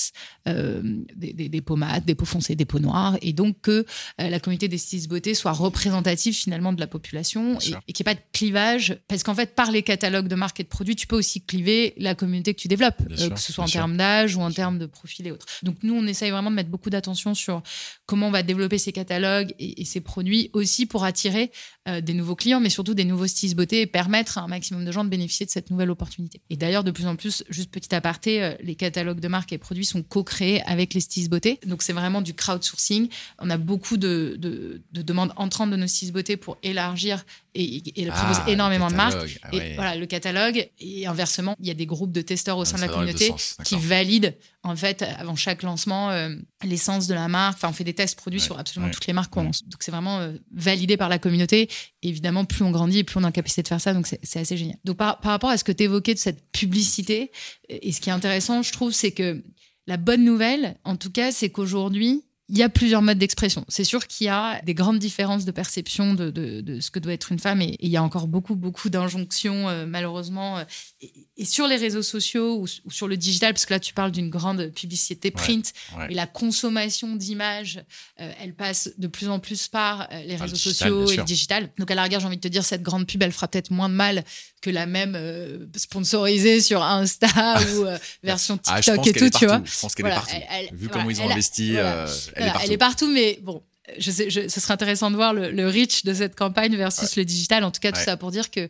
euh, 0.47 0.81
des, 1.15 1.33
des, 1.33 1.49
des, 1.49 1.61
pommades, 1.61 2.05
des 2.05 2.15
peaux 2.15 2.25
foncées, 2.25 2.55
des 2.55 2.65
peaux 2.65 2.79
noires, 2.79 3.15
et 3.21 3.31
donc 3.31 3.61
que 3.61 3.85
euh, 4.21 4.29
la 4.29 4.39
communauté 4.39 4.67
des 4.67 4.79
stylistes 4.79 5.07
beauté 5.07 5.35
soit 5.35 5.51
représentative 5.51 6.33
finalement 6.33 6.73
de 6.73 6.79
la 6.79 6.87
population 6.87 7.59
et, 7.59 7.73
et 7.87 7.93
qu'il 7.93 8.05
n'y 8.05 8.11
ait 8.11 8.15
pas 8.15 8.19
de 8.19 8.25
clivage, 8.33 8.97
parce 9.07 9.21
qu'en 9.21 9.35
fait, 9.35 9.53
par 9.53 9.71
les 9.71 9.83
catalogues 9.83 9.98
catalogue 9.99 10.27
de 10.27 10.35
marques 10.35 10.59
et 10.61 10.63
de 10.63 10.69
produits, 10.69 10.95
tu 10.95 11.07
peux 11.07 11.17
aussi 11.17 11.41
cliver 11.41 11.93
la 11.97 12.15
communauté 12.15 12.53
que 12.53 12.59
tu 12.59 12.69
développes, 12.69 13.01
euh, 13.11 13.29
que 13.29 13.39
ce 13.39 13.51
soit 13.51 13.65
en 13.65 13.67
termes 13.67 13.97
d'âge 13.97 14.35
ou 14.37 14.41
en 14.41 14.51
termes 14.51 14.79
de 14.79 14.85
profil 14.85 15.27
et 15.27 15.31
autres. 15.31 15.45
Donc 15.63 15.75
nous, 15.83 15.93
on 15.93 16.07
essaye 16.07 16.31
vraiment 16.31 16.49
de 16.49 16.55
mettre 16.55 16.69
beaucoup 16.69 16.89
d'attention 16.89 17.35
sur 17.35 17.61
comment 18.05 18.27
on 18.27 18.31
va 18.31 18.43
développer 18.43 18.77
ces 18.77 18.93
catalogues 18.93 19.53
et, 19.59 19.83
ces 19.83 19.99
produits 19.99 20.49
aussi 20.53 20.85
pour 20.85 21.03
attirer 21.03 21.51
euh, 21.87 21.99
des 21.99 22.13
nouveaux 22.13 22.35
clients, 22.35 22.59
mais 22.61 22.69
surtout 22.69 22.93
des 22.93 23.03
nouveaux 23.03 23.27
styles 23.27 23.55
beauté 23.55 23.81
et 23.81 23.87
permettre 23.87 24.37
à 24.37 24.41
un 24.41 24.47
maximum 24.47 24.85
de 24.85 24.91
gens 24.91 25.03
de 25.03 25.09
bénéficier 25.09 25.45
de 25.45 25.51
cette 25.51 25.69
nouvelle 25.69 25.89
opportunité. 25.89 26.41
Et 26.49 26.55
d'ailleurs, 26.55 26.83
de 26.83 26.91
plus 26.91 27.07
en 27.07 27.15
plus, 27.15 27.43
juste 27.49 27.71
petit 27.71 27.93
aparté, 27.93 28.41
euh, 28.41 28.53
les 28.61 28.75
catalogues 28.75 29.19
de 29.19 29.27
marques 29.27 29.51
et 29.51 29.57
produits 29.57 29.85
sont 29.85 30.03
co-créés 30.03 30.61
avec 30.63 30.93
les 30.93 31.01
stylistes 31.01 31.31
beauté. 31.31 31.59
Donc 31.65 31.81
c'est 31.81 31.93
vraiment 31.93 32.21
du 32.21 32.33
crowdsourcing. 32.33 33.09
On 33.39 33.49
a 33.49 33.57
beaucoup 33.57 33.97
de, 33.97 34.35
de, 34.37 34.81
de 34.93 35.01
demandes 35.01 35.33
entrantes 35.35 35.71
de 35.71 35.75
nos 35.75 35.87
stylistes 35.87 36.13
beauté 36.13 36.37
pour 36.37 36.57
élargir 36.63 37.25
et, 37.55 37.77
et 37.77 38.03
elle 38.03 38.11
propose 38.11 38.37
ah, 38.45 38.49
énormément 38.49 38.89
de 38.89 38.95
marques. 38.95 39.39
Ah 39.43 39.49
et 39.53 39.75
voilà, 39.75 39.95
le 39.95 40.05
catalogue. 40.05 40.69
Et 40.79 41.07
inversement, 41.07 41.55
il 41.59 41.67
y 41.67 41.71
a 41.71 41.73
des 41.73 41.85
groupes 41.85 42.11
de 42.11 42.21
testeurs 42.21 42.57
au 42.57 42.65
sein 42.65 42.77
de 42.77 42.81
la 42.81 42.87
communauté 42.87 43.33
qui 43.63 43.75
valident, 43.75 44.33
en 44.63 44.75
fait, 44.75 45.03
avant 45.17 45.35
chaque 45.35 45.63
lancement, 45.63 46.11
euh, 46.11 46.35
l'essence 46.63 47.07
de 47.07 47.13
la 47.13 47.27
marque. 47.27 47.57
Enfin, 47.57 47.69
on 47.69 47.73
fait 47.73 47.83
des 47.83 47.93
tests 47.93 48.17
produits 48.17 48.39
sur 48.39 48.59
absolument 48.59 48.91
toutes 48.91 49.07
les 49.07 49.13
marques 49.13 49.33
qu'on 49.33 49.43
lance. 49.43 49.63
Donc, 49.63 49.81
c'est 49.81 49.91
vraiment 49.91 50.19
euh, 50.19 50.33
validé 50.51 50.97
par 50.97 51.09
la 51.09 51.19
communauté. 51.19 51.69
Et 52.01 52.09
évidemment, 52.09 52.45
plus 52.45 52.63
on 52.63 52.71
grandit, 52.71 53.03
plus 53.03 53.17
on 53.19 53.23
a 53.23 53.27
la 53.27 53.31
capacité 53.31 53.63
de 53.63 53.67
faire 53.67 53.81
ça. 53.81 53.93
Donc, 53.93 54.07
c'est 54.07 54.39
assez 54.39 54.57
génial. 54.57 54.77
Donc, 54.83 54.97
par, 54.97 55.19
par 55.19 55.31
rapport 55.31 55.49
à 55.49 55.57
ce 55.57 55.63
que 55.63 55.71
tu 55.71 55.83
évoquais 55.83 56.13
de 56.13 56.19
cette 56.19 56.51
publicité, 56.51 57.31
et 57.69 57.91
ce 57.91 58.01
qui 58.01 58.09
est 58.09 58.13
intéressant, 58.13 58.61
je 58.61 58.71
trouve, 58.71 58.91
c'est 58.91 59.11
que 59.11 59.43
la 59.87 59.97
bonne 59.97 60.23
nouvelle, 60.23 60.77
en 60.83 60.95
tout 60.95 61.11
cas, 61.11 61.31
c'est 61.31 61.49
qu'aujourd'hui, 61.49 62.23
il 62.49 62.57
y 62.57 62.63
a 62.63 62.69
plusieurs 62.69 63.03
modes 63.03 63.19
d'expression. 63.19 63.63
C'est 63.67 63.83
sûr 63.83 64.07
qu'il 64.07 64.25
y 64.25 64.29
a 64.29 64.59
des 64.63 64.73
grandes 64.73 64.97
différences 64.97 65.45
de 65.45 65.51
perception 65.51 66.15
de, 66.15 66.31
de, 66.31 66.61
de, 66.61 66.79
ce 66.79 66.89
que 66.89 66.97
doit 66.97 67.13
être 67.13 67.31
une 67.31 67.37
femme 67.37 67.61
et, 67.61 67.77
il 67.79 67.89
y 67.89 67.97
a 67.97 68.03
encore 68.03 68.27
beaucoup, 68.27 68.55
beaucoup 68.55 68.89
d'injonctions, 68.89 69.69
euh, 69.69 69.85
malheureusement. 69.85 70.57
Euh, 70.57 70.63
et, 71.01 71.45
sur 71.45 71.67
les 71.67 71.75
réseaux 71.75 72.01
sociaux 72.01 72.59
ou, 72.59 72.67
sur 72.91 73.07
le 73.07 73.17
digital, 73.17 73.53
parce 73.53 73.65
que 73.65 73.73
là, 73.73 73.79
tu 73.79 73.93
parles 73.93 74.11
d'une 74.11 74.29
grande 74.29 74.67
publicité 74.69 75.31
print, 75.31 75.73
et 76.09 76.13
la 76.13 76.27
consommation 76.27 77.15
d'images, 77.15 77.81
euh, 78.19 78.31
elle 78.41 78.53
passe 78.53 78.89
de 78.97 79.07
plus 79.07 79.29
en 79.29 79.39
plus 79.39 79.67
par 79.67 80.09
les 80.25 80.35
réseaux 80.35 80.55
sociaux 80.55 81.09
et 81.09 81.17
le 81.17 81.23
digital. 81.23 81.69
Donc, 81.77 81.91
à 81.91 81.95
la 81.95 82.03
rigueur, 82.03 82.19
j'ai 82.19 82.27
envie 82.27 82.35
de 82.35 82.41
te 82.41 82.47
dire, 82.47 82.65
cette 82.65 82.81
grande 82.81 83.07
pub, 83.07 83.23
elle 83.23 83.31
fera 83.31 83.47
peut-être 83.47 83.71
moins 83.71 83.87
de 83.87 83.93
mal 83.93 84.25
que 84.61 84.69
la 84.69 84.85
même 84.85 85.17
sponsorisée 85.75 86.61
sur 86.61 86.83
Insta 86.83 87.27
ou 87.75 87.85
version 88.23 88.59
ah, 88.67 88.81
TikTok 88.81 89.07
et 89.07 89.13
tout, 89.13 89.29
tu 89.29 89.45
vois. 89.45 89.61
Je 89.63 89.79
pense 89.79 89.95
qu'elle 89.95 90.07
est 90.07 90.09
partout. 90.09 90.35
Vu 90.73 90.89
comment 90.89 91.09
ils 91.09 91.21
ont 91.21 91.29
investi 91.29 91.75
elle, 91.75 92.71
est 92.71 92.77
partout, 92.77 93.07
mais 93.07 93.39
bon, 93.41 93.63
je 93.97 94.11
sais, 94.11 94.29
ce 94.29 94.59
serait 94.59 94.73
intéressant 94.73 95.11
de 95.11 95.15
voir 95.15 95.33
le, 95.33 95.51
le 95.51 95.67
reach 95.67 96.03
de 96.03 96.13
cette 96.13 96.35
campagne 96.35 96.75
versus 96.75 97.15
le 97.15 97.25
digital. 97.25 97.63
En 97.63 97.71
tout 97.71 97.79
cas, 97.79 97.91
tout 97.91 98.01
ça 98.01 98.17
pour 98.17 98.31
dire 98.31 98.51
que 98.51 98.69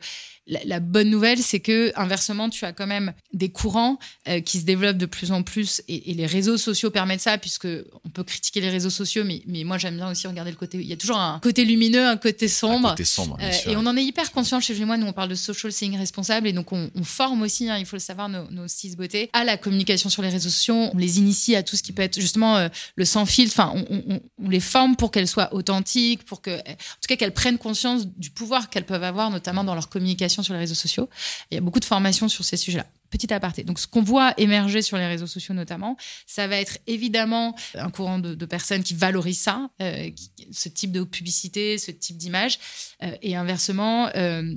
la, 0.50 0.80
bonne 0.80 1.10
nouvelle, 1.10 1.39
c'est 1.39 1.60
que 1.60 1.91
inversement, 1.95 2.50
tu 2.50 2.66
as 2.66 2.74
quand 2.74 2.88
même 2.88 3.14
des 3.34 3.50
courants 3.50 4.00
euh, 4.28 4.41
qui 4.41 4.60
se 4.60 4.66
développent 4.66 4.97
de 4.97 5.06
plus 5.06 5.32
en 5.32 5.43
plus 5.43 5.82
et, 5.88 6.14
les 6.14 6.26
réseaux 6.26 6.58
sociaux 6.58 6.89
permettent 6.89 7.22
ça, 7.22 7.38
puisque 7.38 7.68
on 8.04 8.10
peut 8.10 8.24
critiquer 8.24 8.62
les 8.62 8.70
réseaux 8.70 8.89
sociaux, 8.89 9.24
mais, 9.24 9.41
mais 9.45 9.64
moi 9.64 9.78
j'aime 9.78 9.95
bien 9.95 10.10
aussi 10.10 10.28
regarder 10.28 10.52
le 10.52 10.58
côté. 10.58 10.78
Il 10.80 10.88
y 10.88 10.93
a 10.93 10.97
toujours 10.97 11.18
un 11.18 11.39
côté 11.39 11.66
lumineux, 11.66 12.06
un 12.06 12.18
côté 12.18 12.47
sombre. 12.47 12.95
Euh, 13.00 13.52
et 13.68 13.76
on 13.76 13.86
en 13.86 13.95
est 13.95 14.04
hyper 14.04 14.32
conscient 14.32 14.60
chez 14.60 14.74
moi. 14.86 14.97
Nous, 14.97 15.06
on 15.08 15.14
parle 15.14 15.30
de 15.30 15.36
social 15.36 15.72
selling 15.72 15.97
responsable 15.97 16.47
et 16.47 16.54
donc 16.54 16.72
on, 16.72 16.89
forme 17.04 17.41
aussi, 17.41 17.70
hein, 17.70 17.78
il 17.78 17.86
faut 17.86 17.95
le 17.95 18.02
savoir, 18.02 18.30
nos, 18.30 18.50
nos 18.52 18.68
six 18.68 18.95
beautés 18.95 19.30
à 19.34 19.43
la 19.43 19.58
communication 19.58 20.10
sur 20.10 20.22
les 20.22 20.30
réseaux 20.30 20.50
sociaux. 20.50 20.89
On 20.93 20.97
les 20.97 21.20
initie 21.20 21.56
à 21.56 21.64
tout 21.64 21.76
ce 21.76 21.84
qui 21.84 21.91
peut 21.91 22.02
être 22.02 22.20
justement 22.20 22.58
euh, 22.58 22.70
le 22.95 23.06
sans 23.06 23.26
filtre. 23.26 23.54
Enfin, 23.58 23.74
on, 23.89 24.20
on 24.43 24.50
les 24.50 24.60
forme 24.60 24.95
pour 24.95 25.12
qu'elles 25.12 25.28
soient 25.28 25.54
authentiques, 25.54 26.24
pour 26.24 26.41
que, 26.41 26.52
en 26.52 26.64
tout 26.64 27.08
cas, 27.08 27.16
qu'elles 27.16 27.34
prennent 27.34 27.58
conscience 27.58 28.08
du 28.08 28.30
pouvoir 28.32 28.70
qu'elles 28.70 28.86
peuvent 28.86 29.04
avoir, 29.04 29.30
notamment 29.30 29.64
dans 29.64 29.76
leur 29.76 29.89
communication 29.89 30.39
sur 30.44 30.54
les 30.54 30.60
réseaux 30.60 30.76
sociaux. 30.76 31.10
Il 31.52 31.56
y 31.56 31.58
a 31.58 31.62
beaucoup 31.62 31.80
de 31.80 31.86
formations 31.86 32.28
sur 32.30 32.44
ces 32.44 32.58
sujets-là. 32.58 32.86
Petit 33.10 33.34
aparté. 33.34 33.64
Donc, 33.64 33.80
ce 33.80 33.88
qu'on 33.88 34.03
voit 34.03 34.34
émerger 34.38 34.82
sur 34.84 34.97
les 34.97 35.07
réseaux 35.07 35.26
sociaux 35.26 35.55
notamment, 35.55 35.97
ça 36.28 36.47
va 36.47 36.57
être 36.57 36.78
évidemment 36.86 37.55
un 37.74 37.89
courant 37.89 38.20
de, 38.20 38.45
personnes 38.45 38.84
qui 38.84 38.93
valorisent 38.93 39.39
ça, 39.39 39.70
euh, 39.82 40.10
ce 40.51 40.70
type 40.70 40.91
de 40.91 41.03
publicité, 41.03 41.78
ce 41.78 41.91
type 41.91 42.18
d'image, 42.18 42.60
euh, 43.03 43.12
et 43.22 43.36
inversement, 43.36 44.10
euh, 44.16 44.53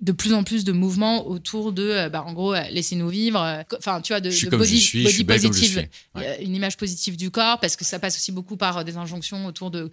de 0.00 0.12
plus 0.12 0.32
en 0.32 0.42
plus 0.42 0.64
de 0.64 0.72
mouvements 0.72 1.26
autour 1.26 1.72
de, 1.72 2.08
bah, 2.08 2.24
en 2.26 2.32
gros, 2.32 2.54
laissez-nous 2.54 3.08
vivre. 3.08 3.64
Enfin, 3.78 4.00
tu 4.00 4.12
vois, 4.12 4.20
de, 4.20 4.30
body, 4.50 5.24
positive, 5.24 5.88
une 6.40 6.54
image 6.54 6.76
positive 6.76 7.16
du 7.16 7.30
corps, 7.30 7.60
parce 7.60 7.76
que 7.76 7.84
ça 7.84 7.98
passe 7.98 8.16
aussi 8.16 8.32
beaucoup 8.32 8.56
par 8.56 8.84
des 8.84 8.96
injonctions 8.96 9.46
autour 9.46 9.70
de 9.70 9.90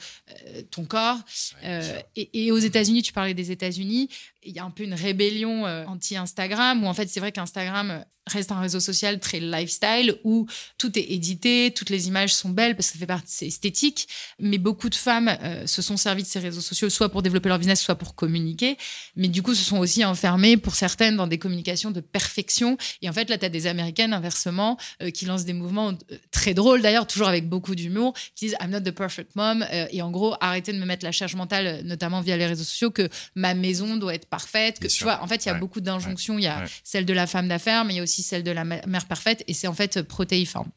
ton 0.72 0.84
corps. 0.86 1.20
et, 1.64 2.46
et, 2.46 2.52
aux 2.52 2.58
États-Unis, 2.58 3.04
tu 3.04 3.14
parlais 3.14 3.34
des 3.34 3.52
États-Unis, 3.52 4.10
il 4.44 4.56
y 4.56 4.60
a 4.60 4.64
un 4.64 4.72
peu 4.72 4.84
une 4.84 4.96
rébellion 4.96 5.66
anti-Instagram, 5.88 6.84
où 6.84 6.88
en 6.88 6.94
fait, 6.94 7.08
c'est 7.08 7.20
vrai 7.20 7.32
qu'Instagram 7.32 7.77
Instagram 7.78 8.17
reste 8.28 8.52
un 8.52 8.60
réseau 8.60 8.80
social 8.80 9.20
très 9.20 9.40
lifestyle 9.40 10.16
où 10.24 10.48
tout 10.78 10.98
est 10.98 11.04
édité, 11.12 11.72
toutes 11.76 11.90
les 11.90 12.08
images 12.08 12.34
sont 12.34 12.50
belles 12.50 12.76
parce 12.76 12.88
que 12.88 12.94
ça 12.94 13.00
fait 13.00 13.06
partie, 13.06 13.34
c'est 13.34 13.48
esthétique. 13.48 14.08
Mais 14.40 14.58
beaucoup 14.58 14.90
de 14.90 14.96
femmes 14.96 15.36
euh, 15.42 15.66
se 15.68 15.82
sont 15.82 15.98
servies 15.98 16.24
de 16.24 16.28
ces 16.28 16.40
réseaux 16.40 16.62
sociaux 16.62 16.90
soit 16.90 17.10
pour 17.10 17.22
développer 17.22 17.50
leur 17.50 17.60
business, 17.60 17.82
soit 17.82 17.96
pour 17.96 18.16
communiquer. 18.16 18.78
Mais 19.16 19.28
du 19.28 19.42
coup, 19.42 19.56
se 19.56 19.64
sont 19.64 19.78
aussi 19.78 20.04
enfermées 20.06 20.58
pour 20.58 20.76
certaines 20.76 21.16
dans 21.16 21.28
des 21.28 21.38
communications 21.38 21.92
de 21.92 22.02
perfection. 22.02 22.78
Et 23.02 23.10
en 23.10 23.14
fait, 23.14 23.30
là, 23.30 23.38
tu 23.38 23.46
as 23.46 23.50
des 23.50 23.68
américaines 23.68 24.14
inversement 24.14 24.78
euh, 25.02 25.12
qui 25.12 25.26
lancent 25.26 25.46
des 25.46 25.54
mouvements 25.54 25.90
euh, 26.12 26.18
très 26.32 26.54
drôles 26.54 26.82
d'ailleurs, 26.82 27.08
toujours 27.08 27.28
avec 27.28 27.48
beaucoup 27.48 27.76
d'humour, 27.76 28.14
qui 28.36 28.46
disent 28.46 28.58
I'm 28.62 28.72
not 28.72 28.82
the 28.82 28.92
perfect 28.92 29.36
mom. 29.36 29.66
et 29.72 30.02
en 30.02 30.12
gros, 30.12 30.36
arrêtez 30.42 30.74
de 30.74 30.80
me 30.80 30.86
mettre 30.86 31.06
la 31.06 31.12
charge 31.12 31.36
mentale, 31.36 31.82
notamment 31.84 32.22
via 32.22 32.38
les 32.38 32.46
réseaux 32.46 32.64
sociaux, 32.64 32.92
que 32.92 33.10
ma 33.36 33.54
maison 33.54 33.98
doit 33.98 34.16
être 34.16 34.28
parfaite. 34.28 34.80
Que, 34.80 34.88
tu 34.88 35.04
vois, 35.04 35.22
en 35.22 35.28
fait, 35.28 35.46
il 35.46 35.50
y 35.50 35.52
a 35.52 35.56
beaucoup 35.56 35.82
d'injonctions. 35.82 36.38
Il 36.38 36.44
y 36.44 36.48
a 36.48 36.66
celle 36.84 37.06
de 37.06 37.14
la 37.14 37.28
femme 37.28 37.48
d'affaires 37.48 37.68
mais 37.86 37.94
il 37.94 37.98
y 37.98 38.00
a 38.00 38.04
aussi 38.04 38.17
celle 38.24 38.44
de 38.44 38.52
la 38.52 38.64
mère 38.64 39.06
parfaite, 39.08 39.44
et 39.48 39.54
c'est 39.54 39.68
en 39.68 39.74
fait 39.74 40.02
protéiforme. 40.02 40.70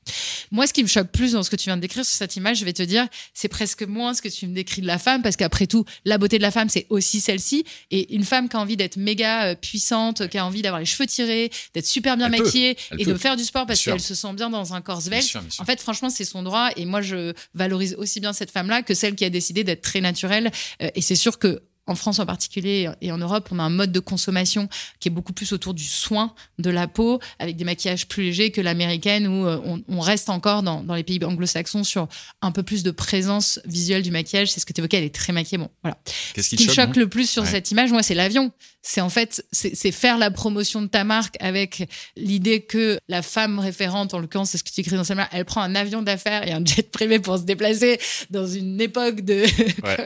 Moi, 0.51 0.67
ce 0.67 0.73
qui 0.73 0.83
me 0.83 0.89
choque 0.89 1.09
plus 1.09 1.33
dans 1.33 1.43
ce 1.43 1.51
que 1.51 1.57
tu 1.57 1.65
viens 1.65 1.77
de 1.77 1.83
décrire 1.83 2.05
sur 2.05 2.17
cette 2.17 2.37
image, 2.37 2.59
je 2.59 2.65
vais 2.65 2.73
te 2.73 2.83
dire, 2.83 3.07
c'est 3.35 3.49
presque 3.49 3.83
moins 3.83 4.15
ce 4.15 4.23
que 4.23 4.29
tu 4.29 4.47
me 4.47 4.55
décris 4.55 4.83
de 4.83 4.87
la 4.87 4.99
femme, 4.99 5.23
parce 5.23 5.37
qu'après 5.37 5.67
tout, 5.67 5.85
la 6.05 6.19
beauté 6.19 6.39
de 6.39 6.43
la 6.43 6.51
femme, 6.51 6.69
c'est 6.69 6.87
aussi 6.91 7.21
celle-ci, 7.21 7.65
et 7.91 8.15
une 8.15 8.25
femme 8.25 8.49
qui 8.49 8.57
a 8.57 8.61
envie 8.61 8.77
d'être 8.77 8.97
méga 8.97 9.45
euh, 9.45 9.55
puissante, 9.55 10.29
qui 10.29 10.39
a 10.39 10.47
envie 10.47 10.63
d'avoir 10.63 10.81
les 10.81 10.87
cheveux 10.87 11.07
tirés, 11.07 11.51
d'être 11.75 11.87
super 11.87 12.17
bien 12.17 12.29
maquillée, 12.29 12.77
et 12.99 13.05
de 13.05 13.15
faire 13.15 13.37
du 13.37 13.45
sport 13.45 13.67
parce 13.67 13.83
qu'elle 13.83 14.01
se 14.01 14.15
sent 14.15 14.33
bien 14.35 14.51
dans 14.51 14.75
un 14.75 14.81
corps 14.81 15.03
svelte. 15.03 15.37
En 15.59 15.65
fait, 15.65 15.81
franchement, 15.81 16.11
c'est 16.11 16.25
son 16.25 16.43
droit, 16.43 16.71
et 16.77 16.85
moi, 16.85 17.01
je 17.03 17.33
valorise 17.55 17.95
aussi 17.99 18.21
bien 18.21 18.33
cette 18.33 18.51
femme-là 18.51 18.83
que 18.83 18.95
celle 18.95 19.15
qui 19.15 19.25
a 19.25 19.31
décidé 19.31 19.65
d'être 19.65 19.83
très 19.83 20.01
naturelle, 20.01 20.51
euh, 20.83 20.91
et 20.95 21.03
c'est 21.03 21.17
sûr 21.17 21.39
que 21.39 21.63
en 21.91 21.97
France 21.97 22.21
en 22.21 22.27
particulier 22.27 22.89
et 23.01 23.11
en 23.11 23.19
Europe, 23.19 23.49
on 23.51 23.59
a 23.59 23.63
un 23.63 23.71
mode 23.71 23.91
de 23.91 23.99
consommation 23.99 24.69
qui 25.01 25.09
est 25.09 25.11
beaucoup 25.11 25.33
plus 25.33 25.53
autour 25.53 25.75
du 25.75 25.85
soin 25.85 26.33
de 26.59 26.71
la 26.71 26.87
peau, 26.87 27.19
avec 27.41 27.57
des 27.57 27.65
maquillages 27.65 28.07
plus 28.07 28.23
légers 28.23 28.53
que 28.53 28.61
l'américaine, 28.61 29.27
où 29.27 29.47
euh, 29.47 29.81
on, 29.89 30.01
reste 30.01 30.31
encore 30.31 30.63
dans, 30.63 30.95
les 30.95 31.03
pays 31.03 31.19
anglo-saxons 31.23 31.83
sur 31.83 32.09
un 32.43 32.53
peu 32.53 32.63
plus 32.63 32.85
de 32.85 32.93
présence 32.93 33.61
visuelle 33.65 34.03
du 34.03 34.13
maquillage. 34.13 34.53
C'est 34.53 34.61
ce 34.61 34.67
que 34.67 34.73
tu 34.73 34.81
évoquais, 34.81 34.99
elle 34.99 35.05
est 35.05 35.15
très 35.15 35.33
maquillée. 35.33 35.59
Bon, 35.59 35.69
voilà. 35.83 35.99
Qu'est-ce 36.35 36.51
qui, 36.51 36.57
qui 36.57 36.69
me 36.69 36.73
choque 36.73 36.97
le 36.97 37.09
plus 37.09 37.29
sur 37.29 37.45
cette 37.45 37.71
image, 37.73 37.91
moi, 37.91 38.03
c'est 38.03 38.15
l'avion. 38.15 38.53
C'est 38.83 39.03
en 39.03 39.11
fait, 39.11 39.45
c'est 39.53 39.93
faire 39.93 40.17
la 40.17 40.31
promotion 40.31 40.81
de 40.81 40.87
ta 40.87 41.05
marque 41.05 41.37
avec 41.41 41.87
l'idée 42.17 42.63
que 42.63 42.99
la 43.09 43.21
femme 43.21 43.59
référente, 43.59 44.15
en 44.15 44.21
l'occurrence, 44.21 44.51
c'est 44.51 44.59
ce 44.59 44.65
que 44.65 44.71
tu 44.71 44.81
écris 44.81 44.97
dans 44.97 45.05
sa 45.05 45.15
main, 45.15 45.29
elle 45.33 45.45
prend 45.45 45.61
un 45.61 45.75
avion 45.75 46.01
d'affaires 46.01 46.49
et 46.49 46.53
un 46.53 46.65
jet 46.65 46.91
privé 46.91 47.19
pour 47.19 47.37
se 47.37 47.43
déplacer 47.43 48.01
dans 48.31 48.47
une 48.47 48.81
époque 48.81 49.21
de, 49.21 49.45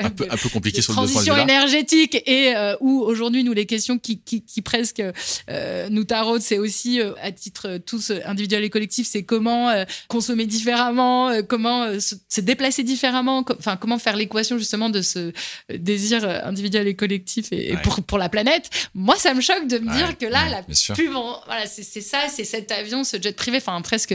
un, 0.04 0.10
peu, 0.10 0.26
un 0.28 0.36
peu 0.36 0.48
compliqué 0.48 0.82
sur 0.82 0.92
transition 0.92 1.36
énergétique 1.36 1.73
et 1.74 2.54
euh, 2.56 2.76
où 2.80 3.00
aujourd'hui 3.00 3.44
nous 3.44 3.52
les 3.52 3.66
questions 3.66 3.98
qui, 3.98 4.20
qui, 4.20 4.42
qui 4.42 4.62
presque 4.62 5.02
euh, 5.50 5.88
nous 5.90 6.04
taraudent, 6.04 6.42
c'est 6.42 6.58
aussi 6.58 7.00
euh, 7.00 7.12
à 7.22 7.32
titre 7.32 7.78
tous 7.78 8.12
individuel 8.24 8.64
et 8.64 8.70
collectif, 8.70 9.06
c'est 9.06 9.22
comment 9.22 9.72
consommer 10.08 10.46
différemment, 10.46 11.42
comment 11.48 12.00
se, 12.00 12.40
déplacer 12.40 12.82
différemment, 12.82 13.44
enfin 13.58 13.76
comment 13.76 13.98
faire 13.98 14.16
l'équation 14.16 14.58
justement 14.58 14.90
de 14.90 15.02
ce 15.02 15.32
désir 15.72 16.24
individuel 16.44 16.86
et 16.88 16.94
collectif 16.94 17.48
et, 17.52 17.76
pour 17.82 18.02
pour 18.02 18.18
la 18.18 18.28
planète. 18.28 18.70
Moi, 18.94 19.16
ça 19.16 19.34
me 19.34 19.40
choque 19.40 19.66
de 19.66 19.78
me 19.78 19.92
dire 19.92 20.18
que 20.18 20.26
là, 20.26 20.48
la 20.48 20.62
pub, 20.94 21.12
voilà, 21.46 21.66
c'est 21.66 22.00
ça, 22.00 22.26
c'est 22.28 22.44
cet 22.44 22.72
avion, 22.72 23.04
ce 23.04 23.20
jet 23.20 23.34
privé, 23.36 23.58
enfin 23.58 23.80
presque, 23.82 24.14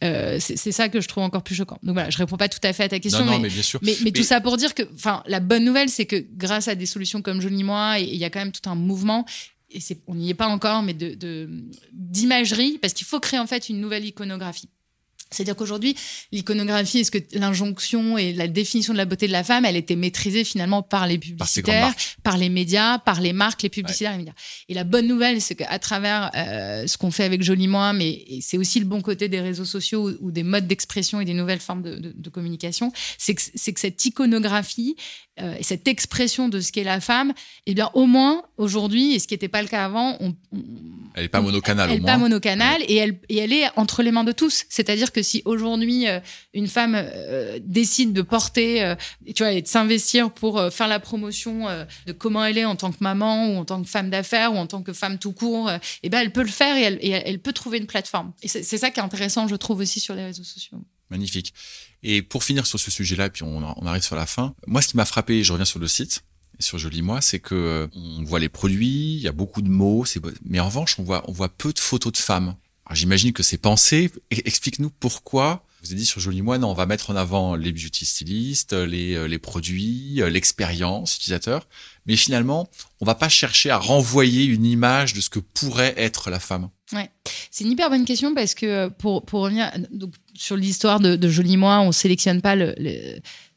c'est 0.00 0.72
ça 0.72 0.88
que 0.88 1.00
je 1.00 1.08
trouve 1.08 1.24
encore 1.24 1.42
plus 1.42 1.54
choquant. 1.54 1.78
Donc 1.82 1.94
voilà, 1.94 2.10
je 2.10 2.18
réponds 2.18 2.36
pas 2.36 2.48
tout 2.48 2.60
à 2.62 2.72
fait 2.72 2.84
à 2.84 2.88
ta 2.88 2.98
question, 2.98 3.24
mais, 3.24 3.38
mais, 3.38 3.48
bien 3.48 3.62
sûr. 3.62 3.80
mais, 3.82 3.96
mais 4.02 4.10
tout 4.10 4.22
ça 4.22 4.40
pour 4.40 4.56
dire 4.56 4.74
que, 4.74 4.82
enfin, 4.94 5.22
la 5.26 5.40
bonne 5.40 5.64
nouvelle, 5.64 5.88
c'est 5.88 6.06
que 6.06 6.24
grâce 6.36 6.68
à 6.68 6.74
des 6.74 6.81
solutions 6.86 7.22
comme 7.22 7.40
Jolie 7.40 7.64
Moi, 7.64 7.98
il 7.98 8.16
y 8.16 8.24
a 8.24 8.30
quand 8.30 8.40
même 8.40 8.52
tout 8.52 8.68
un 8.68 8.74
mouvement 8.74 9.24
et 9.70 9.80
on 10.06 10.14
n'y 10.14 10.30
est 10.30 10.34
pas 10.34 10.48
encore, 10.48 10.82
mais 10.82 10.94
de 10.94 11.48
d'imagerie, 11.92 12.78
parce 12.78 12.92
qu'il 12.92 13.06
faut 13.06 13.20
créer 13.20 13.40
en 13.40 13.46
fait 13.46 13.68
une 13.68 13.80
nouvelle 13.80 14.04
iconographie. 14.04 14.68
C'est-à-dire 15.32 15.56
qu'aujourd'hui, 15.56 15.96
l'iconographie, 16.30 17.00
est-ce 17.00 17.10
que 17.10 17.18
l'injonction 17.32 18.18
et 18.18 18.32
la 18.32 18.48
définition 18.48 18.92
de 18.92 18.98
la 18.98 19.04
beauté 19.04 19.26
de 19.26 19.32
la 19.32 19.42
femme, 19.42 19.64
elle 19.64 19.76
était 19.76 19.96
maîtrisée 19.96 20.44
finalement 20.44 20.82
par 20.82 21.06
les 21.06 21.18
publicitaires, 21.18 21.94
par, 22.22 22.36
les 22.36 22.48
médias, 22.48 22.98
par 22.98 23.20
les 23.20 23.32
marques, 23.32 23.62
les 23.62 23.68
publicitaires 23.68 24.10
et 24.10 24.14
les 24.14 24.18
médias. 24.18 24.34
Et 24.68 24.74
la 24.74 24.84
bonne 24.84 25.06
nouvelle, 25.06 25.40
c'est 25.40 25.54
qu'à 25.54 25.78
travers 25.78 26.30
euh, 26.36 26.86
ce 26.86 26.98
qu'on 26.98 27.10
fait 27.10 27.24
avec 27.24 27.42
Jolie 27.42 27.68
Moi, 27.68 27.92
mais 27.92 28.24
c'est 28.40 28.58
aussi 28.58 28.78
le 28.78 28.86
bon 28.86 29.00
côté 29.00 29.28
des 29.28 29.40
réseaux 29.40 29.64
sociaux 29.64 30.10
ou, 30.20 30.30
des 30.30 30.42
modes 30.42 30.66
d'expression 30.66 31.20
et 31.20 31.24
des 31.24 31.34
nouvelles 31.34 31.60
formes 31.60 31.82
de, 31.82 31.96
de, 31.96 32.12
de 32.14 32.30
communication, 32.30 32.92
c'est 33.18 33.34
que, 33.34 33.70
que 33.70 33.80
cette 33.80 34.04
iconographie, 34.04 34.96
euh, 35.40 35.54
et 35.58 35.62
cette 35.62 35.88
expression 35.88 36.50
de 36.50 36.60
ce 36.60 36.72
qu'est 36.72 36.84
la 36.84 37.00
femme, 37.00 37.32
eh 37.66 37.72
bien, 37.72 37.90
au 37.94 38.04
moins, 38.04 38.42
aujourd'hui, 38.58 39.14
et 39.14 39.18
ce 39.18 39.26
qui 39.26 39.32
n'était 39.32 39.48
pas 39.48 39.62
le 39.62 39.68
cas 39.68 39.86
avant, 39.86 40.16
on, 40.20 40.34
elle 41.14 41.22
n'est 41.22 41.28
pas 41.28 41.40
monocanale, 41.40 41.90
elle 41.90 42.00
n'est 42.00 42.06
pas 42.06 42.18
monocanale 42.18 42.82
et, 42.86 42.96
elle, 42.96 43.18
et 43.30 43.38
elle 43.38 43.52
est 43.52 43.66
entre 43.76 44.02
les 44.02 44.12
mains 44.12 44.24
de 44.24 44.32
tous. 44.32 44.64
C'est-à-dire 44.68 45.10
que 45.10 45.22
si 45.22 45.40
aujourd'hui, 45.46 46.06
euh, 46.06 46.20
une 46.52 46.68
femme 46.68 46.94
euh, 46.96 47.58
décide 47.62 48.12
de 48.12 48.20
porter, 48.20 48.94
tu 49.34 49.42
vois, 49.42 49.52
et 49.52 49.62
de 49.62 49.66
s'investir 49.66 50.30
pour 50.30 50.62
faire 50.70 50.88
la 50.88 51.00
promotion 51.00 51.66
de 52.06 52.12
comment 52.12 52.44
elle 52.44 52.58
est 52.58 52.64
en 52.66 52.76
tant 52.76 52.92
que 52.92 52.98
maman 53.00 53.48
ou 53.48 53.56
en 53.56 53.64
tant 53.64 53.82
que 53.82 53.88
femme 53.88 54.10
d'affaires 54.10 54.52
ou 54.52 54.56
en 54.56 54.66
tant 54.66 54.82
que 54.82 54.92
femme 54.92 55.18
tout 55.18 55.32
court, 55.32 55.70
eh 56.02 56.08
ben, 56.10 56.20
elle 56.20 56.32
peut 56.32 56.42
le 56.42 56.48
faire 56.48 56.76
et 56.76 56.82
elle, 56.82 56.98
et 57.00 57.10
elle 57.10 57.38
peut 57.38 57.52
trouver 57.52 57.78
une 57.78 57.86
plateforme. 57.86 58.32
Et 58.42 58.48
c'est 58.48 58.62
ça 58.62 58.90
qui 58.90 59.00
est 59.00 59.02
intéressant, 59.02 59.48
je 59.48 59.56
trouve, 59.56 59.78
aussi 59.78 59.98
sur 59.98 60.14
les 60.14 60.24
réseaux 60.24 60.44
sociaux. 60.44 60.78
Magnifique. 61.10 61.52
Et 62.02 62.22
pour 62.22 62.42
finir 62.44 62.66
sur 62.66 62.80
ce 62.80 62.90
sujet-là, 62.90 63.30
puis 63.30 63.42
on, 63.44 63.86
arrive 63.86 64.02
sur 64.02 64.16
la 64.16 64.26
fin. 64.26 64.54
Moi, 64.66 64.82
ce 64.82 64.88
qui 64.88 64.96
m'a 64.96 65.04
frappé, 65.04 65.44
je 65.44 65.52
reviens 65.52 65.64
sur 65.64 65.78
le 65.78 65.86
site, 65.86 66.24
sur 66.58 66.78
Joli 66.78 67.02
Moi, 67.02 67.20
c'est 67.20 67.38
que 67.38 67.54
euh, 67.54 67.86
on 67.94 68.24
voit 68.24 68.40
les 68.40 68.48
produits, 68.48 69.14
il 69.14 69.20
y 69.20 69.28
a 69.28 69.32
beaucoup 69.32 69.62
de 69.62 69.68
mots, 69.68 70.04
mais 70.44 70.60
en 70.60 70.66
revanche, 70.66 70.98
on 70.98 71.04
voit, 71.04 71.24
on 71.28 71.32
voit 71.32 71.48
peu 71.48 71.72
de 71.72 71.78
photos 71.78 72.12
de 72.12 72.18
femmes. 72.18 72.56
J'imagine 72.90 73.32
que 73.32 73.42
c'est 73.42 73.58
pensé. 73.58 74.10
Explique-nous 74.30 74.90
pourquoi. 74.90 75.64
Vous 75.82 75.88
avez 75.90 75.96
dit 75.96 76.06
sur 76.06 76.20
Joli 76.20 76.42
Moi, 76.42 76.58
non, 76.58 76.70
on 76.70 76.74
va 76.74 76.86
mettre 76.86 77.10
en 77.10 77.16
avant 77.16 77.56
les 77.56 77.72
beauty 77.72 78.04
stylistes, 78.04 78.72
les, 78.72 79.14
euh, 79.14 79.26
les 79.26 79.38
produits, 79.38 80.22
euh, 80.22 80.28
l'expérience 80.28 81.16
utilisateur. 81.16 81.66
Mais 82.06 82.16
finalement, 82.16 82.68
on 83.00 83.04
va 83.04 83.14
pas 83.14 83.28
chercher 83.28 83.70
à 83.70 83.78
renvoyer 83.78 84.44
une 84.44 84.64
image 84.64 85.14
de 85.14 85.20
ce 85.20 85.30
que 85.30 85.38
pourrait 85.38 85.94
être 85.96 86.30
la 86.30 86.38
femme. 86.38 86.68
Ouais, 86.92 87.10
c'est 87.50 87.64
une 87.64 87.70
hyper 87.70 87.90
bonne 87.90 88.04
question 88.04 88.34
parce 88.34 88.54
que 88.54 88.88
pour, 88.88 89.24
pour 89.24 89.40
revenir, 89.40 89.70
donc 89.90 90.14
sur 90.34 90.56
l'histoire 90.56 91.00
de, 91.00 91.16
de 91.16 91.28
Joli 91.28 91.56
Moi, 91.56 91.80
on 91.80 91.92
sélectionne 91.92 92.42
pas 92.42 92.54
le, 92.54 92.74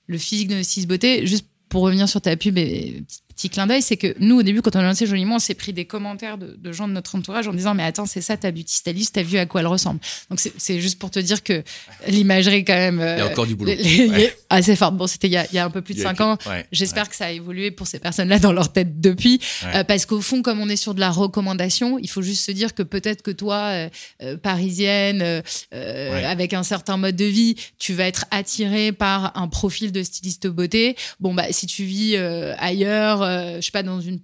le, 0.08 0.18
physique 0.18 0.48
de 0.48 0.56
nos 0.56 0.88
beauté. 0.88 1.26
Juste 1.28 1.46
pour 1.70 1.84
revenir 1.84 2.08
sur 2.08 2.22
ta 2.22 2.38
pub 2.38 2.58
et 2.58 3.04
petit 3.36 3.50
clin 3.50 3.68
d'œil, 3.68 3.82
c'est 3.82 3.98
que 3.98 4.16
nous, 4.20 4.40
au 4.40 4.44
début, 4.44 4.62
quand 4.62 4.76
on 4.76 4.80
a 4.80 4.84
lancé 4.84 5.06
Joliment, 5.06 5.36
on 5.36 5.40
s'est 5.40 5.54
pris 5.54 5.74
des 5.74 5.86
commentaires 5.86 6.38
de, 6.38 6.72
gens 6.72 6.88
de 6.88 6.94
notre 6.94 7.16
entourage 7.16 7.48
en 7.48 7.54
disant 7.54 7.74
Mais 7.74 7.84
attends, 7.84 8.06
c'est 8.06 8.22
ça 8.22 8.38
ta 8.38 8.52
beauty 8.52 8.74
stylist, 8.74 9.16
t'as 9.16 9.24
vu 9.24 9.38
à 9.38 9.46
quoi 9.46 9.62
elle 9.62 9.68
ressemble. 9.68 10.00
Donc, 10.30 10.40
c'est 10.40 10.80
juste 10.80 11.00
pour 11.00 11.12
te 11.12 11.20
dire 11.20 11.44
que 11.44 11.64
l'imagerie, 12.08 12.66
quand 12.66 12.74
même. 12.74 13.00
il 13.00 13.20
y 13.20 13.22
a 13.22 13.28
encore 13.28 13.48
du 13.48 13.56
boulot. 13.56 13.74
assez 14.50 14.76
forte. 14.76 14.96
Bon, 14.96 15.08
c'était 15.08 15.28
il, 15.28 15.34
y 15.54 15.58
a 15.58 15.66
un 15.66 15.70
peu 15.70 15.82
plus 15.82 15.96
de 15.96 16.02
cinq 16.02 16.22
ans. 16.22 16.38
J'espère 16.72 17.10
que 17.10 17.16
ça 17.16 17.28
a 17.28 17.32
évolué 17.32 17.72
pour 17.72 17.88
ces 17.88 18.00
personnes-là 18.00 18.40
dans 18.40 18.54
leur 18.54 18.72
tête 18.72 19.00
depuis. 19.02 19.40
Euh, 19.74 19.84
parce 19.84 20.06
qu'au 20.06 20.22
fond, 20.22 20.42
comme 20.42 20.60
on 20.60 20.70
est 20.70 20.76
sur 20.76 20.94
de 20.94 21.00
la 21.00 21.12
recommandation, 21.12 22.00
il 22.00 22.10
faut 22.10 22.22
juste 22.22 22.46
se 22.46 22.52
dire 22.52 22.74
que 22.74 22.84
peut-être 22.84 23.22
que 23.22 23.32
toi, 23.32 23.56
euh, 23.56 23.90
euh, 24.24 24.38
parisienne, 24.38 25.44
avec 25.72 26.54
un 26.54 26.64
certain 26.64 26.98
mode 26.98 27.16
de 27.16 27.26
vie, 27.26 27.56
tu 27.78 27.94
vas 27.94 28.06
être 28.06 28.26
attiré 28.32 28.92
par 28.92 29.38
un 29.38 29.48
profil 29.48 29.92
de 29.92 30.04
styliste 30.04 30.48
beauté. 30.48 30.96
Bon, 31.20 31.34
bah, 31.34 31.46
si 31.52 31.68
tu 31.68 31.84
vis 31.84 32.18
ailleurs, 32.58 33.25
euh, 33.26 33.58
je 33.58 33.62
sais 33.62 33.72
pas, 33.72 33.84
dans 33.84 34.02
une 34.02 34.20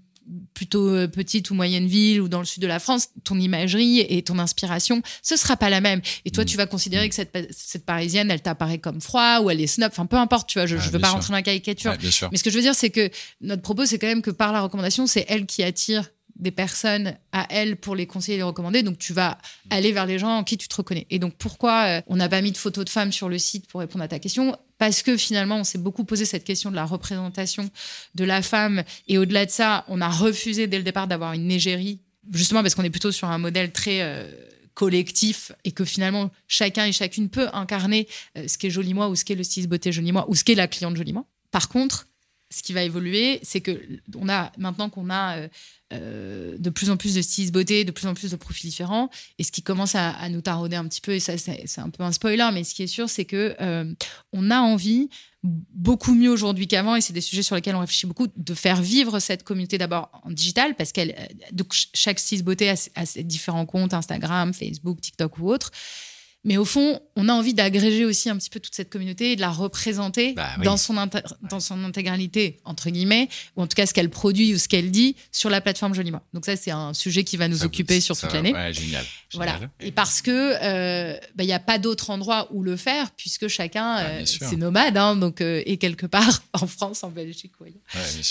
plutôt 0.54 0.88
euh, 0.90 1.08
petite 1.08 1.50
ou 1.50 1.56
moyenne 1.56 1.88
ville 1.88 2.22
ou 2.22 2.28
dans 2.28 2.40
le 2.40 2.46
sud 2.46 2.62
de 2.62 2.68
la 2.68 2.80
France, 2.80 3.10
ton 3.24 3.40
imagerie 3.40 4.00
et 4.00 4.22
ton 4.22 4.40
inspiration, 4.40 5.02
ce 5.22 5.36
sera 5.36 5.58
pas 5.58 5.70
la 5.70 5.82
même. 5.82 6.02
Et 6.26 6.32
toi, 6.32 6.44
mm. 6.44 6.48
tu 6.48 6.58
vas 6.58 6.68
considérer 6.68 7.10
que 7.10 7.16
cette, 7.16 7.36
cette 7.52 7.86
parisienne, 7.86 8.32
elle 8.32 8.42
t'apparaît 8.42 8.78
comme 8.78 9.02
froid 9.02 9.40
ou 9.42 9.50
elle 9.50 9.62
est 9.62 9.68
snob, 9.68 9.92
enfin 9.92 10.06
peu 10.06 10.18
importe, 10.18 10.48
tu 10.50 10.60
vois, 10.60 10.66
je, 10.66 10.76
ne 10.76 10.82
veux 10.82 11.00
pas 11.00 11.10
rentrer 11.10 11.30
dans 11.30 11.36
la 11.36 11.42
caricature. 11.42 11.96
Mais 12.32 12.38
ce 12.38 12.44
que 12.44 12.50
je 12.50 12.56
veux 12.56 12.62
dire, 12.62 12.76
c'est 12.76 12.92
que 12.92 13.10
notre 13.42 13.62
propos, 13.62 13.86
c'est 13.86 14.00
quand 14.00 14.08
même 14.08 14.22
que 14.22 14.32
par 14.32 14.52
la 14.52 14.62
recommandation, 14.62 15.08
c'est 15.08 15.26
elle 15.28 15.46
qui 15.46 15.64
attire 15.64 16.10
des 16.38 16.52
personnes 16.52 17.16
à 17.32 17.46
elle 17.50 17.78
pour 17.78 17.96
les 17.96 18.08
conseiller 18.08 18.36
et 18.36 18.38
les 18.38 18.44
recommander. 18.44 18.84
Donc, 18.84 18.98
tu 18.98 19.14
vas 19.14 19.38
aller 19.70 19.92
vers 19.92 20.06
les 20.06 20.18
gens 20.18 20.38
en 20.38 20.44
qui 20.44 20.58
tu 20.58 20.68
te 20.68 20.76
reconnais. 20.76 21.06
Et 21.10 21.20
donc, 21.20 21.36
pourquoi 21.38 21.84
euh, 21.86 22.02
on 22.08 22.16
n'a 22.16 22.30
pas 22.30 22.42
mis 22.42 22.52
de 22.52 22.58
photos 22.58 22.84
de 22.84 22.90
femmes 22.90 23.12
sur 23.12 23.30
le 23.30 23.38
site 23.38 23.68
pour 23.68 23.80
répondre 23.80 24.04
à 24.04 24.08
ta 24.08 24.18
question? 24.18 24.58
Parce 24.82 25.04
que 25.04 25.16
finalement, 25.16 25.58
on 25.58 25.64
s'est 25.64 25.78
beaucoup 25.78 26.06
posé 26.06 26.26
cette 26.26 26.44
question 26.44 26.72
de 26.72 26.76
la 26.76 26.86
représentation 26.86 27.70
de 28.16 28.24
la 28.24 28.42
femme. 28.42 28.84
Et 29.08 29.20
au-delà 29.20 29.46
de 29.46 29.52
ça, 29.52 29.86
on 29.88 30.02
a 30.02 30.10
refusé 30.10 30.66
dès 30.66 30.80
le 30.80 30.84
départ 30.84 31.08
d'avoir 31.08 31.34
une 31.34 31.52
égérie, 31.52 32.00
justement 32.34 32.64
parce 32.64 32.74
qu'on 32.74 32.84
est 32.84 32.90
plutôt 32.90 33.12
sur 33.12 33.28
un 33.30 33.38
modèle 33.38 33.72
très... 33.72 34.02
Euh, 34.02 34.28
collectif 34.74 35.52
et 35.66 35.74
que 35.74 35.84
finalement 35.84 36.32
chacun 36.48 36.86
et 36.86 36.94
chacune 36.94 37.28
peut 37.28 37.50
incarner 37.52 38.08
euh, 38.38 38.48
ce 38.48 38.58
qu'est 38.58 38.70
Joli 38.70 38.94
Moi 38.94 39.10
ou 39.10 39.18
ce 39.18 39.26
qu'est 39.26 39.36
le 39.36 39.44
style 39.44 39.68
beauté 39.68 39.92
Joli 39.92 40.14
Moi 40.14 40.26
ou 40.30 40.34
ce 40.34 40.46
qu'est 40.46 40.56
la 40.56 40.70
cliente 40.70 40.96
Joli 40.96 41.12
Moi. 41.12 41.26
Par 41.52 41.68
contre, 41.68 42.08
ce 42.52 42.62
qui 42.62 42.74
va 42.74 42.84
évoluer, 42.84 43.40
c'est 43.44 43.62
que 43.62 43.82
on 44.16 44.30
a 44.30 44.52
maintenant 44.58 44.90
qu'on 44.90 45.10
a 45.10 45.38
euh, 45.38 45.48
euh, 45.94 46.58
de 46.60 46.70
plus 46.70 46.90
en 46.90 46.98
plus 46.98 47.16
de 47.16 47.22
stylistes 47.22 47.54
beauté, 47.54 47.86
de 47.86 47.92
plus 47.92 48.08
en 48.08 48.14
plus 48.14 48.32
de 48.32 48.36
profils 48.36 48.70
différents, 48.70 49.10
et 49.40 49.44
ce 49.44 49.52
qui 49.52 49.64
commence 49.64 49.96
à, 49.96 50.30
nous 50.30 50.42
tarauder 50.42 50.76
un 50.76 50.86
petit 50.88 51.02
peu, 51.02 51.14
et 51.14 51.20
ça 51.20 51.38
c'est 51.38 51.80
un 51.80 51.90
peu 51.90 52.04
un 52.04 52.12
spoiler, 52.12 52.50
mais 52.54 52.64
ce 52.64 52.76
qui 52.76 52.84
est 52.84 52.88
sûr, 52.88 53.10
c'est 53.10 53.26
que 53.26 53.56
euh, 53.62 53.92
on 54.34 54.52
a 54.52 54.60
envie 54.60 55.10
beaucoup 55.44 56.14
mieux 56.14 56.30
aujourd'hui 56.30 56.68
qu'avant, 56.68 56.96
et 56.96 57.02
c'est 57.02 57.14
des 57.14 57.22
sujets 57.22 57.42
sur 57.42 57.56
lesquels 57.56 57.76
on 57.76 57.80
réfléchit 57.80 58.06
beaucoup, 58.06 58.28
de 58.36 58.54
faire 58.54 58.82
vivre 58.82 59.20
cette 59.20 59.44
communauté 59.44 59.78
d'abord 59.78 60.12
en 60.24 60.32
digital, 60.32 60.76
parce 60.76 60.92
qu'elle, 60.92 61.16
chaque 61.94 62.20
styliste 62.20 62.46
beauté 62.46 62.70
a, 62.70 62.76
a 62.96 63.06
ses 63.06 63.24
différents 63.24 63.66
comptes, 63.66 63.94
Instagram, 63.94 64.54
Facebook, 64.54 65.00
TikTok 65.02 65.40
ou 65.40 65.50
autres. 65.50 65.72
Mais 66.44 66.58
au 66.58 66.66
fond, 66.66 67.00
on 67.16 67.30
a 67.30 67.34
envie 67.34 67.54
d'agréger 67.54 68.04
aussi 68.04 68.28
un 68.28 68.36
petit 68.36 68.50
peu 68.50 68.60
toute 68.60 68.74
cette 68.74 68.90
communauté 68.90 69.34
et 69.34 69.36
de 69.36 69.42
la 69.42 69.52
représenter 69.52 70.34
bah 70.34 70.50
dans, 70.64 70.76
son 70.76 70.96
dans 71.50 71.60
son 71.60 71.84
intégralité, 71.84 72.60
entre 72.66 72.90
guillemets, 72.90 73.30
ou 73.56 73.62
en 73.62 73.68
tout 73.68 73.76
cas 73.76 73.86
ce 73.86 73.94
qu'elle 73.94 74.10
produit 74.10 74.56
ou 74.56 74.58
ce 74.58 74.68
qu'elle 74.68 74.90
dit 74.90 75.16
sur 75.32 75.52
la 75.52 75.62
plateforme 75.62 75.94
Jolima. 75.94 76.24
Donc 76.34 76.46
ça, 76.46 76.56
c'est 76.56 76.72
un 76.72 76.96
sujet 76.96 77.24
qui 77.24 77.38
va 77.38 77.48
nous 77.48 77.64
occuper 77.64 78.02
sur 78.02 78.18
toute 78.18 78.34
l'année. 78.34 78.54
Ouais, 78.54 78.74
génial, 78.74 79.06
Voilà. 79.36 79.60
Et 79.82 79.92
parce 79.92 80.24
que 80.24 80.32
euh, 80.32 81.16
bah, 81.36 81.44
il 81.44 81.48
n'y 81.48 81.54
a 81.54 81.60
pas 81.60 81.78
d'autre 81.78 82.10
endroit 82.10 82.48
où 82.52 82.64
le 82.64 82.76
faire, 82.76 83.12
puisque 83.12 83.48
chacun, 83.48 83.98
ah, 83.98 84.06
euh, 84.06 84.26
c'est 84.26 84.58
nomade, 84.58 84.98
hein, 84.98 85.16
donc 85.16 85.42
euh, 85.42 85.62
est 85.68 85.78
quelque 85.78 86.08
part 86.08 86.42
en 86.54 86.66
France, 86.66 87.04
en 87.04 87.10
Belgique, 87.10 87.54
ouais, 87.62 87.74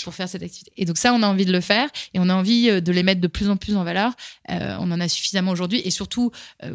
pour 0.03 0.13
faire 0.13 0.27
cette 0.27 0.43
activité. 0.43 0.71
Et 0.75 0.83
donc 0.83 0.97
ça, 0.97 1.13
on 1.13 1.23
a 1.23 1.27
envie 1.27 1.45
de 1.45 1.53
le 1.53 1.61
faire 1.61 1.87
et 2.13 2.19
on 2.19 2.27
a 2.27 2.33
envie 2.33 2.81
de 2.81 2.91
les 2.91 3.03
mettre 3.03 3.21
de 3.21 3.27
plus 3.27 3.49
en 3.49 3.55
plus 3.55 3.77
en 3.77 3.85
valeur. 3.85 4.11
on 4.49 4.91
en 4.91 4.99
a 4.99 5.07
suffisamment 5.07 5.51
aujourd'hui 5.51 5.81
et 5.85 5.91
surtout 5.91 6.31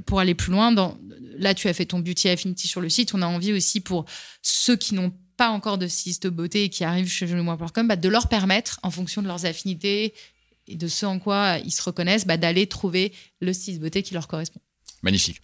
pour 0.07 0.21
aller 0.21 0.35
plus 0.35 0.53
loin 0.53 0.73
dans 0.73 0.97
là, 1.39 1.55
tu 1.55 1.69
as 1.69 1.75
fait 1.75 1.87
ton 1.87 2.01
Beauty 2.01 2.29
Affinity 2.29 2.69
sur 2.69 2.81
le 2.81 2.89
site. 2.89 3.15
On 3.15 3.23
a 3.23 3.27
envie 3.27 3.53
aussi 3.53 3.81
pour 3.81 4.05
ceux 4.43 4.77
qui 4.77 4.95
n'ont 4.95 5.13
pas 5.37 5.51
encore 5.51 5.79
de 5.79 5.87
styliste 5.87 6.27
beauté 6.29 6.65
et 6.65 6.69
qui 6.71 6.85
arrivent 6.85 7.11
chez 7.11 7.27
jeuxmois.com, 7.27 7.89
bah, 7.89 7.97
de 7.97 8.09
leur 8.09 8.29
permettre, 8.29 8.81
en 8.83 8.91
fonction 8.91 9.23
de 9.23 9.27
leurs 9.27 9.45
affinités 9.45 10.15
et 10.67 10.77
de 10.77 10.89
ce 10.89 11.07
en 11.07 11.19
quoi 11.19 11.59
ils 11.65 11.71
se 11.71 11.83
reconnaissent, 11.83 12.27
bah, 12.27 12.37
d'aller 12.37 12.67
trouver 12.67 13.13
le 13.41 13.53
styliste 13.53 13.83
beauté 13.83 14.03
qui 14.03 14.15
leur 14.15 14.29
correspond. 14.29 14.61
Magnifique. 15.03 15.41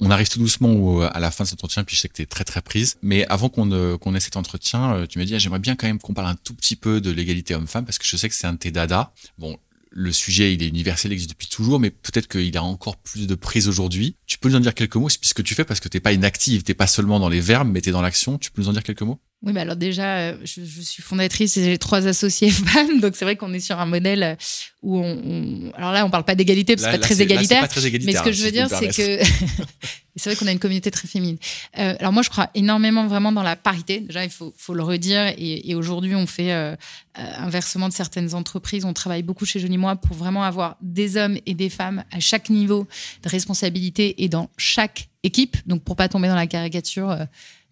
On 0.00 0.10
arrive 0.10 0.28
tout 0.28 0.38
doucement 0.38 1.02
à 1.02 1.20
la 1.20 1.30
fin 1.30 1.44
de 1.44 1.48
cet 1.48 1.58
entretien, 1.62 1.84
puis 1.84 1.94
je 1.94 2.00
sais 2.00 2.08
que 2.08 2.14
tu 2.14 2.22
es 2.22 2.26
très 2.26 2.44
très 2.44 2.62
prise. 2.62 2.96
Mais 3.02 3.26
avant 3.26 3.48
qu'on 3.48 3.98
qu'on 3.98 4.14
ait 4.14 4.20
cet 4.20 4.36
entretien, 4.36 5.06
tu 5.08 5.18
m'as 5.18 5.24
dit, 5.24 5.34
ah, 5.34 5.38
j'aimerais 5.38 5.60
bien 5.60 5.76
quand 5.76 5.86
même 5.86 6.00
qu'on 6.00 6.14
parle 6.14 6.28
un 6.28 6.34
tout 6.34 6.54
petit 6.54 6.74
peu 6.74 7.00
de 7.00 7.10
l'égalité 7.10 7.54
homme-femme, 7.54 7.84
parce 7.84 7.98
que 7.98 8.06
je 8.06 8.16
sais 8.16 8.28
que 8.28 8.34
c'est 8.34 8.46
un 8.46 8.54
de 8.54 8.58
tes 8.58 8.72
dadas. 8.72 9.12
Bon, 9.38 9.56
le 9.96 10.12
sujet, 10.12 10.52
il 10.52 10.62
est 10.62 10.66
universel, 10.66 11.12
il 11.12 11.14
existe 11.14 11.30
depuis 11.30 11.46
toujours, 11.46 11.78
mais 11.78 11.90
peut-être 11.90 12.26
qu'il 12.26 12.56
a 12.56 12.64
encore 12.64 12.96
plus 12.96 13.28
de 13.28 13.34
prise 13.36 13.68
aujourd'hui. 13.68 14.16
Tu 14.26 14.38
peux 14.38 14.48
nous 14.48 14.56
en 14.56 14.60
dire 14.60 14.74
quelques 14.74 14.96
mots, 14.96 15.08
c'est 15.08 15.24
ce 15.24 15.34
que 15.34 15.42
tu 15.42 15.54
fais 15.54 15.64
parce 15.64 15.78
que 15.78 15.88
t'es 15.88 16.00
pas 16.00 16.12
inactive, 16.12 16.64
t'es 16.64 16.74
pas 16.74 16.88
seulement 16.88 17.20
dans 17.20 17.28
les 17.28 17.38
verbes, 17.38 17.68
mais 17.70 17.80
t'es 17.80 17.92
dans 17.92 18.02
l'action. 18.02 18.36
Tu 18.36 18.50
peux 18.50 18.60
nous 18.60 18.68
en 18.68 18.72
dire 18.72 18.82
quelques 18.82 19.02
mots? 19.02 19.20
Oui, 19.42 19.52
mais 19.52 19.60
alors 19.60 19.76
déjà, 19.76 20.16
euh, 20.16 20.36
je, 20.42 20.64
je 20.64 20.80
suis 20.80 21.02
fondatrice 21.02 21.56
et 21.58 21.64
j'ai 21.64 21.78
trois 21.78 22.08
associés 22.08 22.50
femmes, 22.50 23.00
donc 23.00 23.14
c'est 23.14 23.24
vrai 23.24 23.36
qu'on 23.36 23.52
est 23.52 23.60
sur 23.60 23.78
un 23.78 23.86
modèle 23.86 24.22
euh, 24.24 24.34
où 24.82 24.98
on, 24.98 25.70
alors 25.76 25.92
là, 25.92 26.04
on 26.04 26.10
parle 26.10 26.24
pas 26.24 26.34
d'égalité, 26.34 26.74
parce 26.74 26.86
que 26.86 26.92
c'est 26.92 26.98
pas, 26.98 27.06
très 27.06 27.22
égalitaire. 27.22 27.60
pas 27.60 27.68
très 27.68 27.86
égalitaire. 27.86 28.14
Mais 28.14 28.18
ce 28.18 28.24
que 28.24 28.32
je 28.32 28.44
veux 28.44 28.50
dire, 28.50 28.68
c'est 28.68 28.88
que 28.88 29.22
c'est 30.16 30.30
vrai 30.30 30.36
qu'on 30.36 30.46
a 30.46 30.52
une 30.52 30.58
communauté 30.58 30.90
très 30.90 31.08
féminine. 31.08 31.38
Euh, 31.78 31.94
alors 31.98 32.12
moi, 32.12 32.22
je 32.22 32.30
crois 32.30 32.50
énormément 32.54 33.06
vraiment 33.06 33.32
dans 33.32 33.42
la 33.42 33.56
parité. 33.56 34.00
Déjà, 34.00 34.24
il 34.24 34.30
faut, 34.30 34.52
faut 34.56 34.74
le 34.74 34.82
redire. 34.82 35.26
Et, 35.38 35.70
et 35.70 35.74
aujourd'hui, 35.74 36.14
on 36.14 36.26
fait 36.26 36.52
euh, 36.52 36.76
inversement 37.14 37.88
de 37.88 37.94
certaines 37.94 38.34
entreprises. 38.34 38.84
On 38.84 38.92
travaille 38.92 39.22
beaucoup 39.22 39.46
chez 39.46 39.60
Jolie 39.60 39.78
Moi 39.78 39.96
pour 39.96 40.16
vraiment 40.16 40.44
avoir 40.44 40.76
des 40.80 41.16
hommes 41.16 41.38
et 41.46 41.54
des 41.54 41.70
femmes 41.70 42.04
à 42.12 42.20
chaque 42.20 42.50
niveau 42.50 42.86
de 43.22 43.28
responsabilité 43.28 44.22
et 44.22 44.28
dans 44.28 44.50
chaque 44.56 45.08
équipe. 45.22 45.56
Donc 45.66 45.82
pour 45.82 45.96
pas 45.96 46.08
tomber 46.08 46.28
dans 46.28 46.34
la 46.34 46.46
caricature 46.46 47.16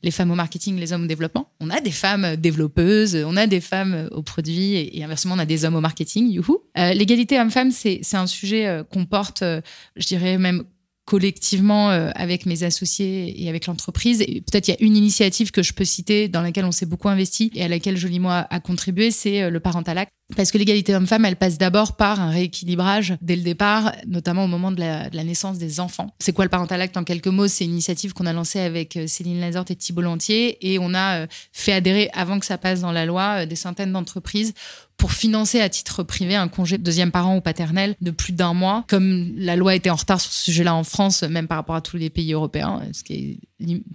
les 0.03 0.11
femmes 0.11 0.30
au 0.30 0.34
marketing, 0.34 0.78
les 0.78 0.93
hommes 0.93 1.05
au 1.05 1.07
développement. 1.07 1.51
On 1.61 1.70
a 1.70 1.80
des 1.80 1.90
femmes 1.90 2.36
développeuses, 2.36 3.16
on 3.26 3.36
a 3.36 3.47
des 3.47 3.61
femmes 3.61 4.09
au 4.11 4.22
produit 4.22 4.74
et, 4.74 5.05
inversement, 5.05 5.34
on 5.34 5.38
a 5.38 5.47
des 5.47 5.64
hommes 5.64 5.76
au 5.76 5.80
marketing. 5.80 6.30
Youhou. 6.30 6.62
Euh, 6.78 6.93
L'égalité 6.93 7.40
homme-femme, 7.40 7.70
c'est 7.70 8.03
un 8.14 8.26
sujet 8.26 8.66
euh, 8.66 8.82
qu'on 8.82 9.07
porte, 9.07 9.43
euh, 9.43 9.61
je 9.97 10.07
dirais 10.07 10.38
même 10.38 10.64
collectivement 11.12 11.90
euh, 11.90 12.08
avec 12.14 12.46
mes 12.46 12.62
associés 12.62 13.42
et 13.42 13.50
avec 13.50 13.66
l'entreprise. 13.66 14.20
Peut-être 14.20 14.68
il 14.68 14.70
y 14.70 14.74
a 14.74 14.82
une 14.82 14.96
initiative 14.96 15.50
que 15.50 15.62
je 15.62 15.74
peux 15.74 15.84
citer 15.84 16.26
dans 16.26 16.40
laquelle 16.40 16.64
on 16.64 16.72
s'est 16.72 16.86
beaucoup 16.86 17.10
investi 17.10 17.50
et 17.54 17.62
à 17.62 17.68
laquelle 17.68 17.98
Jolie 17.98 18.18
Moi 18.18 18.46
a 18.48 18.60
contribué, 18.60 19.10
c'est 19.10 19.50
le 19.50 19.60
parental 19.60 19.98
act. 19.98 20.10
Parce 20.36 20.50
que 20.50 20.58
l'égalité 20.58 20.94
homme-femme, 20.94 21.24
elle 21.24 21.36
passe 21.36 21.58
d'abord 21.58 21.96
par 21.96 22.20
un 22.20 22.30
rééquilibrage 22.30 23.14
dès 23.20 23.36
le 23.36 23.42
départ, 23.42 23.92
notamment 24.06 24.44
au 24.44 24.46
moment 24.46 24.72
de 24.72 24.80
la, 24.80 25.10
de 25.10 25.16
la 25.16 25.24
naissance 25.24 25.58
des 25.58 25.80
enfants. 25.80 26.14
C'est 26.20 26.32
quoi 26.32 26.46
le 26.46 26.50
parental 26.50 26.80
act 26.80 26.96
en 26.96 27.04
quelques 27.04 27.28
mots? 27.28 27.48
C'est 27.48 27.64
une 27.64 27.72
initiative 27.72 28.14
qu'on 28.14 28.26
a 28.26 28.32
lancée 28.32 28.60
avec 28.60 28.96
euh, 28.96 29.06
Céline 29.06 29.40
Lazorte 29.40 29.70
et 29.70 29.76
Thibault 29.76 30.00
Lantier 30.00 30.72
et 30.72 30.78
on 30.78 30.94
a 30.94 31.22
euh, 31.22 31.26
fait 31.52 31.72
adhérer, 31.72 32.08
avant 32.14 32.38
que 32.38 32.46
ça 32.46 32.56
passe 32.56 32.80
dans 32.80 32.92
la 32.92 33.04
loi, 33.04 33.42
euh, 33.42 33.46
des 33.46 33.56
centaines 33.56 33.92
d'entreprises 33.92 34.54
pour 35.03 35.11
financer 35.11 35.61
à 35.61 35.68
titre 35.68 36.05
privé 36.05 36.36
un 36.36 36.46
congé 36.46 36.78
de 36.78 36.84
deuxième 36.84 37.11
parent 37.11 37.36
ou 37.36 37.40
paternel 37.40 37.96
de 38.00 38.12
plus 38.12 38.32
d'un 38.32 38.55
mois. 38.55 38.84
Comme 38.86 39.32
la 39.36 39.57
loi 39.57 39.74
était 39.74 39.90
en 39.90 39.96
retard 39.96 40.20
sur 40.20 40.30
ce 40.30 40.44
sujet-là 40.44 40.76
en 40.76 40.84
France, 40.84 41.24
même 41.24 41.48
par 41.48 41.59
rapport 41.59 41.74
à 41.74 41.80
tous 41.80 41.96
les 41.96 42.09
pays 42.09 42.32
européens, 42.34 42.82
ce 42.92 43.03
qui 43.03 43.40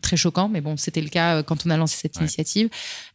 très 0.02 0.18
choquant, 0.18 0.50
mais 0.50 0.62
bon, 0.62 0.78
c'était 0.78 1.02
le 1.02 1.10
cas 1.10 1.44
quand 1.44 1.66
on 1.66 1.70
a 1.70 1.78
lancé 1.78 1.98
cette 2.02 2.18
initiative. 2.18 2.70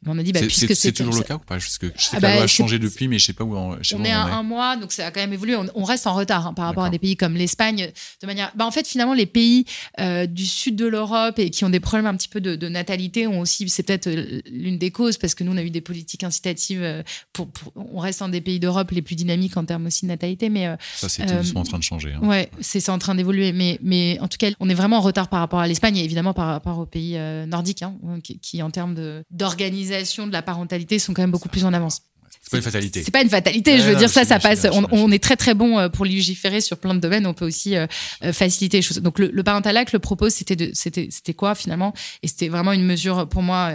On 0.07 0.18
a 0.18 0.22
dit, 0.22 0.32
bah, 0.32 0.40
puisque 0.40 0.74
c'est 0.74 0.92
toujours 0.92 1.14
le 1.14 1.22
cas 1.22 1.36
ou 1.36 1.38
pas? 1.38 1.55
Parce 1.55 1.78
que 1.78 1.92
je 1.96 2.03
sais 2.03 2.11
ah 2.14 2.16
que 2.16 2.22
la 2.22 2.28
bah, 2.28 2.34
loi 2.34 2.44
a 2.44 2.46
changé 2.46 2.78
depuis, 2.78 3.09
mais 3.09 3.18
je 3.18 3.26
sais 3.26 3.32
pas 3.32 3.44
où 3.44 3.57
on, 3.57 3.78
on 3.94 4.05
est 4.05 4.11
à 4.11 4.22
un 4.22 4.42
mois, 4.42 4.76
donc 4.76 4.92
ça 4.92 5.07
a 5.07 5.11
quand 5.11 5.20
même 5.20 5.32
évolué. 5.32 5.57
On, 5.74 5.84
reste 5.84 6.07
en 6.07 6.14
retard 6.14 6.46
hein, 6.46 6.55
par 6.55 6.66
rapport 6.66 6.84
à 6.84 6.90
des 6.90 6.98
pays 6.98 7.16
comme 7.16 7.34
l'Espagne. 7.34 7.90
De 8.20 8.26
manière, 8.26 8.53
bah, 8.57 8.66
en 8.66 8.70
fait, 8.70 8.86
finalement, 8.86 9.14
les 9.14 9.26
pays 9.26 9.64
euh, 10.00 10.26
du 10.26 10.46
sud 10.46 10.76
de 10.76 10.86
l'Europe 10.86 11.38
et 11.38 11.50
qui 11.50 11.64
ont 11.64 11.70
des 11.70 11.80
problèmes 11.80 12.07
un 12.07 12.16
petit 12.16 12.28
peu 12.28 12.40
de, 12.40 12.68
natalité 12.68 13.26
ont 13.26 13.40
aussi, 13.40 13.68
c'est 13.68 13.82
peut-être 13.82 14.07
euh, 14.07 14.40
l'une 14.50 14.78
des 14.78 14.90
causes, 14.90 15.18
parce 15.18 15.34
que 15.34 15.44
nous, 15.44 15.53
on 15.53 15.57
a 15.57 15.62
eu 15.62 15.70
des 15.70 15.80
politiques 15.80 16.24
incitatives. 16.24 16.82
Euh, 16.82 17.03
pour, 17.32 17.48
on 17.76 17.98
reste 17.98 18.22
un 18.22 18.28
des 18.28 18.40
pays 18.40 18.61
d'Europe 18.61 18.90
les 18.90 19.03
plus 19.03 19.14
dynamiques 19.14 19.57
en 19.57 19.64
termes 19.64 19.86
aussi 19.86 20.05
de 20.05 20.09
natalité, 20.09 20.48
mais 20.48 20.68
ça, 20.96 21.09
c'est 21.09 21.26
tout 21.26 21.34
doucement 21.34 21.61
en 21.61 21.64
train 21.64 21.78
de 21.78 21.84
changer. 21.84 22.12
Hein. 22.12 22.26
Ouais, 22.26 22.50
c'est 22.61 22.88
en 22.88 22.98
train 22.98 23.14
d'évoluer, 23.14 23.53
mais 23.53 23.78
mais 23.82 24.18
en 24.20 24.28
tout 24.28 24.38
cas, 24.38 24.48
on 24.61 24.68
est 24.68 24.74
vraiment 24.74 24.98
en 24.98 25.00
retard 25.00 25.28
par 25.28 25.40
rapport 25.40 25.61
à 25.61 25.66
l'Espagne 25.66 25.96
et 25.96 26.05
évidemment 26.05 26.34
par 26.34 26.41
rapport 26.49 26.78
aux 26.78 26.86
pays 26.86 27.18
nordiques, 27.47 27.82
hein, 27.82 27.95
qui, 28.22 28.62
en 28.62 28.70
termes 28.70 29.22
d'organisation 29.30 30.26
de 30.26 30.32
la 30.32 30.43
parentalité 30.43 30.99
sont 30.99 31.14
quand 31.14 31.22
même 31.22 31.30
beaucoup 31.30 31.49
plus 31.49 31.64
en 31.64 31.72
avance. 31.72 32.03
C'est 32.43 32.51
pas 32.51 32.57
une 32.57 32.62
fatalité. 32.62 33.03
C'est 33.05 33.11
pas 33.12 33.22
une 33.22 33.28
fatalité. 33.28 33.78
je 33.78 33.84
veux 33.84 33.95
dire, 33.95 34.11
ça, 34.11 34.24
ça 34.24 34.40
passe. 34.40 34.66
On, 34.90 35.12
est 35.12 35.22
très 35.22 35.36
très 35.36 35.55
bon 35.55 35.78
euh, 35.78 35.88
pour 35.88 36.05
légiférer 36.05 36.61
sur 36.61 36.76
plein 36.76 36.93
de 36.93 36.99
domaines. 36.99 37.26
On 37.26 37.34
peut 37.34 37.47
aussi 37.47 37.76
euh, 37.76 37.86
euh, 38.24 38.32
faciliter 38.32 38.78
les 38.78 38.82
choses. 38.82 38.99
Donc 38.99 39.20
le, 39.20 39.30
le 39.32 39.43
parental 39.43 39.78
le 39.93 39.99
propos, 39.99 40.28
c'était, 40.28 40.72
c'était 40.74 41.34
quoi 41.34 41.55
finalement? 41.55 41.95
Et 42.22 42.28
c'était 42.28 42.49
vraiment 42.49 42.72
une 42.72 42.84
mesure 42.84 43.28
pour 43.28 43.43
moi 43.43 43.72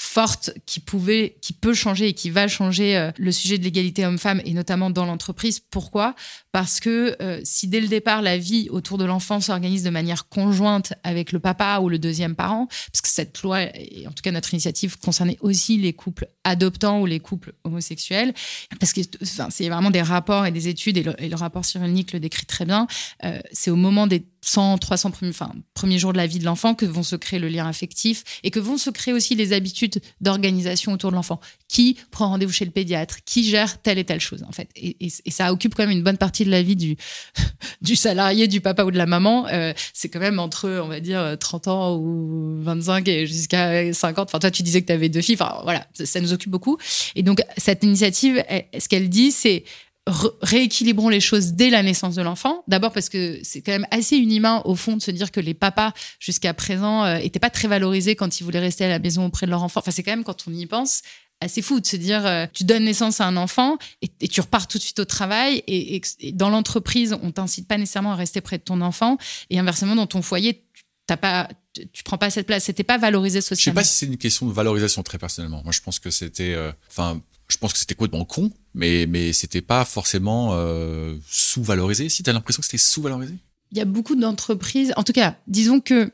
forte 0.00 0.52
qui 0.64 0.78
pouvait, 0.78 1.38
qui 1.42 1.52
peut 1.52 1.74
changer 1.74 2.06
et 2.06 2.12
qui 2.12 2.30
va 2.30 2.46
changer 2.46 2.96
euh, 2.96 3.10
le 3.18 3.32
sujet 3.32 3.58
de 3.58 3.64
l'égalité 3.64 4.06
homme-femme 4.06 4.40
et 4.44 4.52
notamment 4.52 4.90
dans 4.90 5.04
l'entreprise. 5.04 5.58
Pourquoi? 5.58 6.14
Parce 6.52 6.78
que 6.78 7.16
euh, 7.20 7.40
si 7.42 7.66
dès 7.66 7.80
le 7.80 7.88
départ 7.88 8.22
la 8.22 8.38
vie 8.38 8.68
autour 8.70 8.96
de 8.96 9.04
l'enfant 9.04 9.40
s'organise 9.40 9.82
de 9.82 9.90
manière 9.90 10.28
conjointe 10.28 10.92
avec 11.02 11.32
le 11.32 11.40
papa 11.40 11.80
ou 11.82 11.88
le 11.88 11.98
deuxième 11.98 12.36
parent, 12.36 12.68
parce 12.92 13.00
que 13.02 13.08
cette 13.08 13.42
loi, 13.42 13.62
et 13.62 14.06
en 14.06 14.12
tout 14.12 14.22
cas 14.22 14.30
notre 14.30 14.54
initiative 14.54 14.98
concernait 15.00 15.36
aussi 15.40 15.78
les 15.78 15.94
couples 15.94 16.28
adoptants 16.44 17.00
ou 17.00 17.06
les 17.06 17.18
couples 17.18 17.54
homosexuels, 17.64 18.34
parce 18.78 18.92
que 18.92 19.00
enfin, 19.20 19.48
c'est 19.50 19.68
vraiment 19.68 19.90
des 19.90 20.02
rapports 20.02 20.46
et 20.46 20.52
des 20.52 20.68
études 20.68 20.96
et 20.96 21.28
le, 21.28 21.36
rapport 21.36 21.64
Cyrulnik 21.64 22.12
le 22.12 22.20
décrit 22.20 22.46
très 22.46 22.64
bien. 22.64 22.86
Euh, 23.24 23.40
c'est 23.50 23.72
au 23.72 23.76
moment 23.76 24.06
des 24.06 24.24
100, 24.40 24.78
300 24.78 25.10
premiers, 25.10 25.30
enfin, 25.30 25.52
premiers 25.74 25.98
jours 25.98 26.12
de 26.12 26.18
la 26.18 26.26
vie 26.26 26.38
de 26.38 26.44
l'enfant 26.44 26.74
que 26.74 26.86
vont 26.86 27.02
se 27.02 27.16
créer 27.16 27.40
le 27.40 27.48
lien 27.48 27.66
affectif 27.66 28.24
et 28.42 28.50
que 28.50 28.60
vont 28.60 28.78
se 28.78 28.90
créer 28.90 29.14
aussi 29.14 29.34
les 29.34 29.52
habitudes 29.52 30.00
d'organisation 30.20 30.92
autour 30.92 31.10
de 31.10 31.16
l'enfant. 31.16 31.40
Qui 31.68 31.96
prend 32.10 32.28
rendez-vous 32.28 32.52
chez 32.52 32.64
le 32.64 32.70
pédiatre? 32.70 33.18
Qui 33.24 33.48
gère 33.48 33.80
telle 33.82 33.98
et 33.98 34.04
telle 34.04 34.20
chose, 34.20 34.44
en 34.48 34.52
fait? 34.52 34.70
Et, 34.76 34.96
ça 35.30 35.52
occupe 35.52 35.74
quand 35.74 35.84
même 35.84 35.96
une 35.96 36.02
bonne 36.02 36.16
partie 36.16 36.44
de 36.44 36.50
la 36.50 36.62
vie 36.62 36.76
du, 37.82 37.96
salarié, 37.96 38.48
du 38.48 38.60
papa 38.60 38.84
ou 38.84 38.90
de 38.90 38.96
la 38.96 39.06
maman. 39.06 39.46
Euh, 39.48 39.72
c'est 39.92 40.08
quand 40.08 40.20
même 40.20 40.38
entre, 40.38 40.68
on 40.82 40.88
va 40.88 41.00
dire, 41.00 41.36
30 41.38 41.68
ans 41.68 41.96
ou 41.96 42.62
25 42.62 43.06
et 43.08 43.26
jusqu'à 43.26 43.92
50. 43.92 44.28
Enfin, 44.28 44.38
toi, 44.38 44.50
tu 44.50 44.62
disais 44.62 44.82
que 44.82 44.86
tu 44.86 44.92
avais 44.92 45.08
deux 45.08 45.20
filles. 45.20 45.36
Enfin, 45.40 45.60
voilà, 45.64 45.86
ça 45.92 46.20
nous 46.20 46.32
occupe 46.32 46.50
beaucoup. 46.50 46.78
Et 47.14 47.22
donc, 47.22 47.42
cette 47.56 47.84
initiative, 47.84 48.42
ce 48.78 48.88
qu'elle 48.88 49.08
dit, 49.08 49.32
c'est 49.32 49.64
rééquilibrons 50.08 51.08
les 51.08 51.20
choses 51.20 51.52
dès 51.52 51.70
la 51.70 51.82
naissance 51.82 52.14
de 52.14 52.22
l'enfant. 52.22 52.64
D'abord 52.66 52.92
parce 52.92 53.08
que 53.08 53.38
c'est 53.42 53.60
quand 53.60 53.72
même 53.72 53.86
assez 53.90 54.16
inhumain 54.16 54.62
au 54.64 54.74
fond 54.74 54.96
de 54.96 55.02
se 55.02 55.10
dire 55.10 55.30
que 55.30 55.40
les 55.40 55.54
papas 55.54 55.92
jusqu'à 56.18 56.54
présent 56.54 57.04
euh, 57.04 57.16
étaient 57.16 57.38
pas 57.38 57.50
très 57.50 57.68
valorisés 57.68 58.16
quand 58.16 58.40
ils 58.40 58.44
voulaient 58.44 58.58
rester 58.58 58.84
à 58.84 58.88
la 58.88 58.98
maison 58.98 59.26
auprès 59.26 59.46
de 59.46 59.50
leur 59.50 59.62
enfant. 59.62 59.80
Enfin 59.80 59.90
c'est 59.90 60.02
quand 60.02 60.12
même 60.12 60.24
quand 60.24 60.44
on 60.48 60.52
y 60.52 60.66
pense 60.66 61.02
assez 61.40 61.62
fou 61.62 61.80
de 61.80 61.86
se 61.86 61.96
dire 61.96 62.26
euh, 62.26 62.46
tu 62.52 62.64
donnes 62.64 62.84
naissance 62.84 63.20
à 63.20 63.26
un 63.26 63.36
enfant 63.36 63.78
et, 64.02 64.28
tu 64.28 64.40
repars 64.40 64.66
tout 64.66 64.78
de 64.78 64.82
suite 64.82 64.98
au 64.98 65.04
travail 65.04 65.62
et, 65.66 66.00
dans 66.32 66.50
l'entreprise 66.50 67.16
on 67.22 67.30
t'incite 67.30 67.68
pas 67.68 67.78
nécessairement 67.78 68.12
à 68.12 68.16
rester 68.16 68.40
près 68.40 68.58
de 68.58 68.64
ton 68.64 68.80
enfant 68.80 69.18
et 69.50 69.58
inversement 69.58 69.94
dans 69.94 70.06
ton 70.06 70.22
foyer 70.22 70.64
t'as 71.06 71.16
pas 71.16 71.48
tu 71.92 72.02
prends 72.02 72.18
pas 72.18 72.30
cette 72.30 72.46
place 72.46 72.64
c'était 72.64 72.82
pas 72.82 72.98
valorisé 72.98 73.40
socialement 73.40 73.60
je 73.60 73.64
sais 73.64 73.72
pas 73.72 73.84
si 73.84 73.98
c'est 73.98 74.06
une 74.06 74.18
question 74.18 74.46
de 74.46 74.52
valorisation 74.52 75.02
très 75.04 75.18
personnellement 75.18 75.62
moi 75.62 75.72
je 75.72 75.80
pense 75.80 76.00
que 76.00 76.10
c'était 76.10 76.54
euh, 76.54 76.72
enfin 76.90 77.20
je 77.48 77.56
pense 77.56 77.72
que 77.72 77.78
c'était 77.78 77.94
complètement 77.94 78.24
con, 78.24 78.52
mais, 78.74 79.06
mais 79.06 79.32
c'était 79.32 79.62
pas 79.62 79.84
forcément 79.84 80.50
euh, 80.52 81.16
sous-valorisé. 81.28 82.08
Si 82.08 82.22
tu 82.22 82.30
as 82.30 82.32
l'impression 82.32 82.60
que 82.60 82.66
c'était 82.66 82.78
sous-valorisé? 82.78 83.34
Il 83.72 83.78
y 83.78 83.80
a 83.80 83.84
beaucoup 83.84 84.16
d'entreprises, 84.16 84.92
en 84.96 85.04
tout 85.04 85.12
cas, 85.12 85.36
disons 85.46 85.80
que 85.80 86.10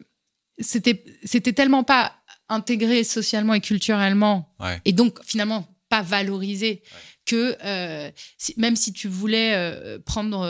c'était, 0.59 1.05
c'était 1.25 1.53
tellement 1.53 1.85
pas 1.85 2.13
intégré 2.49 3.05
socialement 3.05 3.55
et 3.55 3.61
culturellement, 3.61 4.55
et 4.85 4.93
donc 4.93 5.19
finalement 5.25 5.67
pas 5.89 6.03
valorisé, 6.03 6.83
que 7.27 7.57
euh, 7.65 8.11
même 8.57 8.77
si 8.77 8.93
tu 8.93 9.09
voulais 9.09 9.55
euh, 9.55 9.99
prendre 10.05 10.47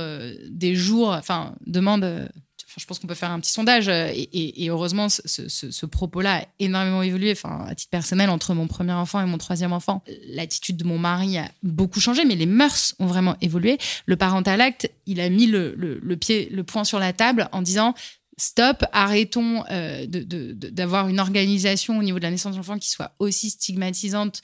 des 0.48 0.74
jours, 0.74 1.10
enfin, 1.10 1.54
demande 1.66 2.28
je 2.76 2.86
pense 2.86 2.98
qu'on 2.98 3.06
peut 3.06 3.14
faire 3.14 3.30
un 3.30 3.40
petit 3.40 3.50
sondage. 3.50 3.88
Euh, 3.88 4.10
et, 4.14 4.68
heureusement, 4.68 5.08
ce, 5.08 5.86
propos-là 5.86 6.42
a 6.42 6.46
énormément 6.58 7.02
évolué. 7.02 7.32
Enfin, 7.32 7.64
à 7.68 7.74
titre 7.74 7.90
personnel, 7.90 8.30
entre 8.30 8.54
mon 8.54 8.66
premier 8.66 8.92
enfant 8.92 9.20
et 9.20 9.26
mon 9.26 9.38
troisième 9.38 9.72
enfant, 9.72 10.02
l'attitude 10.28 10.76
de 10.76 10.84
mon 10.84 10.98
mari 10.98 11.38
a 11.38 11.50
beaucoup 11.62 12.00
changé, 12.00 12.24
mais 12.24 12.36
les 12.36 12.46
mœurs 12.46 12.94
ont 12.98 13.06
vraiment 13.06 13.36
évolué. 13.40 13.78
Le 14.06 14.16
parental 14.16 14.60
acte, 14.60 14.90
il 15.06 15.20
a 15.20 15.28
mis 15.28 15.46
le, 15.46 16.14
pied, 16.16 16.48
le 16.50 16.64
point 16.64 16.84
sur 16.84 16.98
la 16.98 17.12
table 17.12 17.48
en 17.52 17.62
disant 17.62 17.94
stop, 18.36 18.84
arrêtons 18.92 19.64
euh, 19.70 20.06
d'avoir 20.08 21.08
une 21.08 21.20
organisation 21.20 21.98
au 21.98 22.02
niveau 22.02 22.18
de 22.18 22.24
la 22.24 22.30
naissance 22.30 22.52
de 22.52 22.56
l'enfant 22.56 22.78
qui 22.78 22.90
soit 22.90 23.12
aussi 23.18 23.50
stigmatisante 23.50 24.42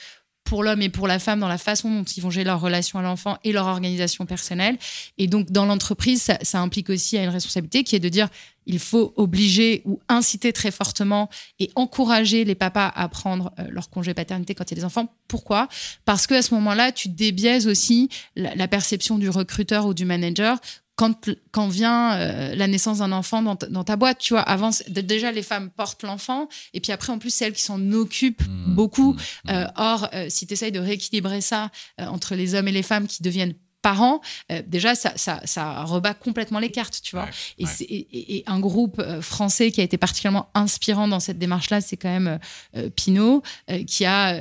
pour 0.50 0.64
l'homme 0.64 0.82
et 0.82 0.88
pour 0.88 1.06
la 1.06 1.20
femme 1.20 1.38
dans 1.38 1.46
la 1.46 1.58
façon 1.58 1.88
dont 1.88 2.02
ils 2.02 2.20
vont 2.20 2.30
gérer 2.30 2.42
leur 2.42 2.60
relation 2.60 2.98
à 2.98 3.02
l'enfant 3.02 3.38
et 3.44 3.52
leur 3.52 3.66
organisation 3.66 4.26
personnelle. 4.26 4.78
Et 5.16 5.28
donc, 5.28 5.52
dans 5.52 5.64
l'entreprise, 5.64 6.28
ça, 6.42 6.58
implique 6.58 6.90
aussi 6.90 7.16
une 7.16 7.28
responsabilité 7.28 7.84
qui 7.84 7.94
est 7.94 8.00
de 8.00 8.08
dire 8.08 8.28
il 8.66 8.80
faut 8.80 9.14
obliger 9.16 9.80
ou 9.84 10.00
inciter 10.08 10.52
très 10.52 10.72
fortement 10.72 11.30
et 11.60 11.70
encourager 11.76 12.44
les 12.44 12.56
papas 12.56 12.88
à 12.88 13.08
prendre 13.08 13.52
euh, 13.60 13.66
leur 13.70 13.90
congé 13.90 14.12
paternité 14.12 14.56
quand 14.56 14.64
il 14.68 14.74
y 14.74 14.74
a 14.74 14.80
des 14.80 14.84
enfants. 14.84 15.14
Pourquoi? 15.28 15.68
Parce 16.04 16.26
que 16.26 16.34
à 16.34 16.42
ce 16.42 16.52
moment-là, 16.54 16.90
tu 16.90 17.08
débiaises 17.08 17.68
aussi 17.68 18.08
la 18.34 18.66
perception 18.66 19.18
du 19.18 19.28
recruteur 19.28 19.86
ou 19.86 19.94
du 19.94 20.04
manager 20.04 20.58
quand, 20.96 21.30
quand 21.50 21.68
vient 21.68 22.14
euh, 22.14 22.54
la 22.54 22.66
naissance 22.66 22.98
d'un 22.98 23.12
enfant 23.12 23.42
dans, 23.42 23.56
dans, 23.70 23.84
ta 23.84 23.96
boîte, 23.96 24.18
tu 24.18 24.34
vois, 24.34 24.42
avant, 24.42 24.70
déjà 24.88 25.32
les 25.32 25.42
femmes 25.42 25.70
portent 25.70 26.02
l'enfant, 26.02 26.48
et 26.74 26.80
puis 26.80 26.92
après, 26.92 27.12
en 27.12 27.18
plus, 27.18 27.30
c'est 27.30 27.46
elles 27.46 27.52
qui 27.52 27.62
s'en 27.62 27.92
occupent 27.92 28.46
mmh, 28.46 28.74
beaucoup. 28.74 29.14
Mmh. 29.14 29.50
Euh, 29.50 29.66
or, 29.76 30.08
euh, 30.12 30.26
si 30.28 30.46
tu 30.46 30.52
essayes 30.52 30.72
de 30.72 30.80
rééquilibrer 30.80 31.40
ça 31.40 31.70
entre 31.98 32.34
les 32.34 32.54
hommes 32.54 32.68
et 32.68 32.72
les 32.72 32.82
femmes 32.82 33.06
qui 33.06 33.22
deviennent 33.22 33.54
parents, 33.82 34.20
euh, 34.50 34.62
déjà, 34.66 34.94
ça, 34.94 35.12
ça, 35.16 35.40
ça, 35.44 35.84
rebat 35.84 36.14
complètement 36.14 36.58
les 36.58 36.70
cartes, 36.70 37.00
tu 37.02 37.16
vois. 37.16 37.28
et, 37.58 38.36
et, 38.36 38.44
un 38.46 38.60
groupe 38.60 38.98
euh, 38.98 39.22
français 39.22 39.70
qui 39.70 39.80
a 39.80 39.84
été 39.84 39.96
particulièrement 39.96 40.50
inspirant 40.54 41.08
dans 41.08 41.20
cette 41.20 41.38
démarche-là, 41.38 41.80
c'est 41.80 41.96
quand 41.96 42.08
même 42.08 42.38
euh, 42.76 42.90
Pinot, 42.90 43.42
qui 43.86 44.04
a, 44.04 44.36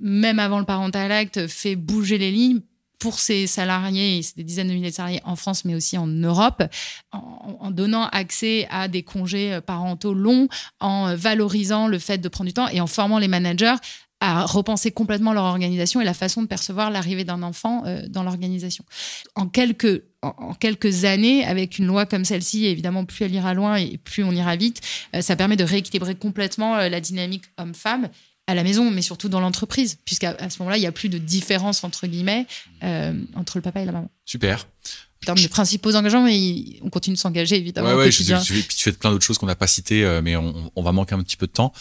même 0.00 0.38
avant 0.38 0.58
le 0.58 0.64
parental 0.64 1.10
act, 1.12 1.46
fait 1.46 1.76
bouger 1.76 2.18
les 2.18 2.30
lignes 2.30 2.60
pour 3.00 3.18
ses 3.18 3.48
salariés, 3.48 4.22
c'est 4.22 4.36
des 4.36 4.44
dizaines 4.44 4.68
de 4.68 4.74
milliers 4.74 4.90
de 4.90 4.94
salariés 4.94 5.20
en 5.24 5.34
France, 5.34 5.64
mais 5.64 5.74
aussi 5.74 5.98
en 5.98 6.06
Europe, 6.06 6.62
en, 7.12 7.70
donnant 7.70 8.06
accès 8.08 8.68
à 8.70 8.86
des 8.86 9.02
congés 9.02 9.58
parentaux 9.66 10.14
longs, 10.14 10.48
en 10.78 11.16
valorisant 11.16 11.88
le 11.88 11.98
fait 11.98 12.18
de 12.18 12.28
prendre 12.28 12.48
du 12.48 12.54
temps 12.54 12.68
et 12.68 12.80
en 12.80 12.86
formant 12.86 13.18
les 13.18 13.28
managers 13.28 13.76
à 14.20 14.44
repenser 14.44 14.90
complètement 14.90 15.32
leur 15.32 15.44
organisation 15.44 16.00
et 16.00 16.04
la 16.04 16.14
façon 16.14 16.42
de 16.42 16.46
percevoir 16.46 16.90
l'arrivée 16.90 17.24
d'un 17.24 17.42
enfant 17.42 17.82
euh, 17.86 18.02
dans 18.06 18.22
l'organisation. 18.22 18.84
En 19.34 19.48
quelques, 19.48 20.04
en, 20.20 20.52
quelques 20.54 21.06
années, 21.06 21.44
avec 21.44 21.78
une 21.78 21.86
loi 21.86 22.04
comme 22.04 22.26
celle-ci, 22.26 22.66
évidemment, 22.66 23.06
plus 23.06 23.24
elle 23.24 23.34
ira 23.34 23.54
loin 23.54 23.76
et 23.76 23.96
plus 23.96 24.22
on 24.22 24.32
ira 24.32 24.56
vite, 24.56 24.82
euh, 25.16 25.22
ça 25.22 25.36
permet 25.36 25.56
de 25.56 25.64
rééquilibrer 25.64 26.14
complètement 26.14 26.76
euh, 26.76 26.88
la 26.90 27.00
dynamique 27.00 27.44
homme-femme 27.56 28.10
à 28.50 28.54
la 28.54 28.64
maison, 28.64 28.90
mais 28.90 29.02
surtout 29.02 29.28
dans 29.28 29.40
l'entreprise, 29.40 29.98
puisqu'à 30.04 30.36
ce 30.48 30.58
moment-là, 30.58 30.76
il 30.76 30.80
n'y 30.80 30.86
a 30.86 30.92
plus 30.92 31.08
de 31.08 31.18
différence, 31.18 31.84
entre 31.84 32.06
guillemets, 32.06 32.46
entre 33.34 33.58
le 33.58 33.62
papa 33.62 33.80
et 33.80 33.84
la 33.84 33.92
maman. 33.92 34.10
Super 34.24 34.66
en 35.22 35.26
termes 35.26 35.38
de 35.38 35.48
principaux 35.48 35.94
engagements, 35.96 36.24
mais 36.24 36.80
on 36.82 36.88
continue 36.88 37.14
de 37.14 37.20
s'engager 37.20 37.56
évidemment. 37.56 37.90
Ouais, 37.90 37.94
ouais, 37.94 38.10
je, 38.10 38.22
je, 38.22 38.54
tu 38.54 38.82
fais 38.82 38.92
plein 38.92 39.10
d'autres 39.10 39.24
choses 39.24 39.36
qu'on 39.36 39.46
n'a 39.46 39.54
pas 39.54 39.66
citées, 39.66 40.04
euh, 40.04 40.22
mais 40.22 40.34
on, 40.36 40.72
on, 40.74 40.82
va 40.82 40.92
manquer 40.92 41.14
un 41.14 41.22
petit 41.22 41.36
peu 41.36 41.46
de 41.46 41.52
temps. 41.52 41.72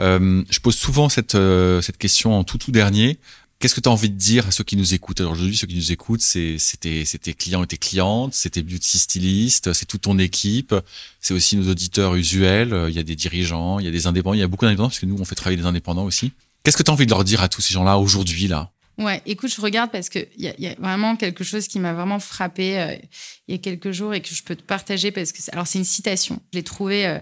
Euh, 0.00 0.42
je 0.50 0.58
pose 0.58 0.74
souvent 0.74 1.08
cette, 1.08 1.36
euh, 1.36 1.80
cette 1.80 1.98
question 1.98 2.36
en 2.36 2.42
tout 2.42 2.58
tout 2.58 2.72
dernier. 2.72 3.18
Qu'est-ce 3.60 3.74
que 3.74 3.80
tu 3.80 3.88
as 3.88 3.92
envie 3.92 4.08
de 4.08 4.14
dire 4.14 4.46
à 4.46 4.50
ceux 4.52 4.62
qui 4.62 4.76
nous 4.76 4.94
écoutent? 4.94 5.20
Alors 5.20 5.32
aujourd'hui, 5.32 5.56
ceux 5.56 5.66
qui 5.66 5.74
nous 5.74 5.90
écoutent, 5.90 6.20
c'est 6.20 6.58
c'était 6.58 7.04
c'était 7.04 7.34
clients 7.34 7.64
et 7.64 7.66
tes 7.66 7.76
clientes, 7.76 8.32
c'était 8.32 8.62
beauty 8.62 8.98
styliste, 8.98 9.72
c'est 9.72 9.84
toute 9.84 10.02
ton 10.02 10.16
équipe, 10.18 10.76
c'est 11.20 11.34
aussi 11.34 11.56
nos 11.56 11.68
auditeurs 11.68 12.14
usuels. 12.14 12.86
Il 12.88 12.94
y 12.94 13.00
a 13.00 13.02
des 13.02 13.16
dirigeants, 13.16 13.80
il 13.80 13.84
y 13.84 13.88
a 13.88 13.90
des 13.90 14.06
indépendants, 14.06 14.34
il 14.34 14.40
y 14.40 14.44
a 14.44 14.46
beaucoup 14.46 14.64
d'indépendants 14.64 14.90
parce 14.90 15.00
que 15.00 15.06
nous 15.06 15.16
on 15.18 15.24
fait 15.24 15.34
travailler 15.34 15.60
des 15.60 15.66
indépendants 15.66 16.04
aussi. 16.04 16.32
Qu'est-ce 16.62 16.76
que 16.76 16.84
tu 16.84 16.90
as 16.90 16.94
envie 16.94 17.06
de 17.06 17.10
leur 17.10 17.24
dire 17.24 17.42
à 17.42 17.48
tous 17.48 17.60
ces 17.60 17.74
gens-là 17.74 17.98
aujourd'hui 17.98 18.46
là? 18.46 18.70
Ouais, 18.96 19.22
écoute, 19.26 19.52
je 19.52 19.60
regarde 19.60 19.90
parce 19.90 20.08
qu'il 20.08 20.28
y, 20.36 20.52
y, 20.58 20.66
a 20.66 20.74
vraiment 20.78 21.16
quelque 21.16 21.44
chose 21.44 21.68
qui 21.68 21.78
m'a 21.78 21.94
vraiment 21.94 22.18
frappé 22.18 22.78
euh, 22.78 22.96
il 23.46 23.54
y 23.54 23.54
a 23.54 23.58
quelques 23.58 23.92
jours 23.92 24.12
et 24.12 24.20
que 24.20 24.34
je 24.34 24.42
peux 24.42 24.56
te 24.56 24.62
partager 24.62 25.10
parce 25.12 25.32
que 25.32 25.38
alors 25.52 25.66
c'est 25.66 25.78
une 25.78 25.84
citation. 25.84 26.40
Je 26.52 26.58
l'ai 26.58 26.64
trouvée 26.64 27.06
euh, 27.06 27.18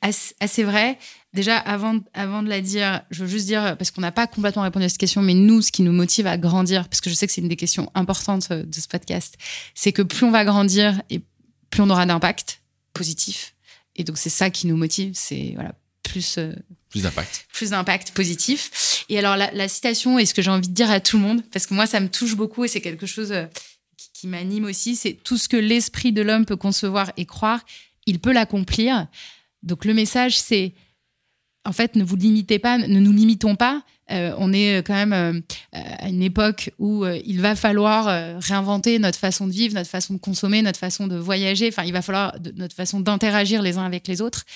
assez, 0.00 0.34
assez 0.40 0.64
vraie. 0.64 0.98
Déjà, 1.38 1.56
avant, 1.56 2.00
avant 2.14 2.42
de 2.42 2.48
la 2.48 2.60
dire, 2.60 3.00
je 3.12 3.22
veux 3.22 3.30
juste 3.30 3.46
dire, 3.46 3.76
parce 3.78 3.92
qu'on 3.92 4.00
n'a 4.00 4.10
pas 4.10 4.26
complètement 4.26 4.62
répondu 4.62 4.84
à 4.86 4.88
cette 4.88 4.98
question, 4.98 5.22
mais 5.22 5.34
nous, 5.34 5.62
ce 5.62 5.70
qui 5.70 5.82
nous 5.82 5.92
motive 5.92 6.26
à 6.26 6.36
grandir, 6.36 6.88
parce 6.88 7.00
que 7.00 7.08
je 7.08 7.14
sais 7.14 7.28
que 7.28 7.32
c'est 7.32 7.40
une 7.40 7.46
des 7.46 7.54
questions 7.54 7.92
importantes 7.94 8.48
euh, 8.50 8.64
de 8.64 8.74
ce 8.74 8.88
podcast, 8.88 9.36
c'est 9.72 9.92
que 9.92 10.02
plus 10.02 10.26
on 10.26 10.32
va 10.32 10.44
grandir 10.44 11.00
et 11.10 11.20
plus 11.70 11.80
on 11.82 11.90
aura 11.90 12.06
d'impact 12.06 12.60
positif. 12.92 13.54
Et 13.94 14.02
donc, 14.02 14.18
c'est 14.18 14.30
ça 14.30 14.50
qui 14.50 14.66
nous 14.66 14.76
motive. 14.76 15.12
C'est 15.14 15.52
voilà, 15.54 15.76
plus 16.02 16.38
euh, 16.38 16.52
plus 16.88 17.02
d'impact 17.02 17.46
plus 17.52 17.70
d'impact 17.70 18.10
positif 18.10 19.04
et 19.08 19.16
alors 19.20 19.36
la, 19.36 19.68
citation 19.68 20.18
et 20.18 20.26
ce 20.26 20.34
que 20.34 20.42
j'ai 20.42 20.50
envie 20.50 20.68
de 20.68 20.74
dire 20.74 20.90
à 20.90 20.98
tout 20.98 21.18
le 21.18 21.22
monde 21.22 21.42
parce 21.52 21.66
que 21.66 21.74
moi 21.74 21.86
ça 21.86 22.00
me 22.00 22.08
touche 22.08 22.34
beaucoup 22.34 22.64
et 22.64 22.68
c'est 22.68 22.80
quelque 22.80 23.06
chose 23.06 23.30
euh, 23.30 23.44
qui, 24.14 24.26
m'anime 24.26 24.64
aussi 24.64 24.96
c'est 24.96 25.12
tout 25.12 25.36
ce 25.36 25.48
que 25.48 25.56
l'esprit 25.56 26.12
de 26.12 26.22
l'homme 26.22 26.46
peut 26.46 26.56
concevoir 26.56 27.12
et 27.16 27.26
croire 27.26 27.60
il 28.06 28.18
peut 28.18 28.32
l'accomplir 28.32 29.06
donc 29.62 29.84
le 29.84 29.92
message 29.92 30.38
c'est 30.38 30.72
en 31.68 31.72
fait 31.72 31.94
ne 31.94 32.04
vous 32.04 32.16
limitez 32.16 32.58
pas 32.58 32.78
ne 32.78 33.00
nous 33.00 33.12
limitons 33.12 33.56
pas 33.56 33.82
euh, 34.10 34.32
on 34.38 34.52
est 34.54 34.78
quand 34.86 34.94
même 34.94 35.42
à 35.72 36.08
une 36.08 36.22
époque 36.22 36.70
où 36.78 37.04
il 37.06 37.42
va 37.42 37.54
falloir 37.54 38.06
réinventer 38.40 38.98
notre 38.98 39.18
façon 39.18 39.46
de 39.46 39.52
vivre, 39.52 39.74
notre 39.74 39.90
façon 39.90 40.14
de 40.14 40.18
consommer, 40.18 40.62
notre 40.62 40.78
façon 40.78 41.06
de 41.08 41.16
voyager. 41.16 41.68
Enfin, 41.68 41.82
il 41.84 41.92
va 41.92 42.00
falloir 42.00 42.34
notre 42.56 42.74
façon 42.74 43.00
d'interagir 43.00 43.60
les 43.60 43.76
uns 43.76 43.84
avec 43.84 44.08
les 44.08 44.22
autres 44.22 44.46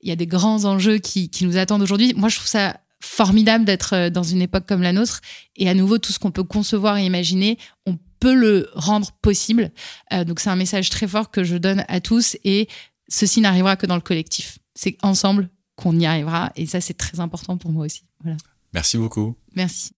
il 0.00 0.08
y 0.08 0.12
a 0.12 0.16
des 0.16 0.26
grands 0.26 0.64
enjeux 0.64 0.98
qui, 0.98 1.30
nous 1.42 1.56
attendent 1.56 1.82
aujourd'hui. 1.82 2.14
Moi, 2.14 2.28
je 2.28 2.36
trouve 2.36 2.48
ça 2.48 2.80
formidable 3.00 3.64
d'être 3.64 3.94
euh, 3.94 4.10
dans 4.10 4.22
une 4.22 4.42
époque 4.42 4.66
comme 4.66 4.82
la 4.82 4.92
nôtre. 4.92 5.20
Et 5.56 5.68
à 5.68 5.74
nouveau, 5.74 5.98
tout 5.98 6.12
ce 6.12 6.18
qu'on 6.18 6.30
peut 6.30 6.44
concevoir 6.44 6.96
et 6.96 7.04
imaginer, 7.04 7.58
on 7.86 7.98
peut 8.20 8.34
le 8.34 8.68
rendre 8.74 9.10
possible. 9.22 9.70
Euh, 10.12 10.24
donc, 10.24 10.40
c'est 10.40 10.50
un 10.50 10.56
message 10.56 10.90
très 10.90 11.06
fort 11.06 11.30
que 11.30 11.44
je 11.44 11.56
donne 11.56 11.84
à 11.88 12.00
tous. 12.00 12.36
Et 12.44 12.68
ceci 13.08 13.40
n'arrivera 13.40 13.76
que 13.76 13.86
dans 13.86 13.94
le 13.94 14.00
collectif. 14.00 14.58
C'est 14.74 14.96
ensemble 15.02 15.48
qu'on 15.76 15.98
y 15.98 16.06
arrivera. 16.06 16.50
Et 16.56 16.66
ça, 16.66 16.80
c'est 16.80 16.94
très 16.94 17.20
important 17.20 17.56
pour 17.56 17.70
moi 17.70 17.86
aussi. 17.86 18.04
Voilà. 18.22 18.36
Merci 18.72 18.98
beaucoup. 18.98 19.36
Merci. 19.54 19.92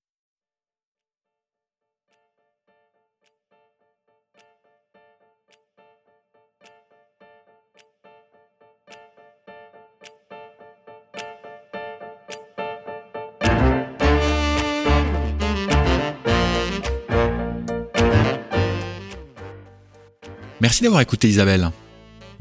Merci 20.61 20.83
d'avoir 20.83 21.01
écouté 21.01 21.29
Isabelle. 21.29 21.71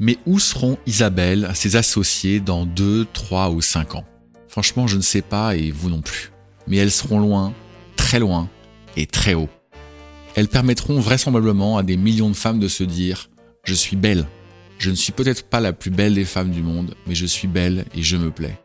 Mais 0.00 0.16
où 0.26 0.38
seront 0.38 0.78
Isabelle, 0.86 1.50
ses 1.54 1.76
associés 1.76 2.38
dans 2.38 2.66
2, 2.66 3.06
3 3.12 3.50
ou 3.50 3.60
5 3.60 3.96
ans? 3.96 4.04
Franchement, 4.46 4.86
je 4.86 4.96
ne 4.96 5.02
sais 5.02 5.22
pas 5.22 5.56
et 5.56 5.70
vous 5.70 5.90
non 5.90 6.00
plus. 6.00 6.30
Mais 6.66 6.76
elles 6.76 6.92
seront 6.92 7.18
loin, 7.18 7.52
très 7.96 8.20
loin 8.20 8.48
et 8.96 9.06
très 9.06 9.34
haut. 9.34 9.48
Elles 10.36 10.48
permettront 10.48 11.00
vraisemblablement 11.00 11.78
à 11.78 11.82
des 11.82 11.96
millions 11.96 12.30
de 12.30 12.36
femmes 12.36 12.60
de 12.60 12.68
se 12.68 12.84
dire⁇ 12.84 13.28
Je 13.64 13.74
suis 13.74 13.96
belle. 13.96 14.26
Je 14.78 14.90
ne 14.90 14.94
suis 14.94 15.12
peut-être 15.12 15.48
pas 15.48 15.60
la 15.60 15.72
plus 15.72 15.90
belle 15.90 16.14
des 16.14 16.24
femmes 16.24 16.50
du 16.50 16.62
monde, 16.62 16.94
mais 17.08 17.16
je 17.16 17.26
suis 17.26 17.48
belle 17.48 17.84
et 17.94 18.02
je 18.02 18.16
me 18.16 18.30
plais. 18.30 18.56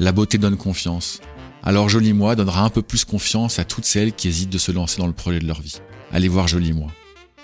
La 0.00 0.10
beauté 0.10 0.38
donne 0.38 0.56
confiance. 0.56 1.20
Alors 1.62 1.88
Jolie 1.88 2.12
Moi 2.12 2.34
donnera 2.34 2.62
un 2.62 2.70
peu 2.70 2.82
plus 2.82 3.04
confiance 3.04 3.60
à 3.60 3.64
toutes 3.64 3.84
celles 3.84 4.12
qui 4.12 4.26
hésitent 4.26 4.50
de 4.50 4.58
se 4.58 4.72
lancer 4.72 5.00
dans 5.00 5.06
le 5.06 5.12
projet 5.12 5.38
de 5.38 5.46
leur 5.46 5.60
vie. 5.60 5.80
Allez 6.12 6.28
voir 6.28 6.48
Jolie 6.48 6.72
Moi 6.72 6.90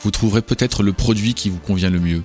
vous 0.02 0.10
trouverez 0.10 0.42
peut-être 0.42 0.82
le 0.82 0.92
produit 0.92 1.34
qui 1.34 1.50
vous 1.50 1.58
convient 1.58 1.90
le 1.90 2.00
mieux. 2.00 2.22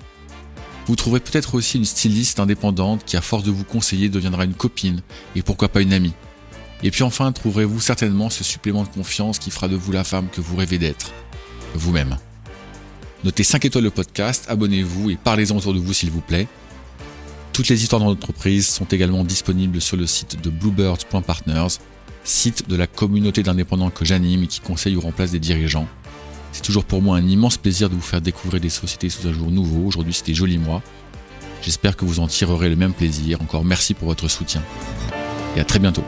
Vous 0.87 0.95
trouverez 0.95 1.19
peut-être 1.19 1.55
aussi 1.55 1.77
une 1.77 1.85
styliste 1.85 2.39
indépendante 2.39 3.03
qui, 3.05 3.17
à 3.17 3.21
force 3.21 3.43
de 3.43 3.51
vous 3.51 3.63
conseiller, 3.63 4.09
deviendra 4.09 4.45
une 4.45 4.53
copine 4.53 5.01
et 5.35 5.41
pourquoi 5.41 5.67
pas 5.67 5.81
une 5.81 5.93
amie. 5.93 6.13
Et 6.83 6.91
puis 6.91 7.03
enfin, 7.03 7.31
trouverez-vous 7.31 7.79
certainement 7.79 8.29
ce 8.29 8.43
supplément 8.43 8.83
de 8.83 8.89
confiance 8.89 9.39
qui 9.39 9.49
fera 9.49 9.67
de 9.67 9.75
vous 9.75 9.91
la 9.91 10.03
femme 10.03 10.27
que 10.31 10.41
vous 10.41 10.55
rêvez 10.55 10.77
d'être, 10.77 11.11
vous-même. 11.73 12.17
Notez 13.23 13.43
5 13.43 13.65
étoiles 13.65 13.85
le 13.85 13.89
podcast, 13.89 14.45
abonnez-vous 14.49 15.09
et 15.09 15.15
parlez-en 15.15 15.57
autour 15.57 15.73
de 15.73 15.79
vous 15.79 15.93
s'il 15.93 16.11
vous 16.11 16.21
plaît. 16.21 16.47
Toutes 17.53 17.69
les 17.69 17.81
histoires 17.81 18.01
d'entreprise 18.01 18.67
sont 18.67 18.85
également 18.85 19.23
disponibles 19.23 19.81
sur 19.81 19.97
le 19.97 20.05
site 20.05 20.39
de 20.43 20.51
bluebirds.partners, 20.51 21.79
site 22.23 22.69
de 22.69 22.75
la 22.75 22.85
communauté 22.85 23.41
d'indépendants 23.41 23.89
que 23.89 24.05
j'anime 24.05 24.43
et 24.43 24.47
qui 24.47 24.59
conseille 24.59 24.95
ou 24.95 25.01
remplace 25.01 25.31
des 25.31 25.39
dirigeants. 25.39 25.87
C'est 26.55 26.61
toujours 26.61 26.85
pour 26.85 27.01
moi 27.01 27.17
un 27.17 27.27
immense 27.27 27.57
plaisir 27.57 27.89
de 27.89 27.95
vous 27.95 28.01
faire 28.01 28.21
découvrir 28.21 28.61
des 28.61 28.69
sociétés 28.69 29.09
sous 29.09 29.27
un 29.27 29.33
jour 29.33 29.51
nouveau. 29.51 29.85
Aujourd'hui, 29.85 30.13
c'était 30.13 30.33
Joli 30.33 30.57
Moi. 30.57 30.81
J'espère 31.61 31.97
que 31.97 32.05
vous 32.05 32.21
en 32.21 32.27
tirerez 32.27 32.69
le 32.69 32.77
même 32.77 32.93
plaisir. 32.93 33.41
Encore 33.41 33.65
merci 33.65 33.93
pour 33.93 34.07
votre 34.07 34.29
soutien. 34.29 34.63
Et 35.57 35.59
à 35.59 35.65
très 35.65 35.79
bientôt. 35.79 36.05